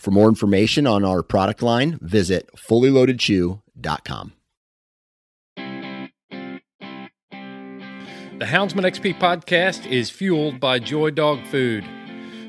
For 0.00 0.10
more 0.10 0.28
information 0.30 0.86
on 0.86 1.04
our 1.04 1.22
product 1.22 1.60
line, 1.60 1.98
visit 2.00 2.48
fullyloadedchew.com. 2.56 4.32
The 8.38 8.46
Houndsman 8.46 8.86
XP 8.86 9.18
podcast 9.20 9.84
is 9.84 10.08
fueled 10.08 10.58
by 10.58 10.78
Joy 10.78 11.10
Dog 11.10 11.46
Food. 11.46 11.84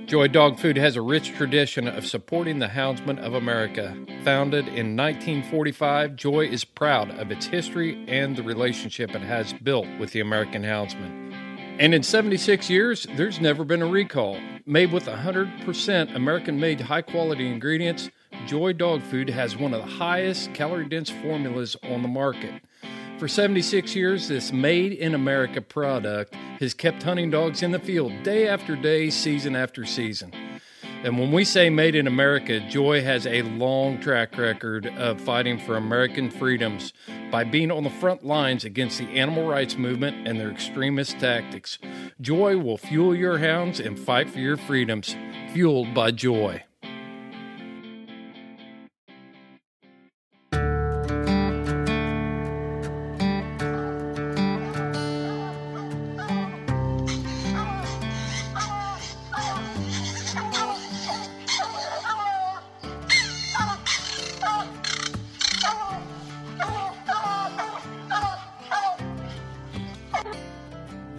Joy 0.06 0.30
Dog 0.30 0.60
Food 0.60 0.78
has 0.78 0.96
a 0.96 1.02
rich 1.02 1.34
tradition 1.36 1.90
of 1.90 2.06
supporting 2.06 2.60
the 2.60 2.68
Houndsman 2.68 3.20
of 3.20 3.34
America. 3.34 3.98
Founded 4.24 4.68
in 4.70 4.96
1945, 4.96 6.16
Joy 6.16 6.46
is 6.46 6.64
proud 6.64 7.12
of 7.20 7.32
its 7.32 7.48
history 7.48 8.06
and 8.08 8.38
the 8.38 8.44
relationship 8.44 9.14
it 9.14 9.22
has 9.22 9.52
built 9.52 9.88
with 10.00 10.14
the 10.14 10.22
American 10.22 10.64
Houndsman. 10.64 11.41
And 11.82 11.96
in 11.96 12.04
76 12.04 12.70
years, 12.70 13.08
there's 13.16 13.42
never 13.42 13.64
been 13.64 13.82
a 13.82 13.88
recall. 13.88 14.38
Made 14.68 14.92
with 14.92 15.08
100% 15.08 16.16
American 16.16 16.60
made 16.60 16.80
high 16.80 17.02
quality 17.02 17.52
ingredients, 17.52 18.12
Joy 18.46 18.74
Dog 18.74 19.02
Food 19.02 19.32
has 19.32 19.58
one 19.58 19.74
of 19.74 19.82
the 19.82 19.92
highest 19.92 20.54
calorie 20.54 20.88
dense 20.88 21.10
formulas 21.10 21.76
on 21.82 22.04
the 22.04 22.08
market. 22.08 22.54
For 23.18 23.28
76 23.28 23.96
years, 23.96 24.28
this 24.28 24.54
made 24.54 24.92
in 24.92 25.16
America 25.16 25.60
product 25.60 26.36
has 26.60 26.76
kept 26.76 27.02
hunting 27.02 27.32
dogs 27.32 27.64
in 27.64 27.72
the 27.72 27.80
field 27.80 28.12
day 28.22 28.48
after 28.48 28.76
day, 28.76 29.10
season 29.10 29.56
after 29.56 29.84
season. 29.84 30.32
And 31.04 31.18
when 31.18 31.32
we 31.32 31.46
say 31.46 31.72
made 31.72 31.96
in 31.96 32.06
America, 32.06 32.60
Joy 32.60 33.02
has 33.02 33.26
a 33.26 33.42
long 33.42 34.00
track 34.00 34.38
record 34.38 34.86
of 34.86 35.20
fighting 35.20 35.58
for 35.58 35.76
American 35.76 36.30
freedoms 36.30 36.94
by 37.32 37.44
being 37.44 37.72
on 37.72 37.84
the 37.84 37.90
front 37.90 38.24
lines 38.24 38.66
against 38.66 39.00
the 39.00 39.08
animal 39.08 39.48
rights 39.48 39.78
movement 39.78 40.28
and 40.28 40.40
their 40.40 40.52
extremist 40.52 41.18
tactics. 41.20 41.80
Joy 42.22 42.58
will 42.58 42.78
fuel 42.78 43.16
your 43.16 43.40
hounds 43.40 43.80
and 43.80 43.98
fight 43.98 44.30
for 44.30 44.38
your 44.38 44.58
freedoms, 44.58 45.16
fueled 45.54 45.96
by 45.96 46.12
joy. 46.12 46.64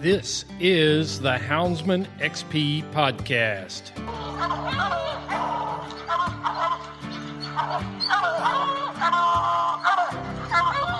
This 0.03 0.43
is 0.59 1.21
the 1.21 1.37
Houndsman 1.37 2.05
XP 2.19 2.83
podcast. 2.91 3.95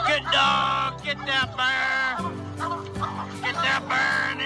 Good 0.07 0.23
dog, 0.31 1.03
get 1.03 1.17
that 1.25 1.51
bear. 1.57 2.15
Get 3.41 3.55
that 3.55 3.83
bear 3.89 4.31
in 4.31 4.37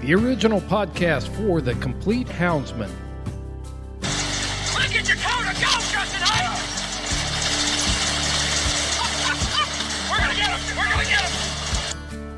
The 0.00 0.14
original 0.14 0.62
podcast 0.62 1.28
for 1.36 1.60
the 1.60 1.74
complete 1.74 2.28
Houndsman. 2.28 3.05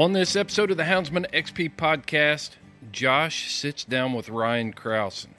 On 0.00 0.14
this 0.14 0.34
episode 0.34 0.70
of 0.70 0.78
the 0.78 0.84
Houndsman 0.84 1.30
XP 1.30 1.76
podcast, 1.76 2.52
Josh 2.90 3.52
sits 3.52 3.84
down 3.84 4.14
with 4.14 4.30
Ryan 4.30 4.72
Krausen. 4.72 5.34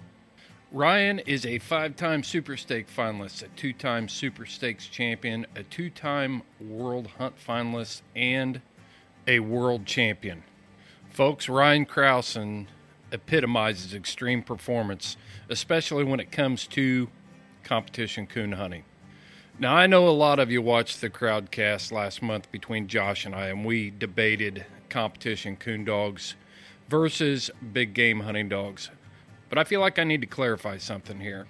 Ryan 0.72 1.18
is 1.18 1.48
a 1.48 1.58
five 1.58 1.96
time 1.96 2.22
Super 2.22 2.56
Stake 2.56 2.86
finalist, 2.88 3.42
a 3.42 3.48
two 3.48 3.74
time 3.74 4.08
Super 4.08 4.46
Stakes 4.46 4.86
champion, 4.86 5.48
a 5.56 5.64
two 5.64 5.90
time 5.90 6.44
World 6.60 7.08
Hunt 7.18 7.38
finalist, 7.44 8.04
and 8.16 8.62
a 9.26 9.40
world 9.40 9.88
champion. 9.88 10.44
Folks, 11.10 11.50
Ryan 11.50 11.88
Krausen 11.88 12.68
epitomizes 13.12 13.96
extreme 13.96 14.44
performance, 14.44 15.18
especially 15.50 16.04
when 16.04 16.20
it 16.20 16.32
comes 16.32 16.68
to 16.68 17.10
competition 17.64 18.28
coon 18.28 18.52
hunting. 18.52 18.84
Now, 19.60 19.76
I 19.76 19.86
know 19.86 20.08
a 20.08 20.10
lot 20.10 20.40
of 20.40 20.50
you 20.50 20.62
watched 20.62 21.02
the 21.02 21.10
crowdcast 21.10 21.92
last 21.92 22.22
month 22.22 22.52
between 22.52 22.88
Josh 22.88 23.26
and 23.26 23.36
I, 23.36 23.48
and 23.48 23.64
we 23.64 23.92
debated 23.92 24.66
competition 24.90 25.56
coon 25.56 25.86
dogs 25.86 26.36
versus 26.90 27.52
big 27.72 27.94
game 27.94 28.22
hunting 28.22 28.50
dogs. 28.50 28.90
But 29.50 29.58
I 29.58 29.64
feel 29.64 29.80
like 29.80 30.00
I 30.00 30.04
need 30.04 30.22
to 30.22 30.28
clarify 30.28 30.78
something 30.78 31.20
here. 31.20 31.48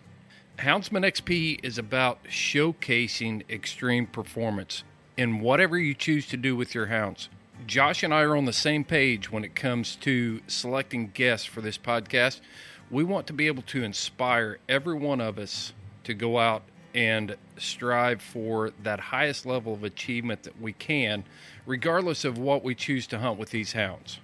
Houndsman 0.58 1.06
XP 1.06 1.64
is 1.64 1.78
about 1.78 2.24
showcasing 2.26 3.50
extreme 3.50 4.08
performance 4.08 4.84
in 5.16 5.40
whatever 5.40 5.78
you 5.78 5.94
choose 5.94 6.28
to 6.28 6.38
do 6.38 6.56
with 6.56 6.76
your 6.76 6.88
hounds. 6.88 7.30
Josh 7.66 8.04
and 8.04 8.14
I 8.14 8.22
are 8.22 8.36
on 8.36 8.46
the 8.46 8.54
same 8.54 8.84
page 8.84 9.32
when 9.32 9.44
it 9.46 9.56
comes 9.56 9.96
to 9.98 10.42
selecting 10.48 11.12
guests 11.14 11.46
for 11.46 11.62
this 11.62 11.78
podcast. 11.78 12.42
We 12.90 13.04
want 13.04 13.28
to 13.28 13.34
be 13.34 13.48
able 13.48 13.64
to 13.64 13.84
inspire 13.84 14.58
every 14.68 14.96
one 14.96 15.22
of 15.22 15.38
us 15.38 15.74
to 16.04 16.14
go 16.14 16.40
out 16.40 16.64
and 16.94 17.36
strive 17.58 18.22
for 18.22 18.72
that 18.84 19.00
highest 19.00 19.46
level 19.46 19.74
of 19.74 19.84
achievement 19.84 20.44
that 20.44 20.60
we 20.62 20.74
can, 20.74 21.24
regardless 21.66 22.26
of 22.26 22.38
what 22.38 22.64
we 22.64 22.76
choose 22.76 23.08
to 23.08 23.20
hunt 23.20 23.40
with 23.40 23.52
these 23.52 23.74
hounds. 23.74 24.20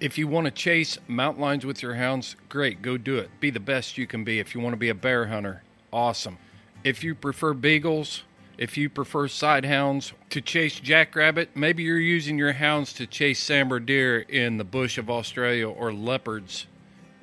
If 0.00 0.18
you 0.18 0.26
want 0.26 0.46
to 0.46 0.50
chase 0.50 0.98
mountain 1.06 1.42
lions 1.42 1.64
with 1.64 1.80
your 1.80 1.94
hounds, 1.94 2.34
great, 2.48 2.82
go 2.82 2.96
do 2.96 3.18
it. 3.18 3.30
Be 3.38 3.50
the 3.50 3.60
best 3.60 3.96
you 3.96 4.06
can 4.06 4.24
be. 4.24 4.40
If 4.40 4.54
you 4.54 4.60
want 4.60 4.72
to 4.72 4.78
be 4.78 4.88
a 4.88 4.94
bear 4.94 5.26
hunter, 5.26 5.62
awesome. 5.92 6.38
If 6.82 7.04
you 7.04 7.14
prefer 7.14 7.54
beagles, 7.54 8.24
if 8.58 8.76
you 8.76 8.90
prefer 8.90 9.28
side 9.28 9.64
hounds 9.64 10.12
to 10.30 10.40
chase 10.40 10.78
jackrabbit, 10.78 11.50
maybe 11.56 11.84
you're 11.84 11.98
using 11.98 12.36
your 12.36 12.52
hounds 12.52 12.92
to 12.94 13.06
chase 13.06 13.42
sambar 13.42 13.84
deer 13.84 14.20
in 14.20 14.58
the 14.58 14.64
bush 14.64 14.98
of 14.98 15.08
Australia 15.08 15.68
or 15.68 15.92
leopards 15.92 16.66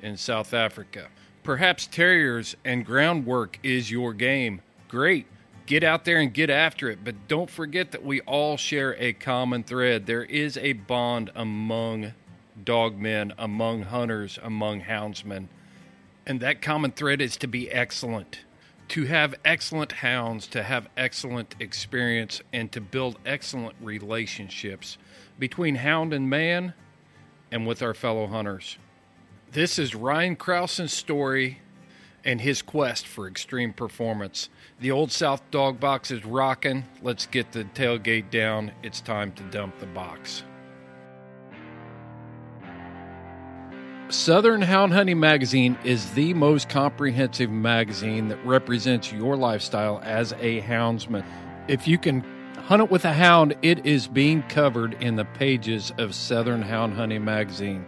in 0.02 0.16
South 0.16 0.54
Africa. 0.54 1.08
Perhaps 1.42 1.86
terriers 1.86 2.56
and 2.64 2.84
groundwork 2.84 3.58
is 3.62 3.90
your 3.90 4.12
game. 4.12 4.62
Great. 4.90 5.28
Get 5.66 5.84
out 5.84 6.04
there 6.04 6.18
and 6.18 6.34
get 6.34 6.50
after 6.50 6.90
it, 6.90 7.04
but 7.04 7.28
don't 7.28 7.48
forget 7.48 7.92
that 7.92 8.04
we 8.04 8.20
all 8.22 8.56
share 8.56 8.96
a 8.98 9.12
common 9.12 9.62
thread. 9.62 10.06
There 10.06 10.24
is 10.24 10.56
a 10.56 10.72
bond 10.72 11.30
among 11.36 12.12
dogmen, 12.64 13.32
among 13.38 13.82
hunters, 13.84 14.36
among 14.42 14.80
houndsmen, 14.82 15.46
And 16.26 16.40
that 16.40 16.60
common 16.60 16.90
thread 16.90 17.20
is 17.20 17.36
to 17.36 17.46
be 17.46 17.70
excellent. 17.70 18.40
To 18.88 19.04
have 19.04 19.36
excellent 19.44 19.92
hounds, 19.92 20.48
to 20.48 20.64
have 20.64 20.88
excellent 20.96 21.54
experience, 21.60 22.42
and 22.52 22.72
to 22.72 22.80
build 22.80 23.20
excellent 23.24 23.76
relationships 23.80 24.98
between 25.38 25.76
hound 25.76 26.12
and 26.12 26.28
man 26.28 26.74
and 27.52 27.64
with 27.64 27.80
our 27.80 27.94
fellow 27.94 28.26
hunters. 28.26 28.76
This 29.52 29.78
is 29.78 29.94
Ryan 29.94 30.34
Krausen's 30.34 30.92
story 30.92 31.60
and 32.24 32.40
his 32.40 32.60
quest 32.60 33.06
for 33.06 33.28
extreme 33.28 33.72
performance. 33.72 34.48
The 34.80 34.92
Old 34.92 35.12
South 35.12 35.42
dog 35.50 35.78
box 35.78 36.10
is 36.10 36.24
rocking. 36.24 36.86
Let's 37.02 37.26
get 37.26 37.52
the 37.52 37.64
tailgate 37.64 38.30
down. 38.30 38.72
It's 38.82 39.02
time 39.02 39.30
to 39.32 39.42
dump 39.44 39.78
the 39.78 39.84
box. 39.84 40.42
Southern 44.08 44.62
Hound 44.62 44.94
Hunting 44.94 45.20
Magazine 45.20 45.76
is 45.84 46.10
the 46.12 46.32
most 46.32 46.70
comprehensive 46.70 47.50
magazine 47.50 48.28
that 48.28 48.42
represents 48.46 49.12
your 49.12 49.36
lifestyle 49.36 50.00
as 50.02 50.32
a 50.40 50.62
houndsman. 50.62 51.26
If 51.68 51.86
you 51.86 51.98
can 51.98 52.22
hunt 52.56 52.80
it 52.80 52.90
with 52.90 53.04
a 53.04 53.12
hound, 53.12 53.56
it 53.60 53.84
is 53.84 54.08
being 54.08 54.42
covered 54.44 54.94
in 54.94 55.16
the 55.16 55.26
pages 55.26 55.92
of 55.98 56.14
Southern 56.14 56.62
Hound 56.62 56.94
Hunting 56.94 57.22
Magazine. 57.22 57.84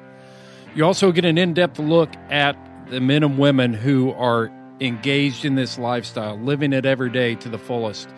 You 0.75 0.85
also 0.85 1.11
get 1.11 1.25
an 1.25 1.39
in 1.39 1.55
depth 1.55 1.79
look 1.79 2.11
at 2.29 2.55
the 2.91 3.01
men 3.01 3.23
and 3.23 3.39
women 3.39 3.73
who 3.73 4.13
are 4.13 4.53
engaged 4.83 5.45
in 5.45 5.55
this 5.55 5.79
lifestyle, 5.79 6.37
living 6.39 6.73
it 6.73 6.85
every 6.85 7.11
day 7.11 7.37
to 7.37 7.49
the 7.49 7.59
fullest. 7.59 8.09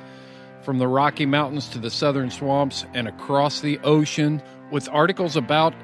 From 0.63 0.79
the 0.79 0.89
Rocky 0.89 1.27
Mountains 1.27 1.69
to 1.71 1.79
the 1.79 1.91
southern 1.91 2.31
swamps 2.31 2.87
and 2.95 3.07
across 3.07 3.61
the 3.61 3.79
ocean, 3.81 4.43
with 4.71 4.89
articles 4.91 5.37
about 5.37 5.75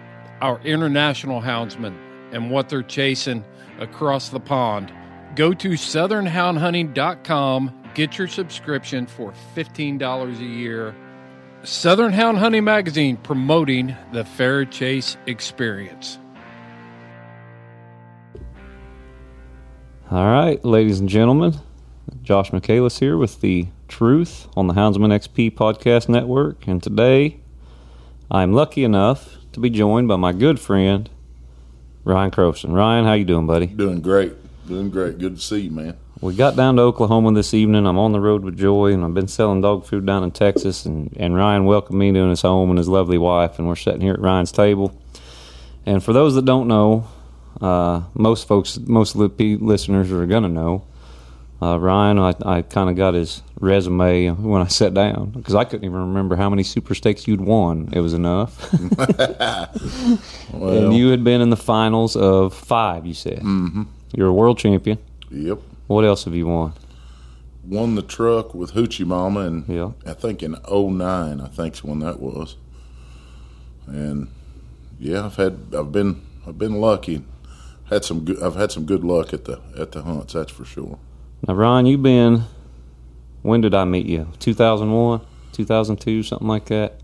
our 0.41 0.59
international 0.63 1.43
houndsmen 1.43 1.97
and 2.33 2.51
what 2.51 2.69
they're 2.69 2.83
chasing 2.83 3.45
across 3.79 4.31
the 4.31 4.41
pond. 4.41 4.93
Go 5.37 5.55
to 5.55 5.71
southernhoundhunting.com, 5.71 7.91
get 7.95 8.19
your 8.19 8.27
subscription 8.27 9.07
for 9.07 9.33
$15 9.55 10.39
a 10.39 10.43
year. 10.43 10.93
Southern 11.63 12.13
Hound 12.13 12.39
Hunting 12.39 12.65
Magazine 12.65 13.17
promoting 13.19 13.95
the 14.13 14.25
fair 14.25 14.65
chase 14.65 15.17
experience. 15.27 16.19
All 20.13 20.27
right, 20.27 20.63
ladies 20.65 20.99
and 20.99 21.09
gentlemen, 21.09 21.55
Josh 22.25 22.53
Michaelis 22.53 22.99
here 22.99 23.17
with 23.17 23.41
the 23.43 23.69
Truth 23.87 24.49
on 24.57 24.67
the 24.67 24.75
Houndsman 24.75 25.13
XP 25.13 25.53
Podcast 25.53 26.09
Network, 26.09 26.67
and 26.67 26.83
today 26.83 27.39
I'm 28.29 28.53
lucky 28.53 28.83
enough 28.83 29.37
to 29.53 29.61
be 29.61 29.71
joined 29.71 30.09
by 30.09 30.17
my 30.17 30.33
good 30.33 30.59
friend 30.59 31.09
Ryan 32.03 32.33
Croson. 32.33 32.75
Ryan, 32.75 33.05
how 33.05 33.13
you 33.13 33.25
doing, 33.25 33.47
buddy? 33.47 33.67
Doing 33.67 34.01
great. 34.01 34.33
Doing 34.67 34.91
great. 34.91 35.19
Good 35.19 35.37
to 35.37 35.41
see 35.41 35.61
you, 35.61 35.71
man. 35.71 35.97
We 36.21 36.35
got 36.35 36.57
down 36.57 36.75
to 36.75 36.83
Oklahoma 36.83 37.33
this 37.35 37.55
evening. 37.55 37.87
I'm 37.87 37.97
on 37.97 38.11
the 38.11 38.19
road 38.19 38.43
with 38.43 38.59
Joy, 38.59 38.93
and 38.93 39.05
I've 39.05 39.15
been 39.15 39.29
selling 39.29 39.61
dog 39.61 39.87
food 39.87 40.07
down 40.07 40.25
in 40.25 40.33
Texas. 40.33 40.87
And, 40.87 41.17
and 41.21 41.37
Ryan 41.37 41.67
welcomed 41.67 42.01
me 42.01 42.11
to 42.11 42.29
his 42.31 42.43
home 42.43 42.71
and 42.71 42.79
his 42.79 42.89
lovely 42.89 43.19
wife, 43.19 43.61
and 43.61 43.69
we're 43.69 43.77
sitting 43.77 44.01
here 44.01 44.15
at 44.15 44.21
Ryan's 44.21 44.51
table. 44.51 44.93
And 45.87 46.03
for 46.03 46.13
those 46.13 46.35
that 46.35 46.45
don't 46.45 46.67
know, 46.67 47.07
uh, 47.61 48.03
most 48.15 48.47
folks, 48.49 48.79
most 48.79 49.15
of 49.15 49.37
the 49.37 49.57
listeners 49.57 50.11
are 50.13 50.27
going 50.27 50.43
to 50.45 50.49
know. 50.49 50.85
Uh, 51.63 51.79
Ryan, 51.79 52.19
I, 52.19 52.35
I 52.47 52.63
kind 52.63 52.89
of 52.89 52.97
got 52.97 53.13
his 53.13 53.43
resume 53.61 54.31
when 54.31 54.63
I 54.63 54.67
sat 54.69 54.95
down 54.95 55.31
because 55.31 55.55
I 55.55 55.65
couldn't 55.65 55.85
even 55.85 55.99
remember 56.01 56.37
how 56.37 56.49
many 56.49 56.63
super 56.63 56.95
stakes 56.95 57.29
you'd 57.29 57.43
won. 57.43 57.91
It 57.93 58.01
was 58.01 58.15
enough. 58.15 58.73
and 60.55 60.95
you 60.95 61.09
had 61.09 61.23
been 61.23 61.43
in 61.43 61.51
the 61.51 61.59
finals 61.59 62.17
of 62.17 62.55
five, 62.55 63.05
you 63.05 63.13
said. 63.13 63.41
Mm-hmm. 63.41 63.83
You're 64.15 64.29
a 64.29 64.33
world 64.33 64.59
champion. 64.59 64.99
Yep. 65.31 65.59
What 65.87 66.05
else 66.05 66.25
have 66.25 66.35
you 66.35 66.47
won? 66.47 66.73
Won 67.65 67.95
the 67.95 68.03
truck 68.03 68.55
with 68.55 68.73
Hoochie 68.73 69.05
Mama, 69.07 69.41
and 69.41 69.69
Yeah. 69.69 69.91
I 70.07 70.15
think 70.15 70.43
in 70.43 70.57
'09, 70.71 71.41
I 71.41 71.47
think's 71.49 71.85
when 71.85 71.99
that 72.01 72.21
was. 72.21 72.57
And 73.87 74.29
yeah, 74.99 75.27
I've 75.27 75.37
had, 75.37 75.59
I've 75.77 75.93
been, 75.93 76.23
I've 76.47 76.59
been 76.59 76.81
lucky. 76.81 77.23
Had 77.91 78.05
some, 78.05 78.25
good, 78.25 78.41
I've 78.43 78.55
had 78.55 78.71
some 78.73 78.85
good 78.87 79.03
luck 79.05 79.33
at 79.35 79.45
the 79.47 79.61
at 79.77 79.93
the 79.93 80.03
hunts. 80.03 80.33
That's 80.33 80.53
for 80.53 80.65
sure. 80.65 80.99
Now, 81.47 81.55
Ron, 81.55 81.87
you've 81.87 82.03
been. 82.03 82.45
When 83.43 83.61
did 83.63 83.75
I 83.75 83.85
meet 83.85 84.07
you? 84.07 84.29
2001, 84.39 85.23
2002, 85.53 86.23
something 86.23 86.47
like 86.47 86.67
that. 86.67 87.01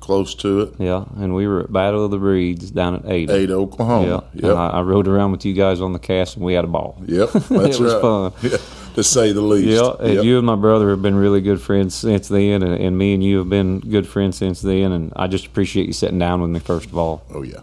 Close 0.00 0.34
to 0.36 0.60
it. 0.60 0.74
Yeah, 0.78 1.04
and 1.16 1.34
we 1.34 1.46
were 1.46 1.60
at 1.60 1.72
Battle 1.72 2.04
of 2.04 2.10
the 2.10 2.16
Breeds 2.18 2.70
down 2.70 2.96
at 2.96 3.06
Ada. 3.06 3.32
Ada, 3.34 3.52
Oklahoma. 3.54 4.06
Yeah, 4.06 4.40
Yep. 4.42 4.44
and 4.50 4.58
I, 4.58 4.66
I 4.68 4.80
rode 4.82 5.06
around 5.08 5.32
with 5.32 5.44
you 5.44 5.52
guys 5.54 5.80
on 5.80 5.92
the 5.92 5.98
cast, 5.98 6.36
and 6.36 6.44
we 6.44 6.54
had 6.54 6.64
a 6.64 6.68
ball. 6.68 6.96
Yep. 7.06 7.30
That's 7.32 7.50
it 7.50 7.80
was 7.80 7.92
right. 7.94 8.00
fun. 8.00 8.32
Yeah, 8.50 8.58
to 8.96 9.02
say 9.04 9.32
the 9.32 9.40
least. 9.40 9.68
Yeah, 9.68 9.92
and 10.00 10.14
Yep. 10.14 10.24
you 10.24 10.38
and 10.38 10.46
my 10.46 10.56
brother 10.56 10.90
have 10.90 11.02
been 11.02 11.14
really 11.16 11.40
good 11.42 11.60
friends 11.60 11.94
since 11.94 12.28
then, 12.28 12.62
and, 12.62 12.74
and 12.74 12.96
me 12.98 13.12
and 13.14 13.22
you 13.22 13.38
have 13.38 13.48
been 13.50 13.80
good 13.80 14.06
friends 14.06 14.36
since 14.38 14.60
then. 14.62 14.90
And 14.92 15.12
I 15.16 15.26
just 15.26 15.46
appreciate 15.46 15.86
you 15.86 15.92
sitting 15.92 16.18
down 16.18 16.40
with 16.40 16.50
me 16.50 16.60
first 16.60 16.86
of 16.86 16.96
all. 16.98 17.22
Oh 17.32 17.42
yeah. 17.42 17.60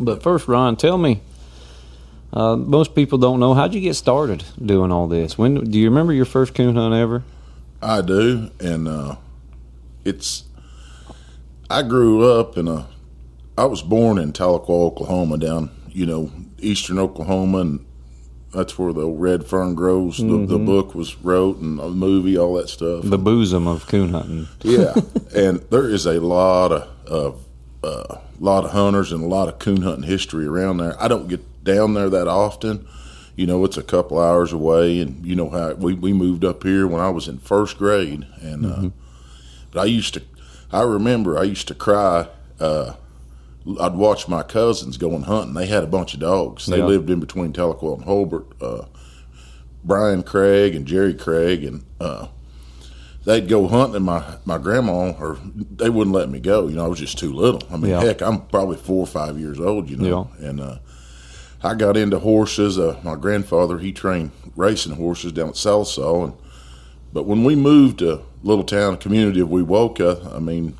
But 0.00 0.22
first, 0.22 0.46
Ron, 0.48 0.76
tell 0.76 0.98
me. 0.98 1.20
Uh, 2.32 2.56
most 2.56 2.94
people 2.94 3.18
don't 3.18 3.38
know 3.40 3.52
how'd 3.52 3.74
you 3.74 3.80
get 3.80 3.94
started 3.94 4.44
doing 4.64 4.90
all 4.90 5.06
this. 5.06 5.36
When 5.36 5.70
do 5.70 5.78
you 5.78 5.88
remember 5.90 6.12
your 6.12 6.24
first 6.24 6.54
coon 6.54 6.76
hunt 6.76 6.94
ever? 6.94 7.22
I 7.82 8.00
do, 8.00 8.50
and 8.60 8.88
uh, 8.88 9.16
it's. 10.04 10.44
I 11.68 11.82
grew 11.82 12.30
up 12.30 12.56
in 12.56 12.68
a. 12.68 12.88
I 13.58 13.66
was 13.66 13.82
born 13.82 14.18
in 14.18 14.32
Tahlequah, 14.32 14.68
Oklahoma, 14.68 15.36
down 15.36 15.70
you 15.88 16.06
know 16.06 16.30
eastern 16.58 16.98
Oklahoma, 16.98 17.58
and 17.58 17.86
that's 18.54 18.78
where 18.78 18.92
the 18.92 19.06
red 19.06 19.44
fern 19.44 19.74
grows. 19.74 20.18
The, 20.18 20.46
the 20.46 20.58
book 20.58 20.94
was 20.94 21.16
wrote, 21.18 21.58
and 21.58 21.78
the 21.78 21.88
movie, 21.90 22.38
all 22.38 22.54
that 22.54 22.68
stuff. 22.68 23.04
The 23.04 23.18
bosom 23.18 23.66
of 23.66 23.86
coon 23.86 24.10
hunting. 24.10 24.48
yeah, 24.62 24.94
and 25.36 25.60
there 25.70 25.88
is 25.88 26.06
a 26.06 26.20
lot 26.20 26.72
of, 26.72 26.88
of 27.06 27.44
uh, 27.82 28.18
lot 28.38 28.64
of 28.64 28.70
hunters 28.70 29.12
and 29.12 29.22
a 29.22 29.26
lot 29.26 29.48
of 29.48 29.58
coon 29.58 29.82
hunting 29.82 30.04
history 30.04 30.46
around 30.46 30.78
there. 30.78 31.00
I 31.02 31.08
don't 31.08 31.28
get 31.28 31.40
down 31.62 31.94
there 31.94 32.08
that 32.10 32.28
often. 32.28 32.86
You 33.34 33.46
know, 33.46 33.64
it's 33.64 33.78
a 33.78 33.82
couple 33.82 34.20
hours 34.20 34.52
away, 34.52 35.00
and 35.00 35.24
you 35.24 35.34
know 35.34 35.48
how 35.48 35.72
we, 35.72 35.94
we 35.94 36.12
moved 36.12 36.44
up 36.44 36.62
here 36.62 36.86
when 36.86 37.00
I 37.00 37.08
was 37.08 37.28
in 37.28 37.38
first 37.38 37.78
grade, 37.78 38.26
and 38.42 38.66
uh, 38.66 38.90
but 39.70 39.80
I 39.80 39.84
used 39.86 40.14
to, 40.14 40.22
I 40.70 40.82
remember 40.82 41.38
I 41.38 41.44
used 41.44 41.66
to 41.68 41.74
cry. 41.74 42.28
Uh, 42.60 42.94
I'd 43.80 43.94
watch 43.94 44.28
my 44.28 44.42
cousins 44.42 44.98
going 44.98 45.22
hunting. 45.22 45.54
They 45.54 45.66
had 45.66 45.82
a 45.82 45.86
bunch 45.86 46.12
of 46.14 46.20
dogs. 46.20 46.66
They 46.66 46.78
Yeah. 46.78 46.86
lived 46.86 47.08
in 47.08 47.20
between 47.20 47.52
Tahlequah 47.52 47.94
and 47.94 48.04
Hulbert. 48.04 48.46
Uh, 48.60 48.82
Brian 49.84 50.22
Craig 50.22 50.74
and 50.74 50.86
Jerry 50.86 51.14
Craig, 51.14 51.64
and 51.64 51.84
uh, 52.00 52.26
they'd 53.24 53.48
go 53.48 53.66
hunting. 53.66 53.96
And 53.96 54.04
my 54.04 54.22
my 54.44 54.58
grandma, 54.58 55.12
or 55.12 55.38
they 55.54 55.88
wouldn't 55.88 56.14
let 56.14 56.28
me 56.28 56.38
go. 56.38 56.68
You 56.68 56.74
know, 56.76 56.84
I 56.84 56.88
was 56.88 56.98
just 56.98 57.18
too 57.18 57.32
little. 57.32 57.62
I 57.70 57.76
mean, 57.78 57.90
Yeah. 57.92 58.02
heck, 58.02 58.20
I'm 58.20 58.42
probably 58.42 58.76
four 58.76 59.00
or 59.00 59.06
five 59.06 59.38
years 59.38 59.58
old. 59.58 59.88
You 59.88 59.96
know, 59.96 60.30
and 60.38 60.60
uh, 60.60 60.76
I 61.64 61.74
got 61.74 61.96
into 61.96 62.18
horses. 62.18 62.78
Uh, 62.78 62.98
my 63.04 63.14
grandfather 63.14 63.78
he 63.78 63.92
trained 63.92 64.32
racing 64.56 64.96
horses 64.96 65.32
down 65.32 65.50
at 65.50 65.54
Sallisaw, 65.54 66.24
and 66.24 66.34
but 67.12 67.24
when 67.26 67.44
we 67.44 67.54
moved 67.54 68.00
to 68.00 68.22
little 68.42 68.64
town 68.64 68.96
community 68.96 69.40
of 69.40 69.48
Wewoka, 69.48 70.34
I 70.34 70.40
mean, 70.40 70.76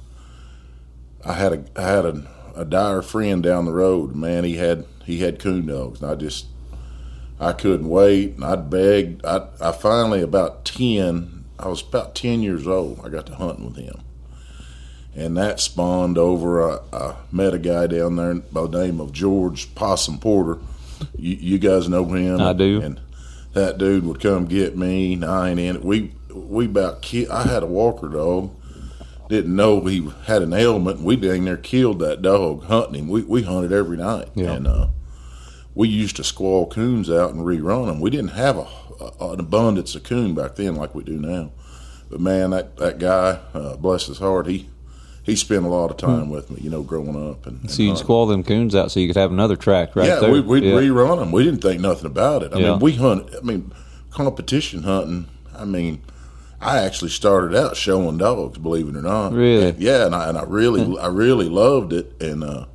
I 1.25 1.35
had 1.35 1.53
a 1.53 1.65
I 1.77 1.83
had 1.83 2.05
a, 2.05 2.27
a 2.57 2.65
dire 2.65 3.03
friend 3.03 3.43
down 3.43 3.67
the 3.67 3.73
road. 3.73 4.17
Man, 4.17 4.45
he 4.45 4.57
had 4.57 4.87
he 5.05 5.19
had 5.19 5.39
coon 5.39 5.67
dogs, 5.67 6.03
and 6.03 6.11
I 6.11 6.15
just 6.17 6.47
I 7.39 7.53
couldn't 7.53 7.89
wait, 7.89 8.35
and 8.35 8.45
I'd 8.45 8.71
begged. 8.71 9.25
I 9.25 9.47
I 9.61 9.73
finally 9.73 10.21
about 10.21 10.65
ten. 10.65 11.45
I 11.59 11.69
was 11.69 11.81
about 11.83 12.17
ten 12.17 12.43
years 12.43 12.67
old. 12.67 13.01
I 13.05 13.09
got 13.09 13.27
to 13.27 13.37
hunting 13.37 13.67
with 13.67 13.77
him, 13.77 14.01
and 15.15 15.37
that 15.37 15.61
spawned 15.61 16.19
over. 16.19 16.61
I, 16.61 16.79
I 16.93 17.17
met 17.31 17.55
a 17.55 17.59
guy 17.59 17.87
down 17.87 18.17
there 18.17 18.35
by 18.35 18.63
the 18.67 18.85
name 18.85 19.01
of 19.01 19.13
George 19.13 19.73
Possum 19.77 20.19
Porter. 20.19 20.59
You, 21.17 21.37
you 21.37 21.59
guys 21.59 21.89
know 21.89 22.05
him. 22.05 22.41
I 22.41 22.53
do. 22.53 22.81
And 22.81 23.01
that 23.53 23.79
dude 23.79 24.05
would 24.07 24.21
come 24.21 24.47
get 24.47 24.77
me. 24.77 25.15
and 25.15 25.25
I 25.25 25.51
ain't 25.51 25.61
in 25.61 25.77
it. 25.77 25.85
We 25.85 26.15
we 26.35 26.65
about 26.67 27.03
ki- 27.03 27.29
I 27.29 27.43
had 27.45 27.63
a 27.63 27.67
walker 27.67 28.09
dog. 28.09 28.55
Didn't 29.29 29.55
know 29.57 29.81
he 29.81 30.09
had 30.27 30.43
an 30.43 30.53
ailment. 30.53 31.01
We 31.01 31.17
dang 31.17 31.45
near 31.45 31.57
killed 31.57 31.99
that 32.01 32.21
dog 32.23 32.65
hunting 32.65 32.95
him. 33.05 33.09
We 33.09 33.23
we 33.23 33.43
hunted 33.43 33.73
every 33.73 33.97
night, 33.97 34.29
Yeah. 34.35 34.53
and 34.53 34.67
uh, 34.67 34.87
we 35.75 35.89
used 35.89 36.17
to 36.17 36.25
squall 36.25 36.67
coons 36.67 37.09
out 37.11 37.33
and 37.33 37.41
rerun 37.45 37.87
them. 37.87 38.01
We 38.01 38.11
didn't 38.11 38.33
have 38.33 38.57
a, 38.59 38.67
a 39.01 39.31
an 39.33 39.41
abundance 39.41 39.95
of 39.95 40.03
coon 40.03 40.35
back 40.35 40.57
then 40.57 40.75
like 40.77 40.95
we 40.95 41.03
do 41.03 41.19
now. 41.19 41.51
But 42.11 42.21
man, 42.21 42.51
that 42.51 42.77
that 42.77 42.99
guy, 42.99 43.39
uh, 43.55 43.77
bless 43.77 44.07
his 44.07 44.19
heart, 44.19 44.47
he 44.49 44.69
he 45.25 45.37
spent 45.37 45.65
a 45.65 45.69
lot 45.69 45.91
of 45.91 45.97
time 45.97 46.31
with 46.31 46.51
me. 46.51 46.61
You 46.63 46.71
know, 46.71 46.83
growing 46.83 47.31
up 47.31 47.47
and, 47.47 47.61
and 47.61 47.71
So 47.71 47.83
you'd 47.83 47.99
squall 47.99 48.27
them 48.27 48.43
coons 48.43 48.75
out 48.75 48.91
so 48.91 49.01
you 49.01 49.07
could 49.09 49.17
have 49.17 49.31
another 49.33 49.57
track 49.57 49.95
right 49.97 50.07
yeah, 50.09 50.21
there. 50.21 50.31
we, 50.33 50.41
we'd 50.41 50.65
Yeah. 50.65 50.73
rerun 50.73 51.19
them. 51.19 51.33
We 51.33 51.45
didn't 51.45 51.63
think 51.63 51.81
nothing 51.81 52.07
about 52.07 52.43
it. 52.43 52.53
I 52.55 52.59
Yeah. 52.59 52.71
mean, 52.73 52.81
we 52.81 52.93
hunt. 52.93 53.29
I 53.37 53.41
mean, 53.45 53.73
competition 54.11 54.83
hunting. 54.83 55.27
I 55.57 55.65
mean, 55.65 56.03
I 56.61 56.79
actually 56.79 57.11
started 57.11 57.57
out 57.57 57.77
showing 57.77 58.19
dogs. 58.19 58.59
Believe 58.59 58.89
it 58.89 58.97
or 58.97 59.03
not. 59.03 59.33
Really? 59.33 59.71
And- 59.71 59.79
yeah, 59.81 60.07
and 60.07 60.15
I 60.15 60.29
and 60.29 60.39
I 60.39 60.43
really 60.45 60.99
I 60.99 61.07
really 61.09 61.49
loved 61.49 61.93
it. 61.93 62.15
And 62.21 62.43
uh, 62.45 62.67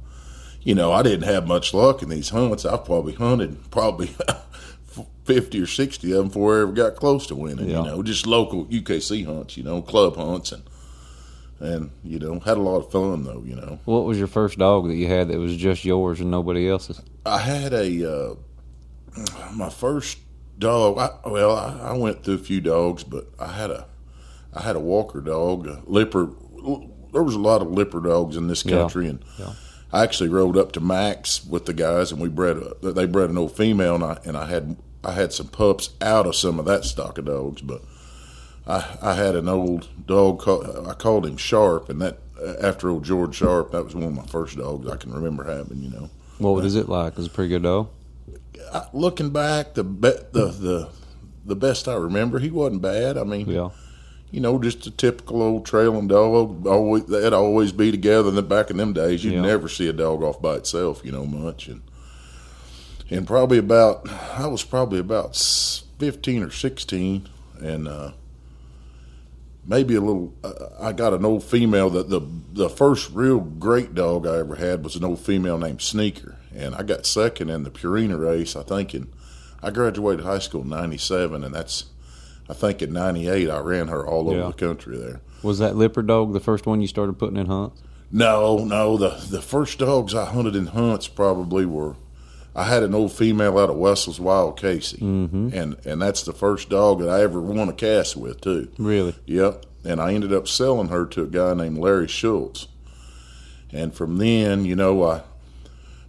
you 0.61 0.75
know, 0.75 0.91
I 0.91 1.03
didn't 1.03 1.23
have 1.27 1.47
much 1.47 1.73
luck 1.73 2.01
in 2.01 2.09
these 2.09 2.29
hunts. 2.29 2.65
I've 2.65 2.83
probably 2.85 3.13
hunted 3.13 3.71
probably 3.71 4.09
fifty 5.25 5.59
or 5.61 5.67
sixty 5.67 6.11
of 6.11 6.17
them 6.17 6.27
before 6.27 6.57
I 6.59 6.61
ever 6.63 6.71
got 6.71 6.95
close 6.95 7.27
to 7.27 7.35
winning. 7.35 7.69
Yeah. 7.69 7.79
You 7.83 7.87
know, 7.89 8.03
just 8.03 8.25
local 8.27 8.65
UKC 8.65 9.25
hunts. 9.25 9.57
You 9.57 9.63
know, 9.63 9.81
club 9.81 10.15
hunts 10.17 10.51
and 10.51 10.63
and 11.59 11.89
you 12.03 12.19
know 12.19 12.39
had 12.39 12.57
a 12.57 12.61
lot 12.61 12.77
of 12.77 12.91
fun 12.91 13.23
though. 13.23 13.43
You 13.45 13.55
know, 13.55 13.79
What 13.85 14.05
was 14.05 14.17
your 14.17 14.27
first 14.27 14.57
dog 14.59 14.87
that 14.87 14.95
you 14.95 15.07
had 15.07 15.27
that 15.29 15.37
was 15.39 15.55
just 15.57 15.85
yours 15.85 16.19
and 16.19 16.29
nobody 16.31 16.69
else's? 16.69 17.01
I 17.25 17.39
had 17.39 17.73
a 17.73 18.11
uh, 18.11 18.35
my 19.53 19.69
first 19.69 20.19
dog. 20.59 20.97
I, 20.97 21.29
well, 21.29 21.55
I, 21.55 21.89
I 21.91 21.93
went 21.97 22.23
through 22.23 22.35
a 22.35 22.39
few 22.39 22.61
dogs, 22.61 23.03
but 23.03 23.27
I 23.39 23.47
had 23.53 23.71
a 23.71 23.87
I 24.53 24.61
had 24.61 24.75
a 24.75 24.79
Walker 24.79 25.21
dog, 25.21 25.67
a 25.67 25.81
Lipper. 25.85 26.29
There 27.13 27.23
was 27.23 27.35
a 27.35 27.39
lot 27.39 27.61
of 27.61 27.71
Lipper 27.71 27.99
dogs 27.99 28.35
in 28.35 28.47
this 28.47 28.65
Yeah. 28.65 28.77
country, 28.79 29.07
and 29.07 29.19
Yeah. 29.39 29.53
I 29.93 30.03
actually 30.03 30.29
rode 30.29 30.57
up 30.57 30.73
to 30.73 30.81
Max 30.81 31.45
with 31.45 31.65
the 31.65 31.73
guys, 31.73 32.11
and 32.11 32.21
we 32.21 32.27
bred 32.29 32.57
a. 32.57 32.91
They 32.91 33.05
bred 33.05 33.29
an 33.29 33.37
old 33.37 33.55
female, 33.55 33.95
and 33.95 34.03
I 34.03 34.19
and 34.25 34.35
I 34.37 34.45
had 34.47 34.75
I 35.03 35.13
had 35.13 35.31
some 35.31 35.47
pups 35.47 35.91
out 36.01 36.27
of 36.27 36.35
some 36.35 36.59
of 36.59 36.65
that 36.65 36.83
stock 36.83 37.17
of 37.17 37.25
dogs, 37.25 37.61
but 37.61 37.81
I 38.67 38.97
I 39.01 39.13
had 39.13 39.35
an 39.35 39.47
old 39.49 39.87
dog. 40.05 40.39
Called, 40.39 40.87
I 40.87 40.93
called 40.93 41.25
him 41.25 41.37
Sharp, 41.37 41.89
and 41.89 42.01
that 42.01 42.19
after 42.61 42.89
old 42.89 43.03
George 43.03 43.35
Sharp, 43.35 43.71
that 43.71 43.83
was 43.83 43.95
one 43.95 44.03
of 44.03 44.13
my 44.13 44.25
first 44.25 44.57
dogs 44.57 44.87
I 44.89 44.97
can 44.97 45.13
remember 45.13 45.43
having. 45.45 45.81
You 45.81 45.89
know. 45.89 46.09
What 46.39 46.55
was 46.61 46.75
it 46.75 46.87
like? 46.89 47.13
It 47.13 47.17
was 47.17 47.27
a 47.27 47.31
pretty 47.31 47.49
good 47.49 47.63
dog. 47.63 47.89
I- 48.73 48.87
looking 48.93 49.29
back, 49.31 49.73
the 49.75 49.83
be, 49.83 50.09
the 50.31 50.45
the 50.47 50.89
the 51.45 51.55
best 51.55 51.87
I 51.87 51.95
remember, 51.95 52.39
he 52.39 52.49
wasn't 52.49 52.81
bad. 52.81 53.17
I 53.17 53.23
mean, 53.23 53.47
Yeah. 53.49 53.69
you 54.31 54.41
know, 54.41 54.59
just 54.59 54.85
a 54.85 54.91
typical 54.91 55.41
old 55.41 55.65
trailing 55.65 56.07
dog. 56.09 56.67
Always 56.67 57.05
they'd 57.05 57.31
always 57.33 57.71
be 57.71 57.89
together. 57.91 58.29
And 58.29 58.49
back 58.49 58.69
in 58.69 58.77
them 58.77 58.91
days, 58.93 59.23
you'd 59.23 59.35
Yeah. 59.35 59.41
never 59.41 59.69
see 59.69 59.87
a 59.87 59.93
dog 59.93 60.21
off 60.23 60.41
by 60.41 60.55
itself, 60.55 61.01
you 61.05 61.11
know, 61.13 61.25
much. 61.25 61.67
And 61.69 61.81
and 63.09 63.25
probably 63.25 63.57
about 63.57 64.07
I 64.37 64.47
was 64.47 64.63
probably 64.63 64.99
about 64.99 65.35
fifteen 65.97 66.43
or 66.43 66.51
sixteen, 66.51 67.29
and 67.61 67.87
uh, 67.87 68.11
maybe 69.67 69.95
a 69.95 70.01
little. 70.01 70.33
Uh, 70.43 70.53
I 70.79 70.93
got 70.93 71.13
an 71.13 71.25
old 71.25 71.43
female 71.43 71.89
that 71.91 72.09
the 72.09 72.21
the 72.53 72.69
first 72.69 73.11
real 73.11 73.39
great 73.39 73.93
dog 73.93 74.25
I 74.25 74.37
ever 74.39 74.55
had 74.55 74.83
was 74.83 74.95
an 74.95 75.03
old 75.03 75.19
female 75.19 75.57
named 75.57 75.81
Sneaker, 75.81 76.35
and 76.55 76.73
I 76.75 76.83
got 76.83 77.05
second 77.05 77.49
in 77.49 77.63
the 77.63 77.69
Purina 77.69 78.19
race. 78.19 78.55
I 78.55 78.63
think 78.63 78.95
in 78.95 79.09
I 79.61 79.71
graduated 79.71 80.25
high 80.25 80.39
school 80.39 80.61
in 80.61 80.69
'97, 80.69 81.43
and 81.43 81.53
that's 81.53 81.85
I 82.49 82.53
think 82.53 82.81
in 82.81 82.93
'98 82.93 83.49
I 83.49 83.59
ran 83.59 83.87
her 83.89 84.05
all 84.07 84.29
over 84.29 84.39
Yeah. 84.39 84.47
the 84.47 84.53
country 84.53 84.97
there. 84.97 85.21
Was 85.43 85.59
that 85.59 85.75
Lipper 85.75 86.01
dog 86.01 86.33
the 86.33 86.39
first 86.39 86.65
one 86.65 86.81
you 86.81 86.87
started 86.87 87.19
putting 87.19 87.37
in 87.37 87.45
hunts? 87.47 87.81
No, 88.11 88.59
no. 88.63 88.97
The 88.97 89.09
the 89.29 89.41
first 89.41 89.79
dogs 89.79 90.15
I 90.15 90.25
hunted 90.25 90.55
in 90.55 90.67
hunts 90.67 91.07
probably 91.07 91.65
were. 91.65 91.95
I 92.57 92.63
had 92.63 92.81
an 92.81 92.95
old 92.95 93.11
female 93.11 93.59
out 93.59 93.69
of 93.69 93.75
Wessel's 93.77 94.19
Wild 94.19 94.59
Casey, 94.59 94.97
mm-hmm. 94.97 95.49
and 95.53 95.77
and 95.85 96.01
that's 96.01 96.23
the 96.23 96.33
first 96.33 96.69
dog 96.69 96.99
that 96.99 97.09
I 97.09 97.21
ever 97.21 97.39
won 97.39 97.69
a 97.69 97.73
cast 97.73 98.17
with 98.17 98.41
too. 98.41 98.67
Really? 98.79 99.15
Yep. 99.27 99.65
And 99.85 100.01
I 100.01 100.13
ended 100.13 100.33
up 100.33 100.47
selling 100.47 100.87
her 100.89 101.05
to 101.05 101.23
a 101.23 101.27
guy 101.27 101.53
named 101.53 101.77
Larry 101.77 102.07
Schultz. 102.07 102.67
And 103.71 103.93
from 103.93 104.17
then, 104.17 104.65
you 104.65 104.75
know, 104.75 105.03
I 105.03 105.21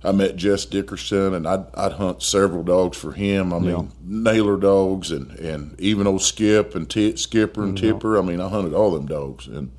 I 0.03 0.13
met 0.13 0.37
Jess 0.37 0.65
Dickerson, 0.65 1.35
and 1.35 1.47
I'd, 1.47 1.67
I'd 1.75 1.93
hunt 1.93 2.23
several 2.23 2.63
dogs 2.63 2.97
for 2.97 3.13
him. 3.13 3.53
I 3.53 3.59
mean, 3.59 3.71
Yeah. 3.71 3.85
nailer 4.05 4.57
dogs, 4.57 5.11
and, 5.11 5.33
and 5.33 5.79
even 5.81 6.07
old 6.07 6.23
Skip 6.23 6.75
and 6.75 6.89
Ti 6.89 7.17
Skipper 7.17 7.63
and 7.63 7.77
Tipper. 7.77 8.17
I 8.19 8.23
mean, 8.23 8.41
I 8.41 8.49
hunted 8.49 8.73
all 8.75 8.93
them 8.93 9.07
dogs, 9.07 9.49
and 9.49 9.71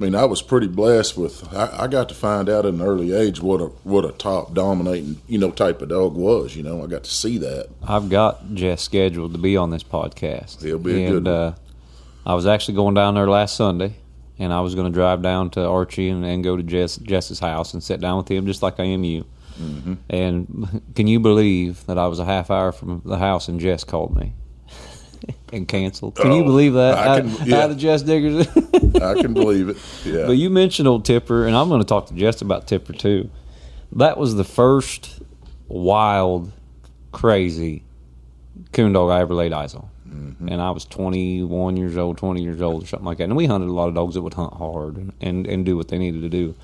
I 0.00 0.04
mean, 0.04 0.14
I 0.14 0.24
was 0.24 0.40
pretty 0.40 0.66
blessed 0.66 1.18
with. 1.18 1.52
I, 1.52 1.82
I 1.84 1.86
got 1.86 2.08
to 2.08 2.14
find 2.14 2.48
out 2.48 2.64
at 2.64 2.72
an 2.72 2.80
early 2.80 3.12
age 3.12 3.42
what 3.42 3.60
a 3.60 3.66
what 3.84 4.06
a 4.06 4.12
top 4.12 4.54
dominating 4.54 5.20
you 5.28 5.36
know 5.36 5.50
type 5.50 5.82
of 5.82 5.90
dog 5.90 6.14
was. 6.14 6.56
You 6.56 6.62
know, 6.62 6.82
I 6.82 6.86
got 6.86 7.04
to 7.04 7.10
see 7.10 7.36
that. 7.36 7.68
I've 7.86 8.08
got 8.08 8.54
Jess 8.54 8.80
scheduled 8.80 9.32
to 9.34 9.38
be 9.38 9.58
on 9.58 9.68
this 9.68 9.82
podcast. 9.82 10.62
He'll 10.62 10.78
be 10.78 11.04
a 11.04 11.06
and, 11.06 11.12
good 11.12 11.24
one. 11.26 11.34
Uh, 11.34 11.54
I 12.24 12.32
was 12.32 12.46
actually 12.46 12.76
going 12.76 12.94
down 12.94 13.14
there 13.14 13.28
last 13.28 13.56
Sunday, 13.56 13.96
and 14.38 14.54
I 14.54 14.62
was 14.62 14.74
going 14.74 14.90
to 14.90 14.92
drive 14.92 15.20
down 15.20 15.50
to 15.50 15.66
Archie 15.66 16.08
and, 16.08 16.24
and 16.24 16.42
go 16.42 16.56
to 16.56 16.62
Jess 16.62 16.96
Jess's 16.96 17.40
house 17.40 17.74
and 17.74 17.82
sit 17.82 18.00
down 18.00 18.16
with 18.16 18.30
him, 18.30 18.46
just 18.46 18.62
like 18.62 18.80
I 18.80 18.84
am 18.84 19.04
you. 19.04 19.26
Mm-hmm. 19.60 19.94
And 20.08 20.82
can 20.94 21.08
you 21.08 21.20
believe 21.20 21.84
that 21.84 21.98
I 21.98 22.06
was 22.06 22.20
a 22.20 22.24
half 22.24 22.50
hour 22.50 22.72
from 22.72 23.02
the 23.04 23.18
house 23.18 23.48
and 23.48 23.60
Jess 23.60 23.84
called 23.84 24.16
me 24.16 24.32
and 25.52 25.66
canceled? 25.68 26.14
Can 26.16 26.32
you 26.32 26.42
Oh, 26.42 26.44
believe 26.44 26.74
that? 26.74 26.96
I 26.98 27.06
Out- 27.18 27.22
can- 27.38 27.46
yeah. 27.48 27.58
out 27.64 27.70
of 27.70 27.76
Jess 27.76 28.02
Diggers. 28.02 28.46
I 29.02 29.14
can 29.20 29.34
believe 29.34 29.68
it. 29.68 29.76
Yeah. 30.04 30.26
But 30.26 30.32
you 30.38 30.50
mentioned 30.50 30.88
old 30.88 31.04
Tipper, 31.04 31.46
and 31.46 31.54
I'm 31.56 31.68
going 31.68 31.80
to 31.80 31.86
talk 31.86 32.06
to 32.06 32.14
Jess 32.14 32.40
about 32.42 32.66
Tipper 32.66 32.92
too. 32.92 33.30
That 33.92 34.18
was 34.18 34.34
the 34.34 34.44
first 34.44 35.20
wild, 35.68 36.52
crazy 37.12 37.82
coon 38.72 38.92
dog 38.92 39.10
I 39.10 39.20
ever 39.20 39.34
laid 39.34 39.52
eyes 39.52 39.74
on. 39.74 39.88
Mm-hmm. 40.08 40.48
And 40.48 40.60
I 40.60 40.70
was 40.70 40.84
21 40.84 41.76
years 41.76 41.96
old, 41.96 42.18
20 42.18 42.42
years 42.42 42.60
old, 42.60 42.82
or 42.82 42.86
something 42.86 43.06
like 43.06 43.18
that. 43.18 43.24
And 43.24 43.36
we 43.36 43.46
hunted 43.46 43.68
a 43.68 43.72
lot 43.72 43.88
of 43.88 43.94
dogs 43.94 44.14
that 44.14 44.22
would 44.22 44.34
hunt 44.34 44.54
hard 44.54 44.96
and, 44.96 45.12
and, 45.20 45.46
and 45.46 45.64
do 45.64 45.76
what 45.76 45.88
they 45.88 45.98
needed 45.98 46.22
to 46.22 46.28
do. 46.28 46.54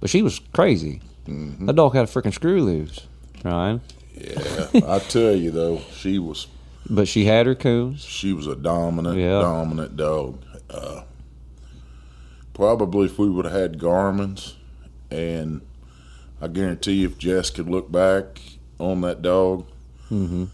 But 0.00 0.10
she 0.10 0.20
was 0.22 0.38
crazy. 0.52 1.00
Mm-hmm. 1.26 1.66
That 1.66 1.76
dog 1.76 1.94
had 1.94 2.04
a 2.04 2.08
freaking 2.08 2.32
screw 2.34 2.62
loose, 2.62 3.06
Ryan. 3.44 3.80
yeah, 4.14 4.66
I 4.86 4.98
tell 4.98 5.32
you 5.34 5.50
though, 5.50 5.80
she 5.92 6.18
was 6.18 6.46
But 6.88 7.06
she 7.08 7.24
had 7.26 7.46
her 7.46 7.54
coons. 7.54 8.02
she 8.04 8.32
was 8.32 8.46
a 8.46 8.56
dominant, 8.56 9.18
Yeah. 9.18 9.40
dominant 9.40 9.96
dog. 9.96 10.42
Uh, 10.68 11.02
probably 12.54 13.06
if 13.06 13.18
we 13.18 13.28
would 13.28 13.44
have 13.44 13.54
had 13.54 13.78
Garmin's, 13.78 14.56
and 15.10 15.60
I 16.40 16.48
guarantee 16.48 17.04
if 17.04 17.18
Jess 17.18 17.50
could 17.50 17.68
look 17.68 17.90
back 17.90 18.40
on 18.78 19.00
that 19.02 19.22
dog, 19.22 19.66
Mm-hmm. 20.10 20.46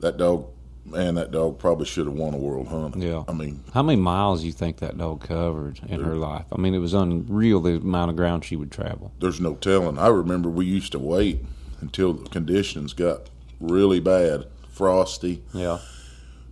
that 0.00 0.16
dog, 0.18 0.46
man, 0.84 1.16
that 1.16 1.32
dog 1.32 1.58
probably 1.58 1.84
should 1.86 2.06
have 2.06 2.14
won 2.14 2.32
a 2.34 2.36
world 2.36 2.68
hunt. 2.68 2.96
Yeah. 2.96 3.24
I 3.26 3.32
mean, 3.32 3.64
How 3.74 3.82
many 3.82 4.00
miles 4.00 4.42
do 4.42 4.46
you 4.46 4.52
think 4.52 4.76
that 4.78 4.96
dog 4.96 5.22
covered 5.22 5.80
in 5.88 6.00
her 6.04 6.14
life? 6.14 6.44
I 6.52 6.60
mean, 6.60 6.74
it 6.74 6.78
was 6.78 6.94
unreal 6.94 7.60
the 7.60 7.76
amount 7.76 8.10
of 8.10 8.16
ground 8.16 8.44
she 8.44 8.54
would 8.54 8.70
travel. 8.70 9.12
there's 9.18 9.40
no 9.40 9.54
telling. 9.54 9.98
I 9.98 10.06
remember 10.08 10.48
we 10.48 10.66
used 10.66 10.92
to 10.92 11.00
wait 11.00 11.44
until 11.80 12.12
the 12.12 12.28
conditions 12.28 12.92
got 12.92 13.22
really 13.58 13.98
bad, 13.98 14.46
frosty. 14.80 15.42
Yeah. 15.52 15.78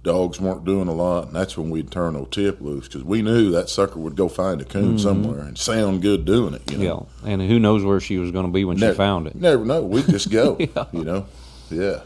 dogs 0.03 0.39
weren't 0.39 0.63
doing 0.63 0.87
a 0.87 0.93
lot, 0.93 1.29
and 1.29 1.35
that's 1.35 1.57
when 1.57 1.71
we'd 1.71 1.91
turn 1.91 2.15
old 2.15 2.31
tip 2.31 2.61
loose 2.61 2.87
because 2.87 3.03
we 3.03 3.23
knew 3.23 3.51
that 3.53 3.71
sucker 3.71 3.99
would 3.99 4.17
go 4.17 4.29
find 4.29 4.61
a 4.61 4.67
coon 4.67 4.97
mm-hmm. 4.97 4.99
somewhere 4.99 5.41
and 5.41 5.57
sound 5.57 6.03
good 6.03 6.27
doing 6.27 6.53
it. 6.53 6.71
You 6.71 6.77
know, 6.77 7.09
Yeah. 7.25 7.31
And 7.31 7.41
who 7.41 7.59
knows 7.59 7.85
where 7.85 8.01
she 8.01 8.19
was 8.19 8.31
going 8.31 8.45
to 8.45 8.53
be 8.53 8.67
when 8.67 8.77
never, 8.77 8.93
she 8.93 8.99
found 8.99 9.29
it. 9.29 9.35
Never 9.35 9.65
know. 9.65 9.83
We'd 9.83 10.07
just 10.07 10.31
go. 10.31 10.59
Yeah. 10.77 10.85
You 10.93 11.05
know, 11.05 11.27
yeah. 11.71 12.01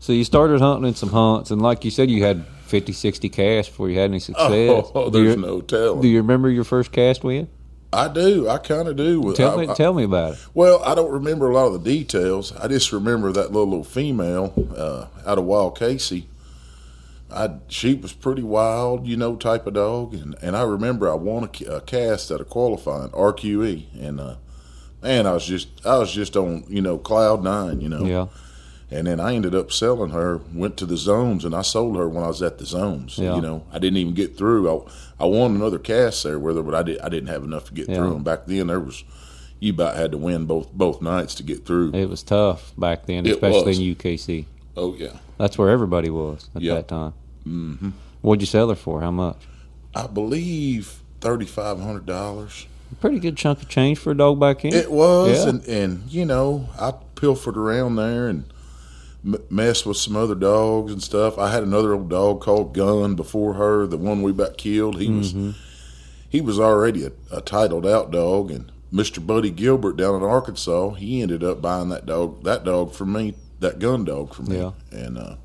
So 0.00 0.12
you 0.12 0.24
started 0.24 0.60
hunting 0.60 0.88
in 0.88 0.96
some 0.96 1.10
hunts, 1.10 1.52
and 1.52 1.62
like 1.62 1.84
you 1.84 1.92
said, 1.92 2.10
you 2.10 2.24
had 2.24 2.44
50, 2.64 2.92
60 2.92 3.28
casts 3.28 3.70
before 3.70 3.88
you 3.88 4.00
had 4.00 4.10
any 4.10 4.18
success. 4.18 4.90
Oh, 4.94 5.10
there's 5.12 5.36
you, 5.36 5.40
no 5.40 5.60
telling. 5.60 6.02
do 6.02 6.08
you 6.08 6.18
remember 6.18 6.50
your 6.50 6.64
first 6.64 6.90
cast 6.90 7.22
win? 7.22 7.48
I 7.92 8.08
do. 8.08 8.48
I 8.48 8.58
kind 8.58 8.86
of 8.88 8.96
do. 8.96 9.32
Tell 9.34 9.56
me, 9.58 9.68
I- 9.68 9.74
tell 9.74 9.94
me 9.94 10.02
about 10.04 10.34
it. 10.34 10.38
Well, 10.54 10.82
I 10.84 10.94
don't 10.94 11.10
remember 11.10 11.50
a 11.50 11.54
lot 11.54 11.66
of 11.68 11.72
the 11.72 11.90
details. 11.90 12.52
I 12.56 12.68
just 12.68 12.92
remember 12.92 13.32
that 13.32 13.52
little, 13.52 13.68
little 13.68 13.84
female 13.84 14.52
uh, 14.76 15.06
out 15.26 15.38
of 15.38 15.44
Wild 15.44 15.78
Casey. 15.78 16.26
I 17.30 17.50
she 17.68 17.94
was 17.94 18.12
pretty 18.12 18.42
wild, 18.42 19.06
you 19.06 19.16
know, 19.16 19.36
type 19.36 19.66
of 19.66 19.74
dog, 19.74 20.14
and, 20.14 20.34
and 20.40 20.56
I 20.56 20.62
remember 20.62 21.10
I 21.10 21.14
won 21.14 21.44
a, 21.44 21.64
a 21.76 21.80
cast 21.82 22.30
at 22.30 22.40
a 22.40 22.44
qualifying 22.44 23.10
RQE, 23.10 23.84
and 24.02 24.18
uh, 24.20 24.34
man, 25.02 25.26
I 25.26 25.32
was 25.32 25.44
just 25.46 25.68
I 25.84 25.98
was 25.98 26.10
just 26.12 26.36
on 26.38 26.64
you 26.68 26.80
know 26.80 26.96
cloud 26.98 27.42
nine, 27.44 27.80
you 27.82 27.88
know. 27.90 28.04
Yeah. 28.04 28.26
And 28.90 29.06
then 29.06 29.20
I 29.20 29.34
ended 29.34 29.54
up 29.54 29.70
selling 29.70 30.10
her. 30.10 30.40
Went 30.54 30.76
to 30.78 30.86
the 30.86 30.96
zones, 30.96 31.44
and 31.44 31.54
I 31.54 31.60
sold 31.62 31.96
her 31.96 32.08
when 32.08 32.24
I 32.24 32.28
was 32.28 32.40
at 32.42 32.56
the 32.58 32.64
zones. 32.64 33.18
Yeah. 33.18 33.34
You 33.34 33.42
know, 33.42 33.64
I 33.70 33.78
didn't 33.78 33.98
even 33.98 34.14
get 34.14 34.38
through. 34.38 34.70
I, 34.70 35.24
I 35.24 35.26
won 35.26 35.54
another 35.56 35.78
cast 35.78 36.22
there, 36.22 36.38
whether 36.38 36.62
but 36.62 36.74
I 36.74 36.82
did 36.82 37.00
I 37.00 37.08
didn't 37.10 37.28
have 37.28 37.44
enough 37.44 37.66
to 37.66 37.74
get 37.74 37.88
Yeah. 37.88 37.96
through. 37.96 38.14
And 38.16 38.24
back 38.24 38.46
then 38.46 38.68
there 38.68 38.80
was 38.80 39.04
you 39.60 39.72
about 39.74 39.96
had 39.96 40.12
to 40.12 40.18
win 40.18 40.46
both 40.46 40.72
both 40.72 41.02
nights 41.02 41.34
to 41.36 41.42
get 41.42 41.66
through. 41.66 41.92
It 41.94 42.08
was 42.08 42.22
tough 42.22 42.72
back 42.78 43.04
then, 43.06 43.26
It 43.26 43.32
especially 43.32 43.64
was. 43.66 43.78
in 43.78 43.94
UKC. 43.94 44.44
oh 44.76 44.94
yeah, 44.94 45.18
That's 45.36 45.58
where 45.58 45.68
everybody 45.68 46.08
was 46.10 46.48
at 46.54 46.62
Yep. 46.62 46.76
that 46.76 46.88
time. 46.88 47.12
Mm-hmm. 47.46 47.90
What'd 48.22 48.40
you 48.40 48.46
sell 48.46 48.68
her 48.70 48.74
for? 48.74 49.00
How 49.02 49.10
much? 49.10 49.36
I 49.94 50.06
believe 50.06 51.00
thirty 51.20 51.44
five 51.46 51.78
hundred 51.80 52.06
dollars. 52.06 52.66
Pretty 53.00 53.18
good 53.18 53.36
chunk 53.36 53.60
of 53.60 53.68
change 53.68 53.98
for 53.98 54.12
a 54.12 54.16
dog 54.16 54.40
back 54.40 54.62
then. 54.62 54.72
It 54.72 54.90
was, 54.90 55.44
Yeah. 55.44 55.50
and 55.50 55.64
and 55.66 56.02
you 56.10 56.24
know 56.24 56.68
I 56.80 56.92
pilfered 57.16 57.56
around 57.58 57.96
there 57.96 58.28
and 58.28 58.44
m- 59.24 59.36
messed 59.50 59.86
with 59.86 59.96
some 59.96 60.16
other 60.16 60.34
dogs 60.34 60.92
and 60.92 61.02
stuff. 61.02 61.38
I 61.38 61.50
had 61.50 61.62
another 61.62 61.94
old 61.94 62.08
dog 62.10 62.40
called 62.40 62.74
Gun 62.74 63.14
before 63.14 63.54
her, 63.54 63.86
the 63.86 63.96
one 63.96 64.22
we 64.22 64.30
about 64.30 64.58
killed. 64.58 65.00
He 65.00 65.08
was 65.10 65.34
he 66.28 66.40
was 66.40 66.58
already 66.60 67.04
a, 67.06 67.12
a 67.32 67.40
titled 67.40 67.86
out 67.86 68.10
dog, 68.10 68.50
and 68.50 68.70
Mister 68.92 69.20
Buddy 69.20 69.50
Gilbert 69.50 69.96
down 69.96 70.16
in 70.16 70.22
Arkansas, 70.22 70.90
he 70.94 71.22
ended 71.22 71.42
up 71.44 71.60
buying 71.62 71.88
that 71.90 72.06
dog 72.06 72.44
that 72.44 72.64
dog 72.64 72.92
for 72.94 73.06
me, 73.06 73.34
that 73.60 73.78
gun 73.78 74.04
dog 74.04 74.34
for 74.34 74.42
me, 74.42 74.56
Yeah. 74.58 74.72
and. 74.92 75.18
uh 75.18 75.36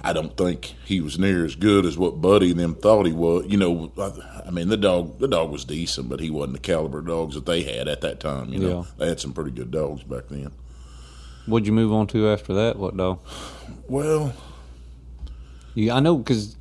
I 0.00 0.12
don't 0.12 0.36
think 0.36 0.76
he 0.84 1.00
was 1.00 1.18
near 1.18 1.44
as 1.44 1.56
good 1.56 1.84
as 1.84 1.98
what 1.98 2.20
Buddy 2.20 2.52
and 2.52 2.60
them 2.60 2.76
thought 2.76 3.04
he 3.04 3.12
was. 3.12 3.46
You 3.48 3.56
know, 3.56 3.90
I, 3.98 4.42
I 4.46 4.50
mean, 4.52 4.68
the 4.68 4.76
dog, 4.76 5.18
the 5.18 5.26
dog 5.26 5.50
was 5.50 5.64
decent, 5.64 6.08
but 6.08 6.20
he 6.20 6.30
wasn't 6.30 6.52
the 6.52 6.60
caliber 6.60 7.00
of 7.00 7.08
dogs 7.08 7.34
that 7.34 7.46
they 7.46 7.64
had 7.64 7.88
at 7.88 8.00
that 8.02 8.20
time. 8.20 8.50
You 8.52 8.60
know, 8.60 8.68
Yeah. 8.68 8.84
they 8.96 9.08
had 9.08 9.18
some 9.18 9.32
pretty 9.32 9.50
good 9.50 9.72
dogs 9.72 10.04
back 10.04 10.28
then. 10.28 10.52
What'd 11.48 11.66
you 11.66 11.72
move 11.72 11.92
on 11.92 12.06
to 12.08 12.28
after 12.28 12.52
that? 12.54 12.76
What 12.76 12.96
dog? 12.96 13.20
Well, 13.88 14.34
Yeah, 15.74 15.94
I 15.96 16.00
know 16.00 16.16
because 16.18 16.56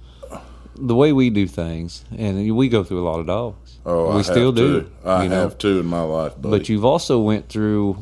the 0.76 0.96
way 0.96 1.12
we 1.12 1.30
do 1.30 1.46
things, 1.48 2.06
and 2.18 2.56
we 2.56 2.70
go 2.70 2.84
through 2.84 3.02
a 3.04 3.08
lot 3.10 3.20
of 3.20 3.26
dogs. 3.28 3.80
Oh, 3.86 4.14
we 4.14 4.20
I 4.20 4.22
still 4.22 4.48
have 4.48 4.56
do. 4.56 4.92
I 5.04 5.24
you 5.24 5.30
know? 5.30 5.42
have 5.42 5.58
too 5.58 5.80
in 5.80 5.86
my 5.88 6.02
life, 6.04 6.40
buddy. 6.42 6.58
But 6.58 6.70
you've 6.70 6.86
also 6.86 7.20
went 7.20 7.50
through. 7.50 7.98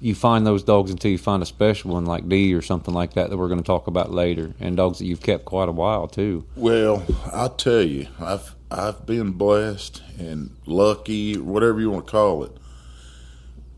You 0.00 0.14
find 0.14 0.46
those 0.46 0.62
dogs 0.62 0.92
until 0.92 1.10
you 1.10 1.18
find 1.18 1.42
a 1.42 1.46
special 1.46 1.90
one 1.92 2.06
like 2.06 2.28
D 2.28 2.54
or 2.54 2.62
something 2.62 2.94
like 2.94 3.14
that 3.14 3.30
that 3.30 3.36
we're 3.36 3.48
going 3.48 3.60
to 3.60 3.66
talk 3.66 3.88
about 3.88 4.12
later, 4.12 4.54
and 4.60 4.76
dogs 4.76 4.98
that 4.98 5.06
you've 5.06 5.22
kept 5.22 5.44
quite 5.44 5.68
a 5.68 5.72
while 5.72 6.06
too. 6.06 6.44
Well, 6.54 7.04
I 7.32 7.48
tell 7.48 7.82
you, 7.82 8.06
I've 8.20 8.54
I've 8.70 9.06
been 9.06 9.32
blessed 9.32 10.02
and 10.18 10.54
lucky, 10.66 11.36
whatever 11.36 11.80
you 11.80 11.90
want 11.90 12.06
to 12.06 12.12
call 12.12 12.44
it. 12.44 12.52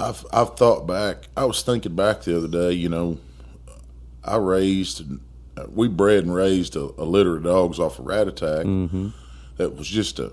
I've 0.00 0.24
I've 0.32 0.56
thought 0.56 0.86
back. 0.86 1.28
I 1.36 1.44
was 1.44 1.62
thinking 1.62 1.94
back 1.94 2.22
the 2.22 2.36
other 2.36 2.48
day. 2.48 2.72
You 2.72 2.88
know, 2.88 3.18
I 4.24 4.36
raised, 4.36 5.02
we 5.68 5.88
bred 5.88 6.24
and 6.24 6.34
raised 6.34 6.76
a, 6.76 6.80
a 6.98 7.04
litter 7.04 7.36
of 7.36 7.44
dogs 7.44 7.78
off 7.78 7.98
a 7.98 8.02
rat 8.02 8.28
attack. 8.28 8.66
Mm-hmm. 8.66 9.08
That 9.58 9.76
was 9.76 9.86
just 9.88 10.18
a, 10.18 10.32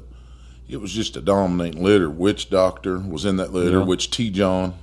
it 0.70 0.78
was 0.78 0.92
just 0.92 1.16
a 1.18 1.22
dominating 1.22 1.84
litter. 1.84 2.10
Witch 2.10 2.50
Doctor 2.50 3.00
was 3.00 3.26
in 3.26 3.38
that 3.38 3.52
litter, 3.54 3.80
Yeah. 3.80 3.84
which 3.86 4.10
T. 4.10 4.30
John, 4.30 4.74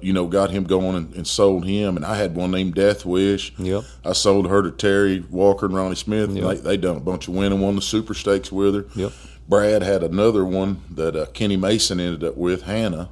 you 0.00 0.12
know, 0.12 0.26
got 0.26 0.50
him 0.50 0.64
going 0.64 0.96
and, 0.96 1.14
and 1.14 1.26
sold 1.26 1.64
him. 1.66 1.96
And 1.96 2.04
I 2.04 2.16
had 2.16 2.34
one 2.34 2.50
named 2.50 2.74
Death 2.74 3.04
Wish. 3.06 3.52
Yep. 3.58 3.84
I 4.04 4.12
sold 4.12 4.48
her 4.48 4.62
to 4.62 4.70
Terry 4.70 5.20
Walker 5.30 5.66
and 5.66 5.74
Ronnie 5.74 5.94
Smith. 5.96 6.30
Yep. 6.30 6.44
They 6.44 6.54
they 6.56 6.76
done 6.76 6.96
a 6.96 7.00
bunch 7.00 7.26
of 7.28 7.34
winning, 7.34 7.60
won 7.60 7.76
the 7.76 7.82
Super 7.82 8.14
Stakes 8.14 8.52
with 8.52 8.74
her. 8.74 8.84
Yep. 8.94 9.12
Brad 9.48 9.82
had 9.82 10.02
another 10.04 10.44
one 10.44 10.82
that 10.90 11.16
uh, 11.16 11.26
Kenny 11.26 11.56
Mason 11.56 11.98
ended 12.00 12.22
up 12.22 12.36
with, 12.36 12.62
Hannah. 12.62 13.08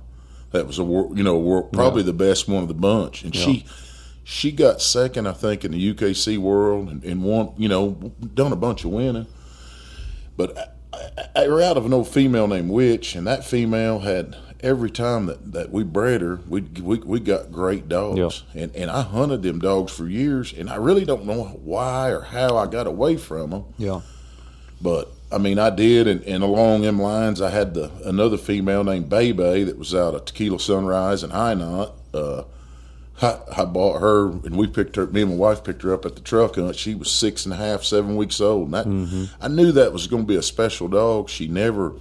That 0.52 0.66
was 0.66 0.78
a 0.78 0.82
you 0.82 1.22
know 1.22 1.62
probably 1.72 2.02
the 2.02 2.12
best 2.12 2.48
one 2.48 2.62
of 2.62 2.68
the 2.68 2.74
bunch, 2.74 3.22
and 3.22 3.34
she 3.34 3.66
she 4.24 4.52
got 4.52 4.82
second, 4.82 5.26
I 5.26 5.32
think, 5.32 5.64
in 5.64 5.72
the 5.72 5.94
UKC 5.94 6.36
world, 6.36 6.90
and, 6.90 7.02
and 7.02 7.22
won 7.22 7.52
you 7.56 7.68
know 7.68 8.12
done 8.34 8.52
a 8.52 8.56
bunch 8.56 8.84
of 8.84 8.90
winning. 8.90 9.26
But 10.36 10.76
I, 10.92 11.26
I, 11.34 11.48
were 11.48 11.62
out 11.62 11.76
of 11.76 11.86
an 11.86 11.92
old 11.92 12.08
female 12.08 12.46
named 12.46 12.70
Witch, 12.70 13.14
and 13.14 13.26
that 13.26 13.44
female 13.44 14.00
had 14.00 14.36
every 14.60 14.90
time 14.90 15.26
that, 15.26 15.52
that 15.52 15.70
we 15.70 15.82
bred 15.82 16.20
her, 16.20 16.40
we 16.48 16.60
we 16.60 16.98
we 16.98 17.20
got 17.20 17.52
great 17.52 17.88
dogs, 17.88 18.42
and 18.54 18.74
and 18.76 18.90
I 18.90 19.02
hunted 19.02 19.42
them 19.42 19.60
dogs 19.60 19.92
for 19.92 20.06
years, 20.06 20.52
and 20.52 20.68
I 20.68 20.76
really 20.76 21.04
don't 21.04 21.24
know 21.24 21.44
why 21.62 22.10
or 22.10 22.20
how 22.20 22.56
I 22.56 22.66
got 22.66 22.86
away 22.86 23.16
from 23.16 23.50
them. 23.50 23.64
Yeah. 23.76 24.00
But 24.80 25.10
I 25.30 25.38
mean, 25.38 25.58
I 25.58 25.70
did, 25.70 26.06
and, 26.06 26.22
and 26.24 26.42
along 26.42 26.82
them 26.82 26.98
lines, 27.00 27.40
I 27.42 27.50
had 27.50 27.74
the 27.74 27.90
another 28.04 28.38
female 28.38 28.82
named 28.84 29.10
Bebe 29.10 29.64
that 29.64 29.78
was 29.78 29.94
out 29.94 30.14
of 30.14 30.24
Tequila 30.24 30.58
Sunrise 30.58 31.22
and 31.22 31.32
High 31.32 31.54
Knot. 31.54 31.92
Uh, 32.14 32.44
I, 33.20 33.38
I 33.58 33.64
bought 33.64 34.00
her, 34.00 34.28
and 34.28 34.56
we 34.56 34.66
picked 34.68 34.96
her. 34.96 35.06
Me 35.08 35.22
and 35.22 35.32
my 35.32 35.36
wife 35.36 35.64
picked 35.64 35.82
her 35.82 35.92
up 35.92 36.06
at 36.06 36.14
the 36.14 36.22
truck 36.22 36.54
hunt. 36.54 36.76
She 36.76 36.94
was 36.94 37.10
six 37.10 37.44
and 37.44 37.52
a 37.52 37.56
half, 37.56 37.82
seven 37.82 38.16
weeks 38.16 38.40
old. 38.40 38.66
And 38.66 38.74
that, 38.74 38.86
Mm-hmm. 38.86 39.24
I 39.42 39.48
knew 39.48 39.72
that 39.72 39.92
was 39.92 40.06
going 40.06 40.22
to 40.22 40.26
be 40.26 40.36
a 40.36 40.42
special 40.42 40.88
dog. 40.88 41.28
She 41.28 41.46
never, 41.48 41.94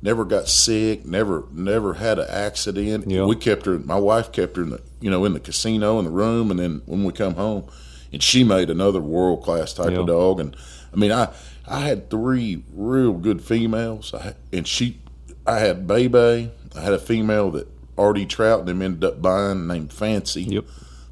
never 0.00 0.24
got 0.24 0.48
sick. 0.48 1.04
Never, 1.04 1.44
never 1.52 1.94
had 1.94 2.18
an 2.20 2.28
accident. 2.30 3.10
Yeah. 3.10 3.24
We 3.26 3.34
kept 3.36 3.66
her. 3.66 3.78
My 3.80 3.98
wife 3.98 4.30
kept 4.32 4.56
her 4.56 4.62
in 4.62 4.70
the, 4.70 4.80
you 5.00 5.10
know, 5.10 5.24
in 5.24 5.32
the 5.34 5.40
casino 5.40 5.98
in 5.98 6.04
the 6.04 6.10
room, 6.12 6.50
and 6.52 6.58
then 6.60 6.82
when 6.86 7.02
we 7.04 7.12
come 7.12 7.34
home, 7.34 7.68
and 8.12 8.22
she 8.22 8.42
made 8.44 8.70
another 8.70 9.00
world 9.00 9.42
class 9.42 9.74
type 9.74 9.90
Yeah. 9.90 9.98
of 9.98 10.06
dog. 10.06 10.38
And 10.40 10.56
I 10.94 10.96
mean, 10.96 11.12
I 11.12 11.28
I 11.70 11.80
had 11.80 12.10
three 12.10 12.64
real 12.74 13.12
good 13.12 13.40
females, 13.42 14.12
I, 14.12 14.34
and 14.52 14.66
she, 14.66 14.98
I 15.46 15.60
had 15.60 15.86
Bebe. 15.86 16.50
I 16.76 16.80
had 16.80 16.92
a 16.92 16.98
female 16.98 17.52
that 17.52 17.68
Artie 17.96 18.26
Trout 18.26 18.60
and 18.60 18.68
them 18.68 18.82
ended 18.82 19.04
up 19.04 19.22
buying 19.22 19.66
named 19.68 19.92
Fancy. 19.92 20.42
Yep. 20.42 20.64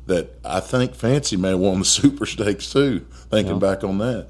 That 0.06 0.38
I 0.44 0.58
think 0.60 0.94
Fancy 0.94 1.36
may 1.36 1.50
have 1.50 1.60
won 1.60 1.78
the 1.78 1.84
Super 1.84 2.26
Stakes 2.26 2.72
too. 2.72 3.06
Thinking 3.30 3.54
Yeah. 3.54 3.60
back 3.60 3.84
on 3.84 3.98
that, 3.98 4.26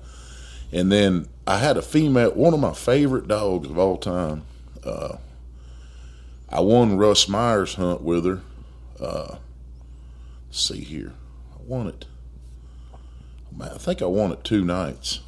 and 0.71 0.93
then 0.93 1.29
I 1.47 1.59
had 1.59 1.77
a 1.79 1.83
female, 1.83 2.33
one 2.33 2.53
of 2.53 2.61
my 2.61 2.75
favorite 2.75 3.27
dogs 3.27 3.71
of 3.71 3.79
all 3.79 3.97
time. 3.97 4.43
Uh, 4.85 5.17
I 6.51 6.61
won 6.61 6.99
Russ 6.99 7.27
Myers 7.29 7.75
hunt 7.75 8.03
with 8.03 8.27
her. 8.27 8.41
Uh, 9.01 9.37
let's 10.49 10.61
see 10.61 10.81
here, 10.81 11.13
I 11.55 11.63
won 11.65 11.87
it. 11.87 12.05
I 13.61 13.79
think 13.79 14.03
I 14.03 14.07
won 14.07 14.33
it 14.33 14.45
two 14.45 14.65
nights. 14.65 15.21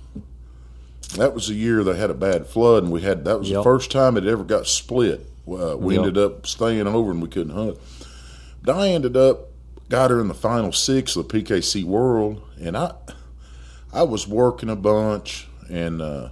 That 1.17 1.35
was 1.35 1.49
the 1.49 1.55
year 1.55 1.83
they 1.83 1.97
had 1.97 2.11
a 2.11 2.15
bad 2.15 2.47
flood, 2.47 2.85
and 2.85 2.93
we 2.93 3.01
had 3.03 3.25
that 3.25 3.39
was 3.39 3.49
the 3.49 3.63
first 3.65 3.91
time 3.91 4.17
it 4.17 4.27
ever 4.27 4.45
got 4.45 4.67
split. 4.67 5.27
Uh, 5.49 5.77
we 5.77 5.95
Yep. 5.97 6.05
ended 6.07 6.19
up 6.19 6.47
staying 6.47 6.87
over, 6.87 7.11
and 7.11 7.21
we 7.21 7.29
couldn't 7.29 7.55
hunt. 7.55 7.79
But 8.63 8.77
I 8.77 8.89
ended 8.89 9.17
up 9.17 9.49
got 9.89 10.11
her 10.11 10.21
in 10.21 10.29
the 10.29 10.35
final 10.35 10.73
six 10.73 11.17
of 11.17 11.27
the 11.27 11.43
PKC 11.43 11.83
World, 11.85 12.41
and 12.61 12.77
I 12.77 12.93
I 13.93 14.05
was 14.05 14.29
working 14.29 14.69
a 14.71 14.77
bunch, 14.77 15.49
and 15.69 16.01
uh, 16.01 16.29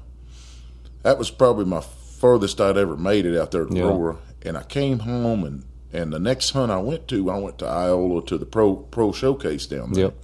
that 1.02 1.18
was 1.18 1.30
probably 1.30 1.64
my 1.64 1.80
furthest 1.80 2.60
I'd 2.60 2.76
ever 2.76 2.96
made 2.96 3.26
it 3.26 3.36
out 3.38 3.50
there 3.50 3.62
at. 3.62 3.72
Aurora. 3.72 4.16
And 4.42 4.56
I 4.56 4.62
came 4.62 5.00
home, 5.00 5.42
and 5.44 5.64
and 5.92 6.12
the 6.12 6.20
next 6.20 6.50
hunt 6.50 6.70
I 6.70 6.78
went 6.78 7.08
to, 7.08 7.30
I 7.30 7.38
went 7.38 7.58
to 7.58 7.66
Iola 7.66 8.24
to 8.26 8.38
the 8.38 8.46
pro 8.46 8.76
pro 8.76 9.10
showcase 9.10 9.66
down 9.66 9.92
there. 9.92 10.04
Yep. 10.04 10.14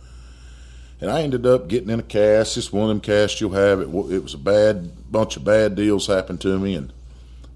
And 1.04 1.12
I 1.12 1.20
ended 1.20 1.44
up 1.44 1.68
getting 1.68 1.90
in 1.90 2.00
a 2.00 2.02
cast, 2.02 2.54
just 2.54 2.72
one 2.72 2.84
of 2.84 2.88
them 2.88 3.00
casts 3.02 3.38
you'll 3.38 3.50
have. 3.50 3.78
It, 3.78 3.88
it 3.88 4.22
was 4.22 4.32
a 4.32 4.38
bad 4.38 5.12
bunch 5.12 5.36
of 5.36 5.44
bad 5.44 5.74
deals 5.74 6.06
happened 6.06 6.40
to 6.40 6.58
me, 6.58 6.74
and 6.74 6.94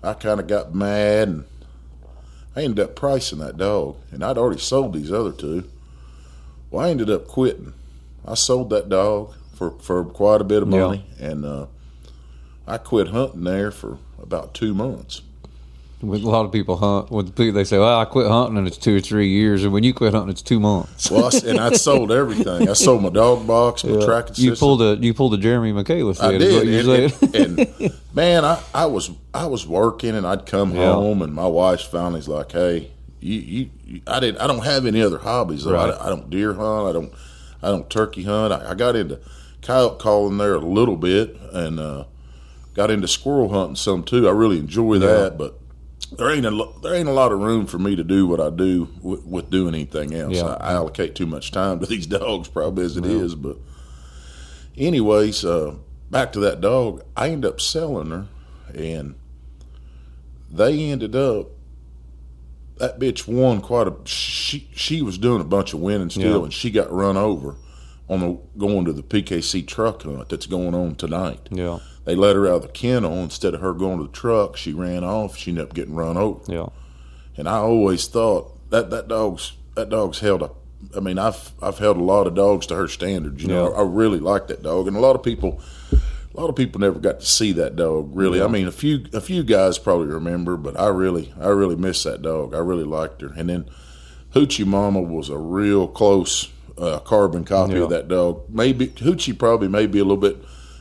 I 0.02 0.12
kind 0.12 0.38
of 0.38 0.46
got 0.46 0.74
mad, 0.74 1.28
and 1.28 1.44
I 2.54 2.64
ended 2.64 2.84
up 2.84 2.94
pricing 2.94 3.38
that 3.38 3.56
dog. 3.56 3.96
And 4.12 4.22
I'd 4.22 4.37
already 4.37 4.61
sold 4.61 4.92
these 4.92 5.11
other 5.11 5.32
two. 5.32 5.64
Well, 6.70 6.84
I 6.84 6.90
ended 6.90 7.08
up 7.08 7.26
quitting. 7.26 7.72
I 8.26 8.34
sold 8.34 8.68
that 8.68 8.90
dog 8.90 9.32
for, 9.54 9.70
for 9.80 10.04
quite 10.04 10.42
a 10.42 10.44
bit 10.44 10.62
of 10.62 10.68
Yeah. 10.70 10.80
money, 10.80 11.06
and 11.18 11.46
uh, 11.46 11.66
I 12.66 12.76
quit 12.76 13.08
hunting 13.08 13.44
there 13.44 13.70
for 13.70 13.96
about 14.22 14.52
two 14.52 14.74
months. 14.74 15.22
With 16.00 16.22
a 16.22 16.28
lot 16.28 16.44
of 16.44 16.52
people 16.52 16.76
hunt, 16.76 17.11
with 17.11 17.34
people 17.34 17.54
they 17.54 17.64
say, 17.64 17.76
"Well, 17.76 17.98
I 17.98 18.04
quit 18.04 18.28
hunting 18.28 18.56
and 18.56 18.68
it's 18.68 18.78
two 18.78 18.96
or 18.96 19.00
three 19.00 19.28
years," 19.30 19.64
and 19.64 19.72
when 19.72 19.82
you 19.82 19.92
quit 19.92 20.14
hunting, 20.14 20.30
it's 20.30 20.42
two 20.42 20.61
months. 20.61 21.11
Well, 21.11 21.24
I 21.24 21.48
and 21.48 21.58
I 21.58 21.72
sold 21.72 22.12
everything. 22.12 22.68
I 22.68 22.74
sold 22.74 23.02
my 23.02 23.08
dog 23.08 23.48
box, 23.48 23.82
my 23.82 24.04
tracking 24.04 24.34
system. 24.37 24.44
You 24.44 24.56
pulled 24.56 24.80
a 24.82 24.96
you 25.04 25.12
pulled 25.12 25.34
a 25.34 25.38
Jeremy 25.38 25.72
Michaelis. 25.72 26.20
I 26.20 26.38
then, 26.38 26.42
is 26.42 26.87
what 26.87 26.96
did, 26.96 27.34
and, 27.34 27.58
and, 27.58 27.80
and, 27.80 27.94
man, 28.14 28.44
I, 28.44 28.62
I 28.72 28.87
was 28.87 29.11
I 29.34 29.46
was 29.46 29.66
working, 29.66 30.14
and 30.14 30.24
I'd 30.24 30.46
come 30.46 30.72
Yeah. 30.72 30.92
home, 30.92 31.20
and 31.20 31.34
my 31.34 31.48
wife 31.48 31.80
finally's 31.80 32.28
like, 32.28 32.52
"Hey, 32.52 32.92
you, 33.20 33.40
you, 33.40 33.70
you 33.84 34.00
I 34.06 34.20
didn't 34.20 34.40
I 34.40 34.46
don't 34.46 34.64
have 34.64 34.87
any 34.87 35.02
other 35.02 35.18
hobbies. 35.18 35.64
Though. 35.64 35.72
Right. 35.72 35.92
I, 35.92 36.06
I 36.06 36.08
don't 36.11 36.30
deer 36.30 36.54
hunt. 36.54 36.88
I 36.88 36.92
don't 36.92 37.12
I 37.61 37.68
don't 37.70 37.90
turkey 37.90 38.22
hunt. 38.22 38.52
I, 38.52 38.70
I 38.70 38.74
got 38.74 38.94
into 38.94 39.18
coyote 39.62 39.98
calling 39.98 40.38
there 40.38 40.54
a 40.54 40.58
little 40.61 40.96
bit, 40.96 41.37
and 41.52 41.80
uh, 41.80 42.04
got 42.74 42.88
into 42.92 43.08
squirrel 43.08 43.48
hunting 43.48 43.74
some 43.74 44.04
too. 44.04 44.28
I 44.28 44.30
really 44.30 44.61
enjoy 44.61 44.98
that, 45.00 45.37
but 45.37 45.58
there 46.16 46.30
ain't 46.30 46.46
a 46.46 46.68
there 46.82 46.94
ain't 46.94 47.08
a 47.08 47.12
lot 47.12 47.32
of 47.32 47.40
room 47.40 47.66
for 47.66 47.78
me 47.78 47.94
to 47.96 48.04
do 48.04 48.26
what 48.26 48.40
I 48.40 48.50
do 48.50 48.88
with, 49.02 49.24
with 49.24 49.50
doing 49.50 49.74
anything 49.74 50.14
else. 50.14 50.37
Yeah. 50.37 50.44
I, 50.46 50.70
I 50.70 50.72
allocate 50.72 51.14
too 51.14 51.26
much 51.26 51.50
time 51.52 51.80
to 51.80 51.87
these 51.87 52.06
dogs, 52.18 52.48
probably 52.48 52.84
as 52.84 52.96
it 52.96 53.04
is. 53.04 53.34
But 53.34 53.56
anyways, 54.76 55.44
uh, 55.44 55.74
back 56.11 56.32
to 56.32 56.40
that 56.40 56.61
dog. 56.61 57.02
I 57.16 57.30
ended 57.30 57.50
up 57.50 57.61
selling 57.61 58.11
her, 58.11 58.26
and 58.74 59.14
they 60.50 60.90
ended 60.90 61.14
up. 61.16 61.48
That 62.78 63.00
bitch 63.00 63.26
won 63.26 63.61
quite 63.61 63.88
a. 63.88 63.94
She 64.04 64.68
she 64.72 65.02
was 65.02 65.18
doing 65.18 65.40
a 65.40 65.44
bunch 65.44 65.74
of 65.74 65.80
winning 65.80 66.11
still, 66.11 66.38
Yeah. 66.38 66.44
and 66.44 66.52
she 66.52 66.70
got 66.70 66.92
run 66.92 67.16
over 67.16 67.56
on 68.08 68.20
the 68.20 68.38
going 68.56 68.84
to 68.84 68.92
the 68.92 69.02
PKC 69.02 69.66
truck 69.66 70.02
hunt 70.02 70.28
that's 70.28 70.46
going 70.46 70.74
on 70.74 70.94
tonight. 70.94 71.40
yeah, 71.50 71.80
They 72.09 72.14
let 72.16 72.37
her 72.37 72.47
out 72.47 72.55
of 72.55 72.62
the 72.62 72.68
kennel 72.68 73.18
instead 73.18 73.53
of 73.53 73.61
her 73.61 73.75
going 73.75 73.99
to 73.99 74.05
the 74.05 74.11
truck. 74.12 74.57
She 74.57 74.73
ran 74.73 75.05
off. 75.05 75.37
She 75.37 75.51
ended 75.51 75.64
up 75.66 75.75
getting 75.75 75.94
run 75.94 76.16
over. 76.16 76.40
yeah, 76.51 76.68
And 77.37 77.47
I 77.47 77.59
always 77.59 78.07
thought 78.07 78.71
that 78.71 78.88
that 78.88 79.09
dog's 79.09 79.53
that 79.75 79.90
dog's 79.90 80.21
held 80.21 80.42
up. 80.42 80.57
I 80.97 81.01
mean, 81.01 81.18
I've 81.18 81.53
I've 81.61 81.77
held 81.77 81.99
a 81.99 82.03
lot 82.03 82.27
of 82.27 82.35
dogs 82.35 82.64
to 82.68 82.77
her 82.77 82.88
standards. 82.88 83.42
You 83.42 83.49
know, 83.51 83.75
I, 83.75 83.81
I 83.81 83.83
really 83.83 84.21
like 84.21 84.47
that 84.47 84.62
dog, 84.62 84.88
and 84.88 84.97
a 84.97 85.01
lot 85.01 85.16
of 85.16 85.23
people, 85.23 85.61
a 85.92 86.40
lot 86.40 86.49
of 86.49 86.57
people 86.57 86.81
never 86.81 86.99
got 86.99 87.21
to 87.21 87.27
see 87.27 87.53
that 87.53 87.77
dog. 87.77 88.11
Really, 88.16 88.40
I 88.40 88.47
mean, 88.49 88.66
a 88.66 88.73
few 88.73 89.05
a 89.12 89.21
few 89.21 89.42
guys 89.44 89.77
probably 89.79 90.07
remember, 90.07 90.57
but 90.57 90.81
I 90.81 90.87
really 90.88 91.35
I 91.38 91.49
really 91.49 91.77
miss 91.77 92.05
that 92.05 92.23
dog. 92.23 92.55
I 92.55 92.59
really 92.61 92.85
liked 92.85 93.21
her. 93.21 93.35
And 93.37 93.51
then 93.51 93.68
Hoochie 94.35 94.64
Mama 94.66 95.03
was 95.03 95.29
a 95.29 95.37
real 95.37 95.87
close 95.88 96.49
uh, 96.79 97.01
carbon 97.01 97.44
copy 97.44 97.75
Yeah. 97.75 97.81
of 97.83 97.90
that 97.90 98.09
dog. 98.09 98.44
Maybe 98.49 98.87
Hoochie 98.87 99.38
probably 99.38 99.68
maybe 99.68 99.99
a 99.99 100.05
little 100.05 100.16
bit 100.16 100.38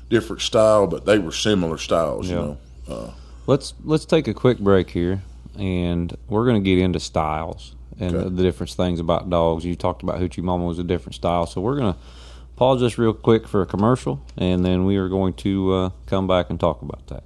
different 0.09 0.41
style, 0.41 0.87
but 0.87 1.05
they 1.05 1.19
were 1.19 1.31
similar 1.31 1.77
styles. 1.77 2.29
You 2.29 2.35
know. 2.35 2.57
Uh, 2.87 3.11
Let's 3.45 3.73
let's 3.85 4.03
take 4.03 4.27
a 4.27 4.33
quick 4.33 4.59
break 4.59 4.89
here, 4.89 5.21
and 5.57 6.13
we're 6.27 6.45
going 6.45 6.61
to 6.61 6.69
get 6.69 6.79
into 6.83 6.99
styles 6.99 7.75
and 7.97 8.13
Okay. 8.13 8.23
the, 8.25 8.29
the 8.29 8.43
different 8.43 8.71
things 8.71 8.99
about 8.99 9.29
dogs. 9.29 9.63
You 9.63 9.73
talked 9.75 10.03
about 10.03 10.19
Hoochie 10.19 10.43
Mama 10.43 10.65
was 10.65 10.79
a 10.79 10.83
different 10.83 11.15
style, 11.15 11.45
so 11.45 11.61
we're 11.61 11.77
going 11.77 11.93
to 11.93 11.99
pause 12.57 12.81
this 12.81 12.97
real 12.97 13.13
quick 13.13 13.47
for 13.47 13.61
a 13.61 13.65
commercial, 13.65 14.21
and 14.37 14.65
then 14.65 14.83
we 14.85 14.97
are 14.97 15.07
going 15.07 15.33
to 15.35 15.73
uh, 15.73 15.89
come 16.07 16.27
back 16.27 16.49
and 16.49 16.59
talk 16.59 16.81
about 16.81 17.07
that. 17.07 17.23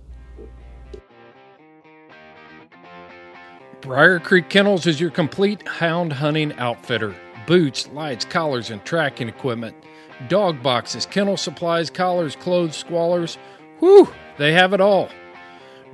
Briar 3.81 4.19
Creek 4.19 4.47
Kennels 4.47 4.85
is 4.85 4.99
your 5.01 5.09
complete 5.09 5.67
hound 5.67 6.13
hunting 6.13 6.53
outfitter. 6.59 7.15
Boots, 7.47 7.87
lights, 7.87 8.25
collars, 8.25 8.69
and 8.69 8.83
tracking 8.85 9.27
equipment. 9.27 9.75
Dog 10.27 10.61
boxes, 10.61 11.05
kennel 11.05 11.37
supplies, 11.37 11.89
collars, 11.89 12.35
clothes, 12.35 12.81
squallers. 12.81 13.37
Whew, 13.79 14.09
they 14.37 14.53
have 14.53 14.73
it 14.73 14.81
all. 14.81 15.09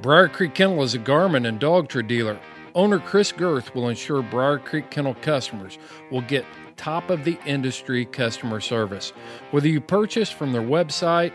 Briar 0.02 0.30
Creek 0.30 0.54
Kennel 0.54 0.84
is 0.84 0.94
a 0.94 1.00
Garmin 1.00 1.48
and 1.48 1.60
dog 1.60 1.88
Dogtra 1.88 2.08
dealer. 2.08 2.40
Owner 2.76 3.00
Chris 3.00 3.32
Girth 3.32 3.74
will 3.74 3.90
ensure 3.90 4.22
Briar 4.22 4.60
Creek 4.60 4.92
Kennel 4.92 5.16
customers 5.16 5.80
will 6.12 6.22
get 6.22 6.46
top 6.76 7.10
of 7.10 7.24
the 7.24 7.40
industry 7.46 8.06
customer 8.06 8.62
service. 8.62 9.12
Whether 9.52 9.68
you 9.68 9.82
purchase 9.82 10.30
from 10.30 10.54
their 10.54 10.62
website 10.62 11.34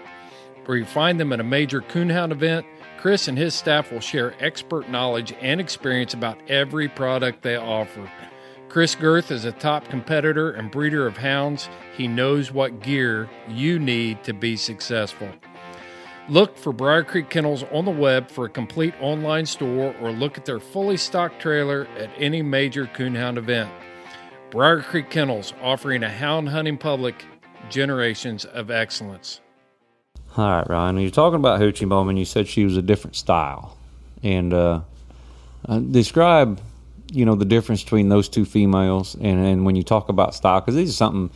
or 0.68 0.76
you 0.76 0.84
find 0.84 1.18
them 1.18 1.32
at 1.32 1.40
a 1.40 1.44
major 1.44 1.80
coonhound 1.80 2.30
event, 2.30 2.64
Chris 2.98 3.26
and 3.26 3.36
his 3.36 3.54
staff 3.54 3.90
will 3.90 4.00
share 4.00 4.34
expert 4.38 4.88
knowledge 4.88 5.34
and 5.40 5.60
experience 5.60 6.14
about 6.14 6.38
every 6.48 6.88
product 6.88 7.42
they 7.42 7.56
offer. 7.56 8.08
Chris 8.72 8.94
Girth 8.94 9.30
is 9.30 9.44
a 9.44 9.52
top 9.52 9.86
competitor 9.88 10.52
and 10.52 10.70
breeder 10.70 11.06
of 11.06 11.18
hounds. 11.18 11.68
He 11.94 12.08
knows 12.08 12.52
what 12.52 12.80
gear 12.80 13.28
you 13.46 13.78
need 13.78 14.24
to 14.24 14.32
be 14.32 14.56
successful. 14.56 15.28
Look 16.30 16.56
for 16.56 16.72
Briar 16.72 17.04
Creek 17.04 17.28
Kennels 17.28 17.64
on 17.64 17.84
the 17.84 17.90
web 17.90 18.30
for 18.30 18.46
a 18.46 18.48
complete 18.48 18.94
online 18.98 19.44
store 19.44 19.94
or 20.00 20.10
look 20.10 20.38
at 20.38 20.46
their 20.46 20.58
fully 20.58 20.96
stocked 20.96 21.38
trailer 21.38 21.86
at 21.98 22.08
any 22.16 22.40
major 22.40 22.86
coonhound 22.86 23.36
event. 23.36 23.70
Briar 24.50 24.80
Creek 24.80 25.10
Kennels 25.10 25.52
offering 25.60 26.02
a 26.02 26.10
hound 26.10 26.48
hunting 26.48 26.78
public 26.78 27.26
generations 27.68 28.46
of 28.46 28.70
excellence. 28.70 29.42
All 30.38 30.48
right, 30.48 30.66
Ryan. 30.70 30.96
You're 30.96 31.10
talking 31.10 31.38
about 31.38 31.60
Hoochie 31.60 31.86
Mama, 31.86 32.14
you 32.14 32.24
said 32.24 32.48
she 32.48 32.64
was 32.64 32.78
a 32.78 32.82
different 32.82 33.16
style, 33.16 33.76
and 34.22 34.54
uh, 34.54 34.80
uh, 35.68 35.78
describe, 35.78 36.58
you 37.12 37.24
know, 37.24 37.34
the 37.34 37.44
difference 37.44 37.82
between 37.82 38.08
those 38.08 38.28
two 38.28 38.44
females, 38.44 39.14
and, 39.14 39.44
and 39.44 39.64
when 39.64 39.76
you 39.76 39.82
talk 39.82 40.08
about 40.08 40.34
style, 40.34 40.60
because 40.60 40.74
these 40.74 40.90
are 40.90 40.94
something. 40.94 41.30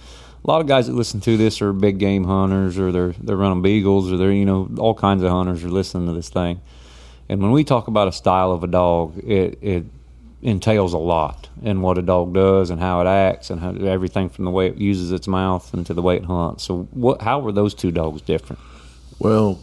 A 0.44 0.46
lot 0.46 0.60
of 0.60 0.68
guys 0.68 0.86
that 0.86 0.92
listen 0.92 1.20
to 1.22 1.36
this 1.36 1.60
are 1.60 1.72
big 1.72 1.98
game 1.98 2.24
hunters, 2.24 2.78
or 2.78 2.92
they're 2.92 3.14
they're 3.20 3.36
running 3.36 3.62
beagles, 3.62 4.12
or 4.12 4.16
they're 4.16 4.32
you 4.32 4.44
know 4.44 4.70
all 4.78 4.94
kinds 4.94 5.22
of 5.22 5.30
hunters 5.30 5.64
are 5.64 5.68
listening 5.68 6.06
to 6.06 6.12
this 6.12 6.28
thing. 6.28 6.60
And 7.28 7.42
when 7.42 7.50
we 7.50 7.64
talk 7.64 7.88
about 7.88 8.06
a 8.06 8.12
style 8.12 8.52
of 8.52 8.62
a 8.62 8.68
dog, 8.68 9.18
it 9.18 9.58
it 9.60 9.84
entails 10.42 10.92
a 10.92 10.98
lot 10.98 11.48
in 11.62 11.80
what 11.80 11.98
a 11.98 12.02
dog 12.02 12.32
does 12.32 12.70
and 12.70 12.80
how 12.80 13.00
it 13.00 13.06
acts 13.06 13.50
and 13.50 13.60
how, 13.60 13.74
everything 13.74 14.28
from 14.28 14.44
the 14.44 14.50
way 14.50 14.68
it 14.68 14.76
uses 14.76 15.10
its 15.10 15.26
mouth 15.26 15.72
and 15.74 15.84
to 15.86 15.94
the 15.94 16.02
way 16.02 16.16
it 16.16 16.24
hunts. 16.24 16.64
So, 16.64 16.84
what? 16.92 17.22
How 17.22 17.40
were 17.40 17.52
those 17.52 17.74
two 17.74 17.90
dogs 17.90 18.22
different? 18.22 18.60
Well, 19.18 19.60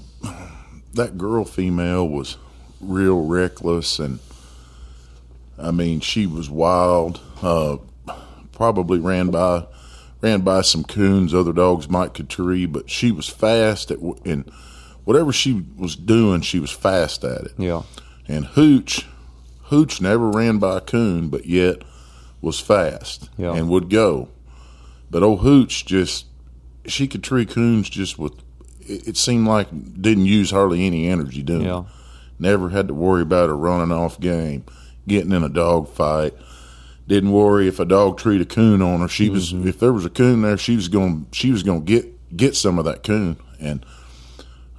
that 0.94 1.18
girl 1.18 1.46
female 1.46 2.08
was 2.08 2.38
real 2.82 3.26
reckless, 3.26 4.00
and 4.00 4.20
I 5.64 5.72
mean, 5.72 6.00
she 6.00 6.28
was 6.28 6.50
wild. 6.50 7.20
Uh, 7.42 7.78
probably 8.52 9.00
ran 9.00 9.30
by 9.30 9.66
ran 10.22 10.42
by 10.42 10.62
some 10.62 10.84
coons 10.84 11.34
other 11.34 11.52
dogs 11.52 11.90
might 11.90 12.14
could 12.14 12.30
tree, 12.30 12.66
but 12.66 12.90
she 12.90 13.12
was 13.12 13.28
fast 13.28 13.92
at 13.92 14.00
and 14.00 14.50
whatever 15.04 15.34
she 15.34 15.66
was 15.78 15.96
doing, 15.96 16.42
she 16.42 16.60
was 16.60 16.72
fast 16.72 17.24
at 17.24 17.42
it. 17.46 17.54
Yeah. 17.58 17.84
And 18.28 18.46
Hooch, 18.46 19.06
Hooch 19.64 20.00
never 20.00 20.30
ran 20.30 20.60
by 20.60 20.78
a 20.78 20.82
coon, 20.82 21.30
but 21.30 21.46
yet 21.46 21.84
was 22.42 22.60
fast 22.60 23.30
yeah. 23.38 23.54
and 23.54 23.70
would 23.70 23.90
go. 23.90 24.30
But 25.10 25.24
old 25.24 25.42
Hooch 25.42 25.86
just 25.86 26.26
she 26.86 27.08
could 27.08 27.24
tree 27.24 27.46
coons 27.46 27.90
just 27.90 28.18
with 28.20 28.34
it 28.86 29.16
seemed 29.16 29.48
like 29.48 29.70
didn't 30.02 30.26
use 30.26 30.52
hardly 30.52 30.86
any 30.86 31.08
energy 31.08 31.42
doing 31.42 31.66
yeah. 31.66 31.84
Never 32.40 32.70
had 32.70 32.88
to 32.90 32.94
worry 32.94 33.22
about 33.22 33.50
her 33.50 33.56
running 33.56 33.92
off 33.92 34.20
game, 34.20 34.66
getting 35.08 35.32
in 35.32 35.44
a 35.44 35.50
dog 35.50 35.90
fight. 35.90 36.34
Didn't 37.08 37.32
worry 37.32 37.68
if 37.68 37.80
a 37.80 37.86
dog 37.86 38.18
treed 38.18 38.42
a 38.42 38.46
coon 38.46 38.82
on 38.82 39.02
her. 39.02 39.08
She 39.08 39.30
was 39.30 39.52
Mm-hmm. 39.54 39.68
if 39.68 39.80
there 39.80 39.92
was 39.94 40.06
a 40.06 40.10
coon 40.10 40.42
there, 40.42 40.58
she 40.58 40.76
was 40.76 40.88
going 40.88 41.28
she 41.32 41.52
was 41.52 41.64
going 41.64 41.86
to 41.86 41.92
get 41.92 42.36
get 42.38 42.56
some 42.56 42.80
of 42.80 42.86
that 42.86 43.04
coon. 43.04 43.38
And 43.60 43.86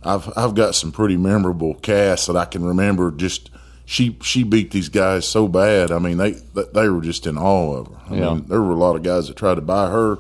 I've 0.03 0.33
I've 0.37 0.55
got 0.55 0.75
some 0.75 0.91
pretty 0.93 1.17
memorable 1.17 1.75
casts 1.75 2.27
that 2.27 2.37
I 2.37 2.45
can 2.47 2.65
remember. 2.65 3.11
Just 3.11 3.51
she 3.85 4.17
she 4.23 4.43
beat 4.43 4.71
these 4.71 4.89
guys 4.89 5.29
so 5.29 5.49
bad. 5.49 5.91
I 5.93 5.99
mean 5.99 6.17
they 6.17 6.33
they 6.73 6.89
were 6.89 7.03
just 7.03 7.27
in 7.27 7.37
awe 7.37 7.77
of 7.77 7.87
her. 7.89 8.15
I 8.15 8.19
Yeah. 8.19 8.35
mean 8.35 8.47
there 8.47 8.63
were 8.63 8.73
a 8.73 8.77
lot 8.79 8.97
of 8.97 9.03
guys 9.03 9.29
that 9.29 9.37
tried 9.37 9.57
to 9.57 9.61
buy 9.61 9.91
her, 9.91 10.19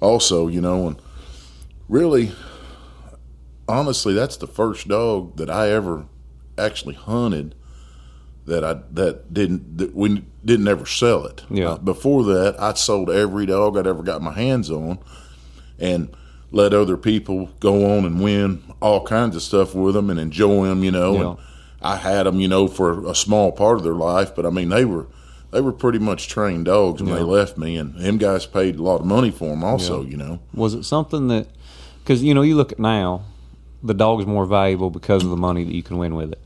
also 0.00 0.48
you 0.48 0.60
know, 0.60 0.86
and 0.88 1.00
really 1.88 2.32
honestly, 3.68 4.12
that's 4.14 4.36
the 4.36 4.46
first 4.46 4.88
dog 4.88 5.36
that 5.36 5.50
I 5.50 5.70
ever 5.70 6.06
actually 6.56 6.94
hunted 6.94 7.54
that 8.48 8.64
I 8.64 8.80
that 8.92 9.32
didn't 9.32 9.78
that 9.78 9.94
we 9.94 10.24
didn't 10.44 10.68
ever 10.68 10.86
sell 10.86 11.24
it. 11.26 11.44
Yeah. 11.50 11.70
Uh, 11.70 11.78
before 11.78 12.24
that, 12.24 12.60
I 12.60 12.74
sold 12.74 13.10
every 13.10 13.46
dog 13.46 13.76
I'd 13.76 13.86
ever 13.86 14.02
got 14.02 14.22
my 14.22 14.32
hands 14.32 14.70
on, 14.70 14.98
and 15.78 16.08
let 16.50 16.72
other 16.74 16.96
people 16.96 17.50
go 17.60 17.96
on 17.96 18.04
and 18.04 18.22
win 18.22 18.62
all 18.80 19.04
kinds 19.04 19.36
of 19.36 19.42
stuff 19.42 19.74
with 19.74 19.94
them 19.94 20.10
and 20.10 20.18
enjoy 20.18 20.66
them. 20.66 20.82
You 20.82 20.90
know, 20.90 21.14
Yeah. 21.14 21.28
and 21.30 21.36
I 21.82 21.96
had 21.96 22.24
them, 22.24 22.40
you 22.40 22.48
know, 22.48 22.66
for 22.68 23.06
a 23.06 23.14
small 23.14 23.52
part 23.52 23.78
of 23.78 23.84
their 23.84 23.94
life, 23.94 24.34
but 24.34 24.44
I 24.46 24.50
mean 24.50 24.68
they 24.70 24.84
were. 24.84 25.06
They 25.50 25.62
were 25.62 25.72
pretty 25.72 25.98
much 25.98 26.28
trained 26.28 26.66
dogs 26.66 27.00
when 27.00 27.08
Yeah. 27.08 27.20
they 27.20 27.22
left 27.22 27.56
me, 27.56 27.78
and 27.78 27.94
them 27.94 28.18
guys 28.18 28.44
paid 28.44 28.76
a 28.76 28.82
lot 28.82 29.00
of 29.00 29.06
money 29.06 29.30
for 29.30 29.46
them. 29.46 29.64
Also, 29.64 30.02
Yeah. 30.02 30.10
you 30.10 30.16
know, 30.18 30.40
Was 30.52 30.74
it 30.74 30.84
something 30.84 31.28
that, 31.28 31.46
because 32.04 32.22
you 32.22 32.34
know, 32.34 32.42
you 32.42 32.54
look 32.54 32.70
at 32.70 32.78
now, 32.78 33.22
the 33.82 33.94
dog's 33.94 34.26
more 34.26 34.44
valuable 34.44 34.90
because 34.90 35.24
of 35.24 35.30
the 35.30 35.38
money 35.38 35.64
that 35.64 35.74
you 35.74 35.82
can 35.82 35.96
win 35.96 36.14
with 36.16 36.32
it. 36.32 36.38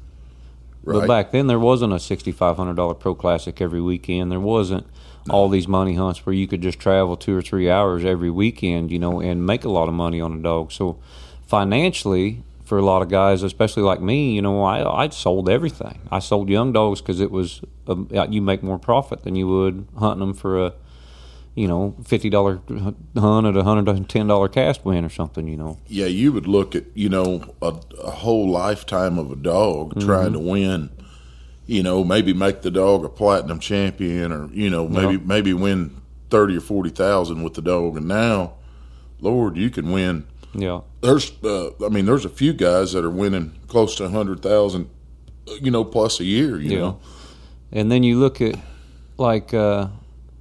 But 0.85 1.07
back 1.07 1.31
then, 1.31 1.47
there 1.47 1.59
wasn't 1.59 1.93
a 1.93 2.01
sixty-five 2.01 2.57
hundred 2.57 2.77
dollar 2.77 2.95
pro 2.95 3.15
classic 3.15 3.61
every 3.61 3.81
weekend. 3.81 4.33
There 4.33 4.41
wasn't 4.41 4.87
all 5.31 5.49
these 5.49 5.69
money 5.69 5.95
hunts 5.95 6.27
where 6.27 6.35
you 6.35 6.49
could 6.49 6.61
just 6.61 6.81
travel 6.81 7.17
two 7.17 7.37
or 7.37 7.43
three 7.43 7.71
hours 7.71 8.05
every 8.05 8.31
weekend, 8.31 8.91
you 8.91 8.99
know, 8.99 9.21
and 9.21 9.47
make 9.47 9.65
a 9.65 9.69
lot 9.69 9.89
of 9.89 9.95
money 9.95 10.21
on 10.21 10.33
a 10.33 10.43
dog. 10.43 10.73
So 10.73 10.99
financially, 11.47 12.43
for 12.65 12.79
a 12.79 12.83
lot 12.83 13.03
of 13.03 13.09
guys, 13.09 13.43
especially 13.43 13.85
like 13.85 14.01
me, 14.01 14.35
you 14.35 14.43
know, 14.43 14.63
I 14.65 15.05
I 15.05 15.09
sold 15.11 15.49
everything. 15.49 16.01
I 16.11 16.19
sold 16.19 16.49
young 16.49 16.73
dogs 16.73 17.01
because 17.01 17.21
it 17.21 17.31
was 17.31 17.61
a, 17.87 18.27
you 18.29 18.43
make 18.43 18.63
more 18.63 18.79
profit 18.79 19.23
than 19.23 19.37
you 19.37 19.47
would 19.47 19.87
hunting 19.99 20.21
them 20.21 20.35
for 20.35 20.67
a 20.67 20.73
you 21.55 21.69
know, 21.69 21.95
fifty 22.05 22.31
dollar 22.31 22.61
hunt 23.17 23.47
at 23.47 23.57
a 23.57 23.63
hundred 23.65 23.89
and 23.89 24.09
ten 24.09 24.27
dollar 24.27 24.49
cast 24.49 24.85
win 24.85 25.05
or 25.05 25.11
something. 25.11 25.47
You 25.49 25.57
know, 25.57 25.79
yeah, 25.87 26.07
you 26.07 26.33
would 26.33 26.47
look 26.47 26.75
at 26.75 26.85
you 26.95 27.09
know 27.09 27.55
a, 27.61 27.75
a 28.03 28.11
whole 28.11 28.49
lifetime 28.51 29.19
of 29.19 29.31
a 29.31 29.37
dog 29.37 30.01
trying 30.01 30.33
to 30.33 30.39
win. 30.39 30.91
You 31.67 31.83
know, 31.83 32.03
maybe 32.05 32.33
make 32.33 32.63
the 32.63 32.71
dog 32.71 33.05
a 33.05 33.09
platinum 33.09 33.61
champion, 33.61 34.33
or 34.33 34.49
you 34.53 34.69
know, 34.71 34.89
maybe 34.89 35.15
Yeah. 35.15 35.21
maybe 35.25 35.53
win 35.53 35.95
thirty 36.31 36.57
or 36.57 36.61
forty 36.61 36.91
thousand 36.91 37.43
with 37.43 37.55
the 37.55 37.63
dog. 37.63 37.97
And 37.97 38.09
now, 38.09 38.55
Lord, 39.21 39.57
you 39.57 39.71
can 39.71 39.93
win. 39.93 40.25
yeah, 40.55 40.81
There's, 41.01 41.33
uh, 41.45 41.71
I 41.85 41.89
mean, 41.89 42.05
there's 42.05 42.25
a 42.25 42.29
few 42.31 42.53
guys 42.53 42.93
that 42.93 43.05
are 43.05 43.11
winning 43.11 43.53
close 43.69 43.95
to 43.97 44.05
a 44.05 44.09
hundred 44.11 44.43
thousand, 44.43 44.91
you 45.61 45.71
know, 45.71 45.85
plus 45.85 46.19
a 46.21 46.25
year. 46.25 46.59
You 46.61 46.71
yeah. 46.71 46.79
know, 46.79 47.01
And 47.71 47.93
then 47.93 48.03
you 48.03 48.19
look 48.19 48.41
at 48.41 48.57
like 49.17 49.55
uh, 49.55 49.87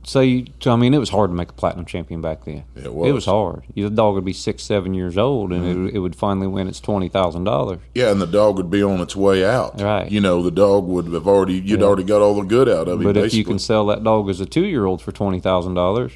say, 0.04 0.46
I 0.66 0.76
mean, 0.76 0.94
it 0.94 0.98
was 0.98 1.10
hard 1.10 1.30
to 1.30 1.36
make 1.36 1.50
a 1.50 1.54
platinum 1.54 1.86
champion 1.86 2.22
back 2.22 2.46
then. 2.46 2.64
It 2.76 2.94
was. 2.94 3.10
It 3.10 3.12
was 3.12 3.26
hard. 3.26 3.64
The 3.76 3.90
dog 3.90 4.16
would 4.16 4.26
be 4.26 4.34
six, 4.34 4.64
seven 4.64 4.94
years 4.94 5.18
old, 5.18 5.52
and 5.52 5.64
Mm-hmm. 5.64 5.88
it, 5.88 5.96
it 5.96 6.00
would 6.00 6.16
finally 6.16 6.48
win 6.48 6.68
its 6.68 6.80
twenty 6.80 7.08
thousand 7.10 7.44
dollars. 7.44 7.80
yeah, 7.94 8.12
and 8.12 8.22
the 8.22 8.26
dog 8.28 8.58
would 8.58 8.70
be 8.72 8.82
on 8.84 9.00
its 9.00 9.16
way 9.16 9.46
out. 9.46 9.80
Right. 9.82 10.12
You 10.12 10.20
know, 10.22 10.42
the 10.42 10.52
dog 10.52 10.86
would 10.88 11.06
have 11.14 11.28
already, 11.28 11.54
you'd 11.56 11.80
Yeah. 11.82 11.86
already 11.86 12.04
got 12.04 12.22
all 12.22 12.36
the 12.36 12.42
good 12.48 12.68
out 12.68 12.88
of 12.88 13.02
it. 13.02 13.04
But 13.04 13.18
if 13.18 13.34
you 13.34 13.44
can 13.44 13.60
sell 13.60 13.86
that 13.88 14.04
dog 14.04 14.30
as 14.30 14.40
a 14.42 14.46
two-year-old 14.46 15.02
for 15.02 15.12
twenty 15.12 15.40
thousand 15.40 15.76
dollars, 15.76 16.12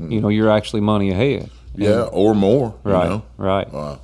you 0.00 0.20
know, 0.20 0.28
you're 0.28 0.50
actually 0.50 0.80
money 0.80 1.10
ahead. 1.10 1.50
And- 1.74 1.82
yeah, 1.84 2.02
or 2.02 2.34
more. 2.34 2.74
you 2.84 2.90
right, 2.90 3.08
know? 3.08 3.22
right. 3.36 3.72
Wow. 3.72 4.00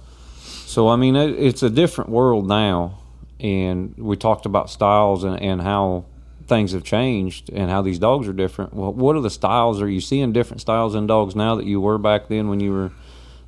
So 0.66 0.88
I 0.88 0.96
mean, 0.96 1.16
it, 1.16 1.30
it's 1.38 1.62
a 1.62 1.70
different 1.70 2.10
world 2.10 2.46
now, 2.48 2.98
and 3.40 3.94
we 3.96 4.16
talked 4.16 4.46
about 4.46 4.70
styles 4.70 5.24
and, 5.24 5.40
and 5.40 5.60
how 5.60 6.04
things 6.46 6.72
have 6.72 6.84
changed 6.84 7.50
and 7.50 7.70
how 7.70 7.82
these 7.82 7.98
dogs 7.98 8.28
are 8.28 8.32
different. 8.32 8.74
Well, 8.74 8.92
what 8.92 9.16
are 9.16 9.20
the 9.20 9.30
styles? 9.30 9.80
Are 9.80 9.88
you 9.88 10.00
seeing 10.00 10.32
different 10.32 10.60
styles 10.60 10.94
in 10.94 11.06
dogs 11.06 11.34
now 11.34 11.54
that 11.56 11.66
you 11.66 11.80
were 11.80 11.98
back 11.98 12.28
then 12.28 12.48
when 12.48 12.60
you 12.60 12.72
were 12.72 12.92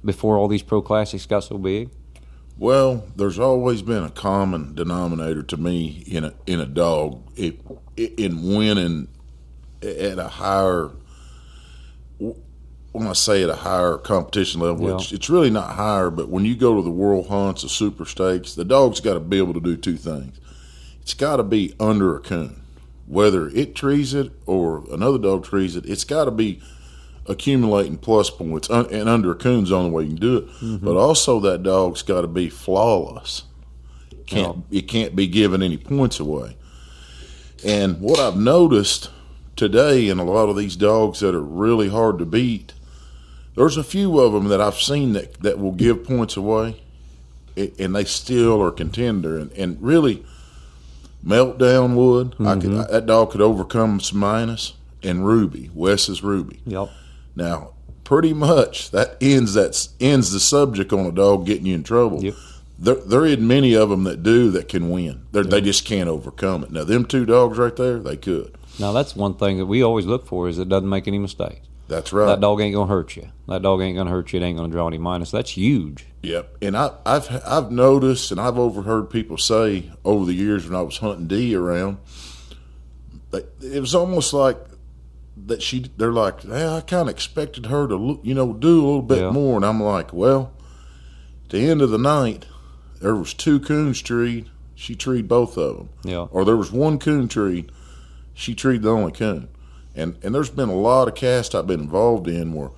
before 0.05 0.37
all 0.39 0.49
these 0.49 0.63
pro 0.63 0.83
classics 0.83 1.27
got 1.27 1.45
so 1.45 1.59
big? 1.59 1.91
Well, 2.59 3.05
there's 3.17 3.39
always 3.39 3.83
been 3.83 4.03
a 4.03 4.11
common 4.11 4.75
denominator 4.75 5.43
to 5.43 5.57
me 5.59 6.03
in 6.07 6.25
a 6.25 6.33
in 6.47 6.59
a 6.61 6.65
dog 6.67 7.23
if, 7.37 7.55
in 7.97 8.43
winning 8.55 9.09
at 9.83 10.19
a 10.19 10.29
higher. 10.29 10.91
When 12.19 13.07
I 13.07 13.13
say 13.13 13.43
at 13.43 13.51
a 13.51 13.57
higher 13.57 13.99
competition 13.99 14.63
level, 14.63 14.89
Yeah. 14.89 14.95
it's, 14.95 15.13
it's 15.13 15.29
really 15.29 15.51
not 15.51 15.73
higher. 15.75 16.09
But 16.09 16.31
when 16.31 16.47
you 16.47 16.57
go 16.57 16.77
to 16.77 16.83
the 16.83 16.91
world 16.91 17.27
hunts, 17.29 17.61
the 17.63 17.69
super 17.69 18.07
stakes, 18.07 18.55
the 18.55 18.65
dog's 18.65 19.01
got 19.01 19.15
to 19.15 19.21
be 19.21 19.37
able 19.37 19.53
to 19.53 19.61
do 19.61 19.77
two 19.77 19.99
things. 19.99 20.41
It's 21.03 21.13
got 21.13 21.37
to 21.37 21.43
be 21.43 21.75
under 21.79 22.17
a 22.17 22.21
coon, 22.21 22.63
whether 23.07 23.49
it 23.49 23.75
trees 23.75 24.15
it 24.15 24.33
or 24.47 24.85
another 24.93 25.19
dog 25.19 25.45
trees 25.45 25.77
it. 25.77 25.87
It's 25.87 26.05
got 26.05 26.25
to 26.27 26.31
be 26.31 26.61
accumulating 27.27 27.99
plus 27.99 28.31
points, 28.31 28.71
un- 28.71 28.87
and 28.93 29.09
under 29.09 29.33
a 29.33 29.35
coon's 29.35 29.71
the 29.71 29.77
only 29.77 29.91
way 29.91 30.03
you 30.05 30.11
can 30.11 30.17
do 30.17 30.37
it. 30.39 30.49
Mm-hmm. 30.49 30.85
But 30.85 30.97
also, 30.97 31.41
that 31.41 31.63
dog's 31.63 32.03
got 32.03 32.21
to 32.21 32.29
be 32.29 32.49
flawless. 32.49 33.45
Can't 34.27 34.65
it 34.71 34.83
can't 34.83 35.15
be 35.15 35.27
giving 35.29 35.63
any 35.63 35.77
points 35.77 36.19
away. 36.19 36.57
And 37.65 38.01
what 38.01 38.19
I've 38.19 38.37
noticed 38.37 39.11
today 39.55 40.09
in 40.09 40.19
a 40.19 40.25
lot 40.25 40.49
of 40.49 40.57
these 40.57 40.77
dogs 40.77 41.21
that 41.21 41.35
are 41.35 41.41
really 41.41 41.89
hard 41.89 42.19
to 42.19 42.27
beat, 42.27 42.75
There's 43.57 43.79
a 43.79 43.85
few 43.85 44.21
of 44.21 44.33
them 44.35 44.49
that 44.49 44.61
I've 44.61 44.79
seen 44.79 45.15
that 45.15 45.41
that 45.43 45.59
will 45.59 45.73
give 45.73 46.05
points 46.05 46.37
away, 46.37 46.83
and 47.57 47.97
they 47.97 48.05
still 48.05 48.63
are 48.63 48.71
contender. 48.71 49.39
And, 49.39 49.51
and 49.53 49.81
really, 49.81 50.25
meltdown 51.27 51.95
would 51.95 52.33
mm-hmm. 52.33 52.47
I 52.47 52.57
could 52.57 52.73
that 52.89 53.07
dog 53.07 53.33
could 53.33 53.41
overcome 53.41 54.01
some 54.01 54.19
minus 54.19 54.75
and 55.03 55.27
Ruby 55.27 55.71
Wes's 55.75 56.23
Ruby. 56.23 56.61
Yep. 56.67 56.91
Now, 57.35 57.73
pretty 58.05 58.33
much 58.33 58.91
that 58.93 59.17
ends 59.21 59.55
that 59.55 59.89
ends 60.01 60.33
the 60.33 60.41
subject 60.41 60.93
on 60.93 61.07
a 61.07 61.13
dog 61.13 61.47
getting 61.47 61.67
you 61.67 61.75
in 61.75 61.83
trouble. 61.83 62.23
Yep. 62.23 62.35
There, 62.79 62.95
there 62.95 63.25
isn't 63.25 63.47
many 63.47 63.75
of 63.75 63.89
them 63.89 64.05
that 64.05 64.23
do 64.23 64.51
that 64.51 64.69
can 64.69 64.91
win. 64.91 65.27
Yep. 65.33 65.47
They 65.47 65.61
just 65.61 65.85
can't 65.85 66.09
overcome 66.09 66.63
it. 66.63 66.71
Now, 66.71 66.85
them 66.85 67.07
two 67.07 67.25
dogs 67.25 67.59
right 67.59 67.75
there, 67.75 67.99
they 67.99 68.17
could. 68.17 68.55
Now, 68.79 68.93
that's 68.93 69.17
one 69.17 69.35
thing 69.35 69.57
that 69.59 69.67
we 69.67 69.83
always 69.83 70.05
look 70.05 70.27
for 70.27 70.49
is 70.49 70.59
it 70.59 70.69
doesn't 70.69 70.89
make 70.89 71.09
any 71.09 71.19
mistakes. 71.19 71.66
That's 71.89 72.13
right. 72.13 72.27
That 72.27 72.41
dog 72.41 72.61
ain't 72.61 72.75
gonna 72.75 72.91
hurt 72.91 73.17
you. 73.17 73.29
That 73.47 73.63
dog 73.63 73.81
ain't 73.81 73.97
gonna 73.97 74.11
hurt 74.11 74.33
you. 74.33 74.41
It 74.41 74.43
ain't 74.43 74.59
gonna 74.59 74.73
draw 74.73 74.89
any 74.89 74.99
minus. 74.99 75.31
That's 75.31 75.51
huge. 75.51 76.07
Yep. 76.23 76.57
And 76.63 76.77
I, 76.77 76.91
have 77.05 77.43
I've 77.47 77.71
noticed 77.71 78.33
and 78.33 78.41
I've 78.41 78.59
overheard 78.59 79.11
people 79.11 79.39
say 79.39 79.91
over 80.05 80.25
the 80.25 80.35
years 80.35 80.67
when 80.67 80.77
I 80.77 80.83
was 80.83 80.99
hunting 80.99 81.29
D 81.29 81.55
around, 81.55 81.99
it 83.33 83.81
was 83.81 83.95
almost 83.95 84.33
like 84.33 84.59
that 85.47 85.63
she 85.63 85.91
they're 85.97 86.13
like, 86.13 86.43
hey, 86.43 86.67
I 86.67 86.81
kind 86.81 87.09
of 87.09 87.15
expected 87.15 87.67
her 87.67 87.87
to 87.87 87.97
look, 87.97 88.21
you 88.23 88.35
know 88.35 88.53
do 88.53 88.75
a 88.75 88.87
little 88.87 89.03
bit 89.03 89.21
yeah. 89.21 89.31
more, 89.31 89.57
and 89.57 89.65
I'm 89.65 89.83
like, 89.83 90.13
well, 90.13 90.53
at 91.45 91.51
the 91.51 91.69
end 91.69 91.83
of 91.83 91.91
the 91.91 91.99
night, 91.99 92.47
there 93.01 93.15
was 93.15 93.35
two 93.35 93.61
coons 93.61 94.03
treed. 94.03 94.51
She 94.75 94.95
treed 94.95 95.29
both 95.29 95.57
of 95.57 95.77
them. 95.77 95.89
Yeah. 96.03 96.27
Or 96.31 96.45
there 96.45 96.57
was 96.57 96.73
one 96.73 96.99
coon 96.99 97.29
treed. 97.29 97.71
She 98.35 98.55
treed 98.55 98.83
the 98.83 98.91
only 98.91 99.13
coon. 99.13 99.49
And 99.97 100.17
and 100.23 100.35
there's 100.35 100.51
been 100.51 100.69
a 100.69 100.75
lot 100.75 101.09
of 101.09 101.15
casts 101.15 101.55
I've 101.55 101.67
been 101.67 101.81
involved 101.81 102.29
in 102.29 102.53
where, 102.53 102.71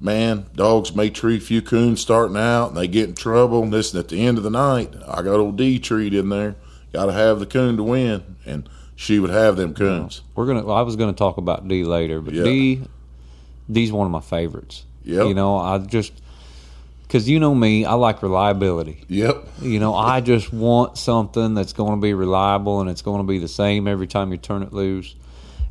man, 0.00 0.46
dogs 0.54 0.94
may 0.94 1.10
tree 1.10 1.36
a 1.36 1.40
few 1.40 1.60
coons 1.60 2.00
starting 2.00 2.36
out 2.36 2.68
and 2.68 2.76
they 2.76 2.86
get 2.86 3.08
in 3.08 3.14
trouble. 3.14 3.62
And 3.62 3.72
this 3.72 3.92
and 3.92 4.00
at 4.00 4.08
the 4.08 4.24
end 4.24 4.38
of 4.38 4.44
the 4.44 4.50
night, 4.50 4.94
I 5.06 5.22
got 5.22 5.40
old 5.40 5.56
D 5.56 5.78
treed 5.78 6.14
in 6.14 6.28
there. 6.28 6.56
Got 6.92 7.06
to 7.06 7.12
have 7.12 7.40
the 7.40 7.46
coon 7.46 7.76
to 7.76 7.82
win. 7.82 8.36
And 8.46 8.68
she 8.94 9.18
would 9.18 9.30
have 9.30 9.56
them 9.56 9.74
coons. 9.74 10.22
We're 10.34 10.46
gonna. 10.46 10.62
Well, 10.62 10.76
I 10.76 10.82
was 10.82 10.96
gonna 10.96 11.12
talk 11.12 11.36
about 11.36 11.66
D 11.66 11.84
later, 11.84 12.20
but 12.20 12.34
yeah. 12.34 12.44
D, 12.44 12.82
D's 13.70 13.90
one 13.90 14.06
of 14.06 14.12
my 14.12 14.20
favorites. 14.20 14.84
Yeah. 15.02 15.24
You 15.24 15.34
know, 15.34 15.58
I 15.58 15.78
just 15.78 16.12
because 17.14 17.28
you 17.28 17.38
know 17.38 17.54
me, 17.54 17.84
I 17.84 17.94
like 17.94 18.22
reliability. 18.22 19.04
Yep. 19.08 19.46
You 19.62 19.78
know, 19.78 19.94
I 19.94 20.20
just 20.20 20.52
want 20.52 20.98
something 20.98 21.54
that's 21.54 21.72
going 21.72 21.92
to 21.92 22.02
be 22.02 22.12
reliable 22.12 22.80
and 22.80 22.90
it's 22.90 23.02
going 23.02 23.18
to 23.18 23.26
be 23.26 23.38
the 23.38 23.46
same 23.48 23.86
every 23.86 24.06
time 24.08 24.32
you 24.32 24.36
turn 24.36 24.64
it 24.64 24.72
loose. 24.72 25.14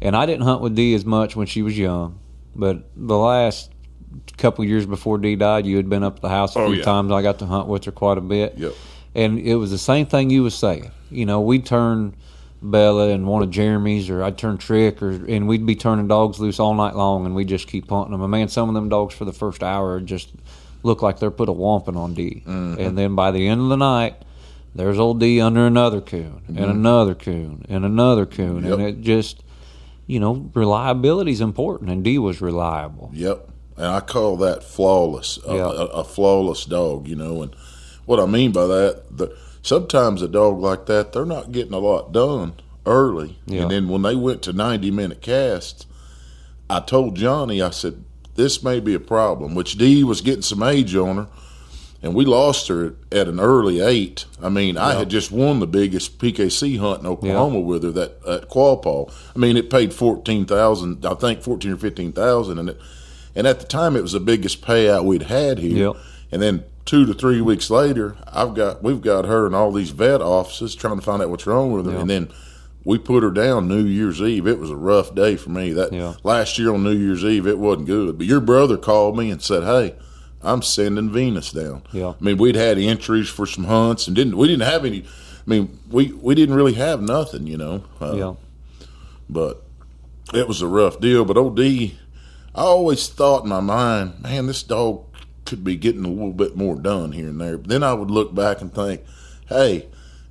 And 0.03 0.15
I 0.15 0.25
didn't 0.25 0.43
hunt 0.43 0.61
with 0.61 0.75
D 0.75 0.93
as 0.93 1.05
much 1.05 1.35
when 1.35 1.47
she 1.47 1.61
was 1.61 1.77
young, 1.77 2.19
but 2.55 2.89
the 2.95 3.17
last 3.17 3.71
couple 4.37 4.63
years 4.65 4.85
before 4.85 5.17
D 5.17 5.35
died, 5.35 5.65
you 5.65 5.77
had 5.77 5.89
been 5.89 6.03
up 6.03 6.17
at 6.17 6.21
the 6.21 6.29
house 6.29 6.55
a 6.55 6.59
oh, 6.59 6.67
few 6.67 6.77
yeah. 6.77 6.83
times. 6.83 7.11
I 7.11 7.21
got 7.21 7.39
to 7.39 7.45
hunt 7.45 7.67
with 7.67 7.85
her 7.85 7.91
quite 7.91 8.17
a 8.17 8.21
bit. 8.21 8.57
Yep. 8.57 8.73
And 9.15 9.39
it 9.39 9.55
was 9.55 9.71
the 9.71 9.77
same 9.77 10.05
thing 10.05 10.29
you 10.29 10.43
was 10.43 10.55
saying. 10.55 10.91
You 11.09 11.25
know, 11.25 11.41
we 11.41 11.59
turn 11.59 12.15
Bella 12.61 13.09
and 13.09 13.25
one 13.27 13.43
of 13.43 13.49
Jeremy's, 13.49 14.09
or 14.09 14.23
I'd 14.23 14.37
turn 14.37 14.57
Trick, 14.57 15.01
or 15.01 15.11
and 15.11 15.47
we'd 15.47 15.65
be 15.65 15.75
turning 15.75 16.07
dogs 16.07 16.39
loose 16.39 16.59
all 16.59 16.73
night 16.73 16.95
long, 16.95 17.25
and 17.25 17.33
we 17.35 17.45
just 17.45 17.67
keep 17.67 17.89
hunting 17.89 18.11
them. 18.11 18.21
And 18.21 18.31
man, 18.31 18.47
some 18.47 18.69
of 18.69 18.75
them 18.75 18.89
dogs 18.89 19.15
for 19.15 19.25
the 19.25 19.33
first 19.33 19.63
hour 19.63 19.99
just 19.99 20.31
look 20.81 21.01
like 21.01 21.19
they're 21.19 21.31
put 21.31 21.47
a 21.47 21.53
wamping 21.53 21.95
on 21.95 22.13
D, 22.13 22.43
mm-hmm. 22.45 22.79
and 22.79 22.97
then 22.97 23.15
by 23.15 23.31
the 23.31 23.47
end 23.47 23.61
of 23.61 23.69
the 23.69 23.77
night, 23.77 24.15
there's 24.75 24.99
old 24.99 25.19
D 25.19 25.39
under 25.39 25.65
another 25.65 26.01
coon 26.01 26.41
mm-hmm. 26.43 26.57
and 26.57 26.71
another 26.71 27.15
coon 27.15 27.65
and 27.69 27.85
another 27.85 28.25
coon, 28.25 28.63
yep. 28.63 28.73
and 28.73 28.81
it 28.81 29.01
just, 29.01 29.43
you 30.07 30.19
know, 30.19 30.49
reliability 30.53 31.31
is 31.31 31.41
important, 31.41 31.89
and 31.89 32.03
D 32.03 32.17
was 32.17 32.41
reliable. 32.41 33.11
Yep, 33.13 33.49
and 33.77 33.87
I 33.87 33.99
call 33.99 34.37
that 34.37 34.63
flawless, 34.63 35.39
a, 35.47 35.55
yep. 35.55 35.65
a, 35.65 35.85
a 35.87 36.03
flawless 36.03 36.65
dog. 36.65 37.07
You 37.07 37.15
know, 37.15 37.41
and 37.41 37.55
what 38.05 38.19
I 38.19 38.25
mean 38.25 38.51
by 38.51 38.67
that, 38.67 39.03
the 39.11 39.37
sometimes 39.61 40.21
a 40.21 40.27
dog 40.27 40.59
like 40.59 40.85
that, 40.85 41.13
they're 41.13 41.25
not 41.25 41.51
getting 41.51 41.73
a 41.73 41.79
lot 41.79 42.11
done 42.11 42.53
early. 42.85 43.39
Yeah. 43.45 43.63
And 43.63 43.71
then 43.71 43.89
when 43.89 44.01
they 44.03 44.15
went 44.15 44.41
to 44.43 44.53
90 44.53 44.91
minute 44.91 45.21
casts, 45.21 45.85
I 46.69 46.81
told 46.81 47.15
Johnny, 47.15 47.61
I 47.61 47.71
said, 47.71 48.03
this 48.35 48.63
may 48.63 48.79
be 48.79 48.93
a 48.93 48.99
problem, 48.99 49.55
which 49.55 49.77
D 49.77 50.03
was 50.03 50.21
getting 50.21 50.41
some 50.41 50.63
age 50.63 50.95
on 50.95 51.17
her. 51.17 51.27
And 52.03 52.13
we 52.13 52.25
lost 52.25 52.67
her 52.67 52.95
at 53.13 53.29
an 53.29 53.39
early 53.39 53.79
eight. 53.79 54.25
I 54.41 54.49
mean, 54.49 54.77
I 54.77 54.93
had 54.95 55.09
just 55.09 55.31
won 55.31 55.61
the 55.61 55.67
biggest 55.67 56.19
PKC 56.19 56.77
hunt 56.77 56.99
in 56.99 57.07
Oklahoma 57.07 57.59
yeah. 57.59 57.63
with 57.63 57.83
her 57.83 57.91
that 57.91 58.25
at 58.27 58.49
Quapaw. 58.49 59.11
I 59.33 59.39
mean, 59.39 59.55
it 59.55 59.69
paid 59.69 59.93
fourteen 59.93 60.45
thousand, 60.45 61.05
I 61.05 61.13
think 61.13 61.41
fourteen 61.41 61.71
or 61.71 61.77
fifteen 61.77 62.11
thousand, 62.11 62.59
and 62.59 62.69
it, 62.71 62.81
and 63.35 63.47
at 63.47 63.61
the 63.61 63.65
time 63.65 63.95
it 63.95 64.01
was 64.01 64.11
the 64.11 64.19
biggest 64.19 64.61
payout 64.61 65.05
we'd 65.05 65.23
had 65.23 65.59
here. 65.59 65.93
And 66.29 66.41
then 66.41 66.65
two 66.83 67.05
to 67.05 67.13
three 67.13 67.39
weeks 67.39 67.69
later, 67.69 68.17
I've 68.27 68.53
got 68.53 68.83
we've 68.83 69.01
got 69.01 69.23
her 69.23 69.47
in 69.47 69.53
all 69.53 69.71
these 69.71 69.91
vet 69.91 70.21
offices 70.21 70.75
trying 70.75 70.99
to 70.99 71.05
find 71.05 71.21
out 71.21 71.29
what's 71.29 71.47
wrong 71.47 71.71
with 71.71 71.85
her, 71.85 71.93
yeah. 71.93 72.01
and 72.01 72.09
then 72.09 72.29
we 72.83 72.97
put 72.97 73.23
her 73.23 73.31
down 73.31 73.69
New 73.69 73.85
Year's 73.85 74.21
Eve. 74.21 74.45
It 74.45 74.59
was 74.59 74.69
a 74.69 74.75
rough 74.75 75.15
day 75.15 75.37
for 75.37 75.51
me. 75.51 75.71
That 75.71 75.93
yeah. 75.93 76.15
last 76.23 76.59
year 76.59 76.73
on 76.73 76.83
New 76.83 76.97
Year's 76.97 77.23
Eve, 77.23 77.47
it 77.47 77.59
wasn't 77.59 77.87
good. 77.87 78.17
But 78.17 78.27
your 78.27 78.41
brother 78.41 78.77
called 78.77 79.17
me 79.17 79.31
and 79.31 79.41
said, 79.41 79.63
"Hey, 79.63 79.95
I'm 80.43 80.61
sending 80.61 81.09
Venus 81.09 81.51
down." 81.51 81.83
Yeah, 81.91 82.13
I 82.19 82.23
mean 82.23 82.37
we'd 82.37 82.55
had 82.55 82.77
entries 82.77 83.29
for 83.29 83.45
some 83.45 83.65
hunts 83.65 84.07
and 84.07 84.15
didn't 84.15 84.37
we 84.37 84.47
didn't 84.47 84.67
have 84.67 84.85
any. 84.85 85.01
I 85.01 85.49
mean 85.49 85.79
we 85.89 86.11
we 86.11 86.35
didn't 86.35 86.55
really 86.55 86.73
have 86.73 87.01
nothing, 87.01 87.47
you 87.47 87.57
know. 87.57 87.83
Uh, 88.01 88.15
yeah, 88.15 88.33
but 89.29 89.63
it 90.33 90.47
was 90.47 90.61
a 90.61 90.67
rough 90.67 90.99
deal. 90.99 91.25
But 91.25 91.37
OD, 91.37 91.59
I 91.59 91.91
always 92.61 93.07
thought 93.07 93.43
in 93.43 93.49
my 93.49 93.59
mind, 93.59 94.21
man, 94.21 94.47
this 94.47 94.63
dog 94.63 95.05
could 95.45 95.63
be 95.63 95.75
getting 95.75 96.05
a 96.05 96.09
little 96.09 96.33
bit 96.33 96.55
more 96.55 96.75
done 96.75 97.11
here 97.11 97.27
and 97.27 97.39
there. 97.39 97.57
But 97.57 97.69
then 97.69 97.83
I 97.83 97.93
would 97.93 98.11
look 98.11 98.33
back 98.33 98.61
and 98.61 98.73
think, 98.73 99.01
hey, 99.49 99.87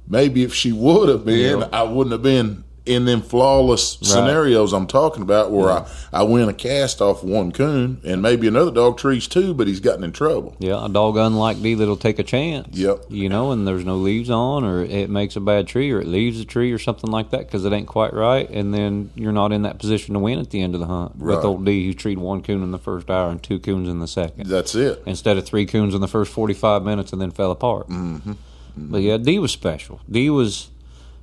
maybe 0.07 0.43
if 0.43 0.55
she 0.55 0.73
would 0.73 1.09
have 1.09 1.25
been, 1.25 1.61
yeah. 1.61 1.69
I 1.73 1.83
wouldn't 1.83 2.13
have 2.13 2.23
been 2.23 2.65
in 2.85 3.05
them 3.05 3.23
flawless 3.23 3.99
right. 4.01 4.09
scenarios 4.09 4.73
I'm 4.73 4.87
talking 4.87 5.23
about 5.23 5.51
where 5.51 5.69
yeah. 5.69 5.89
I, 6.13 6.21
I 6.21 6.23
win 6.25 6.49
a 6.49 6.53
cast 6.53 7.01
off 7.01 7.23
one 7.23 7.53
coon 7.53 8.01
and 8.05 8.21
maybe 8.21 8.49
another 8.49 8.73
dog 8.73 8.99
trees 8.99 9.29
too, 9.29 9.55
but 9.55 9.69
he's 9.69 9.81
gotten 9.81 10.03
in 10.03 10.13
trouble. 10.13 10.57
Yeah, 10.59 10.85
a 10.85 10.89
dog 10.89 11.17
unlike 11.17 11.63
D 11.63 11.75
that'll 11.75 11.97
take 11.97 12.19
a 12.19 12.25
chance. 12.25 12.77
Yep. 12.77 13.05
You 13.09 13.29
know, 13.29 13.53
and 13.53 13.67
there's 13.67 13.85
no 13.85 13.97
leaves 13.97 14.31
on 14.31 14.65
or 14.65 14.83
it 14.83 15.11
makes 15.11 15.37
a 15.37 15.41
bad 15.41 15.69
tree 15.69 15.91
or 15.93 16.01
it 16.01 16.09
leaves 16.09 16.41
a 16.41 16.45
tree 16.45 16.73
or 16.73 16.79
something 16.79 17.11
like 17.11 17.31
that 17.31 17.47
because 17.47 17.65
it 17.65 17.73
ain't 17.73 17.89
quite 17.89 18.13
right. 18.13 18.49
And 18.51 18.75
then 18.75 19.11
you're 19.15 19.33
not 19.33 19.53
in 19.53 19.63
that 19.63 19.79
position 19.79 20.15
to 20.15 20.21
win 20.21 20.39
at 20.39 20.51
the 20.51 20.61
end 20.61 20.75
of 20.75 20.81
the 20.81 20.87
hunt. 20.87 21.13
Right. 21.17 21.37
With 21.37 21.45
old 21.45 21.65
D 21.65 21.87
who 21.87 21.95
treated 21.95 22.21
one 22.21 22.43
coon 22.43 22.63
in 22.63 22.73
the 22.73 22.79
first 22.79 23.11
hour 23.11 23.31
and 23.31 23.43
two 23.43 23.59
coons 23.59 23.89
in 23.89 24.01
the 24.01 24.09
second. 24.09 24.49
That's 24.49 24.75
it. 24.75 25.03
Instead 25.07 25.37
of 25.37 25.47
three 25.47 25.67
coons 25.67 25.95
in 25.95 26.01
the 26.01 26.09
first 26.09 26.33
45 26.33 26.83
minutes 26.83 27.13
and 27.13 27.23
then 27.23 27.31
fell 27.31 27.53
apart. 27.53 27.89
Mm-hmm. 27.89 28.33
Mm-hmm. 28.33 28.91
But 28.91 29.03
yeah, 29.03 29.19
D 29.19 29.39
was 29.39 29.53
special. 29.53 30.01
D 30.11 30.31
was 30.31 30.71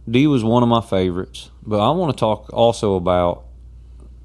D 0.09 0.27
was 0.27 0.43
one 0.43 0.63
of 0.63 0.69
my 0.69 0.81
favorites. 0.81 1.49
But 1.65 1.79
I 1.79 1.91
want 1.91 2.15
to 2.15 2.19
talk 2.19 2.51
also 2.53 2.95
about 2.95 3.45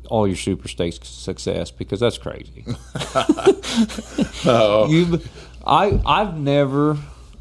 all 0.09 0.27
your 0.27 0.37
super 0.37 0.69
stakes 0.69 1.07
success 1.09 1.71
because 1.71 2.01
that's 2.01 2.19
crazy. 2.19 2.65
you, 4.45 5.21
I, 5.67 6.01
I've 6.05 6.37
never, 6.37 6.95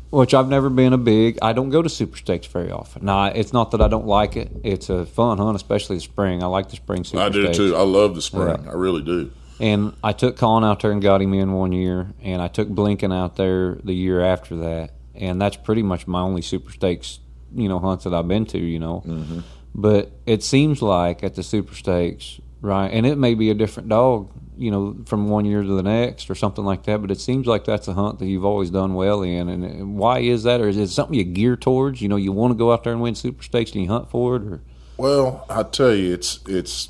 which 0.10 0.34
I've 0.34 0.48
never 0.48 0.70
been 0.70 0.94
a 0.94 0.98
big. 0.98 1.40
I 1.42 1.54
don't 1.54 1.70
go 1.70 1.82
to 1.82 1.90
super 1.90 2.18
stakes 2.18 2.48
very 2.48 2.72
often. 2.72 3.06
Now, 3.06 3.26
it's 3.26 3.54
not 3.54 3.72
that 3.72 3.82
I 3.82 3.88
don't 3.88 4.08
like 4.08 4.36
it. 4.36 4.52
It's 4.64 4.90
a 4.90 5.06
fun 5.06 5.38
hunt, 5.38 5.56
especially 5.56 5.98
the 5.98 6.02
spring. 6.02 6.44
I 6.44 6.48
like 6.48 6.70
the 6.70 6.76
spring 6.76 7.04
super. 7.04 7.24
I 7.24 7.30
do 7.30 7.44
stakes. 7.44 7.58
too. 7.58 7.76
I 7.76 7.84
love 7.84 8.16
the 8.16 8.22
spring. 8.22 8.68
I 8.68 8.74
really 8.74 9.02
do. 9.02 9.32
And 9.60 9.94
I 10.04 10.14
took 10.14 10.36
Colin 10.38 10.64
out 10.64 10.82
there 10.82 10.92
and 10.92 11.02
got 11.02 11.22
him 11.22 11.34
in 11.34 11.54
one 11.54 11.72
year, 11.72 12.12
and 12.22 12.42
I 12.42 12.48
took 12.48 12.68
Blinken 12.68 13.14
out 13.14 13.36
there 13.36 13.76
the 13.84 13.94
year 13.94 14.22
after 14.22 14.56
that 14.58 14.92
and 15.16 15.42
that's 15.42 15.58
pretty 15.58 15.84
much 15.84 16.08
my 16.08 16.22
only 16.22 16.42
super 16.42 16.72
stakes 16.72 17.20
you 17.54 17.70
know 17.70 17.80
hunts 17.80 18.04
that 18.04 18.14
I've 18.14 18.28
been 18.28 18.46
to 18.48 18.60
you 18.60 18.80
know. 18.80 19.04
Mm-hmm. 19.06 19.40
but 19.76 20.12
it 20.26 20.44
seems 20.44 20.82
like 20.82 21.24
at 21.24 21.36
the 21.36 21.44
super 21.44 21.76
stakes 21.76 22.40
right 22.62 22.88
and 22.88 23.06
it 23.06 23.18
may 23.18 23.34
be 23.34 23.50
a 23.50 23.54
different 23.54 23.90
dog 23.90 24.32
you 24.58 24.72
know 24.72 24.96
from 25.06 25.30
one 25.30 25.46
year 25.46 25.62
to 25.62 25.76
the 25.76 25.84
next 25.84 26.30
or 26.30 26.36
something 26.36 26.64
like 26.64 26.84
that 26.84 27.02
but 27.02 27.12
it 27.12 27.20
seems 27.20 27.48
like 27.48 27.66
that's 27.66 27.88
a 27.88 27.94
hunt 27.94 28.20
that 28.20 28.26
you've 28.26 28.46
always 28.46 28.70
done 28.70 28.94
well 28.94 29.22
in 29.22 29.50
and 29.50 29.98
why 29.98 30.20
is 30.20 30.44
that 30.44 30.62
or 30.62 30.68
is 30.68 30.78
it 30.78 30.88
something 30.88 31.18
you 31.18 31.24
gear 31.24 31.56
towards? 31.56 32.02
You 32.02 32.10
know 32.10 32.16
you 32.16 32.32
want 32.32 32.52
to 32.52 32.58
go 32.58 32.72
out 32.72 32.84
there 32.84 32.94
and 32.94 33.02
win 33.02 33.16
super 33.16 33.44
stakes 33.44 33.72
and 33.72 33.82
you 33.84 33.90
hunt 33.90 34.10
for 34.10 34.36
it 34.36 34.44
or? 34.44 34.62
Well 34.98 35.46
I 35.50 35.64
tell 35.64 35.94
you 35.94 36.14
it's 36.14 36.40
it's 36.48 36.90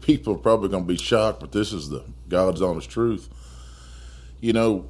people 0.00 0.34
are 0.34 0.38
probably 0.38 0.68
going 0.68 0.84
to 0.84 0.88
be 0.88 0.96
shocked 0.96 1.40
but 1.40 1.52
this 1.52 1.72
is 1.72 1.90
the 1.90 2.04
God's 2.28 2.62
honest 2.62 2.90
truth. 2.90 3.28
You 4.40 4.52
know 4.52 4.88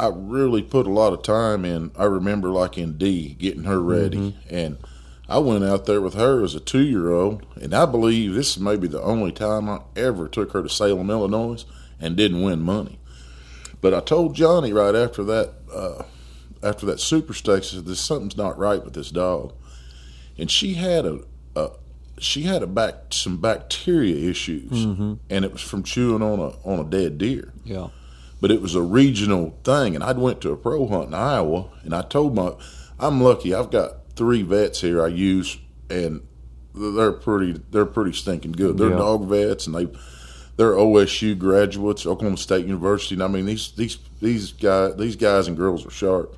I 0.00 0.10
really 0.14 0.62
put 0.62 0.86
a 0.86 0.90
lot 0.90 1.12
of 1.12 1.22
time 1.22 1.64
in. 1.66 1.90
I 1.94 2.04
remember 2.04 2.48
like 2.48 2.78
in 2.78 2.96
D 2.96 3.34
getting 3.38 3.64
her 3.64 3.80
ready, 3.80 4.16
mm-hmm. 4.16 4.54
and 4.54 4.78
I 5.28 5.38
went 5.38 5.62
out 5.62 5.84
there 5.84 6.00
with 6.00 6.14
her 6.14 6.42
as 6.42 6.54
a 6.54 6.60
two 6.60 6.82
year 6.82 7.10
old, 7.12 7.44
and 7.60 7.74
I 7.74 7.84
believe 7.84 8.32
this 8.32 8.56
is 8.56 8.62
maybe 8.62 8.88
the 8.88 9.02
only 9.02 9.30
time 9.30 9.68
I 9.68 9.80
ever 9.96 10.26
took 10.26 10.52
her 10.52 10.62
to 10.62 10.68
Salem, 10.70 11.10
Illinois, 11.10 11.64
and 12.00 12.16
didn't 12.16 12.42
win 12.42 12.62
money. 12.62 12.98
But 13.82 13.92
I 13.92 14.00
told 14.00 14.34
Johnny 14.34 14.72
right 14.72 14.94
after 14.94 15.22
that, 15.24 15.52
uh, 15.72 16.04
after 16.62 16.86
that 16.86 16.98
super 17.00 17.34
stakes, 17.34 17.72
"This 17.72 18.00
something's 18.00 18.36
not 18.38 18.58
right 18.58 18.82
with 18.82 18.94
this 18.94 19.10
dog," 19.10 19.52
and 20.38 20.50
she 20.50 20.74
had 20.74 21.04
a, 21.04 21.20
a 21.54 21.70
she 22.18 22.42
had 22.42 22.62
a 22.62 22.66
back 22.66 22.94
some 23.10 23.36
bacteria 23.36 24.16
issues, 24.30 24.70
Mhm. 24.86 25.18
and 25.28 25.44
it 25.44 25.52
was 25.52 25.60
from 25.62 25.82
chewing 25.82 26.22
on 26.22 26.38
a 26.38 26.52
on 26.64 26.78
a 26.80 26.84
dead 26.84 27.18
deer. 27.18 27.52
Yeah. 27.64 27.88
But 28.40 28.50
it 28.50 28.62
was 28.62 28.74
a 28.74 28.82
regional 28.82 29.58
thing, 29.64 29.94
and 29.94 30.02
I'd 30.02 30.18
went 30.18 30.40
to 30.42 30.50
a 30.52 30.56
pro 30.56 30.86
hunt 30.86 31.08
in 31.08 31.14
Iowa, 31.14 31.66
and 31.84 31.94
I 31.94 32.02
told 32.02 32.34
my, 32.34 32.52
I'm 32.98 33.20
lucky. 33.22 33.54
I've 33.54 33.70
got 33.70 34.14
three 34.16 34.42
vets 34.42 34.80
here 34.80 35.02
I 35.04 35.08
use, 35.08 35.58
and 35.90 36.22
they're 36.74 37.12
pretty 37.12 37.60
they're 37.70 37.86
pretty 37.86 38.12
stinking 38.12 38.52
good. 38.52 38.78
They're 38.78 38.90
Yeah. 38.90 38.96
dog 38.96 39.26
vets, 39.28 39.66
and 39.66 39.74
they 39.76 39.88
they're 40.56 40.74
OSU 40.74 41.34
graduates, 41.38 42.06
Oklahoma 42.06 42.36
State 42.36 42.66
University. 42.66 43.14
And 43.14 43.22
I 43.22 43.28
mean 43.28 43.46
these 43.46 43.72
these 43.76 43.98
these 44.20 44.52
guys 44.52 44.94
these 44.96 45.16
guys 45.16 45.48
and 45.48 45.56
girls 45.56 45.84
are 45.86 45.90
sharp. 45.90 46.36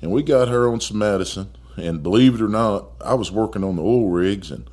And 0.00 0.10
we 0.10 0.22
got 0.22 0.48
her 0.48 0.68
on 0.70 0.80
some 0.80 0.98
medicine, 0.98 1.48
and 1.76 2.02
believe 2.02 2.34
it 2.34 2.40
or 2.42 2.48
not, 2.48 2.86
I 3.00 3.14
was 3.14 3.30
working 3.32 3.64
on 3.64 3.76
the 3.76 3.82
oil 3.82 4.08
rigs, 4.08 4.50
and 4.50 4.68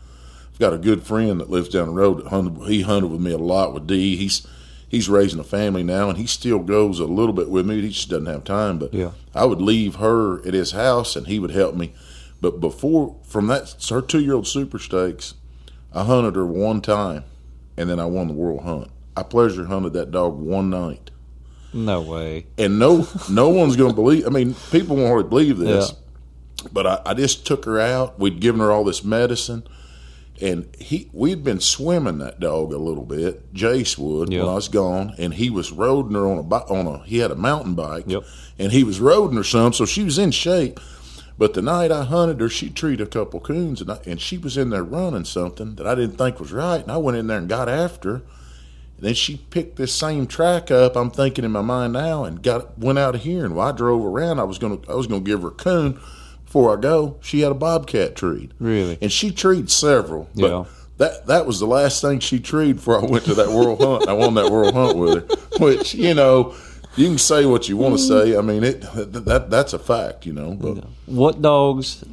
I've 0.51 0.59
got 0.59 0.73
a 0.73 0.77
good 0.77 1.03
friend 1.03 1.39
that 1.39 1.49
lives 1.49 1.69
down 1.69 1.87
the 1.87 1.93
road 1.93 2.17
that 2.19 2.27
hunted. 2.27 2.67
He 2.67 2.81
hunted 2.81 3.11
with 3.11 3.21
me 3.21 3.31
a 3.31 3.37
lot 3.37 3.73
with 3.73 3.87
D. 3.87 4.15
He's 4.17 4.45
he's 4.91 5.07
raising 5.09 5.39
a 5.39 5.43
family 5.43 5.81
now, 5.83 6.09
and 6.09 6.17
he 6.17 6.27
still 6.27 6.59
goes 6.59 6.99
a 6.99 7.05
little 7.05 7.33
bit 7.33 7.49
with 7.49 7.65
me. 7.65 7.81
He 7.81 7.87
just 7.89 8.09
doesn't 8.09 8.25
have 8.25 8.43
time. 8.43 8.77
But 8.77 8.93
Yeah. 8.93 9.11
I 9.33 9.45
would 9.45 9.61
leave 9.61 9.95
her 9.95 10.45
at 10.45 10.53
his 10.53 10.71
house, 10.71 11.15
and 11.15 11.25
he 11.27 11.39
would 11.39 11.51
help 11.51 11.73
me. 11.75 11.93
But 12.41 12.59
before 12.59 13.15
from 13.23 13.47
that, 13.47 13.73
her 13.89 14.01
two 14.01 14.19
year 14.19 14.33
old 14.33 14.47
super 14.47 14.77
stakes, 14.79 15.35
I 15.93 16.03
hunted 16.03 16.35
her 16.35 16.45
one 16.45 16.81
time, 16.81 17.23
and 17.77 17.89
then 17.89 17.99
I 17.99 18.05
won 18.05 18.27
the 18.27 18.33
world 18.33 18.63
hunt. 18.63 18.89
I 19.15 19.23
pleasure 19.23 19.65
hunted 19.65 19.93
that 19.93 20.11
dog 20.11 20.37
one 20.39 20.69
night, 20.69 21.11
No 21.73 22.01
way. 22.01 22.47
and 22.57 22.79
no 22.79 23.07
no 23.29 23.49
one's 23.49 23.75
going 23.75 23.91
to 23.91 23.95
believe. 23.95 24.25
I 24.25 24.29
mean, 24.29 24.55
people 24.71 24.95
won't 24.97 25.09
hardly 25.09 25.29
believe 25.29 25.57
this, 25.57 25.93
but 26.73 26.85
I, 26.87 27.01
I 27.05 27.13
just 27.13 27.45
took 27.45 27.65
her 27.65 27.79
out. 27.79 28.19
We'd 28.19 28.39
given 28.39 28.59
her 28.61 28.71
all 28.71 28.83
this 28.83 29.03
medicine, 29.03 29.63
and 30.41 30.67
he 30.79 31.09
we'd 31.13 31.43
been 31.43 31.59
swimming 31.59 32.17
that 32.19 32.39
dog 32.39 32.73
a 32.73 32.77
little 32.77 33.05
bit. 33.05 33.53
Jace 33.53 33.97
would 33.97 34.31
Yeah. 34.31 34.39
when 34.41 34.49
I 34.49 34.55
was 34.55 34.67
gone, 34.67 35.13
and 35.17 35.33
he 35.35 35.49
was 35.49 35.71
riding 35.71 36.11
her 36.13 36.27
on 36.27 36.37
a 36.39 36.55
on 36.73 36.87
a 36.87 37.03
he 37.05 37.19
had 37.19 37.31
a 37.31 37.35
mountain 37.35 37.75
bike, 37.75 38.05
Yep. 38.07 38.23
and 38.59 38.71
he 38.71 38.83
was 38.83 38.99
riding 38.99 39.37
her 39.37 39.43
some, 39.43 39.73
so 39.73 39.85
she 39.85 40.03
was 40.03 40.17
in 40.17 40.31
shape. 40.31 40.79
But 41.37 41.53
the 41.53 41.61
night 41.61 41.91
I 41.91 42.03
hunted 42.03 42.39
her, 42.39 42.49
she 42.49 42.69
treated 42.69 43.07
a 43.07 43.09
couple 43.09 43.39
coons, 43.39 43.81
and, 43.81 43.89
I, 43.91 43.99
and 44.05 44.21
she 44.21 44.37
was 44.37 44.57
in 44.57 44.69
there 44.69 44.83
running 44.83 45.25
something 45.25 45.75
that 45.75 45.87
I 45.87 45.95
didn't 45.95 46.17
think 46.17 46.39
was 46.39 46.51
right. 46.51 46.81
And 46.83 46.91
I 46.91 46.97
went 46.97 47.17
in 47.17 47.27
there 47.27 47.39
and 47.39 47.49
got 47.49 47.67
after 47.67 48.09
her. 48.09 48.21
And 48.97 49.07
then 49.07 49.13
she 49.15 49.37
picked 49.37 49.77
this 49.77 49.91
same 49.91 50.27
track 50.27 50.69
up. 50.69 50.95
I'm 50.95 51.09
thinking 51.09 51.43
in 51.43 51.49
my 51.51 51.61
mind 51.61 51.93
now, 51.93 52.25
and 52.25 52.43
got 52.43 52.77
went 52.77 52.99
out 52.99 53.15
of 53.15 53.21
here. 53.21 53.43
And 53.43 53.55
while 53.55 53.69
I 53.69 53.71
drove 53.75 54.05
around, 54.05 54.39
I 54.39 54.43
was 54.43 54.59
gonna 54.59 54.77
I 54.87 54.93
was 54.93 55.07
gonna 55.07 55.21
give 55.21 55.41
her 55.41 55.47
a 55.47 55.51
coon 55.51 55.99
before 56.51 56.77
I 56.77 56.81
go. 56.81 57.15
She 57.21 57.39
had 57.39 57.51
a 57.51 57.55
bobcat 57.55 58.13
treed, 58.17 58.53
Really? 58.59 58.97
and 59.01 59.09
she 59.09 59.31
treed 59.31 59.69
several. 59.71 60.27
But 60.35 60.49
Yeah. 60.49 60.63
that 60.97 61.27
that 61.27 61.45
was 61.45 61.61
the 61.61 61.65
last 61.65 62.01
thing 62.01 62.19
she 62.19 62.39
treed 62.41 62.73
before 62.75 63.01
I 63.01 63.05
went 63.05 63.23
to 63.25 63.33
that 63.35 63.47
world 63.49 63.79
hunt. 63.79 64.09
I 64.09 64.13
won 64.13 64.33
that 64.33 64.51
world 64.51 64.73
hunt 64.73 64.97
with 64.97 65.13
her, 65.29 65.37
which 65.65 65.95
you 65.95 66.13
know. 66.13 66.53
You 66.97 67.07
can 67.07 67.17
say 67.19 67.45
what 67.45 67.69
you 67.69 67.77
want 67.77 67.97
to 67.97 68.03
say. 68.03 68.35
I 68.37 68.41
mean, 68.41 68.65
it 68.65 68.81
that 68.81 69.49
that's 69.49 69.71
a 69.71 69.79
fact, 69.79 70.25
you 70.25 70.33
know. 70.33 70.51
But 70.59 70.83
What 71.05 71.41
dogs? 71.41 72.03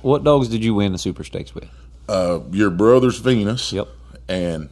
What 0.00 0.24
dogs 0.24 0.48
did 0.48 0.64
you 0.64 0.74
win 0.74 0.92
the 0.92 0.98
Super 0.98 1.24
Stakes 1.24 1.54
with? 1.54 1.68
uh, 2.08 2.40
your 2.50 2.70
brother's 2.70 3.18
Venus. 3.18 3.70
Yep. 3.70 3.86
And 4.26 4.70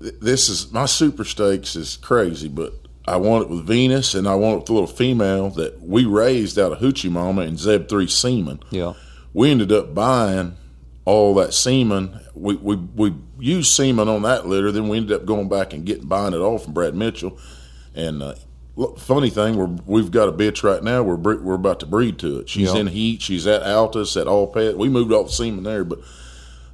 th- 0.00 0.14
this 0.20 0.48
is 0.48 0.72
my 0.72 0.86
super 0.86 1.22
stakes 1.24 1.76
is 1.76 1.96
crazy, 1.96 2.48
but 2.48 2.72
I 3.06 3.16
want 3.16 3.44
it 3.44 3.50
with 3.50 3.66
Venus, 3.66 4.14
and 4.14 4.28
I 4.28 4.34
want 4.36 4.54
it 4.54 4.60
with 4.60 4.70
a 4.70 4.72
little 4.74 4.86
female 4.86 5.50
that 5.50 5.80
we 5.82 6.04
raised 6.04 6.58
out 6.58 6.72
of 6.72 6.78
Hoochie 6.78 7.10
Mama 7.10 7.42
and 7.42 7.58
Zeb 7.58 7.88
Three 7.88 8.06
semen. 8.06 8.60
Yeah. 8.70 8.92
We 9.34 9.50
ended 9.50 9.72
up 9.72 9.94
buying 9.94 10.56
all 11.04 11.34
that 11.34 11.52
semen. 11.52 12.20
We 12.34 12.54
we 12.54 12.76
we 12.76 13.14
used 13.40 13.72
semen 13.72 14.08
on 14.08 14.22
that 14.22 14.46
litter, 14.46 14.70
then 14.70 14.88
we 14.88 14.98
ended 14.98 15.12
up 15.20 15.26
going 15.26 15.48
back 15.48 15.72
and 15.72 15.84
getting 15.84 16.06
buying 16.06 16.32
it 16.34 16.38
all 16.38 16.58
from 16.58 16.74
Brad 16.74 16.94
Mitchell. 16.94 17.38
And 17.94 18.22
uh, 18.22 18.34
funny 18.98 19.30
thing, 19.30 19.56
we're 19.56 19.66
we've 19.84 20.10
got 20.12 20.28
a 20.28 20.32
bitch 20.32 20.62
right 20.62 20.82
now. 20.82 21.02
We're 21.02 21.16
we're 21.38 21.54
about 21.54 21.80
to 21.80 21.86
breed 21.86 22.18
to 22.20 22.38
it. 22.38 22.48
She's 22.48 22.72
Yeah. 22.72 22.80
in 22.80 22.86
heat. 22.88 23.20
She's 23.20 23.46
at 23.48 23.62
Altus 23.62 24.18
at 24.20 24.28
All 24.28 24.46
Pet. 24.46 24.78
We 24.78 24.88
moved 24.88 25.12
all 25.12 25.24
the 25.24 25.30
semen 25.32 25.64
there, 25.64 25.82
but 25.84 25.98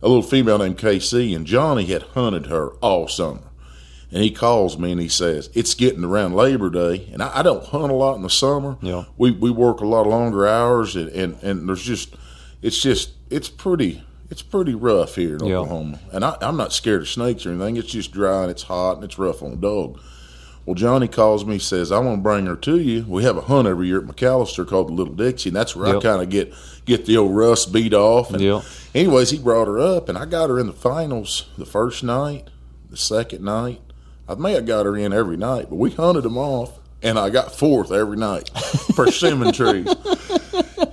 a 0.03 0.09
little 0.09 0.23
female 0.23 0.59
named 0.59 0.77
KC, 0.79 1.35
and 1.35 1.47
Johnny 1.47 1.87
had 1.87 2.03
hunted 2.03 2.47
her 2.47 2.69
all 2.83 3.09
summer. 3.09 3.41
And 4.11 4.23
he 4.23 4.31
calls 4.31 4.79
me 4.79 4.93
and 4.93 5.01
he 5.01 5.09
says, 5.09 5.51
It's 5.55 5.75
getting 5.75 6.03
around 6.05 6.35
Labor 6.35 6.71
Day. 6.71 7.09
And 7.13 7.23
I, 7.23 7.41
I 7.41 7.43
don't 7.43 7.65
hunt 7.65 7.91
a 7.93 7.95
lot 7.95 8.17
in 8.17 8.23
the 8.23 8.31
summer. 8.31 8.79
Yeah. 8.81 9.05
We, 9.19 9.31
we 9.33 9.51
work 9.51 9.81
a 9.81 9.87
lot 9.87 10.03
of 10.03 10.07
longer 10.09 10.47
hours, 10.47 10.97
and, 10.97 11.09
and, 11.11 11.43
and 11.43 11.69
there's 11.69 11.83
just, 11.83 12.15
it's 12.63 12.81
just, 12.81 13.11
it's 13.29 13.51
pretty, 13.51 14.03
it's 14.31 14.41
pretty 14.43 14.75
rough 14.75 15.15
here 15.17 15.37
in 15.37 15.45
Yeah. 15.45 15.57
Oklahoma. 15.59 15.99
And 16.13 16.25
I, 16.25 16.37
I'm 16.41 16.57
not 16.57 16.73
scared 16.73 17.03
of 17.03 17.09
snakes 17.09 17.45
or 17.45 17.51
anything. 17.51 17.77
It's 17.77 17.89
just 17.91 18.11
dry 18.13 18.43
and 18.43 18.51
it's 18.51 18.63
hot 18.63 18.97
and 18.97 19.05
it's 19.05 19.19
rough 19.19 19.43
on 19.43 19.53
a 19.53 19.57
dog. 19.57 20.01
Well, 20.65 20.75
Johnny 20.75 21.09
calls 21.09 21.45
me, 21.47 21.59
says, 21.59 21.91
I 21.93 21.99
want 21.99 22.19
to 22.19 22.23
bring 22.23 22.45
her 22.47 22.57
to 22.57 22.79
you. 22.79 23.05
We 23.09 23.25
have 23.25 23.39
a 23.39 23.43
hunt 23.43 23.67
every 23.69 23.87
year 23.89 24.01
at 24.01 24.05
McAlester 24.07 24.67
called 24.69 24.89
the 24.89 24.93
Little 24.93 25.15
Dixie, 25.15 25.49
and 25.49 25.57
that's 25.57 25.75
where 25.75 25.87
I 25.97 26.01
kind 26.01 26.21
of 26.23 26.29
get 26.29 26.53
get 26.85 27.07
the 27.07 27.17
old 27.17 27.35
rust 27.35 27.73
beat 27.73 27.95
off. 27.95 28.31
And 28.31 28.41
Yep. 28.43 28.63
anyways, 28.95 29.31
he 29.31 29.39
brought 29.39 29.67
her 29.67 29.79
up, 29.79 30.09
and 30.11 30.19
I 30.19 30.25
got 30.27 30.51
her 30.51 30.59
in 30.59 30.67
the 30.67 30.73
finals 30.75 31.47
the 31.57 31.65
first 31.65 32.03
night, 32.05 32.49
the 32.91 32.99
second 32.99 33.43
night. 33.45 33.81
I 34.29 34.35
may 34.35 34.53
have 34.53 34.67
got 34.67 34.87
her 34.87 34.97
in 34.97 35.13
every 35.13 35.37
night, 35.37 35.67
but 35.71 35.77
we 35.77 35.91
hunted 35.91 36.23
them 36.23 36.37
off, 36.37 36.79
and 37.03 37.19
I 37.19 37.31
got 37.31 37.55
fourth 37.55 37.91
every 37.91 38.17
night 38.17 38.51
persimmon 38.95 39.53
trees. 39.55 39.89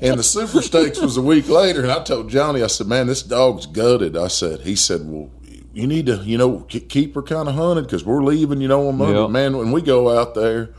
And 0.01 0.19
the 0.19 0.23
Super 0.23 0.61
Stakes 0.61 1.01
was 1.01 1.17
a 1.17 1.21
week 1.21 1.49
later, 1.49 1.81
and 1.81 1.91
I 1.91 2.03
told 2.03 2.29
Johnny, 2.29 2.63
I 2.63 2.67
said, 2.67 2.87
"Man, 2.87 3.07
this 3.07 3.23
dog's 3.23 3.65
gutted." 3.65 4.15
I 4.15 4.27
said, 4.27 4.61
"He 4.61 4.75
said, 4.75 5.01
well, 5.03 5.29
you 5.73 5.87
need 5.87 6.05
to, 6.05 6.17
you 6.17 6.37
know, 6.37 6.59
keep 6.69 7.15
her 7.15 7.21
kind 7.21 7.49
of 7.49 7.55
hunted 7.55 7.83
because 7.85 8.05
we're 8.05 8.23
leaving, 8.23 8.61
you 8.61 8.67
know, 8.67 8.87
on 8.87 8.97
Monday." 8.97 9.19
Yep. 9.19 9.29
Man, 9.31 9.57
when 9.57 9.71
we 9.71 9.81
go 9.81 10.17
out 10.17 10.35
there, 10.35 10.69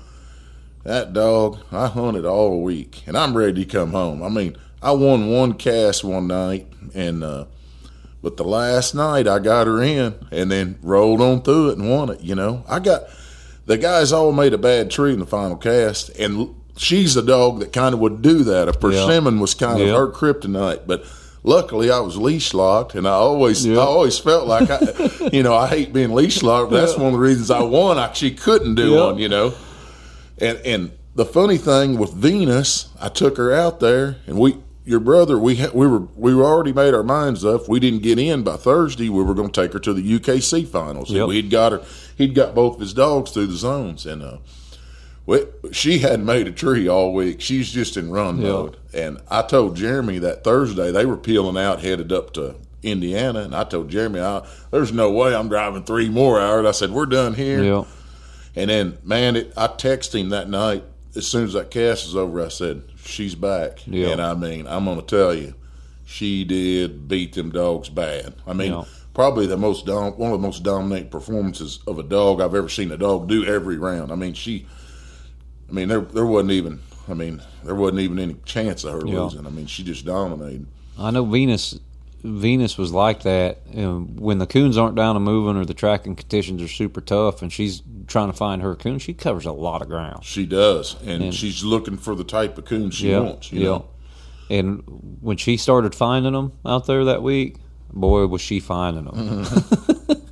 that 0.84 1.12
dog, 1.12 1.58
I 1.72 1.88
hunted 1.88 2.24
all 2.24 2.62
week, 2.62 3.02
and 3.06 3.16
I'm 3.18 3.36
ready 3.36 3.64
to 3.64 3.70
come 3.70 3.90
home. 3.90 4.22
I 4.22 4.28
mean, 4.28 4.56
I 4.80 4.92
won 4.92 5.28
one 5.28 5.54
cast 5.54 6.04
one 6.04 6.28
night, 6.28 6.68
and 6.94 7.24
uh, 7.24 7.46
but 8.26 8.36
the 8.36 8.42
last 8.42 8.92
night 8.92 9.28
I 9.28 9.38
got 9.38 9.68
her 9.68 9.80
in, 9.80 10.16
and 10.32 10.50
then 10.50 10.80
rolled 10.82 11.20
on 11.20 11.42
through 11.42 11.70
it 11.70 11.78
and 11.78 11.88
won 11.88 12.10
it. 12.10 12.20
You 12.22 12.34
know, 12.34 12.64
I 12.68 12.80
got 12.80 13.04
the 13.66 13.78
guys 13.78 14.10
all 14.12 14.32
made 14.32 14.52
a 14.52 14.58
bad 14.58 14.90
tree 14.90 15.12
in 15.12 15.20
the 15.20 15.26
final 15.26 15.54
cast, 15.56 16.08
and 16.18 16.52
she's 16.76 17.16
a 17.16 17.22
dog 17.22 17.60
that 17.60 17.72
kind 17.72 17.94
of 17.94 18.00
would 18.00 18.22
do 18.22 18.42
that. 18.42 18.68
A 18.68 18.72
persimmon 18.72 19.38
was 19.38 19.54
kind 19.54 19.78
Yeah. 19.78 19.86
of 19.94 19.96
her 19.96 20.08
kryptonite, 20.08 20.88
but. 20.88 21.04
Luckily, 21.48 21.92
I 21.92 22.00
was 22.00 22.16
leash 22.16 22.54
locked, 22.54 22.96
and 22.96 23.06
I 23.06 23.12
always, 23.12 23.64
Yeah. 23.64 23.76
I 23.78 23.82
always 23.84 24.18
felt 24.18 24.48
like, 24.48 24.68
I, 24.68 24.80
you 25.32 25.44
know, 25.44 25.54
I 25.54 25.68
hate 25.68 25.92
being 25.92 26.12
leash 26.12 26.42
locked. 26.42 26.72
But 26.72 26.80
that's 26.80 26.96
one 26.96 27.06
of 27.06 27.12
the 27.12 27.20
reasons 27.20 27.52
I 27.52 27.62
won. 27.62 27.98
I, 27.98 28.12
she 28.14 28.32
couldn't 28.32 28.74
do 28.74 28.90
Yeah. 28.94 29.04
one, 29.04 29.18
you 29.18 29.28
know. 29.28 29.54
And 30.38 30.58
and 30.64 30.90
the 31.14 31.24
funny 31.24 31.56
thing 31.56 31.98
with 31.98 32.12
Venus, 32.12 32.88
I 33.00 33.10
took 33.10 33.36
her 33.36 33.52
out 33.54 33.78
there, 33.78 34.16
and 34.26 34.40
we, 34.40 34.56
your 34.86 35.00
brother, 35.00 35.36
we 35.38 35.56
ha- 35.56 35.70
we 35.74 35.86
were 35.86 36.06
we 36.16 36.34
were 36.34 36.44
already 36.44 36.72
made 36.72 36.94
our 36.94 37.02
minds 37.02 37.44
up. 37.44 37.68
We 37.68 37.80
didn't 37.80 38.02
get 38.02 38.18
in 38.18 38.42
by 38.44 38.56
Thursday, 38.56 39.08
we 39.08 39.22
were 39.22 39.34
going 39.34 39.50
to 39.50 39.60
take 39.60 39.72
her 39.72 39.78
to 39.80 39.92
the 39.92 40.18
UKC 40.18 40.66
finals. 40.66 41.10
Yep. 41.10 41.18
And 41.20 41.28
we'd 41.28 41.50
got 41.50 41.72
her. 41.72 41.82
He'd 42.16 42.34
got 42.34 42.54
both 42.54 42.76
of 42.76 42.80
his 42.80 42.94
dogs 42.94 43.32
through 43.32 43.48
the 43.48 43.56
zones, 43.56 44.06
and 44.06 44.22
uh, 44.22 44.38
we, 45.26 45.40
she 45.72 45.98
hadn't 45.98 46.24
made 46.24 46.46
a 46.46 46.52
tree 46.52 46.88
all 46.88 47.12
week. 47.12 47.40
She's 47.40 47.70
just 47.70 47.96
in 47.96 48.10
run 48.10 48.38
Yeah. 48.38 48.48
mode. 48.52 48.76
And 48.94 49.18
I 49.30 49.42
told 49.42 49.76
Jeremy 49.76 50.18
that 50.20 50.44
Thursday 50.44 50.90
they 50.92 51.04
were 51.04 51.16
peeling 51.16 51.56
out, 51.58 51.80
headed 51.80 52.12
up 52.12 52.32
to 52.34 52.54
Indiana, 52.82 53.40
and 53.40 53.54
I 53.56 53.64
told 53.64 53.90
Jeremy, 53.90 54.20
I, 54.20 54.46
"There's 54.70 54.92
no 54.92 55.10
way 55.10 55.34
I'm 55.34 55.48
driving 55.48 55.82
three 55.82 56.08
more 56.08 56.40
hours." 56.40 56.64
I 56.64 56.70
said, 56.70 56.90
"We're 56.92 57.06
done 57.06 57.34
here." 57.34 57.62
Yeah. 57.62 57.84
And 58.54 58.70
then, 58.70 58.98
man, 59.04 59.36
it, 59.36 59.52
I 59.56 59.66
texted 59.66 60.20
him 60.20 60.28
that 60.30 60.48
night. 60.48 60.84
As 61.16 61.26
soon 61.26 61.44
as 61.44 61.54
that 61.54 61.70
cast 61.70 62.06
was 62.06 62.16
over, 62.16 62.44
I 62.44 62.48
said, 62.48 62.82
"She's 63.02 63.34
back." 63.34 63.80
Yeah. 63.86 64.08
And 64.08 64.20
I 64.22 64.34
mean, 64.34 64.66
I'm 64.66 64.84
going 64.84 65.00
to 65.00 65.06
tell 65.06 65.34
you, 65.34 65.54
she 66.04 66.44
did 66.44 67.08
beat 67.08 67.34
them 67.34 67.50
dogs 67.50 67.88
bad. 67.88 68.34
I 68.46 68.52
mean, 68.52 68.72
Yeah. 68.72 68.84
probably 69.14 69.46
the 69.46 69.56
most 69.56 69.86
dom- 69.86 70.12
one 70.18 70.32
of 70.32 70.40
the 70.40 70.46
most 70.46 70.62
dominant 70.62 71.10
performances 71.10 71.78
of 71.86 71.98
a 71.98 72.02
dog 72.02 72.40
I've 72.40 72.54
ever 72.54 72.68
seen 72.68 72.90
a 72.92 72.96
dog 72.96 73.28
do 73.28 73.44
every 73.44 73.78
round. 73.78 74.12
I 74.12 74.14
mean, 74.14 74.34
she. 74.34 74.66
I 75.68 75.72
mean, 75.72 75.88
there 75.88 76.00
there 76.00 76.26
wasn't 76.26 76.52
even. 76.52 76.80
I 77.08 77.14
mean, 77.14 77.40
there 77.64 77.74
wasn't 77.74 78.00
even 78.00 78.18
any 78.18 78.36
chance 78.44 78.84
of 78.84 78.92
her 79.00 79.06
Yeah. 79.06 79.20
losing. 79.22 79.46
I 79.46 79.50
mean, 79.50 79.66
she 79.66 79.82
just 79.84 80.04
dominated. 80.04 80.66
I 80.98 81.10
know 81.10 81.24
Venus. 81.24 81.78
Venus 82.24 82.76
was 82.76 82.92
like 82.92 83.22
that 83.22 83.58
when 83.72 84.38
the 84.38 84.46
coons 84.46 84.76
aren't 84.76 84.96
down 84.96 85.14
and 85.14 85.24
moving 85.24 85.56
or 85.56 85.64
the 85.64 85.74
tracking 85.74 86.16
conditions 86.16 86.60
are 86.60 86.66
super 86.68 87.00
tough, 87.00 87.40
and 87.42 87.52
she's 87.52 87.82
trying 88.06 88.28
to 88.28 88.36
find 88.36 88.62
her 88.62 88.74
coon. 88.74 88.98
She 88.98 89.14
covers 89.14 89.46
a 89.46 89.52
lot 89.52 89.82
of 89.82 89.88
ground. 89.88 90.24
She 90.24 90.46
does, 90.46 90.96
and, 91.02 91.24
And- 91.24 91.34
she's 91.34 91.64
looking 91.64 91.96
for 91.96 92.14
the 92.14 92.24
type 92.24 92.58
of 92.58 92.64
coon 92.64 92.90
she 92.90 93.10
yeah, 93.10 93.20
wants. 93.20 93.52
You 93.52 93.60
yeah. 93.60 93.66
know? 93.66 93.88
And 94.48 94.82
when 95.20 95.36
she 95.36 95.56
started 95.56 95.94
finding 95.94 96.32
them 96.32 96.52
out 96.64 96.86
there 96.86 97.04
that 97.06 97.22
week, 97.22 97.56
boy, 97.92 98.26
was 98.26 98.40
she 98.40 98.60
finding 98.60 99.04
them. 99.04 99.44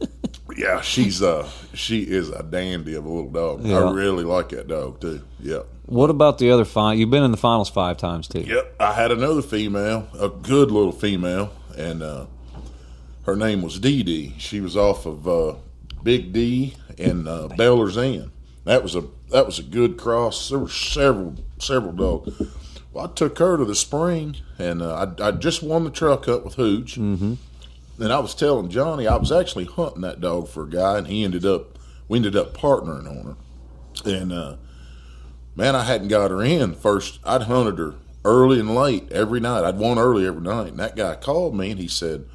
Yeah, 0.57 0.81
she's 0.83 1.21
uh 1.21 1.49
she 1.73 2.03
is 2.03 2.31
a 2.31 2.43
dandy 2.43 2.95
of 2.95 3.05
a 3.05 3.09
little 3.09 3.31
dog. 3.31 3.65
Yeah. 3.65 3.81
I 3.81 3.93
really 3.93 4.25
like 4.25 4.51
that 4.51 4.69
dog 4.69 5.01
too. 5.01 5.23
Yep. 5.41 5.67
What 5.87 6.11
about 6.11 6.39
the 6.39 6.51
other 6.53 6.65
five? 6.65 6.99
You've 6.99 7.11
been 7.11 7.25
in 7.25 7.33
the 7.33 7.37
finals 7.37 7.69
five 7.69 7.97
times 7.97 8.29
too. 8.29 8.41
Yep. 8.41 8.77
I 8.81 8.93
had 8.93 9.11
another 9.11 9.43
female, 9.43 10.09
a 10.19 10.29
good 10.29 10.71
little 10.71 10.93
female, 10.93 11.53
and 11.77 12.03
uh 12.03 12.27
her 13.27 13.37
name 13.37 13.63
was 13.63 13.81
Dee 13.81 14.03
Dee. 14.03 14.35
She 14.39 14.61
was 14.61 14.77
off 14.77 15.07
of 15.07 15.27
uh, 15.27 15.55
Big 16.03 16.33
D 16.33 16.75
and 16.99 17.29
uh, 17.29 17.49
Beller's 17.57 17.97
Inn. 17.97 18.31
That 18.65 18.83
was 18.83 18.95
a 18.95 19.05
that 19.31 19.47
was 19.47 19.59
a 19.59 19.63
good 19.63 19.99
cross. 19.99 20.49
There 20.49 20.59
were 20.59 20.69
several 20.69 21.37
several 21.59 21.93
dogs. 21.93 22.41
Well, 22.93 23.07
I 23.07 23.13
took 23.13 23.39
her 23.39 23.57
to 23.57 23.65
the 23.65 23.75
spring, 23.75 24.37
and 24.59 24.81
uh, 24.81 25.15
I, 25.19 25.29
I 25.29 25.31
just 25.33 25.63
won 25.63 25.83
the 25.85 25.91
truck 25.91 26.29
up 26.29 26.45
with 26.45 26.55
Hooch. 26.55 26.97
Mm-hmm. 26.97 27.35
And 28.03 28.13
I 28.13 28.21
was 28.21 28.35
telling 28.35 28.69
Johnny 28.69 29.07
I 29.07 29.17
was 29.17 29.33
actually 29.33 29.65
hunting 29.65 30.03
that 30.03 30.21
dog 30.21 30.49
for 30.49 30.63
a 30.63 30.71
guy, 30.71 30.99
and 30.99 31.07
he 31.07 31.25
ended 31.25 31.45
up 31.45 31.79
we 32.09 32.19
ended 32.19 32.37
up 32.37 32.57
partnering 32.57 33.09
on 33.09 33.37
her. 34.05 34.11
And 34.11 34.33
uh, 34.33 34.57
man, 35.55 35.75
I 35.75 35.85
hadn't 35.85 36.09
got 36.09 36.31
her 36.31 36.43
in 36.43 36.75
first. 36.75 37.19
I'd 37.25 37.43
hunted 37.43 37.79
her 37.79 37.95
early 38.25 38.61
and 38.61 38.75
late 38.75 39.11
every 39.13 39.41
night. 39.41 39.65
I'd 39.65 39.79
won 39.79 39.99
early 39.99 40.27
every 40.27 40.43
night, 40.43 40.69
and 40.69 40.79
that 40.79 40.97
guy 40.97 41.17
called 41.17 41.55
me 41.55 41.71
and 41.71 41.81
he 41.81 41.89
said, 41.89 42.27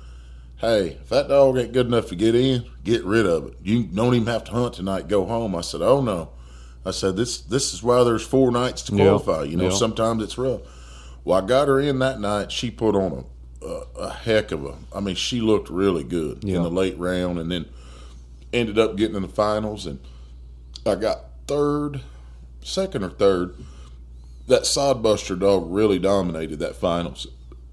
"Hey, 0.59 0.97
if 1.01 1.09
that 1.09 1.27
dog 1.29 1.57
ain't 1.57 1.73
good 1.73 1.87
enough 1.87 2.07
to 2.07 2.15
get 2.15 2.35
in, 2.35 2.65
get 2.83 3.03
rid 3.03 3.25
of 3.25 3.47
it. 3.47 3.53
You 3.63 3.83
don't 3.83 4.13
even 4.13 4.27
have 4.27 4.43
to 4.45 4.51
hunt 4.51 4.73
tonight. 4.75 5.07
Go 5.07 5.25
home." 5.25 5.55
I 5.55 5.61
said, 5.61 5.81
"Oh 5.81 6.01
no." 6.01 6.29
I 6.85 6.91
said, 6.91 7.15
"This 7.15 7.39
this 7.39 7.73
is 7.73 7.83
why 7.83 8.03
there's 8.03 8.25
four 8.25 8.51
nights 8.51 8.81
to 8.83 8.91
qualify. 8.93 9.43
You 9.43 9.57
know, 9.57 9.65
yeah. 9.65 9.75
sometimes 9.75 10.23
it's 10.23 10.37
rough." 10.37 10.61
Well, 11.25 11.43
I 11.43 11.45
got 11.45 11.67
her 11.67 11.79
in 11.79 11.99
that 11.99 12.19
night. 12.19 12.51
She 12.51 12.71
put 12.71 12.95
on 12.95 13.25
a, 13.61 13.65
a, 13.65 13.83
a 13.99 14.09
heck 14.13 14.51
of 14.51 14.65
a. 14.65 14.75
I 14.95 14.99
mean, 14.99 15.15
she 15.15 15.41
looked 15.41 15.69
really 15.69 16.03
good 16.03 16.43
Yeah. 16.43 16.57
in 16.57 16.63
the 16.63 16.71
late 16.71 16.97
round, 16.97 17.39
and 17.39 17.51
then 17.51 17.65
ended 18.53 18.79
up 18.79 18.95
getting 18.95 19.15
in 19.15 19.21
the 19.21 19.27
finals. 19.27 19.85
And 19.85 19.99
I 20.85 20.95
got 20.95 21.25
third, 21.47 22.01
second 22.61 23.03
or 23.03 23.09
third. 23.09 23.55
That 24.47 24.63
sodbuster 24.63 25.37
dog 25.37 25.65
really 25.67 25.99
dominated 25.99 26.57
that 26.59 26.75
finals. 26.75 27.27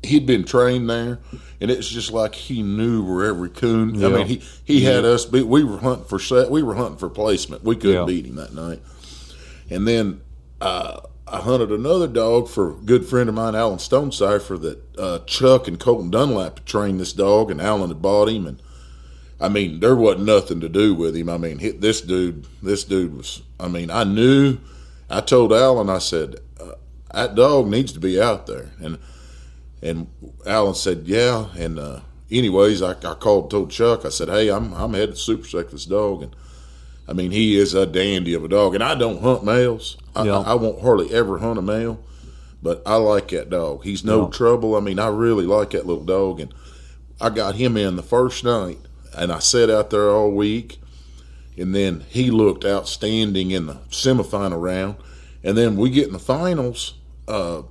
He'd 0.07 0.27
been 0.27 0.45
trained 0.45 0.89
there, 0.89 1.19
and 1.61 1.71
it's 1.71 1.89
just 1.89 2.13
like 2.13 2.35
he 2.35 2.63
knew 2.63 3.03
where 3.05 3.27
every 3.27 3.51
coon. 3.51 4.03
I 4.05 4.09
mean, 4.09 4.27
he 4.27 4.43
he 4.65 4.83
had 4.83 5.05
us 5.05 5.25
beat. 5.25 5.47
We 5.47 5.65
were 5.65 5.79
hunting 5.79 6.05
for 6.07 6.19
set. 6.19 6.51
We 6.51 6.63
were 6.63 6.75
hunting 6.75 6.99
for 6.99 7.09
placement. 7.09 7.65
We 7.65 7.77
couldn't 7.77 7.97
Yeah. 7.97 8.05
beat 8.05 8.27
him 8.27 8.37
that 8.37 8.55
night. 8.55 8.81
And 9.71 9.87
then 9.87 10.21
uh, 10.61 11.01
I 11.27 11.39
hunted 11.41 11.73
another 11.73 12.07
dog 12.07 12.49
for 12.49 12.71
a 12.71 12.75
good 12.75 13.05
friend 13.05 13.29
of 13.29 13.35
mine, 13.35 13.55
Alan 13.57 13.79
Stonecipher, 13.79 14.57
that 14.59 14.79
uh, 14.99 15.19
Chuck 15.27 15.67
and 15.67 15.79
Colton 15.79 16.11
Dunlap 16.11 16.65
trained 16.65 17.01
this 17.01 17.13
dog, 17.13 17.51
and 17.51 17.61
Alan 17.61 17.89
had 17.89 18.01
bought 18.01 18.29
him. 18.29 18.47
And 18.47 18.63
I 19.41 19.49
mean, 19.49 19.81
there 19.81 19.97
wasn't 19.97 20.27
nothing 20.27 20.61
to 20.61 20.69
do 20.69 20.95
with 20.95 21.17
him. 21.17 21.29
I 21.29 21.37
mean, 21.37 21.59
he, 21.59 21.71
this 21.71 22.01
dude, 22.01 22.47
this 22.63 22.85
dude 22.85 23.17
was. 23.17 23.43
I 23.59 23.69
mean, 23.69 23.91
I 23.91 24.05
knew. 24.05 24.59
I 25.11 25.21
told 25.21 25.53
Alan, 25.53 25.89
I 25.91 25.99
said, 25.99 26.37
uh, 26.61 26.73
that 27.13 27.35
dog 27.35 27.69
needs 27.69 27.93
to 27.93 28.01
be 28.01 28.21
out 28.21 28.47
there, 28.47 28.71
and 28.81 28.99
and 29.87 30.09
Alan 30.47 30.75
said, 30.75 31.03
yeah. 31.07 31.47
And 31.57 31.79
uh, 31.79 32.01
anyways, 32.31 32.83
I, 32.83 32.91
I 32.93 33.15
called, 33.15 33.51
told 33.51 33.71
Chuck, 33.71 34.05
I 34.05 34.09
said, 34.11 34.29
hey, 34.29 34.51
I'm 34.51 34.73
I'm 34.75 34.95
headed 34.95 35.15
to 35.15 35.21
Super 35.21 35.47
Sec 35.47 35.71
this 35.71 35.85
dog, 35.87 36.23
and 36.23 36.37
I 37.09 37.13
mean, 37.13 37.31
he 37.31 37.57
is 37.57 37.75
a 37.75 37.87
dandy 37.87 38.35
of 38.35 38.45
a 38.45 38.49
dog, 38.49 38.75
and 38.75 38.83
I 38.83 38.95
don't 38.95 39.23
hunt 39.23 39.45
males. 39.45 39.97
I, 40.15 40.25
Yeah. 40.25 40.39
I, 40.41 40.53
I 40.53 40.55
won't 40.55 40.81
hardly 40.83 41.13
ever 41.15 41.39
hunt 41.39 41.59
a 41.59 41.63
male, 41.63 42.01
but 42.63 42.83
I 42.85 42.97
like 42.97 43.29
that 43.29 43.51
dog. 43.51 43.85
He's 43.85 44.05
no 44.05 44.25
Yeah. 44.25 44.31
trouble. 44.31 44.75
I 44.77 44.81
mean, 44.81 44.99
I 44.99 45.09
really 45.09 45.47
like 45.47 45.71
that 45.71 45.87
little 45.87 46.05
dog, 46.05 46.41
and 46.41 46.53
I 47.21 47.31
got 47.31 47.55
him 47.55 47.77
in 47.77 47.97
the 47.97 48.03
first 48.03 48.45
night, 48.45 48.79
and 49.17 49.33
I 49.33 49.39
sat 49.39 49.71
out 49.71 49.91
there 49.91 50.11
all 50.11 50.31
week, 50.33 50.79
and 51.57 51.75
then 51.75 52.05
he 52.09 52.31
looked 52.31 52.65
outstanding 52.65 53.51
in 53.53 53.67
the 53.67 53.75
semifinal 53.91 54.61
round, 54.61 54.97
and 55.45 55.57
then 55.57 55.77
we 55.77 55.91
get 55.91 56.07
in 56.09 56.13
the 56.13 56.19
finals. 56.19 56.95
Uh, 57.29 57.63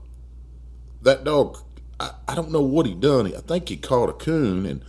that 1.02 1.24
dog, 1.24 1.58
I, 2.00 2.12
I 2.28 2.36
don't 2.36 2.52
know 2.52 2.62
what 2.62 2.86
he 2.86 2.94
done. 2.94 3.28
I 3.28 3.40
think 3.40 3.70
he 3.70 3.78
caught 3.78 4.10
a 4.10 4.14
coon, 4.14 4.66
and 4.66 4.82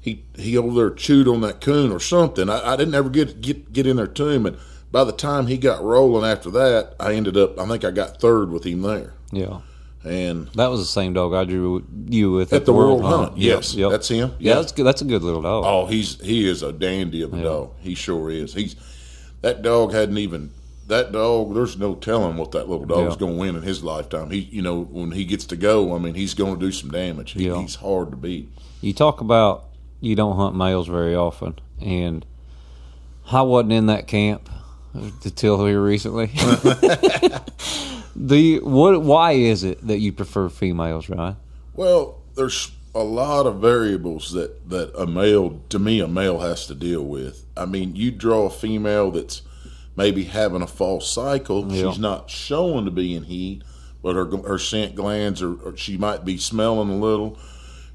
he 0.00 0.24
he 0.36 0.56
over 0.56 0.74
there 0.74 0.90
chewed 0.94 1.28
on 1.28 1.40
that 1.42 1.60
coon 1.60 1.92
or 1.92 2.00
something. 2.00 2.48
I, 2.50 2.72
I 2.72 2.76
didn't 2.76 2.94
ever 2.94 3.08
get 3.10 3.40
get 3.40 3.72
get 3.72 3.86
in 3.86 3.96
there 3.96 4.06
to 4.06 4.28
him, 4.28 4.46
and 4.46 4.56
by 4.90 5.04
the 5.04 5.12
time 5.12 5.46
he 5.46 5.56
got 5.56 5.82
rolling 5.82 6.24
after 6.24 6.50
that, 6.52 6.94
I 7.00 7.14
ended 7.14 7.36
up. 7.36 7.58
I 7.58 7.66
think 7.66 7.84
I 7.84 7.90
got 7.90 8.20
third 8.20 8.50
with 8.50 8.64
him 8.64 8.82
there, 8.82 9.12
Yeah. 9.32 9.60
and 10.04 10.48
That 10.54 10.68
was 10.70 10.80
the 10.80 10.86
same 10.86 11.12
dog 11.14 11.34
I 11.34 11.44
drew 11.44 11.84
you 12.08 12.32
with 12.32 12.52
at 12.52 12.64
the 12.66 12.72
World 12.72 13.02
Hunt. 13.02 13.36
Yes, 13.38 13.74
Yep. 13.74 13.90
that's 13.90 14.08
him. 14.08 14.32
Yeah, 14.38 14.54
that's 14.56 14.72
good. 14.72 14.84
That's 14.86 15.02
a 15.02 15.06
good 15.06 15.22
little 15.22 15.42
dog. 15.42 15.64
Oh, 15.66 15.86
he's 15.86 16.20
he 16.20 16.48
is 16.48 16.62
a 16.62 16.72
dandy 16.72 17.22
of 17.22 17.32
a 17.32 17.42
dog. 17.42 17.70
He 17.80 17.94
sure 17.94 18.30
is. 18.30 18.54
He's 18.54 18.76
that 19.42 19.62
dog 19.62 19.92
hadn't 19.92 20.18
even 20.18 20.50
that 20.88 21.12
dog. 21.12 21.54
There's 21.54 21.78
no 21.78 21.94
telling 21.94 22.36
what 22.36 22.50
that 22.52 22.68
little 22.68 22.86
dog's 22.86 23.14
Yeah. 23.14 23.20
going 23.20 23.32
to 23.34 23.38
win 23.40 23.56
in 23.56 23.62
his 23.62 23.82
lifetime. 23.82 24.30
He, 24.30 24.40
you 24.40 24.62
know, 24.62 24.82
when 24.84 25.12
he 25.12 25.24
gets 25.24 25.44
to 25.46 25.56
go, 25.56 25.94
I 25.94 25.98
mean, 25.98 26.14
he's 26.14 26.34
going 26.34 26.54
to 26.58 26.60
do 26.60 26.72
some 26.72 26.90
damage. 26.90 27.32
He, 27.32 27.46
Yeah. 27.46 27.60
He's 27.60 27.76
hard 27.76 28.10
to 28.10 28.16
beat. 28.16 28.48
You 28.80 28.92
talk 28.92 29.20
about 29.20 29.64
you 30.00 30.14
don't 30.14 30.36
hunt 30.36 30.54
males 30.56 30.86
very 30.88 31.14
often, 31.14 31.58
and 31.80 32.24
I 33.32 33.40
wasn't 33.42 33.72
in 33.72 33.86
that 33.86 34.06
camp 34.06 34.50
until 34.92 35.64
here 35.64 35.80
recently. 35.82 36.26
the 38.16 38.60
what? 38.60 39.02
Why 39.02 39.32
is 39.32 39.64
it 39.64 39.86
that 39.86 39.98
you 39.98 40.12
prefer 40.12 40.48
females, 40.48 41.08
Ryan? 41.08 41.36
Well, 41.74 42.20
there's 42.34 42.70
a 42.94 43.02
lot 43.02 43.46
of 43.46 43.56
variables 43.56 44.32
that 44.32 44.68
that 44.70 44.92
a 44.96 45.06
male, 45.06 45.60
to 45.70 45.78
me, 45.78 46.00
a 46.00 46.08
male 46.08 46.40
has 46.40 46.66
to 46.66 46.74
deal 46.74 47.02
with. 47.02 47.44
I 47.56 47.64
mean, 47.66 47.96
you 47.96 48.10
draw 48.10 48.46
a 48.46 48.50
female 48.50 49.10
that's 49.10 49.42
maybe 49.96 50.24
having 50.24 50.62
a 50.62 50.66
false 50.66 51.10
cycle. 51.10 51.70
Yeah. 51.72 51.90
She's 51.90 51.98
not 51.98 52.30
showing 52.30 52.84
to 52.84 52.90
be 52.90 53.14
in 53.14 53.24
heat, 53.24 53.62
but 54.02 54.16
her 54.16 54.24
her 54.46 54.58
scent 54.58 54.94
glands 54.94 55.42
are, 55.42 55.54
or 55.54 55.76
she 55.76 55.96
might 55.96 56.24
be 56.24 56.36
smelling 56.36 56.90
a 56.90 56.96
little. 56.96 57.38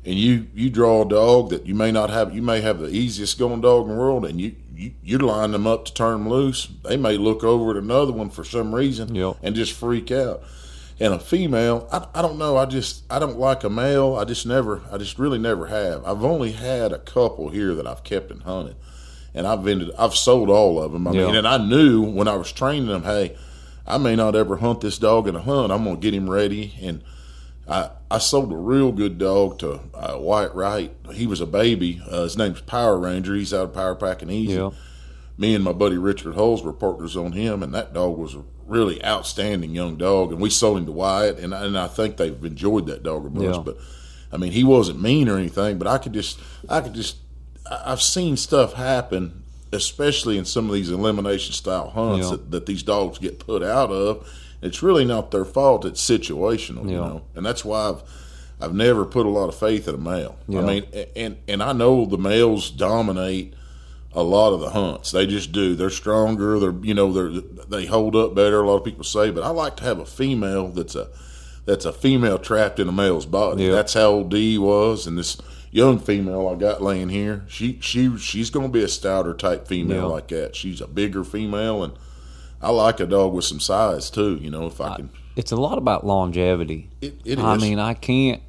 And 0.05 0.15
you 0.15 0.47
you 0.53 0.69
draw 0.69 1.01
a 1.03 1.07
dog 1.07 1.49
that 1.49 1.65
you 1.65 1.75
may 1.75 1.91
not 1.91 2.09
have. 2.09 2.33
You 2.33 2.41
may 2.41 2.61
have 2.61 2.79
the 2.79 2.89
easiest 2.89 3.37
going 3.37 3.61
dog 3.61 3.83
in 3.87 3.91
the 3.95 3.99
world, 3.99 4.25
and 4.25 4.39
you. 4.39 4.55
You, 4.73 4.93
you 5.03 5.17
line 5.17 5.51
them 5.51 5.67
up 5.67 5.83
to 5.83 5.93
turn 5.93 6.19
them 6.23 6.29
loose. 6.29 6.69
They 6.85 6.95
may 6.95 7.17
look 7.17 7.43
over 7.43 7.71
at 7.71 7.75
another 7.75 8.13
one 8.13 8.29
for 8.29 8.45
some 8.45 8.73
reason 8.73 9.13
Yep. 9.13 9.35
and 9.43 9.53
just 9.53 9.73
freak 9.73 10.09
out 10.09 10.41
and 11.01 11.13
a 11.13 11.19
female 11.19 11.85
I, 11.91 12.07
I 12.15 12.21
don't 12.21 12.37
know 12.37 12.55
i 12.55 12.65
just 12.65 13.03
i 13.11 13.19
don't 13.19 13.37
like 13.37 13.65
a 13.65 13.69
male 13.69 14.15
i 14.15 14.23
just 14.23 14.45
never 14.45 14.81
i 14.89 14.97
just 14.97 15.19
really 15.19 15.37
never 15.37 15.65
have 15.67 16.05
i've 16.05 16.23
only 16.23 16.53
had 16.53 16.93
a 16.93 16.97
couple 16.97 17.49
here 17.49 17.73
that 17.75 17.85
i've 17.85 18.05
kept 18.05 18.31
and 18.31 18.43
hunted 18.43 18.77
and 19.33 19.45
i've 19.47 19.65
ended 19.67 19.89
i've 19.97 20.15
sold 20.15 20.49
all 20.49 20.81
of 20.81 20.91
them 20.91 21.07
i 21.07 21.11
Yeah. 21.11 21.27
mean 21.27 21.35
and 21.35 21.47
i 21.47 21.57
knew 21.57 22.01
when 22.01 22.27
i 22.27 22.35
was 22.35 22.51
training 22.51 22.87
them 22.87 23.03
hey 23.03 23.35
i 23.87 23.97
may 23.97 24.15
not 24.15 24.35
ever 24.35 24.57
hunt 24.57 24.81
this 24.81 24.97
dog 24.97 25.27
in 25.27 25.35
a 25.35 25.41
hunt 25.41 25.71
i'm 25.71 25.83
going 25.83 25.95
to 25.97 26.01
get 26.01 26.13
him 26.13 26.29
ready 26.29 26.73
and 26.81 27.03
I, 27.67 27.91
I 28.09 28.17
sold 28.17 28.51
a 28.51 28.55
real 28.55 28.91
good 28.91 29.19
dog 29.19 29.59
to 29.59 29.79
uh, 29.93 30.17
Wyatt 30.17 30.55
Wright. 30.55 30.91
He 31.13 31.27
was 31.27 31.39
a 31.39 31.45
baby. 31.45 32.01
Uh, 32.09 32.23
his 32.23 32.35
name's 32.35 32.61
Power 32.61 32.97
Ranger. 32.97 33.35
He's 33.35 33.53
out 33.53 33.65
of 33.65 33.73
Power 33.75 33.93
Packing 33.93 34.31
Easy 34.31 34.53
Yeah. 34.53 34.71
me 35.37 35.53
and 35.53 35.63
my 35.63 35.73
buddy 35.73 35.95
Richard 35.95 36.33
Hulls 36.33 36.63
were 36.63 36.73
partners 36.73 37.15
on 37.15 37.33
him, 37.33 37.61
and 37.61 37.71
that 37.75 37.93
dog 37.93 38.17
was 38.17 38.33
a 38.33 38.41
really 38.65 39.05
outstanding 39.05 39.75
young 39.75 39.97
dog. 39.97 40.31
And 40.31 40.41
we 40.41 40.49
sold 40.49 40.79
him 40.79 40.87
to 40.87 40.91
Wyatt, 40.91 41.37
and, 41.37 41.53
and 41.53 41.77
I 41.77 41.85
think 41.85 42.17
they've 42.17 42.43
enjoyed 42.43 42.87
that 42.87 43.03
dog 43.03 43.27
a 43.27 43.29
bunch. 43.29 43.55
Yeah. 43.57 43.61
But 43.61 43.77
I 44.33 44.37
mean, 44.37 44.51
he 44.51 44.63
wasn't 44.63 44.99
mean 44.99 45.29
or 45.29 45.37
anything, 45.37 45.77
but 45.77 45.87
I 45.87 45.99
could 45.99 46.13
just, 46.13 46.39
I 46.67 46.81
could 46.81 46.95
just, 46.95 47.17
I- 47.17 47.28
I've 47.85 48.01
seen 48.01 48.37
stuff 48.37 48.73
happen, 48.73 49.43
especially 49.71 50.37
in 50.37 50.45
some 50.45 50.67
of 50.67 50.73
these 50.73 50.89
elimination 50.89 51.53
style 51.53 51.89
hunts 51.89 52.25
Yeah. 52.25 52.31
that, 52.31 52.51
that 52.51 52.65
these 52.65 52.83
dogs 52.83 53.17
get 53.19 53.39
put 53.39 53.63
out 53.63 53.91
of. 53.91 54.27
It's 54.61 54.83
really 54.83 55.05
not 55.05 55.31
their 55.31 55.45
fault. 55.45 55.85
It's 55.85 56.01
situational, 56.03 56.89
you 56.89 56.97
know, 56.97 57.21
and 57.35 57.45
that's 57.45 57.63
why 57.63 57.89
I've. 57.89 58.03
I've 58.61 58.73
never 58.73 59.05
put 59.05 59.25
a 59.25 59.29
lot 59.29 59.47
of 59.47 59.55
faith 59.55 59.87
in 59.87 59.95
a 59.95 59.97
male. 59.97 60.35
Yeah. 60.49 60.59
I 60.59 60.65
mean, 60.65 60.83
and 61.15 61.37
and 61.47 61.63
I 61.63 61.71
know 61.71 62.05
the 62.05 62.17
males 62.17 62.69
dominate 62.69 63.53
a 64.11 64.21
lot 64.21 64.51
of 64.51 64.59
the 64.59 64.71
hunts. 64.71 65.11
They 65.11 65.25
just 65.25 65.53
do. 65.53 65.75
They're 65.75 65.89
stronger. 65.89 66.59
They're 66.59 66.75
you 66.81 66.93
know 66.93 67.13
they're 67.13 67.29
they 67.69 67.85
hold 67.85 68.17
up 68.17 68.35
better. 68.35 68.59
A 68.61 68.67
lot 68.67 68.75
of 68.75 68.83
people 68.83 69.05
say, 69.05 69.31
but 69.31 69.43
I 69.45 69.49
like 69.51 69.77
to 69.77 69.85
have 69.85 69.99
a 69.99 70.05
female 70.05 70.67
that's 70.67 70.93
a 70.93 71.07
that's 71.65 71.85
a 71.85 71.93
female 71.93 72.37
trapped 72.37 72.81
in 72.81 72.89
a 72.89 72.91
male's 72.91 73.25
body. 73.25 73.63
Yeah. 73.63 73.71
That's 73.71 73.93
how 73.93 74.23
D 74.23 74.57
was, 74.57 75.07
and 75.07 75.17
this 75.17 75.37
young 75.71 75.99
female 75.99 76.47
I 76.47 76.55
got 76.55 76.81
laying 76.81 77.09
here. 77.09 77.43
She 77.47 77.79
she 77.81 78.17
she's 78.17 78.49
going 78.49 78.67
to 78.67 78.71
be 78.71 78.83
a 78.83 78.87
stouter 78.87 79.33
type 79.33 79.67
female 79.67 79.97
Yeah. 79.97 80.05
like 80.05 80.27
that. 80.29 80.55
She's 80.55 80.81
a 80.81 80.87
bigger 80.87 81.23
female, 81.23 81.83
and 81.83 81.93
I 82.61 82.71
like 82.71 82.99
a 82.99 83.05
dog 83.05 83.33
with 83.33 83.45
some 83.45 83.59
size 83.59 84.09
too. 84.09 84.37
You 84.41 84.49
know, 84.51 84.65
if 84.67 84.79
I 84.81 84.95
can. 84.97 85.09
It's 85.35 85.51
a 85.51 85.55
lot 85.55 85.77
about 85.77 86.05
longevity. 86.05 86.89
It, 87.01 87.21
it 87.23 87.39
I 87.39 87.55
is. 87.55 87.61
mean, 87.61 87.79
I 87.79 87.93
can't. 87.93 88.41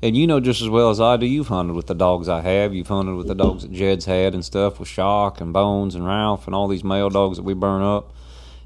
And 0.00 0.16
you 0.16 0.26
know 0.28 0.38
just 0.38 0.62
as 0.62 0.68
well 0.68 0.90
as 0.90 1.00
I 1.00 1.16
do, 1.16 1.26
you've 1.26 1.48
hunted 1.48 1.74
with 1.74 1.88
the 1.88 1.94
dogs 1.94 2.28
I 2.28 2.40
have. 2.40 2.72
You've 2.72 2.86
hunted 2.88 3.16
with 3.16 3.26
the 3.26 3.34
dogs 3.34 3.62
that 3.64 3.72
Jed's 3.72 4.04
had 4.04 4.32
and 4.32 4.44
stuff 4.44 4.78
with 4.78 4.88
Shock 4.88 5.40
and 5.40 5.52
Bones 5.52 5.94
and 5.96 6.06
Ralph 6.06 6.46
and 6.46 6.54
all 6.54 6.68
these 6.68 6.84
male 6.84 7.10
dogs 7.10 7.36
that 7.36 7.42
we 7.42 7.52
burn 7.54 7.82
up. 7.82 8.14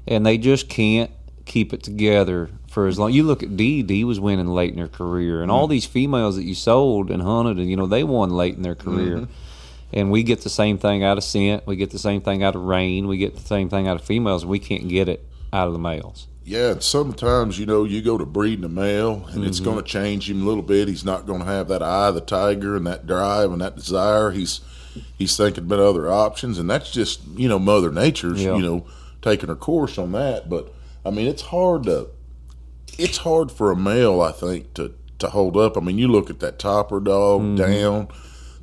And 0.07 0.25
they 0.25 0.37
just 0.37 0.69
can't 0.69 1.09
keep 1.45 1.73
it 1.73 1.81
together 1.81 2.49
for 2.73 2.87
as 2.87 2.97
long. 2.97 3.11
You 3.13 3.23
look 3.23 3.43
at 3.43 3.55
Dee, 3.55 3.83
Dee 3.83 4.03
was 4.03 4.19
winning 4.19 4.47
late 4.47 4.73
in 4.73 4.79
her 4.79 4.87
career. 4.87 5.41
And 5.41 5.49
Mm. 5.51 5.53
all 5.53 5.67
these 5.67 5.85
females 5.85 6.35
that 6.35 6.43
you 6.43 6.55
sold 6.55 7.11
and 7.11 7.21
hunted, 7.21 7.57
and 7.57 7.69
you 7.69 7.75
know, 7.75 7.85
they 7.87 8.03
won 8.03 8.31
late 8.31 8.55
in 8.55 8.63
their 8.63 8.75
career. 8.75 9.17
Mm-hmm. 9.17 9.31
And 9.93 10.11
we 10.11 10.23
get 10.23 10.41
the 10.41 10.49
same 10.49 10.79
thing 10.79 11.03
out 11.03 11.17
of 11.19 11.23
scent. 11.23 11.67
We 11.67 11.75
get 11.75 11.91
the 11.91 11.99
same 11.99 12.21
thing 12.21 12.41
out 12.43 12.55
of 12.55 12.63
rain. 12.63 13.07
We 13.07 13.17
get 13.17 13.35
the 13.35 13.41
same 13.47 13.69
thing 13.69 13.87
out 13.87 13.95
of 13.95 14.03
females. 14.03 14.41
And 14.41 14.49
we 14.49 14.57
can't 14.57 14.87
get 14.89 15.07
it 15.07 15.23
out 15.53 15.67
of 15.67 15.73
the 15.73 15.79
males. 15.79 16.27
Yeah, 16.45 16.71
and 16.71 16.81
sometimes 16.83 17.57
you 17.59 17.65
know 17.65 17.83
you 17.85 18.01
go 18.01 18.17
to 18.17 18.25
breeding 18.25 18.65
a 18.65 18.69
male, 18.69 19.25
and 19.31 19.45
it's 19.45 19.59
Mhm. 19.61 19.63
going 19.65 19.77
to 19.77 19.83
change 19.83 20.29
him 20.29 20.41
a 20.41 20.45
little 20.45 20.63
bit. 20.63 20.87
He's 20.89 21.05
not 21.05 21.25
going 21.27 21.39
to 21.39 21.45
have 21.45 21.67
that 21.69 21.81
eye 21.83 22.07
of 22.09 22.15
the 22.15 22.21
tiger 22.21 22.75
and 22.75 22.85
that 22.87 23.05
drive 23.07 23.51
and 23.51 23.61
that 23.61 23.75
desire. 23.77 24.31
He's 24.31 24.59
he's 25.17 25.37
thinking 25.37 25.63
about 25.63 25.79
other 25.79 26.11
options, 26.11 26.57
and 26.59 26.69
that's 26.69 26.91
just 26.91 27.21
you 27.37 27.47
know 27.47 27.59
Mother 27.59 27.91
Nature's 27.91 28.43
Yeah. 28.43 28.55
you 28.57 28.61
know 28.63 28.83
taking 29.21 29.47
her 29.47 29.55
course 29.55 29.97
on 29.97 30.11
that. 30.13 30.49
But 30.49 30.73
I 31.05 31.11
mean, 31.11 31.27
it's 31.27 31.43
hard 31.43 31.83
to 31.83 32.07
it's 32.99 33.17
hard 33.19 33.51
for 33.51 33.71
a 33.71 33.75
male, 33.75 34.21
I 34.21 34.31
think, 34.31 34.73
to 34.75 34.93
to 35.19 35.27
hold 35.29 35.55
up. 35.57 35.77
I 35.77 35.79
mean, 35.81 35.97
you 35.97 36.07
look 36.07 36.29
at 36.29 36.39
that 36.41 36.59
topper 36.59 36.99
dog 36.99 37.41
Mhm. 37.41 37.57
down. 37.57 38.07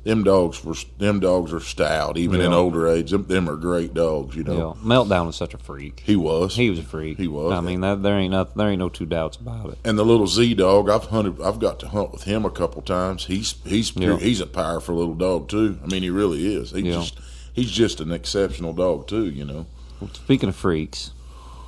Them 0.03 0.23
dogs 0.23 0.63
were 0.65 0.73
them 0.97 1.19
dogs 1.19 1.53
are 1.53 1.59
stout, 1.59 2.17
even 2.17 2.41
in 2.41 2.51
older 2.53 2.87
age. 2.87 3.11
Them, 3.11 3.25
them 3.27 3.47
are 3.47 3.55
great 3.55 3.93
dogs, 3.93 4.35
you 4.35 4.43
know. 4.43 4.75
Yeah, 4.83 4.87
Meltdown 4.87 5.27
was 5.27 5.35
such 5.35 5.53
a 5.53 5.59
freak. 5.59 6.01
He 6.03 6.15
was. 6.15 6.55
He 6.55 6.71
was 6.71 6.79
a 6.79 6.83
freak. 6.83 7.19
He 7.19 7.27
was. 7.27 7.51
I 7.51 7.61
mean, 7.61 7.81
that, 7.81 8.01
there 8.01 8.17
ain't 8.17 8.31
nothing. 8.31 8.53
There 8.55 8.67
ain't 8.69 8.79
no 8.79 8.89
two 8.89 9.05
doubts 9.05 9.37
about 9.37 9.69
it. 9.69 9.77
And 9.85 9.99
the 9.99 10.03
little 10.05 10.25
Z 10.25 10.55
dog, 10.55 10.89
I've 10.89 11.05
hunted. 11.05 11.39
I've 11.39 11.59
got 11.59 11.79
to 11.81 11.87
hunt 11.89 12.11
with 12.11 12.23
him 12.23 12.45
a 12.45 12.49
couple 12.49 12.81
times. 12.81 13.25
He's 13.25 13.55
he's 13.63 13.95
Yeah. 13.95 14.17
he's 14.17 14.41
a 14.41 14.47
powerful 14.47 14.95
little 14.95 15.13
dog 15.13 15.47
too. 15.49 15.77
I 15.83 15.87
mean, 15.87 16.01
he 16.01 16.09
really 16.09 16.51
is. 16.55 16.71
He 16.71 16.81
Yeah. 16.81 16.93
just 16.93 17.19
he's 17.53 17.69
just 17.71 18.01
an 18.01 18.11
exceptional 18.11 18.73
dog 18.73 19.07
too. 19.07 19.25
You 19.29 19.45
know. 19.45 19.65
Speaking 20.13 20.49
of 20.49 20.55
freaks, 20.55 21.11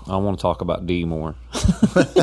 I 0.08 0.18
want 0.18 0.38
to 0.38 0.42
talk 0.42 0.62
about 0.62 0.86
D 0.86 1.06
more. 1.06 1.36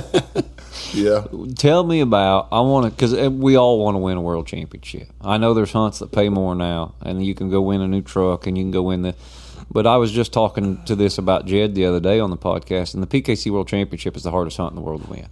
Yeah. 0.93 1.25
Tell 1.57 1.85
me 1.85 2.01
about. 2.01 2.49
I 2.51 2.61
want 2.61 2.87
to 2.87 2.91
because 2.91 3.31
we 3.31 3.55
all 3.57 3.79
want 3.79 3.95
to 3.95 3.99
win 3.99 4.17
a 4.17 4.21
world 4.21 4.47
championship. 4.49 5.09
I 5.21 5.37
know 5.37 5.55
there's 5.55 5.71
hunts 5.73 6.01
that 6.01 6.11
pay 6.11 6.29
more 6.29 6.55
now, 6.57 6.95
and 7.01 7.25
you 7.25 7.33
can 7.35 7.49
go 7.49 7.61
win 7.61 7.81
a 7.81 7.87
new 7.87 8.03
truck, 8.03 8.47
and 8.49 8.59
you 8.59 8.65
can 8.65 8.71
go 8.73 8.83
win 8.83 9.03
the. 9.03 9.15
But 9.71 9.87
I 9.87 9.99
was 9.99 10.11
just 10.11 10.33
talking 10.33 10.83
to 10.87 10.97
this 10.97 11.17
about 11.19 11.47
Jed 11.47 11.77
the 11.77 11.87
other 11.87 12.01
day 12.01 12.19
on 12.19 12.31
the 12.31 12.37
podcast, 12.37 12.95
and 12.95 13.03
the 13.03 13.07
PKC 13.07 13.53
World 13.53 13.69
Championship 13.69 14.17
is 14.17 14.25
the 14.25 14.33
hardest 14.33 14.57
hunt 14.57 14.71
in 14.73 14.77
the 14.77 14.83
world 14.83 15.05
to 15.05 15.11
win. 15.11 15.27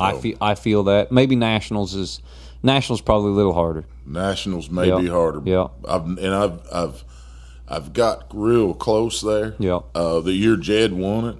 I 0.00 0.12
Oh. 0.14 0.18
feel 0.18 0.36
I 0.40 0.54
feel 0.56 0.82
that 0.84 1.12
maybe 1.12 1.36
nationals 1.36 1.94
is 1.94 2.20
nationals 2.64 3.00
probably 3.00 3.30
a 3.30 3.34
little 3.34 3.54
harder. 3.54 3.84
Nationals 4.06 4.68
may 4.68 4.88
Yeah. 4.88 4.98
be 4.98 5.06
harder. 5.08 5.42
Yeah. 5.44 5.68
I've 5.88 6.06
and 6.06 6.34
I've 6.34 6.58
I've 6.72 7.04
I've 7.68 7.92
got 7.92 8.26
real 8.34 8.74
close 8.74 9.20
there. 9.20 9.54
Yeah. 9.60 9.80
Uh, 9.94 10.18
the 10.20 10.32
year 10.32 10.56
Jed 10.56 10.92
won 10.92 11.24
it, 11.26 11.36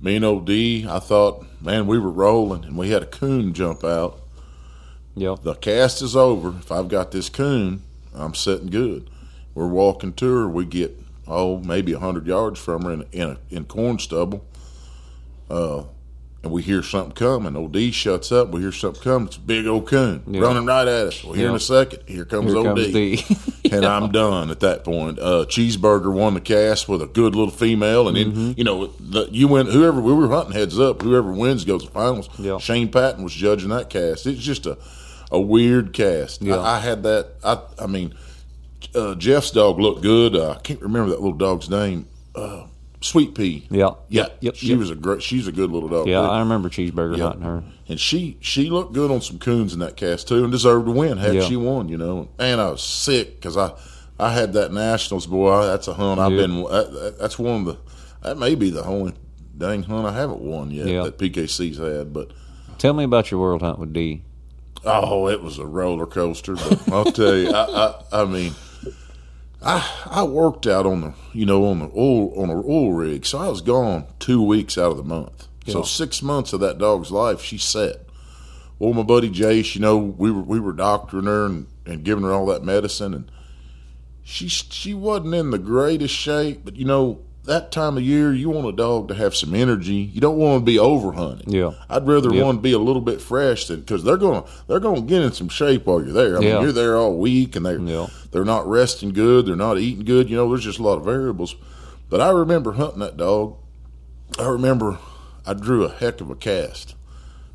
me 0.00 0.16
and 0.16 0.24
OD, 0.24 0.50
I 0.86 0.98
thought, 0.98 1.44
man, 1.60 1.86
we 1.86 1.98
were 1.98 2.10
rolling, 2.10 2.64
and 2.64 2.76
we 2.76 2.90
had 2.90 3.02
a 3.02 3.06
coon 3.06 3.52
jump 3.52 3.84
out. 3.84 4.20
Yep. 5.14 5.42
The 5.42 5.54
cast 5.54 6.02
is 6.02 6.14
over. 6.14 6.50
If 6.58 6.70
I've 6.70 6.88
got 6.88 7.10
this 7.10 7.28
coon, 7.28 7.82
I'm 8.14 8.34
sitting 8.34 8.68
good. 8.68 9.08
We're 9.54 9.66
walking 9.66 10.12
to 10.14 10.34
her. 10.34 10.48
We 10.48 10.66
get 10.66 10.98
oh 11.26 11.58
maybe 11.58 11.94
hundred 11.94 12.26
yards 12.26 12.60
from 12.60 12.82
her 12.82 12.92
in 12.92 13.04
in, 13.12 13.28
a, 13.30 13.38
in 13.48 13.64
corn 13.64 13.98
stubble. 13.98 14.44
Uh, 15.48 15.84
and 16.46 16.52
we 16.54 16.62
hear 16.62 16.82
something 16.82 17.12
coming. 17.12 17.54
And 17.54 17.56
OD 17.56 17.92
shuts 17.92 18.32
up. 18.32 18.50
We 18.50 18.60
hear 18.62 18.72
something 18.72 19.02
coming. 19.02 19.26
It's 19.28 19.36
a 19.36 19.40
big 19.40 19.66
old 19.66 19.86
coon 19.86 20.22
Yeah. 20.26 20.40
running 20.40 20.64
right 20.64 20.86
at 20.88 21.06
us. 21.08 21.22
Well, 21.24 21.34
here 21.34 21.48
in 21.48 21.54
a 21.54 21.60
second, 21.60 22.00
here 22.06 22.24
comes 22.24 22.52
Here 22.52 22.58
OD. 22.58 22.64
comes 22.64 22.92
D. 22.92 23.24
and 23.72 23.84
I'm 23.84 24.12
done 24.12 24.50
at 24.50 24.60
that 24.60 24.84
point. 24.84 25.18
Uh, 25.18 25.44
Cheeseburger 25.48 26.12
won 26.12 26.34
the 26.34 26.40
cast 26.40 26.88
with 26.88 27.02
a 27.02 27.06
good 27.06 27.34
little 27.34 27.50
female, 27.52 28.06
and 28.08 28.16
then 28.16 28.32
Mm-hmm. 28.32 28.52
you 28.56 28.64
know 28.64 28.86
the, 29.00 29.28
you 29.32 29.48
win. 29.48 29.66
Whoever 29.66 30.00
we 30.00 30.12
were 30.14 30.28
hunting 30.28 30.52
heads 30.54 30.78
up, 30.78 31.02
whoever 31.02 31.32
wins 31.32 31.64
goes 31.64 31.84
to 31.84 31.90
finals. 31.90 32.28
Yeah. 32.38 32.58
Shane 32.58 32.88
Patton 32.90 33.24
was 33.24 33.32
judging 33.34 33.70
that 33.70 33.90
cast. 33.90 34.26
It's 34.26 34.40
just 34.40 34.66
a 34.66 34.78
a 35.32 35.40
weird 35.40 35.92
cast. 35.92 36.42
Yeah. 36.42 36.56
I, 36.58 36.76
I 36.76 36.80
had 36.80 37.02
that. 37.02 37.30
I 37.42 37.58
I 37.82 37.86
mean, 37.88 38.14
uh, 38.94 39.16
Jeff's 39.16 39.50
dog 39.50 39.80
looked 39.80 40.02
good. 40.02 40.36
Uh, 40.36 40.50
I 40.52 40.58
can't 40.60 40.80
remember 40.80 41.10
that 41.10 41.20
little 41.20 41.36
dog's 41.36 41.68
name. 41.68 42.06
Uh, 42.36 42.66
Sweet 43.06 43.34
Pea. 43.34 43.66
Yeah. 43.70 43.90
Yeah, 44.08 44.26
Yep. 44.40 44.54
She 44.56 44.68
Yep. 44.68 44.78
was 44.78 44.90
a 44.90 44.94
great. 44.94 45.22
She's 45.22 45.46
a 45.46 45.52
good 45.52 45.70
little 45.70 45.88
dog. 45.88 46.06
Yeah, 46.08 46.20
too. 46.22 46.26
I 46.26 46.38
remember 46.40 46.68
Cheeseburger 46.68 47.16
Yeah. 47.16 47.24
hunting 47.24 47.42
her. 47.42 47.62
And 47.88 48.00
she 48.00 48.36
she 48.40 48.68
looked 48.70 48.92
good 48.92 49.10
on 49.10 49.20
some 49.20 49.38
coons 49.38 49.72
in 49.72 49.78
that 49.80 49.96
cast 49.96 50.28
too, 50.28 50.42
and 50.42 50.50
deserved 50.52 50.86
to 50.86 50.92
win. 50.92 51.18
Had 51.18 51.34
Yeah. 51.36 51.40
she 51.42 51.56
won, 51.56 51.88
you 51.88 51.96
know. 51.98 52.28
And 52.38 52.60
I 52.60 52.70
was 52.70 52.82
sick 52.82 53.36
because 53.36 53.56
I 53.56 53.72
I 54.18 54.30
had 54.32 54.52
that 54.54 54.72
nationals 54.72 55.26
boy. 55.26 55.64
That's 55.66 55.88
a 55.88 55.94
hunt 55.94 56.18
I've 56.20 56.30
been. 56.30 56.62
That, 56.64 56.92
that- 56.92 57.18
that's 57.18 57.38
one 57.38 57.60
of 57.60 57.64
the. 57.66 57.76
That 58.22 58.38
may 58.38 58.54
be 58.54 58.70
the 58.70 58.84
only 58.84 59.12
dang 59.56 59.84
hunt 59.84 60.06
I 60.06 60.12
haven't 60.12 60.40
won 60.40 60.70
yet 60.70 60.86
that 61.04 61.18
PKC's 61.18 61.78
had. 61.78 62.12
But 62.12 62.30
Tell 62.78 62.92
me 62.92 63.04
about 63.04 63.30
your 63.30 63.40
world 63.40 63.62
hunt 63.62 63.78
with 63.78 63.92
D. 63.92 64.22
oh, 64.84 65.28
it 65.28 65.42
was 65.42 65.58
a 65.58 65.66
roller 65.66 66.06
coaster. 66.06 66.54
But 66.56 66.88
I'll 66.92 67.04
tell 67.04 67.36
you, 67.36 67.50
I, 67.50 67.92
I 68.12 68.22
I 68.22 68.24
mean. 68.24 68.52
I 69.62 69.90
I 70.06 70.22
worked 70.22 70.66
out 70.66 70.86
on 70.86 71.00
the 71.00 71.14
you 71.32 71.46
know 71.46 71.64
on 71.64 71.78
the 71.80 71.90
oil 71.96 72.32
on 72.40 72.50
an 72.50 72.62
oil 72.66 72.92
rig, 72.92 73.26
so 73.26 73.38
I 73.38 73.48
was 73.48 73.60
gone 73.60 74.06
two 74.18 74.42
weeks 74.42 74.76
out 74.78 74.90
of 74.90 74.96
the 74.96 75.02
month. 75.02 75.48
So 75.66 75.82
six 75.82 76.22
months 76.22 76.52
of 76.52 76.60
that 76.60 76.78
dog's 76.78 77.10
life, 77.10 77.42
she 77.42 77.58
set. 77.58 78.06
Well, 78.78 78.92
my 78.92 79.02
buddy 79.02 79.30
Jace, 79.30 79.74
you 79.74 79.80
know, 79.80 79.96
we 79.96 80.30
were 80.30 80.42
we 80.42 80.60
were 80.60 80.72
doctoring 80.72 81.26
her 81.26 81.46
and, 81.46 81.66
and 81.84 82.04
giving 82.04 82.24
her 82.24 82.32
all 82.32 82.46
that 82.46 82.62
medicine, 82.62 83.14
and 83.14 83.30
she 84.22 84.48
she 84.48 84.94
wasn't 84.94 85.34
in 85.34 85.50
the 85.50 85.58
greatest 85.58 86.14
shape. 86.14 86.60
But 86.64 86.76
you 86.76 86.84
know, 86.84 87.20
that 87.46 87.70
time 87.72 87.96
of 87.96 88.02
year, 88.02 88.32
you 88.32 88.50
want 88.50 88.66
a 88.66 88.72
dog 88.72 89.08
to 89.08 89.14
have 89.14 89.34
some 89.34 89.54
energy. 89.54 89.94
You 90.12 90.20
don't 90.20 90.36
want 90.38 90.60
to 90.60 90.64
be 90.64 90.78
over 90.78 91.12
hunting. 91.12 91.52
Yeah. 91.52 91.72
I'd 91.88 92.06
rather 92.06 92.32
Yep. 92.34 92.44
one 92.44 92.58
be 92.58 92.72
a 92.72 92.78
little 92.78 93.00
bit 93.02 93.20
fresh 93.20 93.66
than 93.66 93.80
because 93.80 94.04
they're 94.04 94.16
gonna 94.16 94.44
they're 94.66 94.80
gonna 94.80 95.00
get 95.02 95.22
in 95.22 95.32
some 95.32 95.48
shape 95.48 95.86
while 95.86 96.02
you're 96.02 96.12
there. 96.12 96.38
I 96.38 96.40
Yeah. 96.42 96.54
mean, 96.54 96.62
you're 96.62 96.72
there 96.72 96.96
all 96.96 97.16
week 97.16 97.56
and 97.56 97.64
they 97.66 97.76
Yeah. 97.76 98.06
they're 98.32 98.44
not 98.44 98.68
resting 98.68 99.10
good. 99.10 99.46
They're 99.46 99.56
not 99.56 99.78
eating 99.78 100.04
good. 100.04 100.28
You 100.30 100.36
know, 100.36 100.48
there's 100.48 100.64
just 100.64 100.78
a 100.78 100.82
lot 100.82 100.98
of 100.98 101.04
variables. 101.04 101.54
But 102.10 102.20
I 102.20 102.30
remember 102.30 102.72
hunting 102.72 103.00
that 103.00 103.16
dog. 103.16 103.54
I 104.38 104.46
remember 104.48 104.98
I 105.46 105.54
drew 105.54 105.84
a 105.84 105.88
heck 105.88 106.20
of 106.20 106.30
a 106.30 106.34
cast. 106.34 106.94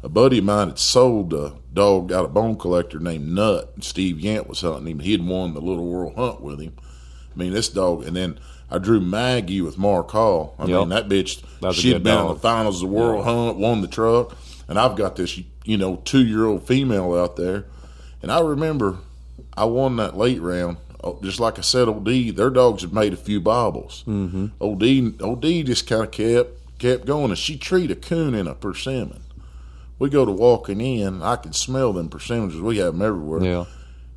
A 0.03 0.09
buddy 0.09 0.39
of 0.39 0.45
mine 0.45 0.69
had 0.69 0.79
sold 0.79 1.31
a 1.33 1.53
dog 1.73 2.11
out 2.11 2.25
of 2.25 2.33
bone 2.33 2.55
collector 2.55 2.99
named 2.99 3.27
Nut, 3.29 3.71
Steve 3.81 4.17
Yant 4.17 4.47
was 4.47 4.61
hunting 4.61 4.87
him. 4.87 4.99
He 4.99 5.11
had 5.11 5.25
won 5.27 5.53
the 5.53 5.61
Little 5.61 5.85
World 5.85 6.13
Hunt 6.15 6.41
with 6.41 6.59
him. 6.59 6.73
I 7.35 7.37
mean, 7.39 7.53
this 7.53 7.69
dog, 7.69 8.03
and 8.05 8.15
then 8.15 8.39
I 8.71 8.77
drew 8.77 9.01
Maggie 9.01 9.61
with 9.61 9.77
Mark 9.77 10.11
Hall. 10.11 10.55
I 10.57 10.65
Yep. 10.65 10.79
mean, 10.79 10.89
that 10.89 11.09
bitch, 11.09 11.41
she 11.73 11.91
had 11.91 12.03
been 12.03 12.17
in 12.19 12.27
the 12.29 12.35
finals 12.35 12.81
of 12.81 12.89
the 12.89 12.95
World 12.95 13.25
Hunt, 13.25 13.57
won 13.57 13.81
the 13.81 13.87
truck, 13.87 14.35
and 14.69 14.79
I've 14.79 14.95
got 14.95 15.17
this, 15.17 15.37
you 15.65 15.77
know, 15.77 15.97
two 16.05 16.25
year 16.25 16.45
old 16.45 16.63
female 16.65 17.13
out 17.13 17.35
there. 17.35 17.65
And 18.21 18.31
I 18.31 18.39
remember 18.39 18.97
I 19.57 19.65
won 19.65 19.97
that 19.97 20.15
late 20.17 20.41
round. 20.41 20.77
Oh, 21.03 21.19
Just 21.23 21.39
like 21.39 21.57
I 21.57 21.61
said, 21.61 21.89
OD, 21.89 22.29
their 22.35 22.49
dogs 22.51 22.83
had 22.83 22.93
made 22.93 23.11
a 23.11 23.17
few 23.17 23.41
bobbles. 23.41 24.03
Mm-hmm. 24.07 24.47
OD, 24.61 25.21
OD 25.21 25.65
just 25.65 25.87
kind 25.87 26.03
of 26.03 26.11
kept 26.11 26.57
kept 26.79 27.05
going, 27.05 27.29
and 27.31 27.37
she 27.37 27.57
treated 27.57 27.97
a 27.97 27.99
coon 27.99 28.33
in 28.33 28.47
a 28.47 28.55
persimmon. 28.55 29.21
We 29.99 30.09
go 30.09 30.25
to 30.25 30.31
walking 30.31 30.81
in, 30.81 31.21
I 31.21 31.35
can 31.35 31.53
smell 31.53 31.93
them 31.93 32.09
persimmons. 32.09 32.55
We 32.59 32.77
have 32.77 32.93
them 32.93 33.01
everywhere. 33.03 33.43
Yeah. 33.43 33.65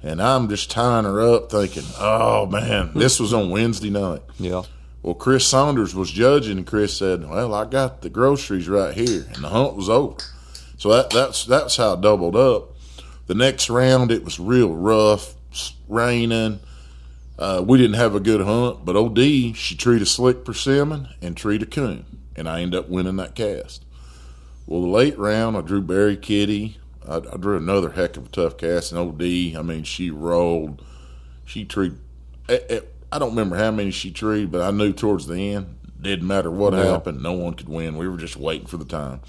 And 0.05 0.21
I'm 0.21 0.51
just 0.51 0.71
tying 0.71 1.07
her 1.07 1.23
up, 1.23 1.51
thinking, 1.51 1.85
"Oh 1.99 2.45
man, 2.47 2.91
this 2.95 3.19
was 3.19 3.33
on 3.33 3.49
Wednesday 3.49 3.89
night." 3.89 4.21
Yeah. 4.39 4.63
Well, 5.03 5.15
Chris 5.15 5.47
Saunders 5.47 5.95
was 5.95 6.11
judging, 6.11 6.59
and 6.59 6.67
Chris 6.67 6.95
said, 6.97 7.29
"Well, 7.29 7.55
I 7.55 7.65
got 7.65 8.03
the 8.03 8.11
groceries 8.11 8.69
right 8.69 8.95
here," 8.95 9.27
and 9.35 9.43
the 9.43 9.49
hunt 9.49 9.75
was 9.75 9.89
over. 9.89 10.17
So 10.77 10.91
that 10.91 11.09
that's 11.09 11.47
that's 11.47 11.79
how 11.79 11.95
it 11.95 12.03
doubled 12.03 12.37
up. 12.37 12.77
The 13.27 13.35
next 13.35 13.71
round, 13.71 14.13
it 14.13 14.25
was 14.25 14.39
real 14.39 14.75
rough, 14.75 15.35
raining. 15.89 16.61
Uh, 17.39 17.65
we 17.67 17.79
didn't 17.79 17.97
have 17.97 18.15
a 18.15 18.21
good 18.21 18.43
hunt, 18.43 18.85
but 18.85 18.97
OD 18.97 19.57
she 19.57 19.75
treated 19.75 20.07
slick 20.07 20.45
persimmon 20.45 21.09
and 21.23 21.35
treated 21.35 21.69
a 21.69 21.71
coon, 21.71 22.05
and 22.37 22.47
I 22.47 22.61
ended 22.61 22.79
up 22.79 22.91
winning 22.91 23.17
that 23.17 23.35
cast. 23.35 23.85
Well, 24.67 24.83
the 24.83 24.89
late 24.89 25.19
round, 25.19 25.57
I 25.57 25.63
drew 25.63 25.81
Barry 25.81 26.17
Kitty. 26.17 26.79
I, 27.09 27.17
I 27.17 27.37
drew 27.37 27.57
another 27.57 27.91
heck 27.91 28.17
of 28.17 28.27
a 28.27 28.29
tough 28.29 28.57
cast, 28.57 28.93
and 28.93 28.99
OD. 29.01 29.57
I 29.59 29.63
mean, 29.63 29.83
she 29.85 30.11
rolled. 30.11 30.83
She 31.45 31.65
treated. 31.65 31.99
eh, 32.49 32.59
eh, 32.69 32.81
I 33.13 33.19
don't 33.19 33.31
remember 33.31 33.57
how 33.57 33.71
many 33.71 33.91
she 33.91 34.11
treated, 34.11 34.51
but 34.51 34.63
I 34.63 34.71
knew 34.71 34.93
towards 34.93 35.27
the 35.27 35.53
end, 35.53 35.77
didn't 36.01 36.27
matter 36.27 36.51
what 36.51 36.73
Yeah. 36.73 36.85
happened, 36.87 37.23
no 37.23 37.33
one 37.33 37.55
could 37.55 37.69
win. 37.69 37.97
We 37.97 38.09
were 38.09 38.17
just 38.17 38.37
waiting 38.37 38.67
for 38.67 38.77
the 38.77 38.85
time. 38.85 39.21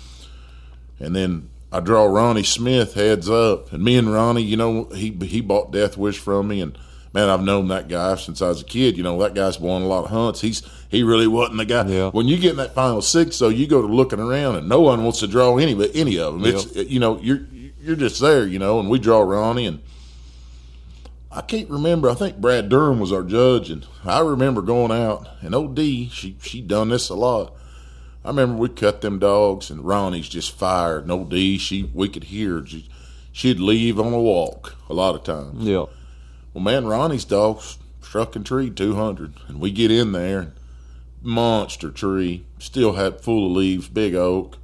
And 0.99 1.15
then 1.15 1.49
I 1.71 1.81
draw 1.81 2.05
Ronnie 2.05 2.43
Smith 2.43 2.93
heads 2.93 3.29
up, 3.29 3.71
and 3.73 3.83
me 3.83 3.97
and 3.97 4.11
Ronnie, 4.11 4.41
you 4.43 4.57
know, 4.57 4.85
he 4.95 5.11
he 5.25 5.41
bought 5.41 5.71
Death 5.71 5.97
Wish 5.97 6.17
from 6.17 6.47
me, 6.47 6.61
and 6.61 6.77
man, 7.13 7.29
I've 7.29 7.43
known 7.43 7.67
that 7.67 7.87
guy 7.89 8.15
since 8.15 8.41
I 8.41 8.47
was 8.47 8.61
a 8.61 8.65
kid. 8.65 8.95
You 8.97 9.03
know, 9.03 9.19
that 9.21 9.33
guy's 9.33 9.59
won 9.59 9.81
a 9.81 9.87
lot 9.87 10.05
of 10.05 10.09
hunts. 10.09 10.41
He's 10.41 10.63
he 10.89 11.03
really 11.03 11.27
wasn't 11.27 11.57
the 11.57 11.65
guy. 11.65 11.85
Yeah. 11.87 12.09
When 12.11 12.27
you 12.27 12.37
get 12.37 12.51
in 12.51 12.57
that 12.57 12.73
final 12.73 13.01
six, 13.01 13.37
though, 13.39 13.49
you 13.49 13.67
go 13.67 13.81
to 13.81 13.87
looking 13.87 14.19
around, 14.21 14.55
and 14.55 14.69
no 14.69 14.79
one 14.81 15.03
wants 15.03 15.19
to 15.19 15.27
draw 15.27 15.57
any 15.57 15.73
but 15.75 15.91
any 15.93 16.17
of 16.17 16.33
them. 16.41 16.45
It's 16.45 16.73
you 16.75 16.99
know 16.99 17.19
you're 17.21 17.45
you're 17.85 17.95
just 17.95 18.19
there, 18.19 18.45
you 18.45 18.59
know, 18.59 18.79
and 18.79 18.89
we 18.89 18.99
draw 18.99 19.21
Ronnie 19.21 19.65
and. 19.65 19.81
I 21.31 21.41
can't 21.41 21.69
remember. 21.69 22.09
I 22.09 22.13
think 22.13 22.37
Brad 22.37 22.69
Durham 22.69 23.01
was 23.01 23.11
our 23.11 23.21
judge, 23.21 23.69
and 23.69 23.85
I 24.05 24.21
remember 24.21 24.61
going 24.61 24.93
out 24.93 25.27
and 25.41 25.53
OD. 25.53 25.79
She 26.09 26.37
she 26.41 26.61
done 26.61 26.87
this 26.89 27.09
a 27.09 27.13
lot. 27.13 27.53
I 28.23 28.29
remember 28.29 28.55
we 28.55 28.69
cut 28.69 29.01
them 29.01 29.19
dogs, 29.19 29.69
and 29.69 29.85
Ronnie's 29.85 30.29
just 30.29 30.57
fired. 30.57 31.03
And 31.03 31.11
OD, 31.11 31.59
she 31.59 31.91
we 31.93 32.07
could 32.07 32.25
hear. 32.25 32.65
She, 32.65 32.87
she'd 33.33 33.59
leave 33.59 33.99
on 33.99 34.13
a 34.13 34.19
walk 34.19 34.77
a 34.87 34.93
lot 34.93 35.15
of 35.15 35.25
times. 35.25 35.65
Yeah. 35.65 35.87
Well, 36.53 36.63
man, 36.63 36.87
Ronnie's 36.87 37.25
dogs 37.25 37.79
struck 38.01 38.37
and 38.37 38.45
two 38.45 38.95
hundred, 38.95 39.33
and 39.49 39.59
we 39.59 39.71
get 39.71 39.91
in 39.91 40.13
there. 40.13 40.39
and 40.39 40.51
monster 41.25 41.89
tree, 41.89 42.45
still 42.59 42.93
had 42.93 43.21
full 43.21 43.47
of 43.47 43.51
leaves, 43.51 43.89
big 43.89 44.15
oak. 44.15 44.57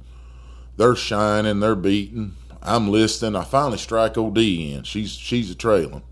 They're 0.76 0.96
shining, 0.96 1.60
they're 1.60 1.74
beating. 1.74 2.36
I'm 2.62 2.88
listening. 2.88 3.36
I 3.36 3.44
finally 3.44 3.78
strike 3.78 4.16
OD 4.16 4.38
in. 4.38 4.82
She's 4.84 5.12
she's 5.12 5.50
a 5.50 5.54
trailing. 5.54 6.02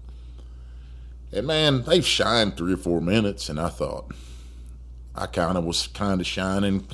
And 1.32 1.46
man, 1.46 1.82
they've 1.82 2.04
shined 2.04 2.56
three 2.56 2.72
or 2.72 2.76
four 2.78 3.00
minutes, 3.00 3.48
and 3.48 3.60
I 3.60 3.68
thought 3.68 4.12
I 5.14 5.26
kind 5.26 5.56
of 5.56 5.64
was 5.64 5.86
kind 5.86 6.20
of 6.20 6.26
shining 6.26 6.86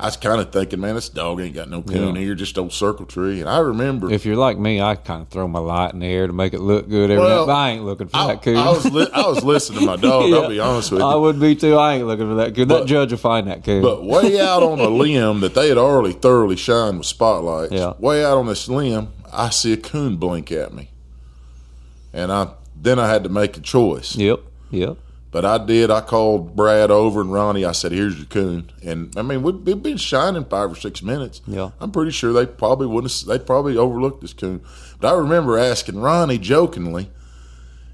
I 0.00 0.04
was 0.04 0.16
kind 0.16 0.40
of 0.40 0.52
thinking, 0.52 0.78
man, 0.78 0.94
this 0.94 1.08
dog 1.08 1.40
ain't 1.40 1.56
got 1.56 1.68
no 1.68 1.82
coon 1.82 2.14
yeah. 2.14 2.20
here, 2.20 2.34
just 2.36 2.56
old 2.56 2.72
circle 2.72 3.04
tree. 3.04 3.40
And 3.40 3.48
I 3.48 3.58
remember, 3.58 4.12
if 4.12 4.24
you're 4.24 4.36
like 4.36 4.56
me, 4.56 4.80
I 4.80 4.94
kind 4.94 5.22
of 5.22 5.28
throw 5.28 5.48
my 5.48 5.58
light 5.58 5.92
in 5.92 5.98
the 5.98 6.06
air 6.06 6.28
to 6.28 6.32
make 6.32 6.54
it 6.54 6.60
look 6.60 6.88
good. 6.88 7.10
Every 7.10 7.24
well, 7.24 7.50
I 7.50 7.70
ain't 7.70 7.84
looking 7.84 8.06
for 8.06 8.16
I, 8.16 8.26
that 8.28 8.42
coon. 8.42 8.56
I 8.56 8.70
was 8.70 8.84
li- 8.92 9.10
I 9.12 9.26
was 9.26 9.42
listening 9.42 9.80
to 9.80 9.86
my 9.86 9.96
dog. 10.08 10.30
yeah, 10.30 10.36
I'll 10.36 10.48
be 10.48 10.60
honest 10.60 10.92
with 10.92 11.00
you. 11.00 11.06
I 11.06 11.16
would 11.16 11.40
be 11.40 11.56
too. 11.56 11.74
I 11.74 11.96
ain't 11.96 12.06
looking 12.06 12.28
for 12.28 12.36
that 12.36 12.54
coon. 12.54 12.68
But, 12.68 12.80
that 12.80 12.86
judge 12.86 13.10
will 13.10 13.18
find 13.18 13.48
that 13.48 13.64
coon. 13.64 13.82
But 13.82 14.04
way 14.04 14.40
out 14.40 14.62
on 14.62 14.78
a 14.78 14.88
limb 14.88 15.40
that 15.40 15.54
they 15.54 15.68
had 15.68 15.78
already 15.78 16.14
thoroughly 16.14 16.56
shined 16.56 16.98
with 16.98 17.06
spotlights. 17.08 17.72
Yeah. 17.72 17.94
Way 17.98 18.24
out 18.24 18.38
on 18.38 18.46
this 18.46 18.68
limb, 18.68 19.12
I 19.32 19.50
see 19.50 19.72
a 19.72 19.76
coon 19.76 20.16
blink 20.16 20.52
at 20.52 20.72
me, 20.72 20.90
and 22.12 22.30
I 22.30 22.52
then 22.76 23.00
I 23.00 23.08
had 23.08 23.24
to 23.24 23.30
make 23.30 23.56
a 23.56 23.60
choice. 23.60 24.14
Yep. 24.14 24.42
Yep. 24.70 24.96
But 25.30 25.44
I 25.44 25.58
did. 25.58 25.90
I 25.90 26.00
called 26.00 26.56
Brad 26.56 26.90
over 26.90 27.20
and 27.20 27.32
Ronnie. 27.32 27.64
I 27.64 27.72
said, 27.72 27.92
"Here's 27.92 28.16
your 28.16 28.26
coon." 28.26 28.70
And 28.82 29.12
I 29.16 29.22
mean, 29.22 29.42
we'd, 29.42 29.66
we'd 29.66 29.82
been 29.82 29.98
shining 29.98 30.46
five 30.46 30.72
or 30.72 30.74
six 30.74 31.02
minutes. 31.02 31.42
Yeah, 31.46 31.70
I'm 31.80 31.90
pretty 31.90 32.12
sure 32.12 32.32
they 32.32 32.46
probably 32.46 32.86
wouldn't. 32.86 33.12
Have, 33.12 33.28
they 33.28 33.38
probably 33.38 33.76
overlooked 33.76 34.22
this 34.22 34.32
coon. 34.32 34.62
But 35.00 35.12
I 35.12 35.18
remember 35.18 35.58
asking 35.58 36.00
Ronnie 36.00 36.38
jokingly, 36.38 37.10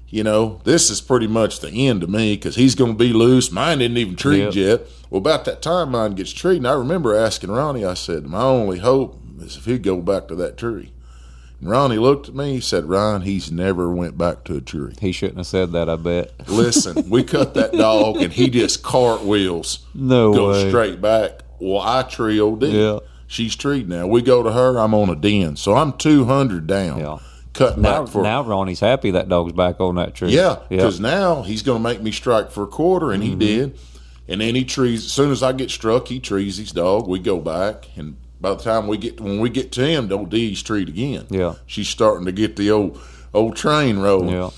"You 0.07 0.23
know, 0.23 0.61
this 0.63 0.89
is 0.89 1.01
pretty 1.01 1.27
much 1.27 1.59
the 1.59 1.71
end 1.71 2.01
to 2.01 2.07
me 2.07 2.35
because 2.35 2.55
he's 2.55 2.75
going 2.75 2.93
to 2.93 2.97
be 2.97 3.11
loose. 3.11 3.51
Mine 3.51 3.79
didn't 3.79 3.97
even 3.97 4.15
treat 4.15 4.39
yep. 4.39 4.55
yet. 4.55 4.81
Well, 5.09 5.19
about 5.19 5.43
that 5.43 5.61
time, 5.61 5.91
mine 5.91 6.15
gets 6.15 6.31
treated. 6.31 6.59
And 6.59 6.67
I 6.69 6.73
remember 6.73 7.13
asking 7.13 7.51
Ronnie. 7.51 7.83
I 7.83 7.95
said, 7.95 8.25
"My 8.27 8.43
only 8.43 8.79
hope 8.79 9.19
is 9.41 9.57
if 9.57 9.65
he'd 9.65 9.83
go 9.83 10.01
back 10.01 10.29
to 10.29 10.35
that 10.35 10.55
tree." 10.55 10.93
Ronnie 11.67 11.97
looked 11.97 12.29
at 12.29 12.35
me. 12.35 12.53
He 12.53 12.61
said, 12.61 12.85
"Ryan, 12.85 13.21
he's 13.21 13.51
never 13.51 13.89
went 13.89 14.17
back 14.17 14.43
to 14.45 14.57
a 14.57 14.61
tree." 14.61 14.93
He 14.99 15.11
shouldn't 15.11 15.37
have 15.37 15.47
said 15.47 15.71
that. 15.73 15.89
I 15.89 15.95
bet. 15.95 16.47
Listen, 16.47 17.09
we 17.09 17.23
cut 17.23 17.53
that 17.55 17.71
dog, 17.73 18.17
and 18.17 18.31
he 18.31 18.49
just 18.49 18.83
cartwheels. 18.83 19.85
No 19.93 20.33
goes 20.33 20.63
way. 20.63 20.69
straight 20.69 21.01
back. 21.01 21.41
Well, 21.59 21.81
I 21.81 22.03
tree 22.03 22.39
OD. 22.39 22.63
Yeah. 22.63 22.99
She's 23.27 23.55
treed 23.55 23.89
now. 23.89 24.07
We 24.07 24.21
go 24.21 24.43
to 24.43 24.51
her. 24.51 24.77
I'm 24.77 24.93
on 24.93 25.09
a 25.09 25.15
den, 25.15 25.55
so 25.55 25.73
I'm 25.73 25.93
200 25.93 26.67
down. 26.67 26.99
Yeah. 26.99 27.17
Cutting 27.53 27.83
now, 27.83 28.03
back 28.03 28.11
for 28.11 28.21
now 28.21 28.43
Ronnie's 28.43 28.81
happy 28.81 29.11
that 29.11 29.29
dog's 29.29 29.53
back 29.53 29.79
on 29.79 29.95
that 29.95 30.13
tree. 30.13 30.29
Yeah, 30.29 30.57
because 30.67 30.99
yeah. 30.99 31.09
now 31.09 31.41
he's 31.43 31.61
going 31.61 31.81
to 31.81 31.83
make 31.83 32.01
me 32.01 32.11
strike 32.11 32.51
for 32.51 32.63
a 32.63 32.67
quarter, 32.67 33.11
and 33.11 33.23
mm-hmm. 33.23 33.39
he 33.39 33.47
did. 33.47 33.79
And 34.27 34.41
then 34.41 34.55
he 34.55 34.65
trees. 34.65 35.05
As 35.05 35.11
soon 35.11 35.31
as 35.31 35.41
I 35.41 35.53
get 35.53 35.69
struck, 35.71 36.07
he 36.07 36.19
trees 36.19 36.57
his 36.57 36.71
dog. 36.71 37.07
We 37.07 37.19
go 37.19 37.39
back, 37.39 37.87
and 37.95 38.17
by 38.45 38.53
the 38.53 38.61
time 38.61 38.85
we 38.85 38.95
get 38.95 39.19
when 39.19 39.39
we 39.39 39.49
get 39.49 39.71
to 39.71 39.83
him, 39.83 40.11
old 40.11 40.29
D's 40.29 40.61
treat 40.61 40.87
again. 40.87 41.25
Yeah, 41.31 41.55
she's 41.65 41.87
starting 41.87 42.27
to 42.27 42.31
get 42.31 42.55
the 42.55 42.69
old 42.69 43.01
old 43.33 43.55
train 43.55 43.97
rolling. 43.97 44.35
Yeah, 44.35 44.51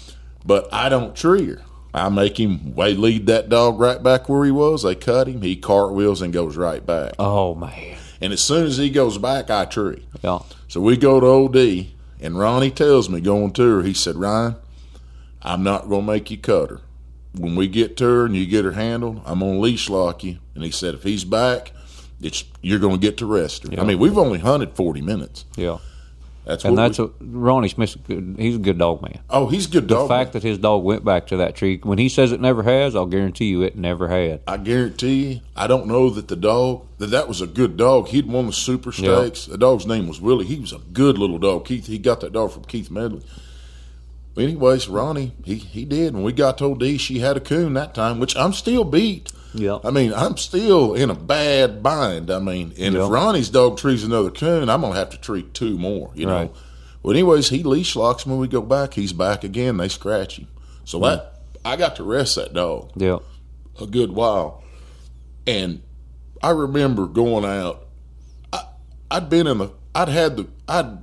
but 0.45 0.67
I 0.73 0.89
don't 0.89 1.15
tree 1.15 1.45
her. 1.45 1.61
I 1.93 2.09
make 2.09 2.37
him 2.37 2.75
way 2.75 2.93
lead 2.95 3.27
that 3.27 3.47
dog 3.47 3.79
right 3.79 4.03
back 4.03 4.27
where 4.27 4.43
he 4.43 4.51
was. 4.51 4.83
They 4.83 4.93
cut 4.93 5.29
him. 5.29 5.41
He 5.41 5.55
cartwheels 5.55 6.21
and 6.21 6.33
goes 6.33 6.57
right 6.57 6.85
back. 6.85 7.13
Oh 7.17 7.55
man! 7.55 7.97
And 8.19 8.33
as 8.33 8.41
soon 8.41 8.65
as 8.65 8.75
he 8.75 8.89
goes 8.89 9.17
back, 9.17 9.49
I 9.49 9.63
tree. 9.63 10.05
Yeah. 10.21 10.39
So 10.67 10.81
we 10.81 10.97
go 10.97 11.21
to 11.21 11.25
OD, 11.25 11.87
and 12.19 12.37
Ronnie 12.37 12.71
tells 12.71 13.09
me 13.09 13.21
going 13.21 13.53
to 13.53 13.77
her. 13.77 13.83
He 13.83 13.93
said, 13.93 14.17
Ryan, 14.17 14.57
I'm 15.41 15.63
not 15.63 15.87
going 15.87 16.05
to 16.05 16.11
make 16.11 16.29
you 16.29 16.37
cut 16.37 16.71
her. 16.71 16.81
When 17.33 17.55
we 17.55 17.69
get 17.69 17.95
to 17.97 18.03
her 18.03 18.25
and 18.25 18.35
you 18.35 18.45
get 18.47 18.65
her 18.65 18.73
handled, 18.73 19.21
I'm 19.25 19.39
going 19.39 19.53
to 19.53 19.59
leash 19.59 19.89
lock 19.89 20.25
you. 20.25 20.39
And 20.55 20.65
he 20.65 20.71
said, 20.71 20.93
if 20.93 21.03
he's 21.03 21.23
back, 21.23 21.71
it's 22.21 22.43
you're 22.61 22.79
going 22.79 22.95
to 22.95 23.01
get 23.01 23.17
to 23.17 23.25
rest. 23.25 23.65
Yeah. 23.69 23.81
I 23.81 23.85
mean, 23.85 23.99
we've 23.99 24.17
only 24.17 24.39
hunted 24.39 24.75
forty 24.75 25.01
minutes. 25.01 25.45
Yeah. 25.55 25.77
That's 26.47 26.63
and 26.63 26.77
that's 26.77 26.97
we, 26.97 27.05
a, 27.05 27.09
Ronnie 27.19 27.67
Smith. 27.67 27.97
He's 28.07 28.55
a 28.55 28.59
good 28.59 28.77
dog 28.77 29.01
man. 29.01 29.19
Oh, 29.29 29.47
he's 29.47 29.67
a 29.67 29.69
good 29.69 29.87
dog. 29.87 30.07
The 30.07 30.13
fact 30.13 30.27
man. 30.27 30.41
that 30.41 30.47
his 30.47 30.57
dog 30.57 30.81
went 30.81 31.03
back 31.03 31.27
to 31.27 31.37
that 31.37 31.55
tree 31.55 31.77
when 31.83 31.97
he 31.97 32.07
says 32.07 32.31
it 32.31 32.39
never 32.39 32.63
has, 32.63 32.95
I'll 32.95 33.05
guarantee 33.05 33.47
you 33.47 33.63
it 33.63 33.75
never 33.75 34.07
had. 34.07 34.43
I 34.47 34.55
guarantee 34.55 35.33
you. 35.33 35.41
I 35.57 35.67
don't 35.67 35.87
know 35.87 36.09
that 36.09 36.29
the 36.29 36.37
dog 36.37 36.87
that 36.99 37.07
that 37.07 37.27
was 37.27 37.41
a 37.41 37.47
good 37.47 37.75
dog. 37.75 38.07
He'd 38.07 38.27
won 38.27 38.45
the 38.45 38.53
super 38.53 38.93
stakes. 38.93 39.45
The 39.45 39.57
dog's 39.57 39.85
name 39.85 40.07
was 40.07 40.21
Willie. 40.21 40.45
He 40.45 40.57
was 40.57 40.71
a 40.71 40.79
good 40.79 41.17
little 41.17 41.37
dog. 41.37 41.65
Keith. 41.65 41.87
He 41.87 41.97
got 41.97 42.21
that 42.21 42.31
dog 42.31 42.51
from 42.51 42.63
Keith 42.63 42.89
Medley. 42.89 43.23
Anyways, 44.37 44.87
Ronnie, 44.87 45.33
he 45.43 45.55
he 45.55 45.83
did. 45.83 46.13
When 46.13 46.23
we 46.23 46.31
got 46.31 46.57
told 46.57 46.79
D, 46.79 46.97
she 46.97 47.19
had 47.19 47.35
a 47.35 47.41
coon 47.41 47.73
that 47.73 47.93
time, 47.93 48.19
which 48.19 48.37
I'm 48.37 48.53
still 48.53 48.85
beat. 48.85 49.33
Yeah. 49.53 49.79
I 49.83 49.91
mean, 49.91 50.13
I'm 50.13 50.37
still 50.37 50.93
in 50.93 51.09
a 51.09 51.15
bad 51.15 51.81
bind. 51.81 52.29
I 52.29 52.39
mean, 52.39 52.73
and 52.77 52.95
if 52.95 53.09
Ronnie's 53.09 53.49
dog 53.49 53.77
trees 53.77 54.03
another 54.03 54.31
coon, 54.31 54.69
I'm 54.69 54.81
gonna 54.81 54.95
have 54.95 55.09
to 55.11 55.17
treat 55.17 55.53
two 55.53 55.77
more. 55.77 56.11
You 56.13 56.29
right. 56.29 56.43
know. 56.45 56.53
Well, 57.03 57.13
anyways, 57.13 57.49
he 57.49 57.63
leash 57.63 57.95
locks 57.95 58.25
when 58.25 58.37
we 58.37 58.47
go 58.47 58.61
back. 58.61 58.93
He's 58.93 59.13
back 59.13 59.43
again. 59.43 59.77
They 59.77 59.87
scratch 59.87 60.37
him. 60.37 60.47
So 60.83 61.01
yeah. 61.01 61.15
that 61.15 61.41
I 61.63 61.75
got 61.75 61.95
to 61.97 62.03
rest 62.03 62.35
that 62.35 62.53
dog. 62.53 62.91
Yeah. 62.95 63.19
A 63.79 63.85
good 63.85 64.11
while, 64.11 64.63
and 65.45 65.81
I 66.41 66.51
remember 66.51 67.05
going 67.05 67.45
out. 67.45 67.87
I, 68.51 68.63
I'd 69.11 69.29
been 69.29 69.47
in 69.47 69.59
the. 69.59 69.71
I'd 69.93 70.09
had 70.09 70.37
the. 70.37 70.47
I'd. 70.67 70.97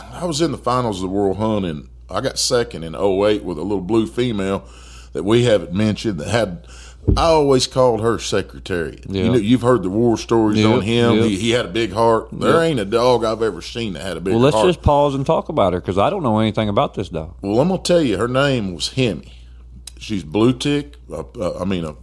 I 0.00 0.24
was 0.24 0.40
in 0.40 0.52
the 0.52 0.58
finals 0.58 0.98
of 0.98 1.02
the 1.02 1.14
World 1.14 1.38
Hunt, 1.38 1.64
and 1.64 1.88
I 2.10 2.20
got 2.20 2.38
second 2.38 2.82
in 2.82 2.94
08 2.94 3.44
with 3.44 3.58
a 3.58 3.62
little 3.62 3.80
blue 3.80 4.06
female 4.06 4.68
that 5.12 5.24
we 5.24 5.44
haven't 5.44 5.72
mentioned 5.72 6.20
that 6.20 6.28
had 6.28 6.66
I 7.16 7.24
always 7.26 7.66
called 7.66 8.00
her 8.00 8.18
secretary. 8.18 9.00
Yeah. 9.06 9.24
You 9.24 9.30
know, 9.32 9.38
you've 9.38 9.62
heard 9.62 9.82
the 9.82 9.90
war 9.90 10.18
stories 10.18 10.64
on 10.64 10.82
him. 10.82 11.18
He, 11.22 11.36
he, 11.36 11.50
had 11.50 11.66
a 11.66 11.70
big 11.70 11.92
heart. 11.92 12.28
There 12.32 12.62
ain't 12.62 12.80
a 12.80 12.84
dog 12.84 13.24
I've 13.24 13.42
ever 13.42 13.62
seen 13.62 13.92
that 13.94 14.02
had 14.02 14.16
a 14.16 14.20
big 14.20 14.34
well, 14.34 14.42
let's 14.42 14.56
heart. 14.56 14.68
just 14.68 14.82
pause 14.82 15.14
and 15.14 15.24
talk 15.24 15.48
about 15.48 15.72
her 15.72 15.80
because 15.80 15.98
I 15.98 16.10
don't 16.10 16.22
know 16.22 16.38
anything 16.38 16.68
about 16.68 16.94
this 16.94 17.08
dog. 17.08 17.34
Well, 17.42 17.60
I'm 17.60 17.68
gonna 17.68 17.82
tell 17.82 18.02
you, 18.02 18.18
her 18.18 18.28
name 18.28 18.74
was 18.74 18.94
Hemi. 18.94 19.32
She's 19.98 20.24
blue 20.24 20.52
tick. 20.52 20.96
Uh, 21.10 21.24
uh, 21.38 21.58
I 21.60 21.64
mean, 21.64 21.84
uh, 21.84 21.94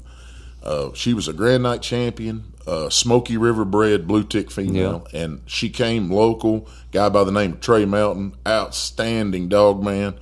uh, 0.64 0.94
she 0.94 1.14
was 1.14 1.28
a 1.28 1.34
Grand 1.34 1.64
Nite 1.64 1.82
champion, 1.82 2.54
Smoky 2.90 3.38
River 3.38 3.66
bred 3.66 4.08
blue 4.08 4.24
tick 4.24 4.50
female, 4.50 5.08
and 5.14 5.42
she 5.46 5.70
came 5.70 6.10
local. 6.10 6.68
Guy 6.92 7.10
by 7.10 7.24
the 7.24 7.32
name 7.32 7.54
of 7.54 7.60
Trey 7.60 7.86
Melton, 7.86 8.36
outstanding 8.48 9.50
dog 9.50 9.84
man 9.84 10.16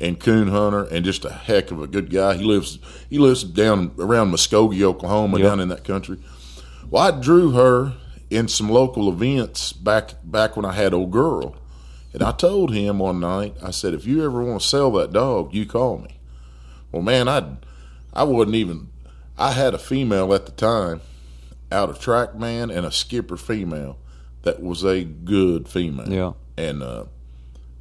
and 0.00 0.18
coon 0.18 0.48
hunter 0.48 0.84
and 0.84 1.04
just 1.04 1.24
a 1.24 1.30
heck 1.30 1.70
of 1.70 1.80
a 1.80 1.86
good 1.86 2.10
guy. 2.10 2.34
He 2.36 2.44
lives 2.44 2.78
he 3.08 3.18
lives 3.18 3.44
down 3.44 3.92
around 3.98 4.32
Muskogee, 4.32 4.82
Oklahoma, 4.82 5.38
yep. 5.38 5.48
down 5.48 5.60
in 5.60 5.68
that 5.68 5.84
country. 5.84 6.18
Well, 6.88 7.02
I 7.02 7.20
drew 7.20 7.52
her 7.52 7.94
in 8.30 8.48
some 8.48 8.68
local 8.68 9.08
events 9.08 9.72
back 9.72 10.14
back 10.24 10.56
when 10.56 10.64
I 10.64 10.72
had 10.72 10.94
old 10.94 11.10
girl, 11.10 11.56
and 12.12 12.22
I 12.22 12.32
told 12.32 12.72
him 12.72 12.98
one 12.98 13.20
night, 13.20 13.54
I 13.62 13.70
said, 13.70 13.94
if 13.94 14.06
you 14.06 14.24
ever 14.24 14.42
want 14.42 14.62
to 14.62 14.66
sell 14.66 14.90
that 14.92 15.12
dog, 15.12 15.54
you 15.54 15.66
call 15.66 15.98
me. 15.98 16.18
Well, 16.90 17.02
man, 17.02 17.28
I 17.28 17.56
I 18.12 18.24
wasn't 18.24 18.56
even. 18.56 18.88
I 19.38 19.52
had 19.52 19.72
a 19.72 19.78
female 19.78 20.34
at 20.34 20.44
the 20.46 20.52
time 20.52 21.00
out 21.72 21.88
of 21.88 21.98
track 21.98 22.34
man 22.34 22.70
and 22.70 22.84
a 22.84 22.92
skipper 22.92 23.36
female 23.36 23.96
that 24.42 24.62
was 24.62 24.84
a 24.84 25.04
good 25.04 25.68
female. 25.68 26.12
Yeah. 26.12 26.32
And 26.62 26.82
uh, 26.82 27.04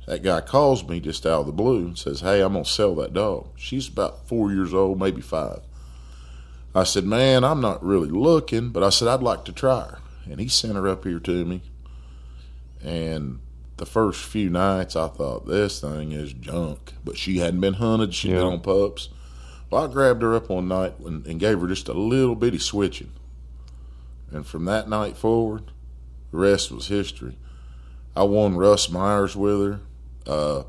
that 0.09 0.23
guy 0.23 0.41
calls 0.41 0.83
me 0.87 0.99
just 0.99 1.23
out 1.27 1.41
of 1.41 1.45
the 1.45 1.51
blue 1.51 1.85
and 1.85 1.97
says, 1.97 2.21
Hey, 2.21 2.41
I'm 2.41 2.53
going 2.53 2.65
to 2.65 2.69
sell 2.69 2.95
that 2.95 3.13
dog. 3.13 3.49
She's 3.55 3.87
about 3.87 4.27
four 4.27 4.51
years 4.51 4.73
old, 4.73 4.99
maybe 4.99 5.21
five. 5.21 5.59
I 6.73 6.83
said, 6.83 7.05
Man, 7.05 7.43
I'm 7.43 7.61
not 7.61 7.85
really 7.85 8.09
looking, 8.09 8.69
but 8.69 8.83
I 8.83 8.89
said, 8.89 9.07
I'd 9.07 9.21
like 9.21 9.45
to 9.45 9.51
try 9.51 9.81
her. 9.81 9.99
And 10.25 10.39
he 10.39 10.47
sent 10.47 10.73
her 10.73 10.87
up 10.87 11.03
here 11.03 11.19
to 11.19 11.45
me. 11.45 11.61
And 12.83 13.39
the 13.77 13.85
first 13.85 14.23
few 14.23 14.49
nights, 14.49 14.95
I 14.95 15.09
thought, 15.09 15.45
This 15.45 15.79
thing 15.79 16.11
is 16.11 16.33
junk. 16.33 16.93
But 17.05 17.15
she 17.15 17.37
hadn't 17.37 17.61
been 17.61 17.75
hunted, 17.75 18.15
she'd 18.15 18.29
yeah. 18.29 18.37
been 18.37 18.47
on 18.47 18.61
pups. 18.61 19.09
Well, 19.69 19.83
I 19.83 19.93
grabbed 19.93 20.23
her 20.23 20.33
up 20.33 20.49
one 20.49 20.67
night 20.67 20.97
and, 21.01 21.23
and 21.27 21.39
gave 21.39 21.61
her 21.61 21.67
just 21.67 21.87
a 21.87 21.93
little 21.93 22.33
bitty 22.33 22.57
switching. 22.57 23.11
And 24.31 24.43
from 24.43 24.65
that 24.65 24.89
night 24.89 25.17
forward, 25.17 25.65
the 26.31 26.37
rest 26.39 26.71
was 26.71 26.87
history. 26.87 27.37
I 28.15 28.23
won 28.23 28.55
Russ 28.55 28.89
Myers 28.89 29.35
with 29.35 29.61
her. 29.61 29.79
Uh, 30.27 30.63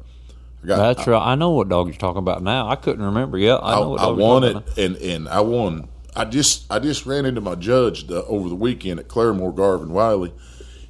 I 0.63 0.67
got, 0.67 0.77
That's 0.77 1.09
I, 1.09 1.13
right. 1.13 1.33
I 1.33 1.35
know 1.35 1.51
what 1.51 1.69
dog 1.69 1.89
you're 1.89 1.97
talking 1.97 2.19
about 2.19 2.43
now. 2.43 2.69
I 2.69 2.77
couldn't 2.77 3.05
remember. 3.05 3.39
Yeah, 3.39 3.55
I, 3.55 3.79
I, 3.79 4.09
I 4.09 4.11
won 4.11 4.45
it, 4.45 4.79
and 4.79 4.97
and 4.97 5.29
I 5.29 5.41
won. 5.41 5.89
I 6.15 6.25
just 6.25 6.71
I 6.71 6.79
just 6.79 7.07
ran 7.07 7.25
into 7.25 7.41
my 7.41 7.55
judge 7.55 8.07
the, 8.09 8.25
over 8.25 8.49
the 8.49 8.55
weekend 8.55 9.01
at 9.01 9.09
Claremore 9.09 9.55
Garvin 9.55 9.93
Wiley, 9.93 10.33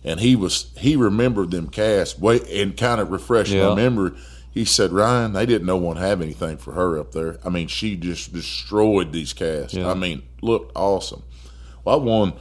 and 0.02 0.20
he 0.20 0.34
was 0.34 0.72
he 0.76 0.96
remembered 0.96 1.50
them 1.50 1.68
casts 1.68 2.18
way 2.18 2.40
and 2.50 2.76
kind 2.76 3.00
of 3.00 3.10
refreshed 3.10 3.52
yeah. 3.52 3.68
my 3.68 3.74
memory. 3.76 4.12
He 4.52 4.64
said, 4.64 4.90
Ryan, 4.90 5.32
they 5.32 5.46
didn't 5.46 5.68
know 5.68 5.76
one 5.76 5.96
have 5.96 6.20
anything 6.20 6.56
for 6.56 6.72
her 6.72 6.98
up 6.98 7.12
there. 7.12 7.38
I 7.44 7.50
mean, 7.50 7.68
she 7.68 7.94
just 7.94 8.32
destroyed 8.32 9.12
these 9.12 9.32
casts. 9.32 9.74
Yeah. 9.74 9.88
I 9.88 9.94
mean, 9.94 10.22
looked 10.42 10.72
awesome. 10.74 11.22
Well, 11.84 12.00
I 12.00 12.02
won 12.02 12.32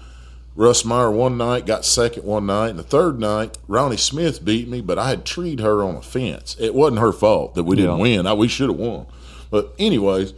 Russ 0.60 0.84
Meyer 0.84 1.10
one 1.10 1.38
night, 1.38 1.66
got 1.66 1.86
second 1.86 2.26
one 2.26 2.48
night, 2.48 2.72
and 2.72 2.78
the 2.78 2.84
third 2.84 3.18
night, 3.18 3.58
Ronnie 3.70 3.96
Smith 3.96 4.44
beat 4.44 4.68
me, 4.68 4.82
but 4.82 5.00
I 5.00 5.08
had 5.08 5.24
treed 5.24 5.62
her 5.62 5.82
on 5.82 5.96
a 5.96 6.02
fence. 6.02 6.58
It 6.60 6.76
wasn't 6.76 7.00
her 7.00 7.14
fault 7.14 7.56
that 7.56 7.64
we 7.64 7.78
didn't 7.78 7.96
yeah. 7.96 8.02
win. 8.02 8.28
I, 8.28 8.34
we 8.34 8.50
should 8.50 8.70
have 8.70 8.78
won. 8.78 9.06
But 9.50 9.74
anyways, 9.80 10.34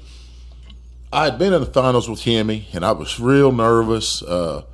I 1.11 1.23
had 1.23 1.39
been 1.39 1.53
in 1.53 1.61
the 1.61 1.65
finals 1.65 2.07
with 2.07 2.23
Hemi, 2.23 2.67
and 2.71 2.85
I 2.85 2.91
was 2.91 3.19
real 3.19 3.51
nervous. 3.51 4.21
Uh, 4.21 4.65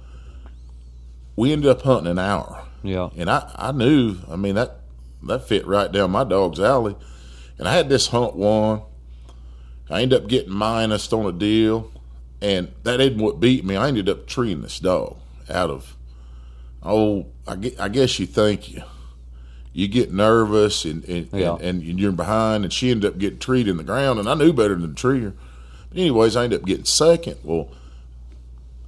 we 1.38 1.54
ended 1.54 1.72
up 1.72 1.82
hunting 1.84 2.12
an 2.12 2.20
hour. 2.20 2.66
Yeah. 2.84 3.12
And 3.16 3.30
I, 3.30 3.50
I 3.56 3.72
knew, 3.72 4.18
I 4.30 4.36
mean, 4.36 4.56
that 4.56 4.82
that 5.24 5.48
fit 5.48 5.66
right 5.66 5.90
down 5.90 6.12
my 6.12 6.26
dog's 6.26 6.60
alley. 6.60 6.98
And 7.58 7.70
I 7.70 7.74
had 7.74 7.88
this 7.88 8.08
hunt 8.08 8.36
won. 8.36 8.82
I 9.90 10.02
ended 10.02 10.24
up 10.24 10.28
getting 10.28 10.52
minus 10.52 11.14
on 11.14 11.26
a 11.26 11.32
deal, 11.32 11.90
and 12.42 12.74
that 12.84 12.98
didn't 12.98 13.24
what 13.24 13.40
beat 13.40 13.64
me. 13.64 13.78
I 13.78 13.88
ended 13.88 14.10
up 14.10 14.28
treeing 14.28 14.62
this 14.62 14.82
dog 14.82 15.16
out 15.50 15.70
of, 15.70 15.96
oh, 16.84 17.28
I, 17.48 17.74
I 17.80 17.90
guess 17.90 18.20
you 18.20 18.26
think 18.26 18.72
you, 18.74 18.84
you 19.74 19.88
get 19.88 20.12
nervous 20.12 20.86
and 20.86 21.04
and, 21.06 21.30
Yeah. 21.32 21.56
and 21.62 21.82
and 21.84 22.00
you're 22.00 22.12
behind, 22.12 22.64
and 22.64 22.74
she 22.74 22.92
ended 22.92 23.12
up 23.14 23.18
getting 23.20 23.40
treed 23.40 23.68
in 23.68 23.78
the 23.78 23.84
ground, 23.84 24.20
and 24.20 24.28
I 24.30 24.34
knew 24.34 24.54
better 24.54 24.76
than 24.76 24.90
to 24.96 24.96
tree 24.96 25.22
her. 25.22 25.34
But 25.90 25.98
anyways, 26.00 26.36
I 26.36 26.46
ended 26.46 26.62
up 26.62 26.66
getting 26.66 26.86
second. 26.86 27.38
Well, 27.44 27.70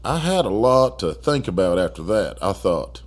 I 0.04 0.18
had 0.20 0.46
a 0.46 0.50
lot 0.50 1.00
to 1.00 1.14
think 1.14 1.48
about 1.48 1.78
after 1.78 2.04
that. 2.04 2.38
I 2.42 2.54
thought, 2.54 3.02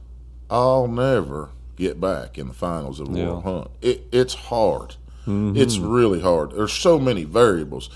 I'll 0.50 0.86
never 0.88 1.50
get 1.76 2.00
back 2.00 2.38
in 2.38 2.48
the 2.48 2.54
finals 2.54 3.00
of 3.00 3.08
a 3.08 3.18
Yeah. 3.18 3.26
world 3.26 3.44
hunt. 3.44 3.70
It, 3.80 4.04
it's 4.12 4.34
hard. 4.34 4.96
Mm-hmm. 5.26 5.56
It's 5.56 5.78
really 5.78 6.20
hard. 6.20 6.52
There's 6.52 6.72
so 6.72 6.98
many 6.98 7.24
variables. 7.24 7.88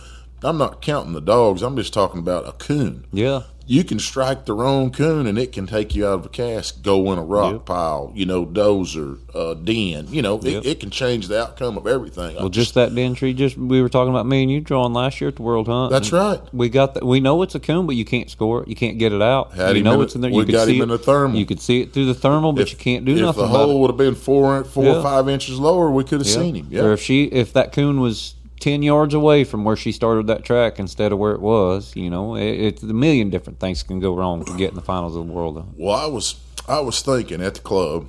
I'm 0.43 0.59
not 0.59 0.81
counting 0.81 1.13
the 1.13 1.21
dogs. 1.21 1.63
I'm 1.63 1.77
just 1.77 1.93
talking 1.93 2.21
about 2.21 2.49
a 2.49 2.53
coon. 2.53 3.05
Yeah. 3.13 3.43
You 3.69 3.83
can 3.83 3.99
strike 3.99 4.45
the 4.45 4.53
wrong 4.53 4.91
coon 4.91 5.27
and 5.27 5.37
it 5.39 5.51
can 5.51 5.67
take 5.67 5.95
you 5.97 6.07
out 6.07 6.21
of 6.21 6.27
a 6.27 6.29
cast, 6.29 6.85
go 6.85 7.11
in 7.13 7.19
a 7.19 7.23
rock 7.25 7.53
Yep. 7.53 7.65
pile, 7.67 8.13
you 8.15 8.25
know, 8.25 8.47
dozer, 8.47 9.19
uh, 9.35 9.55
den. 9.55 10.07
You 10.11 10.23
know, 10.23 10.39
Yep. 10.41 10.65
it, 10.65 10.67
it 10.67 10.81
can 10.81 10.91
change 10.91 11.27
the 11.27 11.43
outcome 11.43 11.77
of 11.77 11.85
everything. 11.87 12.37
Well, 12.37 12.49
just 12.49 12.75
that 12.75 12.95
den 12.95 13.15
tree. 13.17 13.35
Just 13.35 13.59
we 13.59 13.83
were 13.83 13.89
talking 13.89 14.11
about 14.11 14.25
me 14.25 14.43
and 14.43 14.53
you 14.53 14.61
drawing 14.61 14.93
last 14.93 15.21
year 15.21 15.27
at 15.29 15.37
the 15.37 15.43
World 15.43 15.67
Hunt. 15.67 15.91
That's 15.91 16.13
right. 16.13 16.41
We 16.53 16.69
got 16.69 16.95
that. 16.95 17.05
We 17.05 17.19
know 17.19 17.43
it's 17.43 17.57
a 17.57 17.61
coon, 17.61 17.87
but 17.87 17.97
you 17.97 18.05
can't 18.05 18.31
score 18.31 18.63
it. 18.63 18.69
You 18.69 18.77
can't 18.77 18.99
get 18.99 19.13
it 19.13 19.21
out. 19.21 19.53
Had 19.55 19.77
you 19.77 19.83
know 19.83 20.01
it's 20.01 20.15
in 20.15 20.21
there. 20.21 20.31
we 20.31 20.37
you 20.39 20.45
could 20.45 20.53
got 20.55 20.69
him 20.69 20.77
it, 20.77 20.83
in 20.85 20.89
the 20.91 20.99
thermal. 20.99 21.37
You 21.37 21.45
could 21.47 21.61
see 21.61 21.81
it 21.81 21.93
through 21.93 22.07
the 22.07 22.15
thermal, 22.15 22.53
but 22.53 22.71
you 22.71 22.79
can't 22.79 23.05
do 23.05 23.15
if 23.17 23.21
nothing 23.21 23.43
the 23.43 23.49
about 23.51 23.67
hole 23.67 23.81
would 23.81 23.91
have 23.91 23.99
been 23.99 24.15
four, 24.15 24.63
four 24.63 24.85
Yeah. 24.85 24.97
or 24.99 25.03
five 25.03 25.29
inches 25.29 25.59
lower, 25.59 25.91
we 25.91 26.05
could 26.05 26.21
have 26.21 26.29
Yeah. 26.29 26.35
seen 26.35 26.55
him. 26.55 26.69
Yeah. 26.71 26.83
Or 26.83 26.93
if 26.93 27.03
she, 27.03 27.25
if 27.25 27.53
that 27.55 27.73
coon 27.73 28.01
was 28.01 28.35
ten 28.61 28.83
yards 28.83 29.15
away 29.15 29.45
from 29.45 29.65
where 29.65 29.77
she 29.77 29.93
started 29.93 30.27
that 30.29 30.45
track 30.45 30.79
instead 30.79 31.13
of 31.13 31.19
where 31.19 31.33
it 31.33 31.41
was, 31.41 31.95
you 31.97 32.11
know, 32.11 32.35
it, 32.37 32.43
it's 32.45 32.83
a 32.83 32.87
million 32.87 33.31
different 33.31 33.61
things 33.61 33.83
can 33.83 34.01
go 34.01 34.15
wrong 34.15 34.45
to 34.45 34.57
get 34.57 34.71
in 34.71 34.75
the 34.77 34.83
finals 34.83 35.15
of 35.17 35.27
the 35.27 35.33
world. 35.33 35.75
Well, 35.77 35.95
I 35.97 36.07
was 36.07 36.37
I 36.69 36.81
was 36.81 37.01
thinking 37.03 37.43
at 37.43 37.55
the 37.55 37.61
club. 37.61 38.09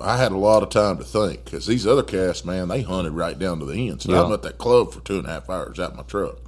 I 0.00 0.16
had 0.16 0.32
a 0.32 0.38
lot 0.38 0.62
of 0.62 0.70
time 0.70 0.96
to 0.98 1.04
think 1.04 1.44
because 1.44 1.66
these 1.66 1.86
other 1.86 2.02
casts, 2.02 2.44
man, 2.44 2.68
they 2.68 2.82
hunted 2.82 3.12
right 3.12 3.38
down 3.38 3.58
to 3.60 3.66
the 3.66 3.88
end. 3.88 4.02
So 4.02 4.12
Yeah. 4.12 4.22
I'm 4.24 4.32
at 4.32 4.42
that 4.42 4.58
club 4.58 4.92
for 4.92 5.00
two 5.00 5.18
and 5.18 5.26
a 5.26 5.30
half 5.30 5.48
hours 5.50 5.78
out 5.78 5.94
my 5.96 6.02
truck, 6.02 6.38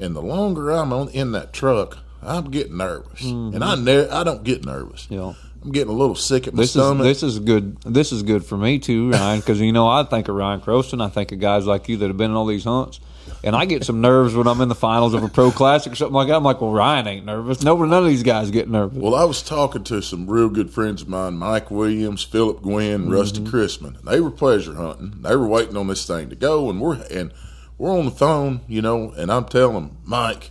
and 0.00 0.16
the 0.16 0.22
longer 0.22 0.70
I'm 0.70 0.92
on 0.92 1.08
in 1.10 1.32
that 1.32 1.52
truck, 1.52 1.98
I'm 2.22 2.50
getting 2.50 2.76
nervous, 2.76 3.22
and 3.22 3.62
I 3.62 3.74
ne- 3.74 4.08
I 4.08 4.24
don't 4.24 4.42
get 4.44 4.64
nervous. 4.64 5.06
Mm-hmm. 5.06 5.14
Yeah. 5.14 5.32
I'm 5.64 5.70
getting 5.70 5.92
a 5.92 5.96
little 5.96 6.16
sick 6.16 6.48
at 6.48 6.54
my 6.54 6.62
This 6.62 6.70
is 6.70 6.82
stomach. 6.82 7.04
this 7.04 7.22
is 7.22 7.38
good. 7.38 7.80
This 7.82 8.10
is 8.12 8.22
good 8.22 8.44
for 8.44 8.56
me 8.56 8.78
too, 8.78 9.10
Ryan, 9.10 9.40
because 9.40 9.60
you 9.60 9.72
know 9.72 9.86
I 9.86 10.02
think 10.04 10.28
of 10.28 10.34
Ryan 10.34 10.60
Croston. 10.60 11.04
I 11.04 11.08
think 11.08 11.30
of 11.32 11.38
guys 11.38 11.66
like 11.66 11.88
you 11.88 11.96
that 11.98 12.08
have 12.08 12.16
been 12.16 12.32
in 12.32 12.36
all 12.36 12.46
these 12.46 12.64
hunts, 12.64 12.98
and 13.44 13.54
I 13.54 13.64
get 13.64 13.84
some 13.84 14.00
nerves 14.00 14.34
when 14.34 14.48
I'm 14.48 14.60
in 14.60 14.68
the 14.68 14.74
finals 14.74 15.14
of 15.14 15.22
a 15.22 15.28
pro 15.28 15.52
classic 15.52 15.92
or 15.92 15.96
something 15.96 16.14
like 16.14 16.28
that. 16.28 16.34
I'm 16.34 16.42
like, 16.42 16.60
well, 16.60 16.72
Ryan 16.72 17.06
ain't 17.06 17.26
nervous. 17.26 17.62
No, 17.62 17.76
none 17.76 18.02
of 18.02 18.08
these 18.08 18.24
guys 18.24 18.50
get 18.50 18.68
nervous. 18.68 18.98
Well, 18.98 19.14
I 19.14 19.24
was 19.24 19.40
talking 19.42 19.84
to 19.84 20.02
some 20.02 20.28
real 20.28 20.48
good 20.48 20.70
friends 20.70 21.02
of 21.02 21.08
mine, 21.08 21.34
Mike 21.34 21.70
Williams, 21.70 22.24
Philip 22.24 22.62
Gwynn, 22.62 23.02
mm-hmm. 23.02 23.12
Rusty 23.12 23.40
Chrisman. 23.40 24.02
They 24.02 24.20
were 24.20 24.30
pleasure 24.32 24.74
hunting. 24.74 25.22
They 25.22 25.36
were 25.36 25.46
waiting 25.46 25.76
on 25.76 25.86
this 25.86 26.06
thing 26.06 26.28
to 26.30 26.36
go, 26.36 26.70
and 26.70 26.80
we're 26.80 27.00
and 27.10 27.32
we're 27.78 27.96
on 27.96 28.04
the 28.04 28.10
phone, 28.10 28.62
you 28.66 28.82
know. 28.82 29.12
And 29.16 29.30
I'm 29.30 29.44
telling 29.44 29.74
them, 29.74 29.96
Mike, 30.04 30.50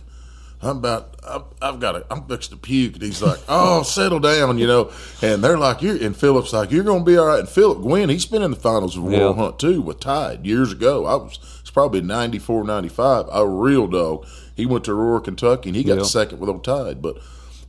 I'm 0.64 0.76
about, 0.78 1.16
I've, 1.26 1.42
I've 1.60 1.80
got, 1.80 1.92
to, 1.92 2.06
I'm 2.10 2.24
fixed 2.26 2.50
to 2.50 2.56
puke. 2.56 2.94
And 2.94 3.02
he's 3.02 3.20
like, 3.22 3.40
Oh, 3.48 3.82
settle 3.84 4.20
down, 4.20 4.58
you 4.58 4.66
know. 4.66 4.92
And 5.20 5.42
they're 5.42 5.58
like, 5.58 5.82
You're, 5.82 5.96
and 5.96 6.16
Philip's 6.16 6.52
like, 6.52 6.70
You're 6.70 6.84
going 6.84 7.00
to 7.04 7.10
be 7.10 7.16
all 7.16 7.26
right. 7.26 7.40
And 7.40 7.48
Philip 7.48 7.80
Gwynn, 7.82 8.08
he's 8.08 8.26
been 8.26 8.42
in 8.42 8.50
the 8.52 8.56
finals 8.56 8.96
of 8.96 9.02
World 9.02 9.36
Yeah. 9.36 9.42
Hunt 9.42 9.58
too 9.58 9.80
with 9.82 9.98
Tide 10.00 10.46
years 10.46 10.70
ago. 10.72 11.04
I 11.06 11.16
was, 11.16 11.38
it's 11.60 11.70
probably 11.70 12.00
94, 12.00 12.64
95, 12.64 13.26
a 13.32 13.46
real 13.46 13.86
dog. 13.88 14.26
He 14.56 14.64
went 14.66 14.84
to 14.84 14.92
Aurora, 14.92 15.20
Kentucky, 15.20 15.70
and 15.70 15.76
he 15.76 15.82
got 15.82 15.96
Yeah. 15.98 16.04
second 16.04 16.38
with 16.38 16.48
old 16.48 16.62
Tide. 16.64 17.02
But 17.02 17.18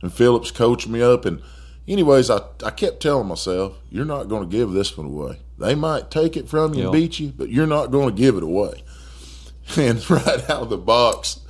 and 0.02 0.12
Phillips 0.12 0.50
coached 0.50 0.86
me 0.86 1.02
up. 1.02 1.24
And 1.24 1.42
anyways, 1.88 2.30
I, 2.30 2.42
I 2.64 2.70
kept 2.70 3.00
telling 3.00 3.26
myself, 3.26 3.74
you're 3.90 4.04
not 4.04 4.28
going 4.28 4.42
to 4.48 4.48
give 4.56 4.70
this 4.72 4.96
one 4.96 5.06
away. 5.06 5.38
They 5.58 5.74
might 5.74 6.10
take 6.10 6.36
it 6.36 6.48
from 6.48 6.74
you 6.74 6.80
Yeah. 6.80 6.84
and 6.86 6.92
beat 6.92 7.18
you, 7.18 7.32
but 7.36 7.48
you're 7.48 7.66
not 7.66 7.90
going 7.90 8.14
to 8.14 8.20
give 8.22 8.36
it 8.36 8.42
away. 8.42 8.82
And 9.78 10.08
right 10.10 10.50
out 10.50 10.62
of 10.62 10.68
the 10.68 10.76
box, 10.76 11.40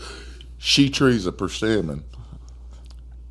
she 0.64 0.88
trees 0.88 1.26
a 1.26 1.32
persimmon. 1.32 2.04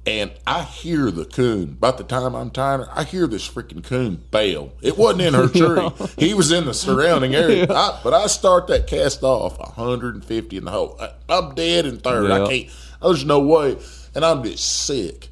And 0.06 0.34
I 0.46 0.62
hear 0.62 1.10
the 1.10 1.26
coon. 1.26 1.74
By 1.80 1.90
the 1.90 2.04
time 2.04 2.36
I'm 2.36 2.52
tying 2.52 2.82
her, 2.82 2.90
I 2.92 3.06
hear 3.06 3.26
this 3.26 3.50
freaking 3.50 3.84
coon 3.84 4.24
bail. 4.30 4.72
It 4.84 5.00
wasn't 5.00 5.22
in 5.22 5.34
her 5.34 5.48
tree. 5.48 6.08
He 6.16 6.36
was 6.36 6.52
in 6.52 6.66
the 6.66 6.76
surrounding 6.76 7.34
area. 7.34 7.66
I, 7.72 8.00
but 8.04 8.14
I 8.14 8.28
start 8.28 8.68
that 8.68 8.86
cast 8.86 9.24
off 9.24 9.58
150 9.58 10.58
in 10.58 10.66
the 10.66 10.70
hole. 10.70 10.96
I, 11.02 11.14
I'm 11.28 11.56
dead 11.56 11.88
in 11.88 11.98
third. 11.98 12.30
Yeah. 12.30 12.44
I 12.44 12.48
can't. 12.48 12.70
There's 13.02 13.26
no 13.26 13.40
way. 13.40 13.78
And 14.14 14.24
I'm 14.24 14.44
just 14.44 14.86
sick. 14.86 15.30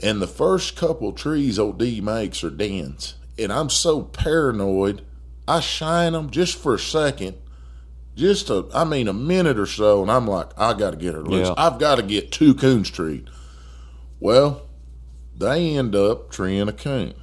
And 0.00 0.22
the 0.22 0.26
first 0.26 0.76
couple 0.76 1.12
trees 1.12 1.58
old 1.58 1.78
D 1.78 2.00
makes 2.00 2.42
are 2.42 2.48
dens. 2.48 3.16
And 3.38 3.52
I'm 3.52 3.68
so 3.68 4.00
paranoid, 4.00 5.02
I 5.46 5.60
shine 5.60 6.14
them 6.14 6.30
just 6.30 6.56
for 6.56 6.74
a 6.74 6.78
second, 6.78 7.36
just 8.14 8.50
a, 8.50 8.66
I 8.74 8.84
mean, 8.84 9.08
a 9.08 9.12
minute 9.12 9.58
or 9.58 9.66
so, 9.66 10.02
and 10.02 10.10
I'm 10.10 10.26
like, 10.26 10.50
I 10.58 10.74
got 10.74 10.90
to 10.90 10.96
get 10.96 11.14
her 11.14 11.22
loose. 11.22 11.48
Yeah. 11.48 11.54
I've 11.56 11.78
got 11.78 11.96
to 11.96 12.02
get 12.02 12.30
two 12.32 12.54
coons 12.54 12.90
treed. 12.90 13.28
Well, 14.20 14.62
they 15.36 15.76
end 15.76 15.94
up 15.96 16.30
treeing 16.30 16.68
a 16.68 16.72
coon, 16.72 17.14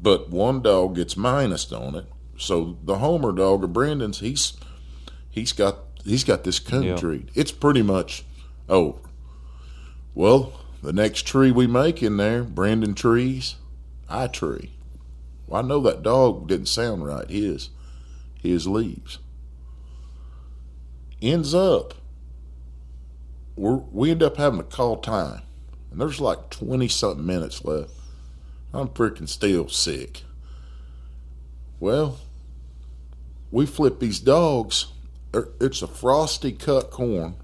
but 0.00 0.30
one 0.30 0.62
dog 0.62 0.94
gets 0.96 1.14
minused 1.14 1.72
on 1.78 1.94
it. 1.94 2.06
So 2.38 2.76
the 2.84 2.98
Homer 2.98 3.32
dog 3.32 3.64
of 3.64 3.72
Brendan's, 3.72 4.20
he's 4.20 4.52
he's 5.30 5.52
got 5.52 5.78
he's 6.04 6.24
got 6.24 6.44
this 6.44 6.58
coon 6.58 6.82
Yeah. 6.84 6.96
treed. 6.96 7.30
It's 7.34 7.52
pretty 7.52 7.82
much 7.82 8.24
over. 8.68 8.98
Well, 10.14 10.52
the 10.82 10.92
next 10.92 11.26
tree 11.26 11.50
we 11.50 11.66
make 11.66 12.02
in 12.02 12.16
there, 12.16 12.42
Brendan 12.42 12.94
trees, 12.94 13.56
I 14.08 14.26
tree. 14.26 14.72
Well, 15.46 15.64
I 15.64 15.66
know 15.66 15.80
that 15.80 16.02
dog 16.02 16.48
didn't 16.48 16.66
sound 16.66 17.04
right. 17.04 17.28
His, 17.28 17.70
his 18.42 18.66
leaves. 18.66 19.18
Ends 21.22 21.54
up, 21.54 21.94
we're, 23.54 23.76
we 23.76 24.10
end 24.10 24.24
up 24.24 24.38
having 24.38 24.58
to 24.58 24.64
call 24.64 24.96
time, 24.96 25.42
and 25.92 26.00
there's 26.00 26.20
like 26.20 26.50
twenty 26.50 26.88
something 26.88 27.24
minutes 27.24 27.64
left. 27.64 27.92
I'm 28.74 28.88
freaking 28.88 29.28
still 29.28 29.68
sick. 29.68 30.22
Well, 31.78 32.18
we 33.52 33.66
flip 33.66 34.00
these 34.00 34.18
dogs. 34.18 34.86
er, 35.32 35.50
It's 35.60 35.80
a 35.80 35.86
frosty 35.86 36.50
cut 36.50 36.90
corn, 36.90 37.36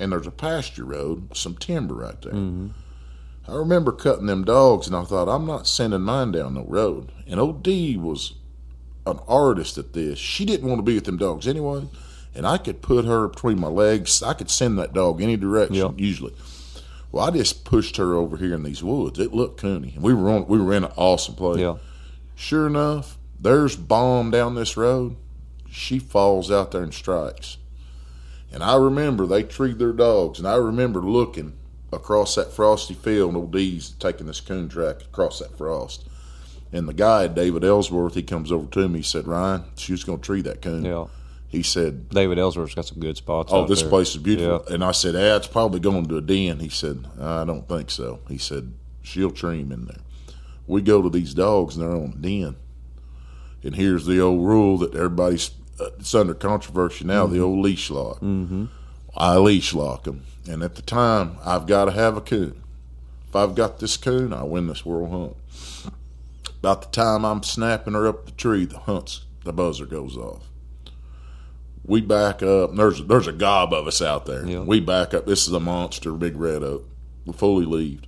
and 0.00 0.10
there's 0.10 0.26
a 0.26 0.32
pasture 0.32 0.84
road, 0.84 1.36
some 1.36 1.54
timber 1.54 1.94
right 1.94 2.20
there. 2.22 2.32
I 3.46 3.54
remember 3.54 3.92
cutting 3.92 4.26
them 4.26 4.44
dogs, 4.44 4.88
and 4.88 4.96
I 4.96 5.04
thought, 5.04 5.28
I'm 5.28 5.46
not 5.46 5.68
sending 5.68 6.00
mine 6.02 6.32
down 6.32 6.54
the 6.54 6.62
road. 6.62 7.12
And 7.28 7.38
old 7.38 7.62
D 7.62 7.96
was 7.96 8.34
an 9.06 9.20
artist 9.28 9.78
at 9.78 9.92
this. 9.92 10.18
She 10.18 10.44
didn't 10.44 10.68
want 10.68 10.78
to 10.80 10.82
be 10.84 10.94
with 10.94 11.04
them 11.04 11.18
dogs 11.18 11.46
anyway, 11.46 11.86
and 12.34 12.46
I 12.46 12.58
could 12.58 12.82
put 12.82 13.04
her 13.04 13.28
between 13.28 13.60
my 13.60 13.68
legs. 13.68 14.22
I 14.22 14.32
could 14.34 14.50
send 14.50 14.78
that 14.78 14.92
dog 14.92 15.20
any 15.20 15.36
direction 15.36 15.74
Yeah. 15.76 15.90
usually. 15.96 16.34
Well, 17.10 17.26
I 17.26 17.30
just 17.30 17.64
pushed 17.64 17.98
her 17.98 18.14
over 18.14 18.36
here 18.38 18.54
in 18.54 18.62
these 18.62 18.82
woods. 18.82 19.18
It 19.18 19.34
looked 19.34 19.60
coony, 19.60 19.94
and 19.94 20.02
we 20.02 20.14
were 20.14 20.30
on. 20.30 20.46
We 20.46 20.58
were 20.58 20.72
in 20.72 20.84
an 20.84 20.92
awesome 20.96 21.34
place. 21.34 21.60
Yeah. 21.60 21.76
Sure 22.34 22.66
enough, 22.66 23.18
there's 23.38 23.76
bomb 23.76 24.30
down 24.30 24.54
this 24.54 24.76
road. 24.76 25.16
She 25.70 25.98
falls 25.98 26.50
out 26.50 26.70
there 26.70 26.82
and 26.82 26.92
strikes. 26.94 27.58
And 28.52 28.62
I 28.62 28.76
remember 28.76 29.26
they 29.26 29.42
treed 29.42 29.78
their 29.78 29.92
dogs, 29.92 30.38
and 30.38 30.46
I 30.48 30.56
remember 30.56 31.00
looking 31.00 31.52
across 31.92 32.34
that 32.34 32.52
frosty 32.52 32.94
field, 32.94 33.28
and 33.28 33.36
old 33.36 33.52
D's 33.52 33.90
taking 33.98 34.26
this 34.26 34.40
coon 34.40 34.68
track 34.68 35.02
across 35.02 35.38
that 35.38 35.56
frost. 35.56 36.04
And 36.72 36.88
the 36.88 36.94
guy, 36.94 37.26
David 37.26 37.64
Ellsworth, 37.64 38.14
he 38.14 38.22
comes 38.22 38.50
over 38.50 38.66
to 38.70 38.88
me. 38.88 39.00
He 39.00 39.02
said, 39.02 39.26
"Ryan, 39.26 39.64
she 39.76 39.92
was 39.92 40.04
going 40.04 40.18
to 40.20 40.24
tree 40.24 40.40
that 40.42 40.62
coon." 40.62 40.84
Yeah. 40.86 41.06
He 41.52 41.62
said, 41.62 42.08
David 42.08 42.38
Ellsworth's 42.38 42.74
got 42.74 42.86
some 42.86 42.98
good 42.98 43.18
spots. 43.18 43.52
"Oh, 43.52 43.66
this 43.66 43.82
there. 43.82 43.90
place 43.90 44.12
is 44.12 44.16
beautiful." 44.16 44.64
Yeah. 44.66 44.74
And 44.74 44.82
I 44.82 44.92
said, 44.92 45.14
"Ah, 45.14 45.36
it's 45.36 45.46
probably 45.46 45.80
going 45.80 46.06
to 46.06 46.16
a 46.16 46.22
den." 46.22 46.60
He 46.60 46.70
said, 46.70 47.06
"I 47.20 47.44
don't 47.44 47.68
think 47.68 47.90
so." 47.90 48.20
He 48.26 48.38
said, 48.38 48.72
"She'll 49.02 49.30
tree 49.30 49.60
him 49.60 49.70
in 49.70 49.84
there." 49.84 50.00
We 50.66 50.80
go 50.80 51.02
to 51.02 51.10
these 51.10 51.34
dogs, 51.34 51.76
and 51.76 51.84
they're 51.84 51.94
on 51.94 52.14
a 52.16 52.22
den. 52.22 52.56
And 53.62 53.76
here's 53.76 54.06
the 54.06 54.18
old 54.18 54.46
rule 54.46 54.78
that 54.78 54.94
everybody's 54.94 55.50
uh, 55.78 55.90
it's 55.98 56.14
under 56.14 56.32
controversy 56.32 57.04
now: 57.04 57.26
the 57.26 57.40
old 57.40 57.58
leash 57.58 57.90
lock. 57.90 58.20
Mm-hmm. 58.20 58.64
I 59.14 59.36
leash 59.36 59.74
lock 59.74 60.04
them, 60.04 60.24
and 60.48 60.62
at 60.62 60.76
the 60.76 60.82
time, 60.82 61.36
I've 61.44 61.66
got 61.66 61.84
to 61.84 61.92
have 61.92 62.16
a 62.16 62.22
coon. 62.22 62.62
If 63.28 63.36
I've 63.36 63.54
got 63.54 63.78
this 63.78 63.98
coon, 63.98 64.32
I 64.32 64.42
win 64.44 64.68
this 64.68 64.86
world 64.86 65.10
hunt. 65.10 65.92
About 66.60 66.80
the 66.80 66.88
time 66.88 67.26
I'm 67.26 67.42
snapping 67.42 67.92
her 67.92 68.06
up 68.06 68.24
the 68.24 68.32
tree, 68.32 68.64
the 68.64 68.78
hunts 68.78 69.26
the 69.44 69.52
buzzer 69.52 69.84
goes 69.84 70.16
off. 70.16 70.48
We 71.84 72.00
back 72.00 72.42
up. 72.42 72.74
There's 72.74 73.02
there's 73.04 73.26
a 73.28 73.32
gob 73.32 73.72
of 73.72 73.86
us 73.86 74.00
out 74.02 74.26
there. 74.26 74.46
Yeah. 74.46 74.60
We 74.60 74.80
back 74.80 75.14
up. 75.14 75.26
This 75.26 75.46
is 75.46 75.52
a 75.52 75.60
monster, 75.60 76.12
big 76.12 76.36
red 76.36 76.62
oak. 76.62 76.88
Fully 77.34 77.64
leaved. 77.64 78.06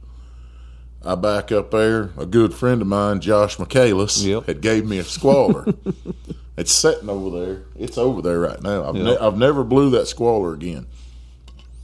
I 1.05 1.15
back 1.17 1.53
up 1.53 1.71
there. 1.71 2.11
A 2.17 2.25
good 2.27 2.55
friend 2.55 2.81
of 2.81 2.89
mine, 2.89 3.21
Josh 3.21 3.59
Michaelis, 3.59 4.25
Yep. 4.25 4.47
had 4.47 4.61
gave 4.61 4.87
me 4.87 4.99
a 4.99 5.05
squaller. 5.05 5.67
it's 6.57 6.73
sitting 6.73 7.11
over 7.11 7.39
there. 7.45 7.63
It's 7.77 7.99
over 7.99 8.23
there 8.23 8.41
right 8.41 8.61
now. 8.63 8.89
I've, 8.89 8.95
ne- 8.95 9.19
I've 9.19 9.37
never 9.37 9.65
blew 9.65 9.91
that 9.91 10.07
squaller 10.07 10.55
again. 10.55 10.87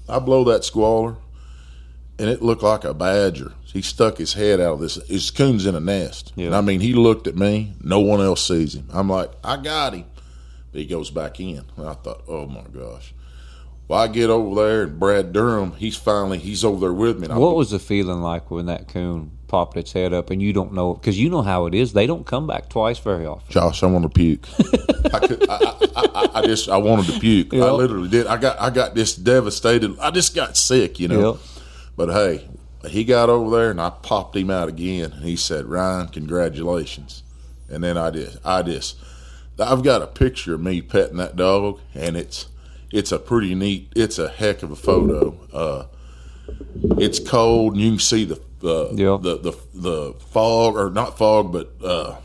I 0.09 0.18
blow 0.20 0.43
that 0.45 0.64
squaller, 0.64 1.16
and 2.18 2.28
it 2.30 2.41
looked 2.43 2.62
like 2.62 2.84
a 2.84 2.95
badger. 2.95 3.53
He 3.64 3.82
stuck 3.82 4.16
his 4.18 4.32
head 4.32 4.59
out 4.59 4.74
of 4.74 4.80
this. 4.80 4.97
His 5.07 5.30
coon's 5.30 5.66
in 5.66 5.74
a 5.76 5.80
nest. 5.80 6.32
Yeah. 6.34 6.47
And 6.47 6.57
I 6.57 6.61
mean, 6.62 6.80
he 6.80 6.95
looked 6.95 7.26
at 7.28 7.36
me. 7.36 7.74
No 7.80 8.01
one 8.01 8.20
else 8.20 8.45
sees 8.49 8.74
him. 8.74 8.88
I'm 8.93 9.09
like, 9.09 9.30
I 9.45 9.57
got 9.59 9.93
him. 9.95 10.07
But 10.73 10.81
he 10.81 10.87
goes 10.87 11.11
back 11.11 11.41
in. 11.41 11.64
And 11.77 11.89
I 11.89 11.95
thought, 11.95 12.23
oh 12.29 12.47
my 12.47 12.64
gosh. 12.73 13.14
Well, 13.89 13.99
I 13.99 14.07
get 14.07 14.31
over 14.31 14.55
there, 14.55 14.83
and 14.85 15.01
Brad 15.01 15.33
Durham, 15.33 15.73
he's 15.73 15.97
finally, 15.97 16.39
he's 16.39 16.64
over 16.64 16.79
there 16.79 16.93
with 16.93 17.18
me. 17.18 17.27
What 17.27 17.57
was 17.57 17.73
the 17.73 17.81
feeling 17.81 18.23
like 18.23 18.49
when 18.49 18.66
that 18.66 18.87
coon 18.87 19.33
popped 19.49 19.77
its 19.77 19.91
head 19.91 20.12
up 20.12 20.31
and 20.31 20.41
you 20.41 20.53
don't 20.53 20.73
know 20.73 20.95
because 20.95 21.18
you 21.18 21.29
know 21.29 21.43
how 21.43 21.66
it 21.66 21.75
is? 21.75 21.93
They 21.93 22.07
don't 22.07 22.25
come 22.25 22.47
back 22.47 22.68
twice 22.68 23.01
very 23.01 23.27
often. 23.27 23.51
Josh, 23.53 23.83
I 23.83 23.87
want 23.87 24.05
to 24.05 24.09
puke. 24.09 24.47
I, 25.12 25.18
could, 25.27 25.51
I, 25.51 25.57
I, 25.57 26.07
I, 26.14 26.31
I 26.35 26.47
just, 26.47 26.68
I 26.68 26.77
wanted 26.77 27.12
to 27.12 27.18
puke. 27.18 27.53
I 27.53 27.68
literally 27.73 28.09
did. 28.09 28.29
I 28.29 28.37
got, 28.37 28.61
I 28.61 28.71
got 28.71 28.95
this 28.95 29.16
devastated. 29.16 29.99
I 29.99 30.12
just 30.12 30.37
got 30.37 30.57
sick, 30.57 31.01
you 31.01 31.09
know. 31.09 31.33
Yep. 31.33 31.41
But 31.97 32.11
hey, 32.11 32.49
he 32.87 33.03
got 33.03 33.29
over 33.29 33.57
there, 33.57 33.73
and 33.73 33.81
I 33.81 33.91
popped 33.91 34.37
him 34.37 34.51
out 34.51 34.68
again. 34.68 35.11
And 35.14 35.25
he 35.25 35.35
said, 35.35 35.66
"Ryan, 35.66 36.07
congratulations." 36.07 37.25
And 37.68 37.83
then 37.83 37.99
I 37.99 38.11
just, 38.11 38.39
I 38.45 38.62
just, 38.62 38.99
I've 39.61 39.82
got 39.82 40.02
a 40.02 40.06
picture 40.06 40.54
of 40.54 40.61
me 40.61 40.80
petting 40.82 41.16
that 41.18 41.36
dog, 41.36 41.80
and 41.94 42.16
it's, 42.16 42.48
it's 42.92 43.12
a 43.12 43.18
pretty 43.18 43.54
neat. 43.54 43.92
It's 43.96 44.18
a 44.18 44.28
heck 44.28 44.62
of 44.62 44.70
a 44.70 44.76
photo. 44.76 45.36
Uh, 45.52 45.86
it's 46.98 47.18
cold, 47.18 47.74
and 47.74 47.82
you 47.82 47.90
can 47.92 47.98
see 47.98 48.24
the, 48.24 48.36
uh, 48.64 48.92
Yep. 48.92 49.22
the, 49.22 49.38
the, 49.38 49.52
the 49.74 50.14
fog, 50.30 50.76
or 50.76 50.90
not 50.90 51.16
fog, 51.18 51.52
but. 51.52 51.72
Uh, 51.82 52.16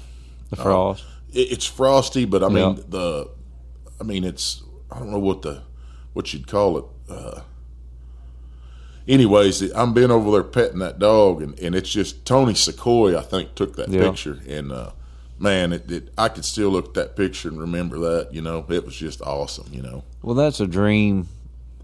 The 0.49 0.55
frost. 0.57 1.03
it, 1.33 1.51
it's 1.51 1.65
frosty, 1.65 2.25
but 2.25 2.43
I 2.43 2.47
mean 2.49 2.77
Yeah. 2.77 2.83
the, 2.87 3.29
I 3.99 4.03
mean 4.03 4.23
it's 4.23 4.63
I 4.91 4.99
don't 4.99 5.11
know 5.11 5.19
what 5.19 5.41
the 5.41 5.63
what 6.13 6.33
you'd 6.33 6.47
call 6.47 6.77
it. 6.77 6.85
Uh, 7.09 7.41
anyways, 9.07 9.61
I'm 9.73 9.93
being 9.93 10.11
over 10.11 10.31
there 10.31 10.43
petting 10.43 10.79
that 10.79 10.99
dog, 10.99 11.41
and, 11.41 11.57
and 11.59 11.75
it's 11.75 11.89
just 11.89 12.25
Tony 12.25 12.53
Sequoia 12.53 13.19
I 13.19 13.23
think 13.23 13.55
took 13.55 13.75
that 13.75 13.89
Yeah. 13.89 14.09
picture, 14.09 14.39
and 14.47 14.71
uh, 14.71 14.91
man, 15.39 15.73
it, 15.73 15.89
it 15.91 16.09
I 16.17 16.29
could 16.29 16.45
still 16.45 16.69
look 16.69 16.87
at 16.89 16.93
that 16.95 17.15
picture 17.15 17.49
and 17.49 17.59
remember 17.59 17.97
that. 17.99 18.33
You 18.33 18.41
know, 18.41 18.65
it 18.69 18.85
was 18.85 18.95
just 18.95 19.21
awesome. 19.21 19.67
You 19.71 19.81
know, 19.81 20.03
Well, 20.21 20.35
that's 20.35 20.59
a 20.59 20.67
dream. 20.67 21.27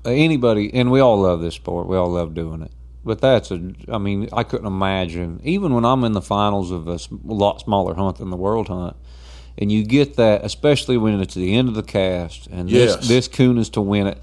Uh, 0.06 0.10
Anybody, 0.10 0.74
and 0.74 0.90
we 0.92 1.00
all 1.00 1.20
love 1.22 1.42
this 1.42 1.56
sport. 1.56 1.88
We 1.88 1.96
all 1.98 2.10
love 2.12 2.34
doing 2.34 2.62
it. 2.64 2.72
But 3.04 3.20
that's 3.20 3.50
a, 3.52 3.74
I 3.92 3.98
mean, 3.98 4.30
I 4.32 4.44
couldn't 4.44 4.68
imagine, 4.68 5.42
even 5.44 5.74
when 5.74 5.86
I'm 5.86 6.04
in 6.04 6.12
the 6.14 6.22
finals 6.22 6.70
of 6.72 6.88
a 6.88 7.00
lot 7.24 7.60
smaller 7.62 7.96
hunt 7.96 8.18
than 8.18 8.30
the 8.30 8.38
world 8.38 8.68
hunt, 8.68 8.96
and 9.58 9.72
you 9.72 9.84
get 9.84 10.16
that, 10.18 10.46
especially 10.46 10.98
when 10.98 11.20
it's 11.20 11.34
the 11.34 11.56
end 11.56 11.68
of 11.68 11.74
the 11.74 11.82
cast, 11.84 12.46
and 12.48 12.70
Yes. 12.70 12.98
this, 12.98 13.08
this 13.08 13.28
coon 13.28 13.58
is 13.58 13.70
to 13.72 13.82
win 13.82 14.06
it. 14.08 14.20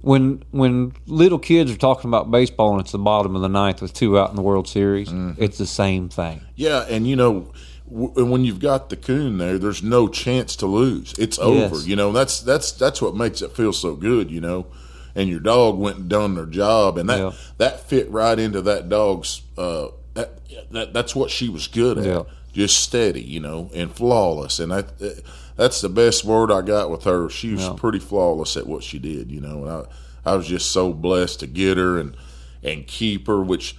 When 0.00 0.42
when 0.50 0.92
little 1.06 1.38
kids 1.38 1.70
are 1.72 1.76
talking 1.76 2.08
about 2.10 2.30
baseball 2.30 2.72
and 2.72 2.80
it's 2.80 2.92
the 2.92 2.98
bottom 2.98 3.34
of 3.36 3.42
the 3.42 3.48
ninth 3.48 3.80
with 3.80 3.92
two 3.94 4.18
out 4.18 4.30
in 4.30 4.36
the 4.36 4.42
World 4.42 4.68
Series, 4.68 5.08
Mm-hmm. 5.08 5.42
it's 5.42 5.58
the 5.58 5.66
same 5.66 6.08
thing. 6.08 6.40
yeah, 6.56 6.84
and 6.90 7.06
you 7.06 7.14
know. 7.16 7.52
And 7.88 8.30
when 8.30 8.44
you've 8.44 8.58
got 8.58 8.90
the 8.90 8.96
coon 8.96 9.38
there, 9.38 9.58
there's 9.58 9.82
no 9.82 10.08
chance 10.08 10.56
to 10.56 10.66
lose. 10.66 11.14
It's 11.18 11.38
over. 11.38 11.76
Yes. 11.76 11.86
You 11.86 11.94
know 11.96 12.10
that's 12.12 12.40
that's 12.40 12.72
that's 12.72 13.00
what 13.00 13.14
makes 13.14 13.42
it 13.42 13.52
feel 13.52 13.72
so 13.72 13.94
good. 13.94 14.30
You 14.30 14.40
know, 14.40 14.66
and 15.14 15.28
your 15.28 15.40
dog 15.40 15.78
went 15.78 15.96
and 15.98 16.08
done 16.08 16.34
their 16.34 16.46
job, 16.46 16.98
and 16.98 17.08
that 17.08 17.18
Yeah. 17.20 17.32
that 17.58 17.80
fit 17.88 18.10
right 18.10 18.38
into 18.38 18.60
that 18.62 18.88
dog's. 18.88 19.42
Uh, 19.56 19.88
that, 20.14 20.38
that 20.72 20.92
that's 20.94 21.14
what 21.14 21.30
she 21.30 21.48
was 21.48 21.68
good 21.68 21.98
at. 21.98 22.04
Yeah. 22.06 22.22
Just 22.52 22.78
steady, 22.82 23.22
you 23.22 23.38
know, 23.38 23.70
and 23.74 23.92
flawless. 23.94 24.58
And 24.58 24.72
that 24.72 25.22
that's 25.56 25.80
the 25.82 25.88
best 25.90 26.24
word 26.24 26.50
I 26.50 26.62
got 26.62 26.90
with 26.90 27.04
her. 27.04 27.28
She 27.28 27.52
was 27.52 27.62
Yeah. 27.62 27.74
pretty 27.76 27.98
flawless 27.98 28.56
at 28.56 28.66
what 28.66 28.82
she 28.82 28.98
did, 28.98 29.30
you 29.30 29.40
know. 29.40 29.62
And 29.64 29.70
I 29.70 30.32
I 30.32 30.34
was 30.36 30.48
just 30.48 30.72
so 30.72 30.92
blessed 30.92 31.40
to 31.40 31.46
get 31.46 31.76
her 31.76 31.98
and 31.98 32.16
and 32.64 32.86
keep 32.86 33.26
her, 33.28 33.40
which. 33.42 33.76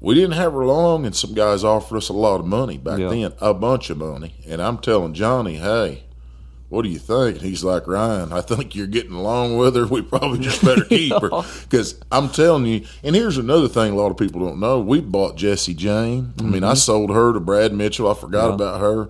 We 0.00 0.14
didn't 0.14 0.32
have 0.32 0.52
her 0.52 0.64
long, 0.64 1.06
and 1.06 1.16
some 1.16 1.32
guys 1.34 1.64
offered 1.64 1.96
us 1.96 2.08
a 2.08 2.12
lot 2.12 2.40
of 2.40 2.46
money 2.46 2.76
back 2.78 2.98
Yeah. 2.98 3.08
then, 3.08 3.32
a 3.40 3.54
bunch 3.54 3.88
of 3.90 3.96
money. 3.98 4.34
And 4.46 4.60
I'm 4.60 4.78
telling 4.78 5.14
Johnny, 5.14 5.56
hey, 5.56 6.04
what 6.68 6.82
do 6.82 6.88
you 6.88 6.98
think? 6.98 7.36
And 7.38 7.46
he's 7.46 7.64
like, 7.64 7.86
Ryan, 7.86 8.32
I 8.32 8.40
think 8.40 8.74
you're 8.74 8.86
getting 8.88 9.12
along 9.12 9.56
with 9.56 9.76
her. 9.76 9.86
We 9.86 10.02
probably 10.02 10.40
just 10.40 10.64
better 10.64 10.84
keep 10.88 11.12
her. 11.12 11.30
Because 11.62 11.98
I'm 12.12 12.28
telling 12.28 12.66
you, 12.66 12.84
and 13.02 13.14
here's 13.16 13.38
another 13.38 13.68
thing 13.68 13.92
a 13.92 13.96
lot 13.96 14.10
of 14.10 14.16
people 14.16 14.40
don't 14.44 14.60
know. 14.60 14.80
We 14.80 15.00
bought 15.00 15.36
Jessie 15.36 15.74
Jane. 15.74 16.34
I 16.40 16.42
mean, 16.42 16.64
I 16.64 16.68
mm-hmm. 16.68 16.76
sold 16.76 17.10
her 17.10 17.32
to 17.32 17.40
Brad 17.40 17.72
Mitchell. 17.72 18.10
I 18.10 18.14
forgot 18.14 18.48
Yeah. 18.48 18.54
about 18.54 18.80
her. 18.80 19.08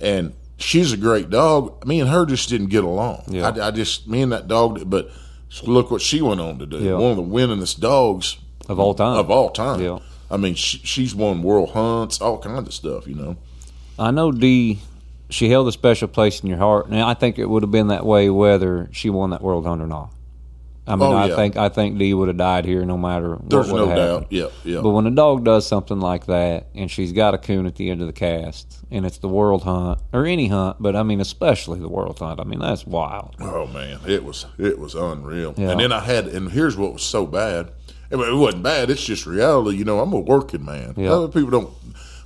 And 0.00 0.32
she's 0.56 0.92
a 0.92 0.96
great 0.96 1.30
dog. 1.30 1.86
Me 1.86 2.00
and 2.00 2.08
her 2.10 2.24
just 2.26 2.48
didn't 2.48 2.68
get 2.68 2.82
along. 2.84 3.24
Yeah. 3.28 3.48
I, 3.50 3.68
I 3.68 3.70
just, 3.70 4.08
me 4.08 4.22
and 4.22 4.32
that 4.32 4.48
dog, 4.48 4.88
but 4.88 5.10
look 5.62 5.90
what 5.90 6.00
she 6.02 6.20
went 6.22 6.40
on 6.40 6.58
to 6.58 6.66
do. 6.66 6.78
Yeah. 6.78 6.94
One 6.94 7.10
of 7.12 7.16
the 7.16 7.22
winningest 7.22 7.78
dogs 7.78 8.38
Of 8.68 8.80
all 8.80 8.94
time. 8.94 9.18
Of 9.18 9.30
all 9.30 9.50
time. 9.50 9.80
Yeah. 9.80 9.98
I 10.30 10.36
mean, 10.36 10.54
she, 10.54 10.78
she's 10.78 11.14
won 11.14 11.42
world 11.42 11.70
hunts, 11.70 12.20
all 12.20 12.38
kinds 12.38 12.66
of 12.68 12.74
stuff, 12.74 13.06
you 13.06 13.14
know. 13.14 13.36
I 13.98 14.10
know 14.10 14.32
Dee, 14.32 14.80
she 15.30 15.48
held 15.50 15.68
a 15.68 15.72
special 15.72 16.08
place 16.08 16.40
in 16.40 16.48
your 16.48 16.58
heart, 16.58 16.86
and 16.86 17.00
I 17.00 17.14
think 17.14 17.38
it 17.38 17.46
would 17.48 17.62
have 17.62 17.70
been 17.70 17.88
that 17.88 18.04
way 18.04 18.28
whether 18.30 18.88
she 18.92 19.08
won 19.10 19.30
that 19.30 19.42
world 19.42 19.66
hunt 19.66 19.80
or 19.82 19.86
not. 19.86 20.10
I 20.88 20.94
mean, 20.94 21.02
Oh, 21.12 21.16
I 21.16 21.34
think 21.34 21.56
I 21.56 21.68
think 21.68 21.98
Dee 21.98 22.14
would 22.14 22.28
have 22.28 22.36
died 22.36 22.64
here 22.64 22.84
no 22.84 22.96
matter 22.96 23.30
what 23.34 23.50
There's 23.50 23.72
no 23.72 23.88
happened. 23.88 23.96
doubt. 23.96 24.26
Yeah, 24.30 24.46
yeah. 24.62 24.82
But 24.82 24.90
when 24.90 25.04
a 25.08 25.10
dog 25.10 25.44
does 25.44 25.66
something 25.66 25.98
like 25.98 26.26
that, 26.26 26.68
and 26.76 26.88
she's 26.88 27.10
got 27.12 27.34
a 27.34 27.38
coon 27.38 27.66
at 27.66 27.74
the 27.74 27.90
end 27.90 28.02
of 28.02 28.06
the 28.06 28.12
cast, 28.12 28.84
and 28.88 29.04
it's 29.04 29.18
the 29.18 29.26
world 29.28 29.64
hunt 29.64 29.98
or 30.12 30.26
any 30.26 30.46
hunt, 30.46 30.76
but 30.78 30.94
I 30.94 31.02
mean 31.02 31.20
especially 31.20 31.80
the 31.80 31.88
world 31.88 32.20
hunt. 32.20 32.38
I 32.38 32.44
mean 32.44 32.60
that's 32.60 32.86
wild. 32.86 33.34
Oh 33.40 33.66
man, 33.66 33.98
it 34.06 34.22
was 34.22 34.46
it 34.58 34.78
was 34.78 34.94
unreal. 34.94 35.54
Yeah. 35.56 35.70
And 35.70 35.80
then 35.80 35.90
I 35.90 35.98
had, 36.00 36.28
and 36.28 36.52
here's 36.52 36.76
what 36.76 36.92
was 36.92 37.02
so 37.02 37.26
bad. 37.26 37.72
I 38.12 38.16
mean, 38.16 38.28
it 38.28 38.36
wasn't 38.36 38.62
bad. 38.62 38.90
It's 38.90 39.04
just 39.04 39.26
reality. 39.26 39.76
You 39.78 39.84
know, 39.84 40.00
I'm 40.00 40.12
a 40.12 40.20
working 40.20 40.64
man. 40.64 40.94
Yeah. 40.96 41.10
A 41.10 41.14
lot 41.16 41.24
of 41.24 41.34
people 41.34 41.50
don't. 41.50 41.70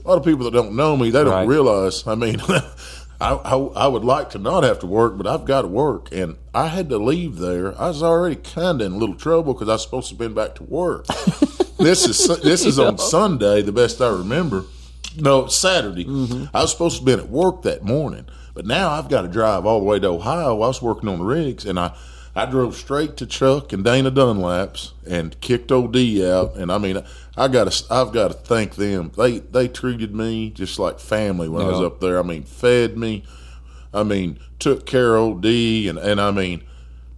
A 0.04 0.08
lot 0.08 0.16
of 0.18 0.24
people 0.24 0.44
that 0.44 0.52
don't 0.52 0.74
know 0.76 0.96
me, 0.96 1.10
they 1.10 1.22
don't 1.24 1.32
Right. 1.32 1.46
realize. 1.46 2.06
I 2.06 2.14
mean, 2.14 2.40
I, 3.20 3.32
I 3.34 3.56
I 3.56 3.86
would 3.86 4.04
like 4.04 4.30
to 4.30 4.38
not 4.38 4.62
have 4.64 4.78
to 4.80 4.86
work, 4.86 5.16
but 5.18 5.26
I've 5.26 5.44
got 5.44 5.62
to 5.62 5.68
work, 5.68 6.08
and 6.10 6.36
I 6.54 6.68
had 6.68 6.88
to 6.88 6.96
leave 6.98 7.36
there. 7.36 7.78
I 7.80 7.88
was 7.88 8.02
already 8.02 8.36
kind 8.36 8.80
of 8.80 8.86
in 8.86 8.92
a 8.92 8.96
little 8.96 9.14
trouble 9.14 9.52
because 9.52 9.68
I 9.68 9.72
was 9.72 9.82
supposed 9.82 10.08
to 10.08 10.14
have 10.14 10.18
been 10.18 10.32
back 10.34 10.54
to 10.56 10.64
work. 10.64 11.06
this 11.78 12.06
is 12.06 12.26
this 12.42 12.64
is 12.64 12.78
on 12.78 12.96
Sunday, 12.98 13.60
the 13.62 13.72
best 13.72 14.00
I 14.00 14.08
remember. 14.08 14.64
No, 15.18 15.44
it's 15.46 15.56
Saturday. 15.56 16.04
Mm-hmm. 16.04 16.44
I 16.56 16.62
was 16.62 16.70
supposed 16.72 16.94
to 16.94 17.00
have 17.00 17.06
been 17.06 17.20
at 17.26 17.30
work 17.30 17.62
that 17.62 17.82
morning, 17.84 18.26
but 18.54 18.64
now 18.64 18.90
I've 18.90 19.08
got 19.08 19.22
to 19.22 19.28
drive 19.28 19.66
all 19.66 19.80
the 19.80 19.84
way 19.84 19.98
to 19.98 20.06
Ohio. 20.08 20.50
I 20.54 20.68
was 20.68 20.80
working 20.80 21.08
on 21.10 21.18
the 21.18 21.24
rigs, 21.24 21.66
and 21.66 21.78
I, 21.78 21.94
I 22.40 22.46
drove 22.46 22.74
straight 22.74 23.18
to 23.18 23.26
Chuck 23.26 23.74
and 23.74 23.84
Dana 23.84 24.10
Dunlap's 24.10 24.94
and 25.06 25.38
kicked 25.42 25.70
OD 25.70 25.96
out. 26.22 26.56
And 26.56 26.72
I 26.72 26.78
mean, 26.78 27.04
I 27.36 27.48
got 27.48 27.70
to, 27.70 27.92
I've 27.92 28.12
got 28.12 28.28
to 28.28 28.34
thank 28.34 28.76
them. 28.76 29.12
They 29.14 29.40
they 29.40 29.68
treated 29.68 30.14
me 30.14 30.48
just 30.48 30.78
like 30.78 31.00
family 31.00 31.50
when 31.50 31.66
I 31.66 31.68
was 31.68 31.80
up 31.80 32.00
there. 32.00 32.18
I 32.18 32.22
mean, 32.22 32.44
fed 32.44 32.96
me. 32.96 33.24
I 33.92 34.04
mean, 34.04 34.38
took 34.58 34.86
care 34.86 35.16
of 35.16 35.36
OD, 35.38 35.44
and 35.44 35.98
and 35.98 36.20
I 36.20 36.30
mean. 36.30 36.64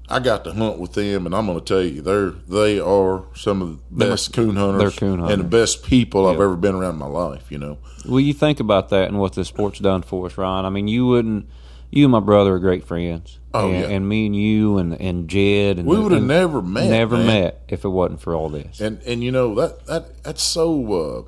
I 0.09 0.19
got 0.19 0.45
to 0.45 0.53
hunt 0.53 0.79
with 0.79 0.93
them, 0.93 1.25
and 1.25 1.35
I'm 1.35 1.47
going 1.47 1.59
to 1.59 1.65
tell 1.65 1.83
you, 1.83 2.03
they're 2.03 2.33
they 2.33 2.79
are 2.79 3.25
some 3.35 3.63
of 3.63 3.69
the 3.91 4.09
best 4.09 4.35
coon 4.35 4.57
hunters, 4.57 4.83
they're 4.83 4.91
coon 4.91 5.21
and 5.21 5.41
the 5.41 5.49
best 5.49 5.85
people 5.87 6.27
I've 6.27 6.41
ever 6.41 6.57
been 6.57 6.75
around 6.75 6.95
in 6.95 6.99
my 6.99 7.07
life. 7.07 7.51
You 7.51 7.57
know, 7.57 7.79
Well, 8.07 8.21
you 8.21 8.35
think 8.35 8.61
about 8.61 8.91
that 8.91 9.09
and 9.09 9.19
what 9.19 9.33
the 9.33 9.45
sport's 9.45 9.79
done 9.79 10.03
for 10.03 10.27
us, 10.27 10.37
Ryan. 10.37 10.67
I 10.67 10.71
mean, 10.71 10.87
you 10.87 11.07
wouldn't. 11.07 11.49
You 11.91 12.05
and 12.05 12.13
my 12.13 12.21
brother 12.21 12.55
are 12.55 12.59
great 12.59 12.85
friends. 12.85 13.39
Oh, 13.55 13.69
and, 13.71 13.81
yeah. 13.81 13.89
and 13.97 14.09
me 14.09 14.27
and 14.27 14.35
you 14.37 14.79
and 14.79 14.99
and 15.01 15.29
Jed 15.29 15.79
and 15.79 15.87
We 15.87 15.99
would've 15.99 16.23
never 16.23 16.63
met, 16.63 16.89
Never 16.89 17.17
man. 17.17 17.27
met 17.27 17.63
if 17.69 17.85
it 17.85 17.89
wasn't 17.91 18.21
for 18.21 18.35
all 18.35 18.49
this. 18.49 18.81
and 18.81 19.01
and 19.03 19.23
you 19.23 19.31
know 19.33 19.55
that 19.57 19.87
that 19.87 20.23
that's 20.25 20.43
so. 20.43 21.27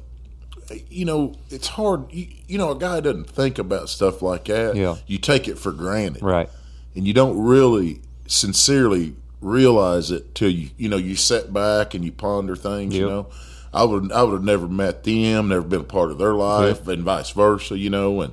Uh, 0.70 0.74
you 0.88 1.04
know, 1.04 1.34
it's 1.50 1.68
hard. 1.68 2.10
You, 2.10 2.26
you 2.48 2.56
know, 2.56 2.70
a 2.70 2.78
guy 2.78 3.00
doesn't 3.00 3.28
think 3.28 3.58
about 3.58 3.90
stuff 3.90 4.22
like 4.22 4.46
that. 4.46 4.74
Yeah. 4.74 4.96
you 5.06 5.18
take 5.18 5.46
it 5.46 5.58
for 5.58 5.70
granted, 5.72 6.22
Right. 6.22 6.48
and 6.96 7.06
you 7.06 7.12
don't 7.12 7.38
really 7.44 8.00
sincerely 8.26 9.14
realize 9.42 10.10
it 10.10 10.34
till 10.34 10.48
you 10.48 10.70
you 10.78 10.88
know 10.88 10.96
you 10.96 11.14
sit 11.16 11.52
back 11.52 11.92
and 11.94 12.02
you 12.04 12.10
ponder 12.12 12.56
things. 12.56 12.94
You 12.96 13.06
know, 13.06 13.26
I 13.74 13.84
would 13.84 14.10
I 14.10 14.22
would 14.22 14.32
have 14.32 14.44
never 14.44 14.66
met 14.66 15.04
them, 15.04 15.48
never 15.48 15.60
been 15.62 15.82
a 15.82 15.84
part 15.84 16.10
of 16.10 16.16
their 16.18 16.34
life, 16.34 16.88
and 16.88 17.02
vice 17.02 17.30
versa. 17.30 17.76
You 17.78 17.90
know, 17.90 18.22
and 18.22 18.32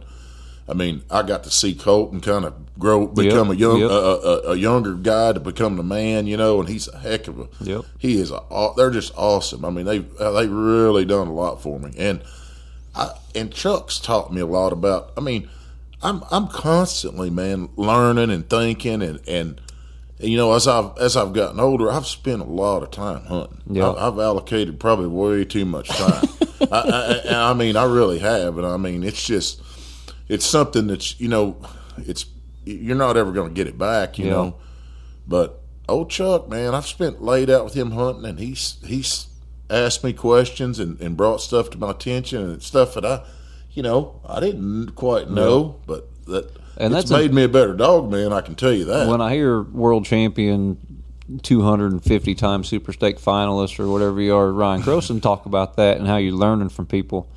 I 0.71 0.73
mean, 0.73 1.03
I 1.11 1.21
got 1.23 1.43
to 1.43 1.51
see 1.51 1.75
Colton 1.75 2.21
kind 2.21 2.45
of 2.45 2.79
grow, 2.79 3.05
become 3.05 3.49
Yep, 3.49 3.57
a 3.57 3.59
young, 3.59 3.79
yep. 3.81 3.91
a, 3.91 3.93
a, 3.93 4.41
a 4.51 4.55
younger 4.55 4.93
guy 4.93 5.33
to 5.33 5.39
become 5.41 5.75
the 5.75 5.83
man. 5.83 6.27
You 6.27 6.37
know, 6.37 6.61
and 6.61 6.69
he's 6.69 6.87
a 6.87 6.97
heck 6.97 7.27
of 7.27 7.39
a. 7.41 7.47
Yep. 7.59 7.85
He 7.99 8.21
is 8.21 8.31
a. 8.31 8.71
They're 8.77 8.89
just 8.89 9.11
awesome. 9.17 9.65
I 9.65 9.69
mean, 9.69 9.85
they 9.85 10.05
uh, 10.17 10.31
they 10.31 10.47
really 10.47 11.03
done 11.03 11.27
a 11.27 11.33
lot 11.33 11.61
for 11.61 11.77
me, 11.77 11.91
and 11.97 12.23
I 12.95 13.09
and 13.35 13.51
Chuck's 13.51 13.99
taught 13.99 14.33
me 14.33 14.39
a 14.39 14.45
lot 14.45 14.71
about. 14.71 15.11
I 15.17 15.19
mean, 15.19 15.49
I'm 16.01 16.23
I'm 16.31 16.47
constantly 16.47 17.29
man 17.29 17.67
learning 17.75 18.31
and 18.31 18.49
thinking 18.49 19.01
and 19.01 19.19
and 19.27 19.59
you 20.19 20.37
know, 20.37 20.53
as 20.53 20.69
I've 20.69 20.97
as 20.99 21.17
I've 21.17 21.33
gotten 21.33 21.59
older, 21.59 21.91
I've 21.91 22.07
spent 22.07 22.41
a 22.41 22.45
lot 22.45 22.81
of 22.81 22.91
time 22.91 23.25
hunting. 23.25 23.61
Yeah. 23.71 23.89
I, 23.89 24.07
I've 24.07 24.19
allocated 24.19 24.79
probably 24.79 25.07
way 25.07 25.43
too 25.43 25.65
much 25.65 25.89
time. 25.89 26.29
I, 26.71 26.79
I, 26.79 27.21
and 27.25 27.35
I 27.35 27.53
mean, 27.53 27.75
I 27.75 27.83
really 27.83 28.19
have, 28.19 28.57
and 28.57 28.65
I 28.65 28.77
mean, 28.77 29.03
it's 29.03 29.25
just 29.25 29.61
it's 30.31 30.45
something 30.45 30.87
that's 30.87 31.19
you 31.19 31.27
know, 31.27 31.57
it's 31.97 32.25
you're 32.65 32.95
not 32.95 33.17
ever 33.17 33.31
going 33.31 33.49
to 33.49 33.53
get 33.53 33.67
it 33.67 33.77
back, 33.77 34.17
you 34.17 34.25
Yeah. 34.25 34.31
know. 34.31 34.55
But 35.27 35.59
old 35.89 36.09
Chuck, 36.09 36.47
man, 36.49 36.73
I've 36.73 36.85
spent 36.87 37.21
laid 37.21 37.49
out 37.49 37.65
with 37.65 37.73
him 37.73 37.91
hunting, 37.91 38.25
and 38.25 38.39
he's 38.39 38.77
he's 38.85 39.27
asked 39.69 40.03
me 40.03 40.13
questions 40.13 40.79
and, 40.79 40.99
and 41.01 41.15
brought 41.17 41.41
stuff 41.41 41.69
to 41.71 41.77
my 41.77 41.91
attention 41.91 42.41
and 42.49 42.61
stuff 42.63 42.93
that 42.95 43.05
I, 43.05 43.21
you 43.71 43.81
know, 43.83 44.19
I 44.27 44.39
didn't 44.39 44.95
quite 44.95 45.29
know, 45.29 45.79
but 45.87 46.07
that 46.25 46.51
And 46.77 46.93
that's 46.93 47.09
a- 47.11 47.17
made 47.17 47.33
me 47.33 47.43
a 47.43 47.49
better 47.49 47.73
dog, 47.73 48.11
man. 48.11 48.33
I 48.33 48.41
can 48.41 48.55
tell 48.55 48.73
you 48.73 48.85
that. 48.85 49.07
when 49.07 49.21
I 49.21 49.33
hear 49.33 49.61
world 49.61 50.05
champion, 50.05 50.77
250 51.41 52.35
time 52.35 52.63
super 52.63 52.91
stake 52.93 53.17
finalist 53.19 53.79
or 53.79 53.87
whatever 53.89 54.19
you 54.21 54.35
are, 54.35 54.51
Ryan 54.51 54.81
Croson, 54.81 55.21
talk 55.21 55.45
about 55.45 55.77
that 55.77 55.97
and 55.97 56.07
how 56.07 56.17
you're 56.17 56.33
learning 56.35 56.69
from 56.69 56.85
people. 56.85 57.27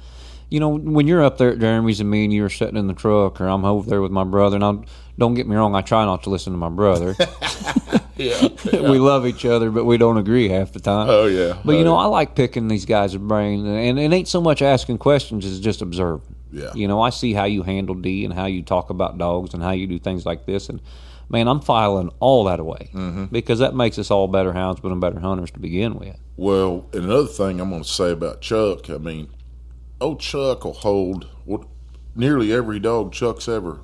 You 0.50 0.60
know, 0.60 0.68
when 0.68 1.06
you're 1.08 1.22
up 1.24 1.38
there 1.38 1.50
at 1.50 1.58
Jeremy's 1.58 2.00
and 2.00 2.10
me 2.10 2.24
and 2.24 2.32
you 2.32 2.44
are 2.44 2.48
sitting 2.50 2.76
in 2.76 2.86
the 2.86 2.94
truck, 2.94 3.40
or 3.40 3.46
I'm 3.48 3.64
over 3.64 3.88
there 3.88 4.00
with 4.02 4.12
my 4.12 4.24
brother, 4.24 4.56
and 4.56 4.64
I 4.64 4.74
don't 5.18 5.34
get 5.34 5.46
me 5.48 5.56
wrong, 5.56 5.74
I 5.74 5.80
try 5.80 6.04
not 6.04 6.22
to 6.24 6.30
listen 6.30 6.52
to 6.52 6.58
my 6.58 6.68
brother. 6.68 7.14
yeah, 8.16 8.48
we 8.72 8.98
love 8.98 9.26
each 9.26 9.44
other, 9.44 9.70
but 9.70 9.84
we 9.84 9.96
don't 9.96 10.18
agree 10.18 10.48
half 10.48 10.72
the 10.72 10.80
time. 10.80 11.08
Oh 11.08 11.26
yeah, 11.26 11.58
But 11.64 11.72
you 11.72 11.80
Oh, 11.80 11.84
know, 11.84 11.94
yeah. 11.94 12.02
I 12.02 12.06
like 12.06 12.34
picking 12.36 12.68
these 12.68 12.84
guys' 12.84 13.16
brain, 13.16 13.66
and 13.66 13.98
it 13.98 14.12
ain't 14.12 14.28
so 14.28 14.40
much 14.40 14.62
asking 14.62 14.98
questions 14.98 15.44
as 15.44 15.58
just 15.60 15.82
observing. 15.82 16.34
Yeah. 16.52 16.72
You 16.74 16.86
know, 16.86 17.00
I 17.00 17.10
see 17.10 17.32
how 17.32 17.44
you 17.44 17.62
handle 17.64 17.96
D 17.96 18.24
and 18.24 18.32
how 18.32 18.46
you 18.46 18.62
talk 18.62 18.90
about 18.90 19.18
dogs 19.18 19.54
and 19.54 19.62
how 19.62 19.72
you 19.72 19.86
do 19.88 19.98
things 19.98 20.24
like 20.24 20.46
this, 20.46 20.68
and 20.68 20.80
man, 21.28 21.48
I'm 21.48 21.60
filing 21.60 22.10
all 22.20 22.44
that 22.44 22.60
away 22.60 22.90
Mm-hmm. 22.94 23.24
because 23.26 23.58
that 23.58 23.74
makes 23.74 23.98
us 23.98 24.10
all 24.10 24.28
better 24.28 24.52
houndsmen 24.52 24.92
and 24.92 25.00
better 25.00 25.18
hunters 25.18 25.50
to 25.52 25.58
begin 25.58 25.94
with. 25.98 26.16
Well, 26.36 26.86
and 26.92 27.04
another 27.06 27.26
thing 27.26 27.60
I'm 27.60 27.70
going 27.70 27.82
to 27.82 27.88
say 27.88 28.12
about 28.12 28.40
Chuck, 28.40 28.90
I 28.90 28.98
mean, 28.98 29.28
old 30.00 30.20
Chuck 30.20 30.64
will 30.64 30.72
hold 30.74 31.26
what 31.44 31.62
nearly 32.14 32.52
every 32.52 32.78
dog 32.78 33.12
Chuck's 33.12 33.48
ever 33.48 33.80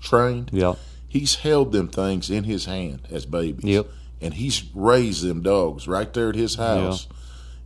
trained. 0.00 0.50
Yeah. 0.52 0.74
He's 1.08 1.36
held 1.36 1.72
them 1.72 1.88
things 1.88 2.30
in 2.30 2.44
his 2.44 2.64
hand 2.66 3.06
as 3.10 3.24
babies. 3.26 3.64
Yep. 3.64 3.86
And 4.20 4.34
he's 4.34 4.64
raised 4.74 5.24
them 5.24 5.42
dogs 5.42 5.86
right 5.86 6.12
there 6.12 6.30
at 6.30 6.34
his 6.34 6.54
house. 6.56 7.06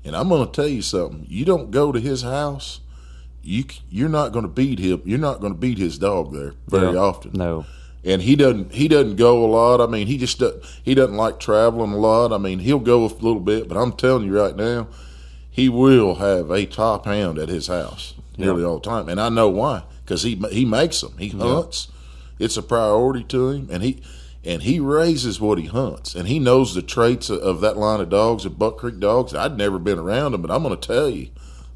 And 0.05 0.15
I'm 0.17 0.29
going 0.29 0.47
to 0.47 0.53
tell 0.53 0.69
you 0.69 0.83
something. 0.83 1.25
You 1.29 1.45
don't 1.45 1.71
go 1.71 1.93
to 1.93 2.01
his 2.01 2.23
house, 2.23 2.81
you 3.43 3.65
you're 3.91 4.09
not 4.09 4.33
going 4.33 4.45
to 4.45 4.51
beat 4.51 4.79
him. 4.79 5.03
You're 5.05 5.19
not 5.19 5.41
going 5.41 5.53
to 5.53 5.59
beat 5.59 5.79
his 5.79 5.99
dog 5.99 6.33
there 6.33 6.55
very 6.69 6.95
Yeah. 6.95 7.01
often 7.01 7.33
No. 7.35 7.65
and 8.05 8.21
he 8.23 8.37
doesn't 8.37 8.73
he 8.75 8.89
doesn't 8.89 9.17
go 9.17 9.45
a 9.45 9.49
lot. 9.49 9.81
I 9.81 9.87
mean, 9.87 10.07
he 10.07 10.19
just 10.19 10.39
doesn't, 10.39 10.63
he 10.83 10.95
doesn't 10.95 11.17
like 11.17 11.39
traveling 11.41 11.93
a 11.93 11.99
lot. 11.99 12.33
I 12.33 12.39
mean, 12.39 12.59
he'll 12.59 12.79
go 12.79 13.05
a 13.05 13.09
little 13.09 13.41
bit, 13.41 13.69
but 13.69 13.77
I'm 13.77 13.93
telling 13.93 14.25
you 14.25 14.37
right 14.39 14.57
now, 14.57 14.89
he 15.59 15.69
will 15.69 16.15
have 16.17 16.51
a 16.51 16.67
top 16.67 17.05
hound 17.07 17.37
at 17.39 17.49
his 17.49 17.67
house 17.67 18.15
nearly 18.37 18.63
all 18.63 18.79
the 18.79 18.89
time, 18.89 19.09
and 19.09 19.21
I 19.21 19.29
know 19.29 19.49
why 19.49 19.83
because 20.05 20.23
he 20.23 20.37
he 20.53 20.65
makes 20.65 21.01
them. 21.01 21.15
He 21.19 21.29
hunts. 21.31 21.89
It's 22.39 22.57
a 22.57 22.63
priority 22.63 23.25
to 23.25 23.49
him, 23.51 23.69
and 23.71 23.83
he 23.83 24.01
and 24.45 24.63
he 24.63 24.79
raises 24.79 25.41
what 25.41 25.59
he 25.59 25.67
hunts, 25.67 26.15
and 26.15 26.29
he 26.29 26.39
knows 26.39 26.75
the 26.75 26.83
traits 26.83 27.29
of, 27.31 27.41
of 27.41 27.61
that 27.63 27.77
line 27.77 28.01
of 28.01 28.09
dogs, 28.09 28.45
of 28.45 28.59
Buck 28.59 28.79
Creek 28.79 29.01
dogs. 29.01 29.35
I'd 29.35 29.57
never 29.59 29.79
been 29.81 29.99
around 29.99 30.33
them, 30.33 30.43
but 30.43 30.51
I'm 30.53 30.63
going 30.63 30.79
to 30.79 30.87
tell 30.87 31.11
you, 31.11 31.29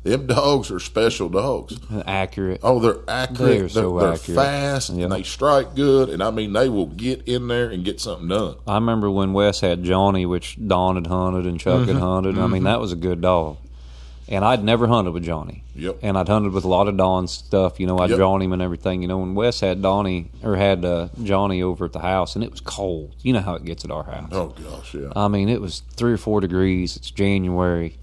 them 0.05 0.29
dogs 0.29 0.71
are 0.71 0.79
special 0.79 1.29
dogs. 1.29 1.77
Accurate. 2.07 2.61
Oh, 2.63 2.79
they're 2.79 3.01
accurate. 3.09 3.39
They 3.51 3.57
are 3.57 3.61
They're, 3.63 3.69
so 3.69 3.99
they're 3.99 4.13
accurate. 4.13 4.37
fast, 4.37 4.91
Yeah. 4.91 5.05
and 5.05 5.13
they 5.13 5.25
strike 5.25 5.75
good. 5.75 6.09
And 6.09 6.23
I 6.23 6.31
mean, 6.31 6.53
they 6.53 6.69
will 6.69 6.87
get 6.87 7.27
in 7.27 7.49
there 7.49 7.69
and 7.71 7.85
get 7.85 8.01
something 8.01 8.29
done. 8.29 8.55
I 8.69 8.77
remember 8.77 9.11
when 9.11 9.33
Wes 9.33 9.61
had 9.61 9.83
Johnny, 9.83 10.25
which 10.25 10.57
Don 10.65 10.95
had 10.95 11.09
hunted 11.09 11.45
and 11.47 11.59
Chuck 11.59 11.81
Mm-hmm. 11.81 11.93
had 11.95 12.01
hunted. 12.01 12.39
I 12.39 12.47
mean, 12.47 12.63
that 12.65 12.81
was 12.81 12.93
a 12.93 12.97
good 12.97 13.21
dog. 13.21 13.57
And 14.33 14.47
I'd 14.47 14.65
never 14.65 14.87
hunted 14.87 15.11
with 15.13 15.25
Johnny. 15.25 15.63
Yep. 15.77 15.99
And 16.03 16.17
I'd 16.17 16.27
hunted 16.27 16.53
with 16.53 16.65
a 16.65 16.69
lot 16.69 16.89
of 16.89 16.97
Don's 16.97 17.31
stuff. 17.31 17.79
You 17.79 17.87
know, 17.87 17.99
I'd 17.99 18.09
Yep. 18.09 18.17
drawn 18.19 18.41
him 18.41 18.55
and 18.55 18.63
everything. 18.63 19.03
You 19.03 19.09
know, 19.09 19.19
when 19.19 19.35
Wes 19.35 19.61
had 19.61 19.83
Donnie 19.83 20.31
or 20.43 20.57
had 20.57 20.85
uh, 20.87 21.09
Johnny 21.23 21.63
over 21.63 21.85
at 21.85 21.93
the 21.93 21.99
house, 22.01 22.35
and 22.35 22.43
it 22.43 22.51
was 22.51 22.61
cold. 22.63 23.15
You 23.21 23.35
know 23.35 23.41
how 23.41 23.55
it 23.57 23.65
gets 23.67 23.85
at 23.85 23.91
our 23.91 24.05
house. 24.05 24.31
Oh 24.33 24.55
gosh, 24.71 24.95
yeah. 24.95 25.13
I 25.15 25.29
mean, 25.29 25.51
it 25.51 25.61
was 25.61 25.83
three 25.97 26.13
or 26.15 26.17
four 26.17 26.41
degrees. 26.41 26.97
It's 26.97 27.11
January, 27.11 27.99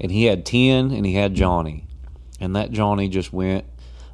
and 0.00 0.10
he 0.10 0.24
had 0.24 0.46
ten, 0.46 0.92
and 0.92 1.04
he 1.04 1.12
had 1.12 1.34
Johnny, 1.34 1.84
and 2.40 2.56
that 2.56 2.72
Johnny 2.72 3.08
just 3.08 3.32
went. 3.34 3.66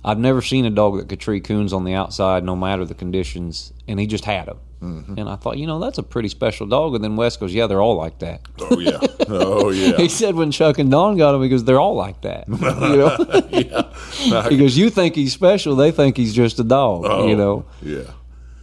I've 0.05 0.19
never 0.19 0.43
seen 0.43 0.65
a 0.65 0.71
dog 0.71 0.99
that 0.99 1.09
could 1.09 1.21
tree 1.21 1.41
coons 1.41 1.73
on 1.73 1.85
the 1.85 1.95
outside, 1.95 2.43
no 2.43 2.57
matter 2.57 2.85
the 2.85 2.95
conditions, 2.95 3.73
and 3.87 4.01
he 4.01 4.09
just 4.09 4.25
had 4.25 4.47
them. 4.49 4.59
Mm-hmm. 4.83 5.17
And 5.17 5.29
I 5.29 5.37
thought, 5.37 5.59
you 5.59 5.67
know, 5.67 5.79
that's 5.79 5.99
a 5.99 6.03
pretty 6.03 6.29
special 6.29 6.67
dog. 6.67 6.97
And 6.97 7.05
then 7.05 7.15
Wes 7.15 7.37
goes, 7.37 7.55
"Yeah, 7.55 7.69
they're 7.69 7.81
all 7.81 7.97
like 7.97 8.19
that." 8.19 8.41
Oh 8.59 8.79
yeah. 8.81 8.99
Oh 9.29 9.71
yeah. 9.83 9.97
He 9.97 10.09
said 10.09 10.35
when 10.35 10.51
Chuck 10.51 10.79
and 10.79 10.91
Don 10.91 11.17
got 11.17 11.35
him, 11.35 11.43
he 11.43 11.49
goes, 11.49 11.65
"They're 11.65 11.81
all 11.81 11.95
like 11.95 12.21
that." 12.23 12.49
You 12.49 12.57
know, 12.59 13.17
yeah. 13.51 14.49
he 14.49 14.57
goes, 14.57 14.77
"You 14.77 14.91
think 14.91 15.15
he's 15.15 15.33
special? 15.33 15.77
They 15.77 15.93
think 15.93 16.17
he's 16.17 16.35
just 16.35 16.59
a 16.59 16.65
dog." 16.65 17.05
Oh, 17.07 17.29
You 17.29 17.37
know. 17.37 17.65
Yeah. 17.81 18.11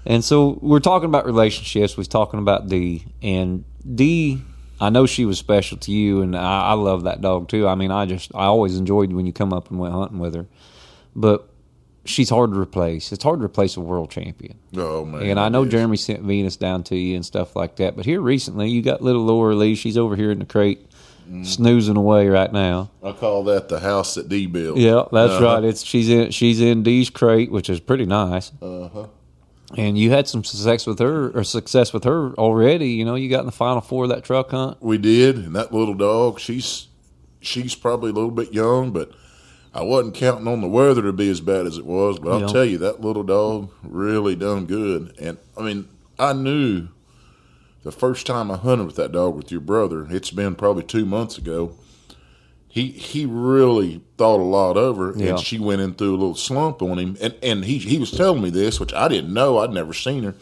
And 0.05 0.23
so 0.23 0.57
we're 0.61 0.79
talking 0.79 1.07
about 1.07 1.25
relationships. 1.25 1.95
We're 1.97 2.03
talking 2.03 2.39
about 2.39 2.67
D. 2.67 3.05
And 3.21 3.63
D, 3.95 4.41
I 4.81 4.89
know 4.89 5.05
she 5.05 5.25
was 5.25 5.37
special 5.37 5.77
to 5.77 5.91
you, 5.91 6.21
and 6.21 6.35
I, 6.35 6.69
I 6.69 6.73
love 6.73 7.03
that 7.03 7.21
dog 7.21 7.47
too. 7.47 7.67
I 7.67 7.75
mean, 7.75 7.91
I 7.91 8.05
just, 8.05 8.33
I 8.33 8.45
always 8.45 8.77
enjoyed 8.77 9.11
when 9.13 9.25
you 9.25 9.33
come 9.33 9.53
up 9.53 9.69
and 9.69 9.79
went 9.79 9.93
hunting 9.93 10.19
with 10.19 10.35
her. 10.35 10.47
But 11.15 11.48
she's 12.05 12.29
hard 12.29 12.51
to 12.51 12.59
replace. 12.59 13.11
It's 13.11 13.23
hard 13.23 13.39
to 13.39 13.45
replace 13.45 13.77
a 13.77 13.81
world 13.81 14.09
champion. 14.11 14.57
Oh 14.75 15.05
man. 15.05 15.23
And 15.23 15.39
I 15.39 15.49
know 15.49 15.63
is. 15.63 15.71
Jeremy 15.71 15.97
sent 15.97 16.21
Venus 16.23 16.55
down 16.57 16.83
to 16.83 16.95
you 16.95 17.15
and 17.15 17.25
stuff 17.25 17.55
like 17.55 17.75
that. 17.77 17.95
But 17.95 18.05
here 18.05 18.21
recently, 18.21 18.69
you 18.69 18.81
got 18.81 19.01
little 19.01 19.23
Laura 19.23 19.55
Lee. 19.55 19.75
She's 19.75 19.97
over 19.97 20.15
here 20.15 20.31
in 20.31 20.39
the 20.39 20.45
crate, 20.45 20.85
Mm. 21.29 21.45
snoozing 21.45 21.95
away 21.97 22.27
right 22.27 22.51
now. 22.51 22.89
I 23.03 23.11
call 23.11 23.43
that 23.43 23.69
the 23.69 23.79
house 23.81 24.15
that 24.15 24.29
D 24.29 24.47
built. 24.47 24.77
Yeah, 24.77 25.03
that's 25.11 25.33
Uh-huh. 25.33 25.45
right. 25.45 25.63
It's 25.63 25.83
she's 25.83 26.09
in 26.09 26.31
she's 26.31 26.59
in 26.59 26.81
Dee's 26.81 27.11
crate, 27.11 27.51
which 27.51 27.69
is 27.69 27.79
pretty 27.79 28.05
nice. 28.05 28.51
Uh 28.61 28.89
huh. 28.91 29.05
And 29.77 29.95
you 29.95 30.09
had 30.09 30.27
some 30.27 30.43
success 30.43 30.87
with 30.87 30.97
her, 30.97 31.29
or 31.29 31.43
success 31.43 31.93
with 31.93 32.03
her 32.05 32.33
already. 32.39 32.89
You 32.89 33.05
know, 33.05 33.13
you 33.13 33.29
got 33.29 33.41
in 33.41 33.45
the 33.45 33.51
final 33.51 33.81
four 33.81 34.05
of 34.05 34.09
that 34.09 34.23
truck 34.23 34.49
hunt. 34.49 34.77
We 34.81 34.97
did, 34.97 35.35
and 35.37 35.55
that 35.55 35.71
little 35.71 35.93
dog, 35.93 36.39
she's 36.39 36.87
she's 37.41 37.75
probably 37.75 38.09
a 38.09 38.13
little 38.13 38.31
bit 38.31 38.51
young, 38.51 38.89
but 38.89 39.11
I 39.73 39.83
wasn't 39.83 40.15
counting 40.15 40.47
on 40.47 40.61
the 40.61 40.67
weather 40.67 41.01
to 41.03 41.13
be 41.13 41.29
as 41.29 41.41
bad 41.41 41.65
as 41.67 41.77
it 41.77 41.85
was. 41.85 42.17
But 42.19 42.31
I'll 42.31 42.39
Yeah. 42.41 42.47
tell 42.47 42.65
you, 42.65 42.77
that 42.79 43.01
little 43.01 43.23
dog 43.23 43.69
really 43.83 44.35
done 44.35 44.65
good. 44.65 45.13
And 45.19 45.37
I 45.57 45.61
mean, 45.61 45.85
I 46.17 46.33
knew 46.33 46.87
the 47.83 47.91
first 47.91 48.25
time 48.25 48.49
I 48.51 48.57
hunted 48.57 48.85
with 48.87 48.95
that 48.95 49.11
dog 49.11 49.35
with 49.35 49.51
your 49.51 49.61
brother. 49.61 50.07
It's 50.09 50.31
been 50.31 50.55
probably 50.55 50.83
two 50.83 51.05
months 51.05 51.37
ago. 51.37 51.71
He 52.67 52.87
he 52.87 53.25
really 53.25 54.01
thought 54.17 54.39
a 54.39 54.43
lot 54.43 54.77
over, 54.77 55.13
Yeah. 55.15 55.29
and 55.29 55.39
she 55.39 55.57
went 55.59 55.81
in 55.81 55.93
through 55.93 56.11
a 56.11 56.17
little 56.17 56.35
slump 56.35 56.81
on 56.81 56.97
him. 56.99 57.17
And 57.21 57.33
and 57.43 57.65
he 57.65 57.77
he 57.77 57.97
was 57.99 58.11
telling 58.11 58.41
me 58.41 58.49
this, 58.49 58.79
which 58.79 58.93
I 58.93 59.07
didn't 59.07 59.33
know. 59.33 59.59
I'd 59.59 59.73
never 59.73 59.93
seen 59.93 60.23
her 60.23 60.35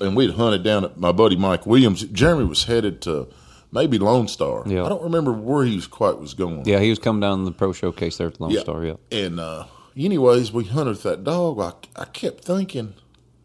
and 0.00 0.16
we'd 0.16 0.30
hunted 0.32 0.62
down 0.64 0.84
at 0.84 0.98
my 0.98 1.12
buddy 1.12 1.36
Mike 1.36 1.66
Williams. 1.66 2.02
Jeremy 2.02 2.44
was 2.44 2.64
headed 2.64 3.00
to 3.02 3.28
maybe 3.72 3.98
Lone 3.98 4.28
Star. 4.28 4.62
Yeah. 4.66 4.84
I 4.84 4.88
don't 4.88 5.02
remember 5.02 5.32
where 5.32 5.64
he 5.64 5.74
was 5.74 5.86
quite 5.86 6.18
was 6.18 6.34
going. 6.34 6.64
Yeah, 6.66 6.78
he 6.80 6.90
was 6.90 6.98
coming 6.98 7.20
down 7.20 7.44
the 7.44 7.52
pro 7.52 7.72
showcase 7.72 8.18
there 8.18 8.28
at 8.28 8.40
Lone 8.40 8.50
Yeah. 8.50 8.60
Star. 8.60 8.84
Yeah, 8.84 8.94
And 9.10 9.40
uh, 9.40 9.64
anyways, 9.96 10.52
we 10.52 10.64
hunted 10.64 10.96
that 10.98 11.24
dog. 11.24 11.58
I, 11.60 12.02
I 12.02 12.04
kept 12.04 12.44
thinking 12.44 12.94